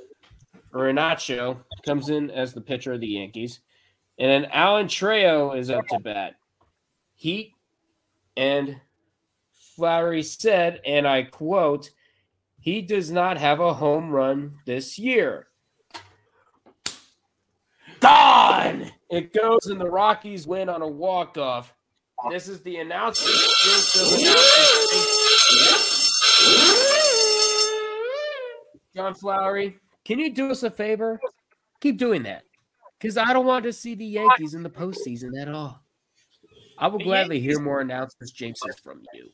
comes 1.85 2.07
in 2.07 2.31
as 2.31 2.53
the 2.53 2.61
pitcher 2.61 2.93
of 2.93 3.01
the 3.01 3.07
Yankees. 3.07 3.59
And 4.17 4.31
then 4.31 4.49
Alan 4.53 4.87
Trejo 4.87 5.59
is 5.59 5.69
up 5.69 5.85
to 5.87 5.99
bat. 5.99 6.35
Heat 7.15 7.51
and 8.37 8.79
Flaherty 9.75 10.23
said, 10.23 10.79
and 10.85 11.05
I 11.05 11.23
quote, 11.23 11.91
he 12.59 12.81
does 12.81 13.11
not 13.11 13.37
have 13.37 13.59
a 13.59 13.73
home 13.73 14.09
run 14.09 14.59
this 14.65 14.97
year. 14.99 15.47
Gone! 17.99 18.91
It 19.09 19.33
goes 19.33 19.67
and 19.67 19.79
the 19.79 19.89
Rockies 19.89 20.45
win 20.45 20.69
on 20.69 20.81
a 20.81 20.87
walk-off. 20.87 21.73
This 22.29 22.47
is 22.47 22.61
the 22.61 22.77
announcement. 22.77 23.35
John 28.95 29.13
Flowery, 29.13 29.77
can 30.03 30.19
you 30.19 30.33
do 30.33 30.49
us 30.51 30.63
a 30.63 30.71
favor? 30.71 31.19
Keep 31.81 31.97
doing 31.97 32.23
that. 32.23 32.43
Because 32.99 33.17
I 33.17 33.31
don't 33.33 33.45
want 33.45 33.63
to 33.65 33.73
see 33.73 33.93
the 33.93 34.05
Yankees 34.05 34.55
in 34.55 34.63
the 34.63 34.69
postseason 34.69 35.39
at 35.39 35.47
all. 35.47 35.83
I 36.79 36.87
will 36.87 36.99
gladly 36.99 37.39
hear 37.39 37.59
more 37.59 37.81
announcements, 37.81 38.33
jinxes 38.33 38.81
from 38.83 39.01
you. 39.13 39.29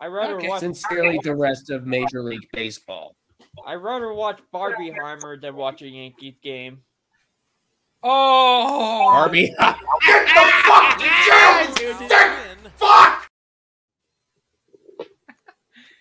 I 0.00 0.06
rather 0.06 0.36
Okay. 0.36 0.48
watch. 0.48 0.60
Sincerely, 0.60 1.18
the 1.22 1.34
rest 1.34 1.70
of 1.70 1.86
Major 1.86 2.22
League 2.22 2.48
Baseball. 2.52 3.16
I 3.66 3.74
rather 3.74 4.12
watch 4.12 4.40
Barbieheimer 4.54 5.40
than 5.40 5.56
watch 5.56 5.82
a 5.82 5.88
Yankees 5.88 6.36
game. 6.42 6.82
Oh, 8.02 9.10
Barbie. 9.10 9.46
Get 9.58 9.78
the 12.60 12.70
Fuck! 12.76 13.28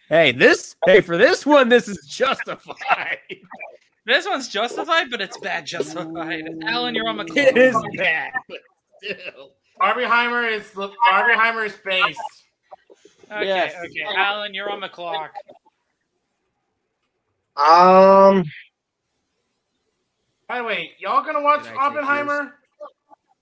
hey, 0.09 0.31
this. 0.31 0.75
Hey, 0.85 1.01
for 1.01 1.17
this 1.17 1.45
one, 1.45 1.69
this 1.69 1.87
is 1.87 2.05
justified. 2.07 3.19
This 4.05 4.25
one's 4.25 4.47
justified, 4.47 5.11
but 5.11 5.19
it's 5.19 5.37
bad 5.39 5.65
justified. 5.65 6.45
Alan, 6.65 6.95
you're 6.95 7.09
on 7.09 7.17
the 7.17 7.25
clock. 7.25 7.37
It 7.37 7.57
is 7.57 7.75
bad. 7.97 8.31
but 8.47 8.59
still. 9.03 9.51
Barbieheimer 9.81 10.49
is 10.49 10.63
Barbieheimer 10.67 11.65
is 11.65 11.75
based. 11.83 12.17
Okay, 13.31 13.45
Yes. 13.47 13.75
okay. 13.75 14.15
Alan, 14.15 14.53
you're 14.53 14.69
on 14.69 14.79
the 14.79 14.89
clock. 14.89 15.33
Um, 17.57 18.43
By 20.47 20.59
the 20.59 20.63
way, 20.63 20.91
y'all 20.99 21.23
gonna 21.25 21.41
watch 21.41 21.63
Did 21.63 21.69
I 21.69 21.71
take 21.71 21.79
Oppenheimer? 21.79 22.55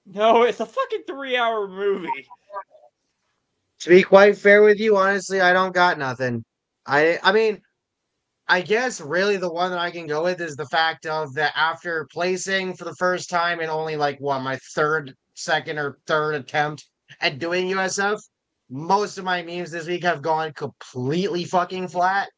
No, 0.07 0.43
it's 0.43 0.59
a 0.59 0.65
fucking 0.65 1.03
three-hour 1.07 1.67
movie. 1.67 2.27
to 3.79 3.89
be 3.89 4.01
quite 4.03 4.37
fair 4.37 4.63
with 4.63 4.79
you, 4.79 4.97
honestly, 4.97 5.41
I 5.41 5.53
don't 5.53 5.73
got 5.73 5.99
nothing. 5.99 6.43
I 6.85 7.19
I 7.21 7.31
mean, 7.31 7.61
I 8.47 8.61
guess 8.61 9.01
really 9.01 9.37
the 9.37 9.51
one 9.51 9.71
that 9.71 9.79
I 9.79 9.91
can 9.91 10.07
go 10.07 10.23
with 10.23 10.39
is 10.41 10.55
the 10.55 10.67
fact 10.67 11.05
of 11.05 11.33
that 11.35 11.51
after 11.55 12.07
placing 12.11 12.75
for 12.75 12.85
the 12.85 12.95
first 12.95 13.29
time 13.29 13.59
in 13.59 13.69
only 13.69 13.95
like 13.97 14.19
what 14.19 14.39
my 14.41 14.57
third, 14.73 15.13
second, 15.33 15.77
or 15.77 15.97
third 16.07 16.35
attempt 16.35 16.85
at 17.21 17.37
doing 17.39 17.67
USF, 17.69 18.19
most 18.69 19.17
of 19.17 19.23
my 19.25 19.43
memes 19.43 19.71
this 19.71 19.87
week 19.87 20.03
have 20.03 20.21
gone 20.21 20.53
completely 20.53 21.43
fucking 21.45 21.87
flat. 21.87 22.29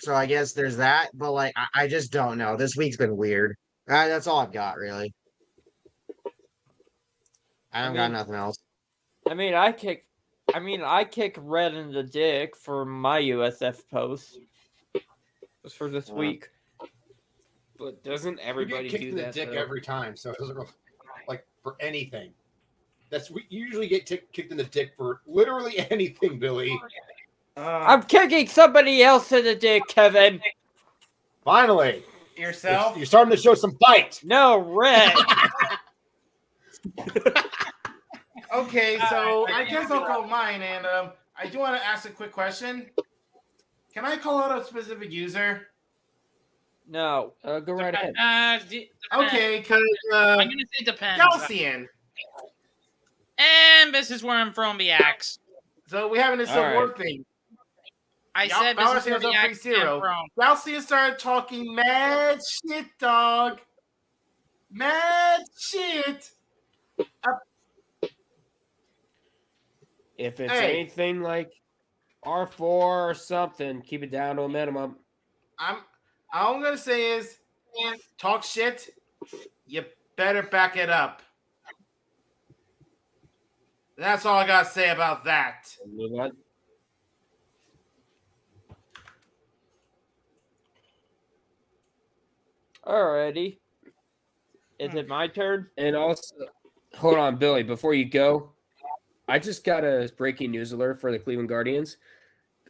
So 0.00 0.14
I 0.14 0.26
guess 0.26 0.52
there's 0.52 0.76
that, 0.76 1.08
but 1.14 1.32
like 1.32 1.52
I, 1.56 1.66
I 1.84 1.88
just 1.88 2.12
don't 2.12 2.36
know. 2.38 2.56
This 2.56 2.76
week's 2.76 2.96
been 2.98 3.16
weird. 3.16 3.56
Uh, 3.88 4.08
that's 4.08 4.26
all 4.26 4.40
I've 4.40 4.52
got 4.52 4.76
really. 4.76 5.12
I 7.72 7.84
don't 7.84 7.94
got 7.94 8.04
mean- 8.10 8.12
nothing 8.12 8.34
else. 8.34 8.56
I 9.28 9.34
mean, 9.34 9.54
I 9.54 9.72
kick. 9.72 10.06
I 10.54 10.60
mean, 10.60 10.82
I 10.82 11.02
kick 11.04 11.36
Red 11.40 11.74
in 11.74 11.90
the 11.92 12.04
dick 12.04 12.56
for 12.56 12.84
my 12.84 13.20
USF 13.20 13.82
post. 13.90 14.38
Just 15.64 15.76
for 15.76 15.90
this 15.90 16.08
Wow. 16.08 16.16
week. 16.18 16.48
But 17.78 18.04
doesn't 18.04 18.36
We 18.36 18.42
everybody 18.42 18.88
get 18.88 19.00
kicked 19.00 19.02
do 19.02 19.08
in 19.18 19.26
the 19.26 19.32
dick 19.32 19.50
though? 19.50 19.56
every 19.58 19.80
time, 19.80 20.16
so 20.16 20.30
it 20.30 20.38
doesn't 20.38 20.54
really, 20.54 20.68
like 21.28 21.44
for 21.64 21.74
anything. 21.80 22.32
That's 23.10 23.30
we 23.30 23.44
usually 23.48 23.88
get 23.88 24.06
tick 24.06 24.32
kicked 24.32 24.50
in 24.50 24.56
the 24.58 24.64
dick 24.64 24.92
for 24.96 25.20
literally 25.26 25.78
anything, 25.90 26.38
Billy. 26.38 26.78
I'm 27.56 28.02
kicking 28.02 28.48
somebody 28.48 29.02
else 29.02 29.32
in 29.32 29.44
the 29.44 29.54
dick, 29.54 29.82
Kevin. 29.88 30.40
Finally, 31.44 32.02
Yourself? 32.36 32.96
you're 32.96 33.06
starting 33.06 33.30
to 33.30 33.36
show 33.36 33.54
some 33.54 33.76
fight. 33.78 34.20
No, 34.24 34.58
Red. 34.58 35.14
Okay, 38.54 38.96
so 39.10 39.46
I 39.52 39.64
guess 39.64 39.90
I'll 39.90 40.06
go 40.06 40.26
mine, 40.26 40.62
and 40.62 40.86
um, 40.86 41.10
I 41.36 41.46
do 41.48 41.58
want 41.58 41.76
to 41.78 41.84
ask 41.84 42.08
a 42.08 42.12
quick 42.12 42.32
question. 42.32 42.86
Can 43.92 44.04
I 44.04 44.16
call 44.16 44.38
out 44.40 44.56
a 44.58 44.64
specific 44.64 45.10
user? 45.10 45.68
no. 46.88 47.32
Uh, 47.42 47.58
go 47.60 47.72
right 47.72 47.92
ahead. 47.92 48.14
Uh, 48.20 48.58
d- 48.68 48.90
Okay, 49.12 49.58
because 49.58 49.82
uh, 50.12 50.36
I'm 50.38 50.48
gonna 50.48 50.62
say 50.72 50.84
depends. 50.84 51.22
Galcian. 51.22 51.86
And 53.38 53.94
this 53.94 54.10
is 54.10 54.22
where 54.22 54.36
I'm 54.36 54.52
throwing 54.52 54.78
the 54.78 54.90
axe. 54.90 55.38
So 55.88 56.08
we 56.08 56.18
having 56.18 56.38
this 56.38 56.50
All 56.50 56.62
right. 56.62 56.72
award 56.72 56.96
thing. 56.96 57.24
I 58.34 58.44
Y'all- 58.44 58.60
said 58.60 58.76
this 58.76 58.84
Valor 58.84 58.98
is 58.98 59.04
where 59.06 59.20
Sands 59.20 59.22
the 59.34 59.38
axe 59.38 59.58
3-0. 59.62 59.74
came 59.74 60.00
from. 60.00 60.26
Galcian 60.38 60.82
started 60.82 61.18
talking 61.18 61.74
mad 61.74 62.40
shit, 62.44 62.86
dog. 62.98 63.60
Mad 64.70 65.40
shit. 65.58 66.30
If 70.16 70.40
it's 70.40 70.52
Hey. 70.52 70.80
anything 70.80 71.20
like 71.22 71.50
R 72.22 72.46
four 72.46 73.10
or 73.10 73.14
something, 73.14 73.82
keep 73.82 74.02
it 74.02 74.10
down 74.10 74.36
to 74.36 74.42
a 74.42 74.48
minimum. 74.48 74.98
I'm 75.58 75.84
all 76.32 76.54
I'm 76.56 76.62
gonna 76.62 76.76
say 76.76 77.12
is 77.12 77.38
talk 78.18 78.42
shit. 78.42 78.88
You 79.66 79.84
better 80.16 80.42
back 80.42 80.76
it 80.76 80.90
up. 80.90 81.22
That's 83.96 84.26
all 84.26 84.38
I 84.38 84.46
gotta 84.46 84.68
say 84.68 84.90
about 84.90 85.24
that. 85.24 85.74
Move 85.90 86.20
on. 86.20 86.32
Alrighty. 92.86 93.58
Is 94.78 94.92
hmm. 94.92 94.98
it 94.98 95.08
my 95.08 95.26
turn? 95.26 95.68
And 95.76 95.96
also, 95.96 96.34
hold 96.94 97.16
on, 97.16 97.36
Billy. 97.36 97.62
Before 97.62 97.94
you 97.94 98.04
go, 98.04 98.50
I 99.28 99.38
just 99.38 99.64
got 99.64 99.84
a 99.84 100.10
breaking 100.16 100.52
news 100.52 100.72
alert 100.72 101.00
for 101.00 101.10
the 101.10 101.18
Cleveland 101.18 101.48
Guardians. 101.48 101.96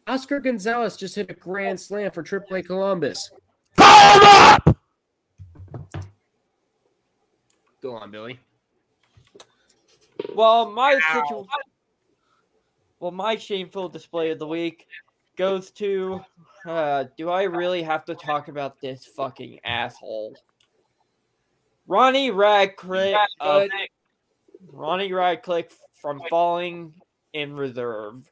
Oscar 0.06 0.38
Gonzalez 0.38 0.96
just 0.96 1.16
hit 1.16 1.28
a 1.30 1.34
grand 1.34 1.78
slam 1.78 2.12
for 2.12 2.22
AAA 2.22 2.64
Columbus. 2.64 3.30
Call 3.76 4.12
him 4.12 4.22
up! 4.24 4.76
Go 7.82 7.94
on, 7.94 8.10
Billy. 8.10 8.38
Well, 10.34 10.70
my 10.70 10.98
situ- 11.12 11.46
well, 13.00 13.10
my 13.10 13.36
shameful 13.36 13.88
display 13.88 14.30
of 14.30 14.38
the 14.38 14.46
week 14.46 14.86
goes 15.36 15.70
to. 15.72 16.20
Uh, 16.64 17.04
do 17.16 17.28
I 17.30 17.44
really 17.44 17.82
have 17.82 18.04
to 18.06 18.14
talk 18.14 18.48
about 18.48 18.80
this 18.80 19.04
fucking 19.06 19.60
asshole? 19.64 20.36
Ronnie 21.86 22.30
Radcliffe. 22.30 23.16
of- 23.40 23.68
Ronnie 24.72 25.12
Radcliffe 25.12 25.78
from 26.00 26.20
Falling 26.28 26.92
in 27.32 27.54
Reverse. 27.54 28.24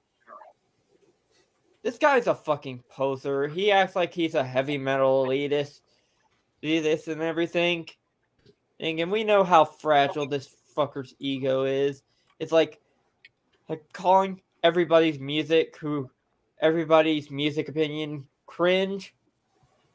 This 1.83 1.99
guy's 1.99 2.27
a 2.27 2.35
fucking 2.35 2.83
poser. 2.89 3.47
He 3.47 3.71
acts 3.71 3.95
like 3.95 4.15
he's 4.15 4.35
a 4.35 4.43
heavy 4.43 4.79
metal 4.79 5.27
elitist, 5.27 5.81
elitist 6.63 7.09
and 7.09 7.21
everything. 7.21 7.89
And 8.81 9.11
we 9.13 9.23
know 9.23 9.45
how 9.45 9.65
fragile 9.67 10.27
this 10.27 10.57
fucker's 10.77 11.15
ego 11.19 11.65
is. 11.65 12.03
It's 12.39 12.53
like, 12.53 12.81
like 13.69 13.85
calling 13.93 14.41
everybody's 14.63 15.19
music 15.19 15.77
who 15.79 16.11
everybody's 16.61 17.31
music 17.31 17.69
opinion 17.69 18.27
cringe 18.47 19.15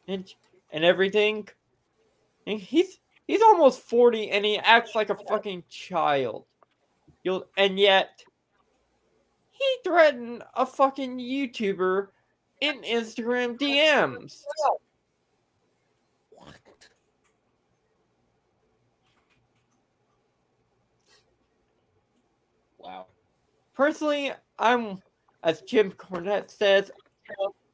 and 0.08 0.32
and 0.72 0.84
everything. 0.84 1.48
And 2.48 2.60
he's 2.60 3.00
he's 3.28 3.42
almost 3.42 3.82
40 3.82 4.32
and 4.32 4.46
he 4.46 4.58
acts 4.58 4.96
like 4.96 5.10
a 5.10 5.16
fucking 5.16 5.64
child. 5.70 6.46
You'll 7.24 7.46
and 7.58 7.80
yet 7.80 8.24
he 9.52 9.78
threatened 9.84 10.44
a 10.56 10.66
fucking 10.66 11.18
YouTuber 11.18 12.08
in 12.62 12.82
Instagram 12.82 13.58
DMs. 13.58 14.44
Wow. 22.78 23.08
Personally, 23.80 24.34
I'm 24.60 25.02
as 25.42 25.62
Jim 25.62 25.94
Cornette 25.94 26.52
says, 26.52 26.92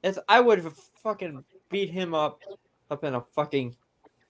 as 0.03 0.19
I 0.29 0.39
would 0.39 0.59
have 0.63 0.77
fucking 1.01 1.43
beat 1.71 1.89
him 1.89 2.13
up 2.13 2.41
up 2.91 3.03
in 3.03 3.15
a 3.15 3.21
fucking 3.21 3.75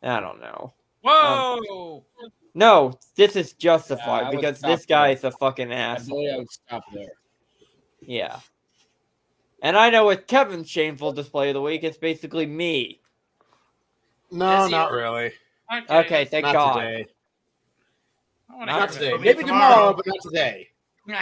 I 0.02 0.22
don't 0.22 0.40
know. 0.40 0.74
Um, 1.04 1.60
Whoa! 1.68 2.06
No, 2.54 2.98
this 3.18 3.36
is 3.36 3.52
justified 3.52 4.24
I 4.24 4.30
would 4.30 4.38
because 4.38 4.62
this 4.62 4.86
guy 4.86 5.08
there. 5.10 5.18
is 5.18 5.24
a 5.26 5.32
fucking 5.32 5.74
I 5.74 5.76
ass. 5.76 6.08
believe 6.08 6.34
I 6.34 6.38
would 6.38 6.50
stop 6.50 6.84
there. 6.94 7.10
Yeah. 8.00 8.40
And 9.62 9.76
I 9.76 9.90
know 9.90 10.06
with 10.06 10.28
Kevin's 10.28 10.70
shameful 10.70 11.12
display 11.12 11.50
of 11.50 11.56
the 11.56 11.62
week, 11.62 11.84
it's 11.84 11.98
basically 11.98 12.46
me. 12.46 13.02
No, 14.32 14.64
he- 14.64 14.72
not 14.72 14.94
really. 14.94 15.34
Okay, 15.90 16.24
thank 16.24 16.46
not 16.46 16.54
God. 16.54 16.74
today. 16.80 17.08
I 18.50 18.56
wanna 18.56 18.72
Not 18.72 18.92
hear 18.92 19.00
today. 19.00 19.14
it. 19.16 19.22
Maybe 19.22 19.44
tomorrow, 19.44 19.94
but 19.94 20.08
not 20.08 20.22
today. 20.22 20.70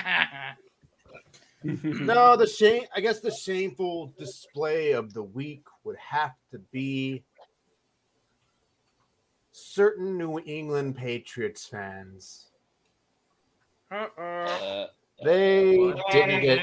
No, 1.63 2.35
the 2.35 2.45
shame. 2.45 2.83
I 2.93 2.99
guess 2.99 3.21
the 3.21 3.31
shameful 3.31 4.13
display 4.19 4.91
of 4.91 5.13
the 5.13 5.23
week 5.23 5.63
would 5.85 5.95
have 5.95 6.33
to 6.51 6.59
be 6.59 7.23
certain 9.51 10.17
New 10.17 10.39
England 10.39 10.97
Patriots 10.97 11.65
fans. 11.65 12.47
Uh-oh. 13.91 14.21
Uh, 14.21 14.87
They 15.23 15.77
didn't 16.11 16.41
get 16.41 16.59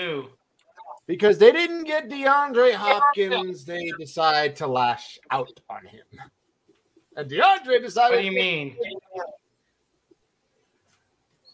because 1.07 1.39
they 1.39 1.51
didn't 1.51 1.85
get 1.85 2.09
DeAndre 2.09 2.75
Hopkins. 2.75 3.65
They 3.65 3.91
decide 3.99 4.55
to 4.57 4.67
lash 4.67 5.19
out 5.31 5.59
on 5.71 5.87
him, 5.87 6.05
and 7.17 7.31
DeAndre 7.31 7.81
decided. 7.81 8.17
What 8.17 8.21
do 8.21 8.27
you 8.27 8.33
mean? 8.33 8.77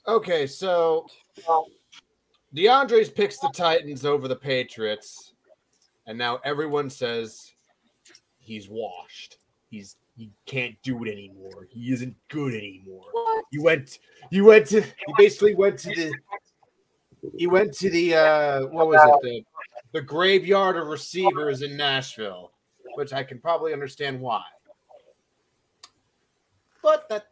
Okay, 0.09 0.47
so 0.47 1.07
DeAndre's 2.55 3.11
picks 3.11 3.39
the 3.39 3.51
Titans 3.53 4.05
over 4.05 4.28
the 4.28 4.37
Patriots, 4.37 5.35
and 6.07 6.16
now 6.16 6.39
everyone 6.45 6.91
says 6.91 7.53
he's 8.39 8.69
washed. 8.69 9.39
He's 9.69 9.97
he 10.16 10.31
can't 10.47 10.77
do 10.83 11.05
it 11.05 11.11
anymore. 11.11 11.66
He 11.69 11.93
isn't 11.93 12.15
good 12.28 12.55
anymore. 12.55 13.05
You 13.51 13.62
went 13.62 13.99
you 14.31 14.45
went 14.45 14.66
to 14.69 14.81
you 14.81 15.15
basically 15.19 15.55
went 15.55 15.78
to 15.81 15.91
the 15.91 16.12
he 17.37 17.47
went 17.49 17.73
to 17.74 17.91
the 17.91 18.15
uh 18.15 18.61
what 18.66 18.87
was 18.89 19.01
it 19.03 19.23
the 19.23 19.45
the 19.93 20.01
graveyard 20.03 20.77
of 20.77 20.87
receivers 20.87 21.62
in 21.62 21.77
Nashville, 21.77 22.53
which 22.95 23.12
I 23.12 23.24
can 23.24 23.41
probably 23.41 23.73
understand 23.73 24.20
why. 24.20 24.43
But 26.83 27.09
that's 27.09 27.27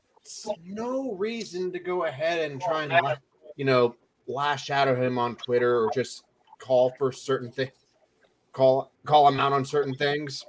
no 0.64 1.12
reason 1.12 1.72
to 1.72 1.78
go 1.78 2.04
ahead 2.04 2.50
and 2.50 2.60
try 2.60 2.84
and 2.84 3.18
you 3.56 3.64
know 3.64 3.94
lash 4.26 4.70
out 4.70 4.88
at 4.88 4.98
him 4.98 5.18
on 5.18 5.36
Twitter 5.36 5.84
or 5.84 5.90
just 5.92 6.24
call 6.58 6.92
for 6.98 7.12
certain 7.12 7.50
things 7.50 7.72
call 8.54 8.90
call 9.04 9.28
him 9.28 9.38
out 9.38 9.52
on 9.52 9.66
certain 9.66 9.94
things. 9.94 10.46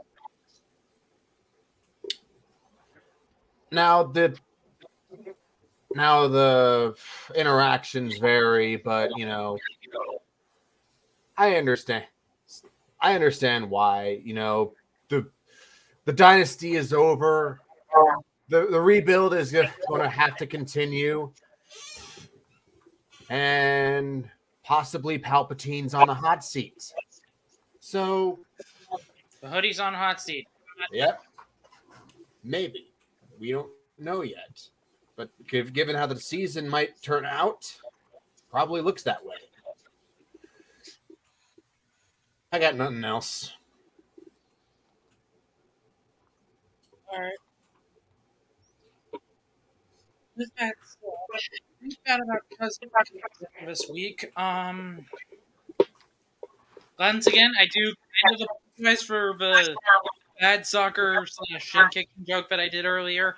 Now 3.71 4.03
the 4.03 4.37
now 5.93 6.29
the 6.29 6.95
interactions 7.35 8.17
vary, 8.19 8.77
but 8.77 9.09
you 9.17 9.25
know 9.25 9.57
I 11.37 11.55
understand. 11.57 12.05
I 13.01 13.15
understand 13.15 13.69
why. 13.69 14.21
You 14.23 14.35
know 14.35 14.73
the 15.09 15.29
the 16.05 16.13
dynasty 16.13 16.75
is 16.75 16.93
over. 16.93 17.59
The 18.49 18.67
the 18.67 18.79
rebuild 18.79 19.33
is 19.33 19.51
going 19.51 19.69
to 20.01 20.09
have 20.09 20.37
to 20.37 20.45
continue, 20.45 21.31
and 23.29 24.29
possibly 24.63 25.17
Palpatine's 25.17 25.93
on 25.93 26.07
the 26.07 26.13
hot 26.13 26.43
seat. 26.43 26.93
So 27.79 28.39
The 29.41 29.49
hoodie's 29.49 29.79
on 29.79 29.93
hot 29.93 30.21
seat. 30.21 30.47
Yep. 30.91 31.21
Maybe. 32.43 32.91
We 33.39 33.51
don't 33.51 33.69
know 33.97 34.21
yet. 34.21 34.67
But 35.15 35.29
given 35.47 35.95
how 35.95 36.07
the 36.07 36.19
season 36.19 36.67
might 36.67 37.01
turn 37.01 37.25
out, 37.25 37.73
probably 38.51 38.81
looks 38.81 39.03
that 39.03 39.23
way. 39.25 39.35
I 42.51 42.59
got 42.59 42.75
nothing 42.75 43.03
else. 43.03 43.53
All 47.11 47.19
right. 47.19 47.37
With 50.37 50.49
that 50.59 50.75
said, 50.83 51.59
we've 51.81 51.97
got 52.05 52.19
about 52.19 52.41
cousin 52.59 52.89
this 53.65 53.87
week. 53.89 54.31
Um, 54.37 55.05
once 56.99 57.27
again, 57.27 57.51
I 57.59 57.65
do 57.67 57.93
kind 58.25 58.41
of 58.41 58.47
apologize 58.77 59.03
for 59.03 59.35
the 59.39 59.75
bad 60.39 60.65
soccer 60.65 61.25
slash 61.25 61.63
shin 61.63 61.87
kicking 61.91 62.25
joke 62.27 62.49
that 62.49 62.59
I 62.59 62.67
did 62.67 62.85
earlier. 62.85 63.35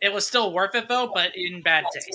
It 0.00 0.12
was 0.12 0.26
still 0.26 0.52
worth 0.52 0.74
it 0.74 0.88
though, 0.88 1.10
but 1.12 1.32
in 1.36 1.60
bad 1.62 1.84
taste. 1.92 2.08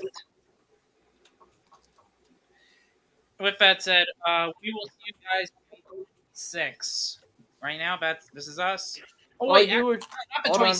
With 3.40 3.58
that 3.60 3.84
said, 3.84 4.06
uh, 4.26 4.50
we 4.64 4.72
will 4.74 4.88
see 4.88 5.08
you 5.08 5.14
guys 5.40 5.50
on 5.74 6.06
six. 6.34 7.20
Right 7.62 7.78
now, 7.78 7.98
that's 8.00 8.30
this 8.34 8.48
is 8.48 8.58
us. 8.60 9.00
Oh 9.40 9.50
Oh, 9.50 9.54
wait, 9.54 9.70
you 9.70 9.86
were- 9.86 9.98
not 9.98 10.02
the 10.46 10.50
hold 10.50 10.62
on. 10.62 10.76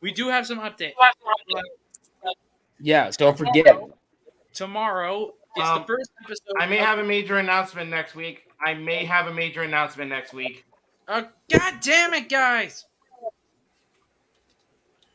We 0.00 0.12
do 0.12 0.28
have 0.28 0.46
some 0.46 0.58
updates. 0.58 0.92
Yeah, 2.82 3.10
don't 3.16 3.38
forget. 3.38 3.76
Tomorrow 4.52 5.32
is 5.56 5.62
Um, 5.62 5.80
the 5.82 5.86
first 5.86 6.10
episode. 6.24 6.56
I 6.58 6.66
may 6.66 6.80
of- 6.80 6.84
have 6.86 6.98
a 6.98 7.04
major 7.04 7.38
announcement 7.38 7.88
next 7.88 8.14
week. 8.16 8.48
I 8.64 8.74
may 8.74 9.04
have 9.04 9.28
a 9.28 9.32
major 9.32 9.62
announcement 9.62 10.10
next 10.10 10.32
week. 10.32 10.64
Uh, 11.08 11.22
God 11.50 11.80
damn 11.80 12.12
it, 12.14 12.28
guys! 12.28 12.86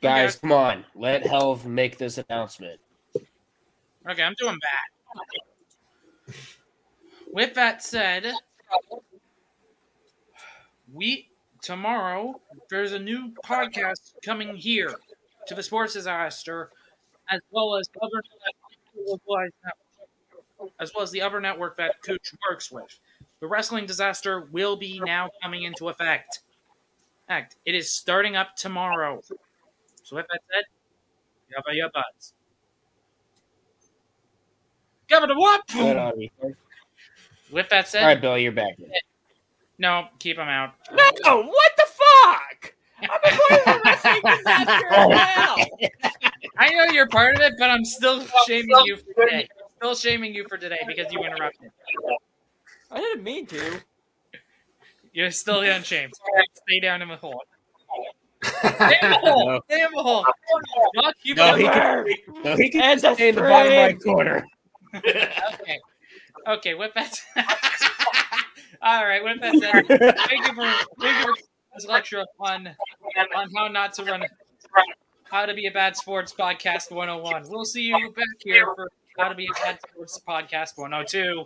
Guys, 0.01 0.35
come 0.37 0.51
on. 0.51 0.85
Let 0.95 1.23
Helv 1.23 1.65
make 1.65 1.97
this 1.97 2.17
announcement. 2.17 2.79
Okay, 4.09 4.23
I'm 4.23 4.35
doing 4.37 4.57
bad. 6.27 6.35
With 7.31 7.53
that 7.55 7.83
said, 7.83 8.31
we 10.93 11.29
tomorrow 11.61 12.39
there's 12.69 12.93
a 12.93 12.99
new 12.99 13.31
podcast 13.43 14.13
coming 14.23 14.55
here 14.55 14.93
to 15.47 15.55
the 15.55 15.63
Sports 15.63 15.93
Disaster, 15.93 16.71
as 17.29 17.41
well 17.51 17.75
as 17.75 17.89
other 18.01 18.21
as 20.79 20.91
well 20.93 21.03
as 21.03 21.11
the 21.11 21.21
other 21.21 21.39
network 21.39 21.77
that 21.77 22.01
Cooch 22.01 22.33
works 22.49 22.71
with. 22.71 22.99
The 23.39 23.47
Wrestling 23.47 23.85
Disaster 23.85 24.47
will 24.51 24.75
be 24.75 24.99
now 24.99 25.29
coming 25.43 25.63
into 25.63 25.89
effect. 25.89 26.41
Act. 27.29 27.55
It 27.65 27.75
is 27.75 27.91
starting 27.91 28.35
up 28.35 28.55
tomorrow. 28.55 29.21
So 30.03 30.15
with 30.15 30.25
that 30.31 30.41
said, 30.51 30.63
yabba 31.53 31.77
yabbas. 31.77 32.33
Give 35.07 35.23
it 35.23 35.31
a 35.31 35.35
whoop! 35.35 35.61
Good 35.71 35.97
on 35.97 36.19
you. 36.19 36.29
With 37.51 37.69
that 37.69 37.87
said, 37.87 38.01
All 38.01 38.07
right, 38.09 38.19
Bill, 38.19 38.37
you're 38.37 38.51
back. 38.51 38.77
no, 39.77 40.07
keep 40.19 40.37
him 40.37 40.47
out. 40.49 40.73
No, 40.91 41.43
what 41.43 41.71
the 41.77 41.85
fuck? 41.85 42.73
I've 42.99 43.21
been 43.21 43.39
playing 43.47 43.63
the 43.65 43.81
wrestling 43.85 44.21
disaster 44.37 44.87
as 44.89 45.07
well. 45.07 46.31
I 46.57 46.69
know 46.73 46.85
you're 46.93 47.07
part 47.07 47.35
of 47.35 47.41
it, 47.41 47.53
but 47.59 47.69
I'm 47.69 47.85
still 47.85 48.25
shaming 48.45 48.81
you 48.85 48.97
for 48.97 49.25
today. 49.25 49.47
Still 49.77 49.95
shaming 49.95 50.33
you 50.33 50.45
for 50.47 50.57
today 50.57 50.79
because 50.87 51.11
you 51.11 51.23
interrupted. 51.23 51.71
I 52.91 52.99
didn't 52.99 53.23
mean 53.23 53.45
to. 53.47 53.81
You're 55.13 55.31
still 55.31 55.61
unshamed. 55.61 56.13
Stay 56.67 56.79
down 56.79 57.01
in 57.01 57.09
the 57.09 57.15
hole. 57.15 57.41
Stay 58.43 58.97
in 59.01 59.09
the 59.09 59.17
hole. 59.17 59.61
Stay 59.69 59.81
in 59.81 59.91
the 59.93 60.03
hole. 60.03 60.25
Not 60.95 61.15
keep 61.23 61.37
No, 61.37 61.55
it 61.55 61.59
he 61.59 61.63
can, 61.63 62.05
no, 62.43 62.55
he 62.55 62.69
can 62.69 62.81
And 62.81 63.01
just 63.01 63.15
stay 63.15 63.29
in 63.29 63.35
the 63.35 63.41
bottom 63.41 63.73
right 63.73 64.01
corner. 64.01 64.45
okay. 64.95 65.79
Okay, 66.47 66.73
with 66.75 66.93
that. 66.93 67.19
All 68.81 69.05
right, 69.05 69.23
with 69.23 69.41
that 69.41 69.57
said, 69.57 69.87
thank 70.27 70.47
you 70.47 70.53
for 70.53 70.71
thank 71.01 71.17
you 71.17 71.33
for 71.33 71.33
this 71.75 71.87
lecture 71.87 72.23
on 72.39 72.67
on 73.35 73.49
how 73.55 73.67
not 73.67 73.93
to 73.93 74.03
run 74.03 74.23
how 75.29 75.45
to 75.45 75.53
be 75.53 75.67
a 75.67 75.71
bad 75.71 75.95
sports 75.95 76.33
podcast 76.37 76.91
101. 76.91 77.45
We'll 77.49 77.65
see 77.65 77.83
you 77.83 78.11
back 78.15 78.25
here 78.43 78.65
for 78.75 78.89
how 79.17 79.29
to 79.29 79.35
be 79.35 79.45
a 79.45 79.53
bad 79.63 79.79
sports 79.89 80.19
podcast 80.27 80.77
102. 80.77 81.45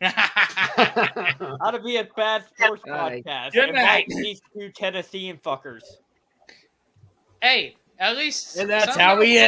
How 0.04 1.70
to 1.70 1.80
be 1.82 1.96
a 1.96 2.04
bad 2.04 2.44
sports 2.54 2.82
podcast. 2.82 3.52
Good 3.52 3.70
Invite 3.70 4.08
night. 4.08 4.08
these 4.08 4.42
two 4.52 4.68
Tennessean 4.70 5.38
fuckers. 5.38 5.82
Hey, 7.40 7.76
at 7.98 8.16
least 8.16 8.56
And 8.56 8.68
that's 8.68 8.92
some- 8.92 9.00
how 9.00 9.18
we 9.18 9.38
end. 9.38 9.42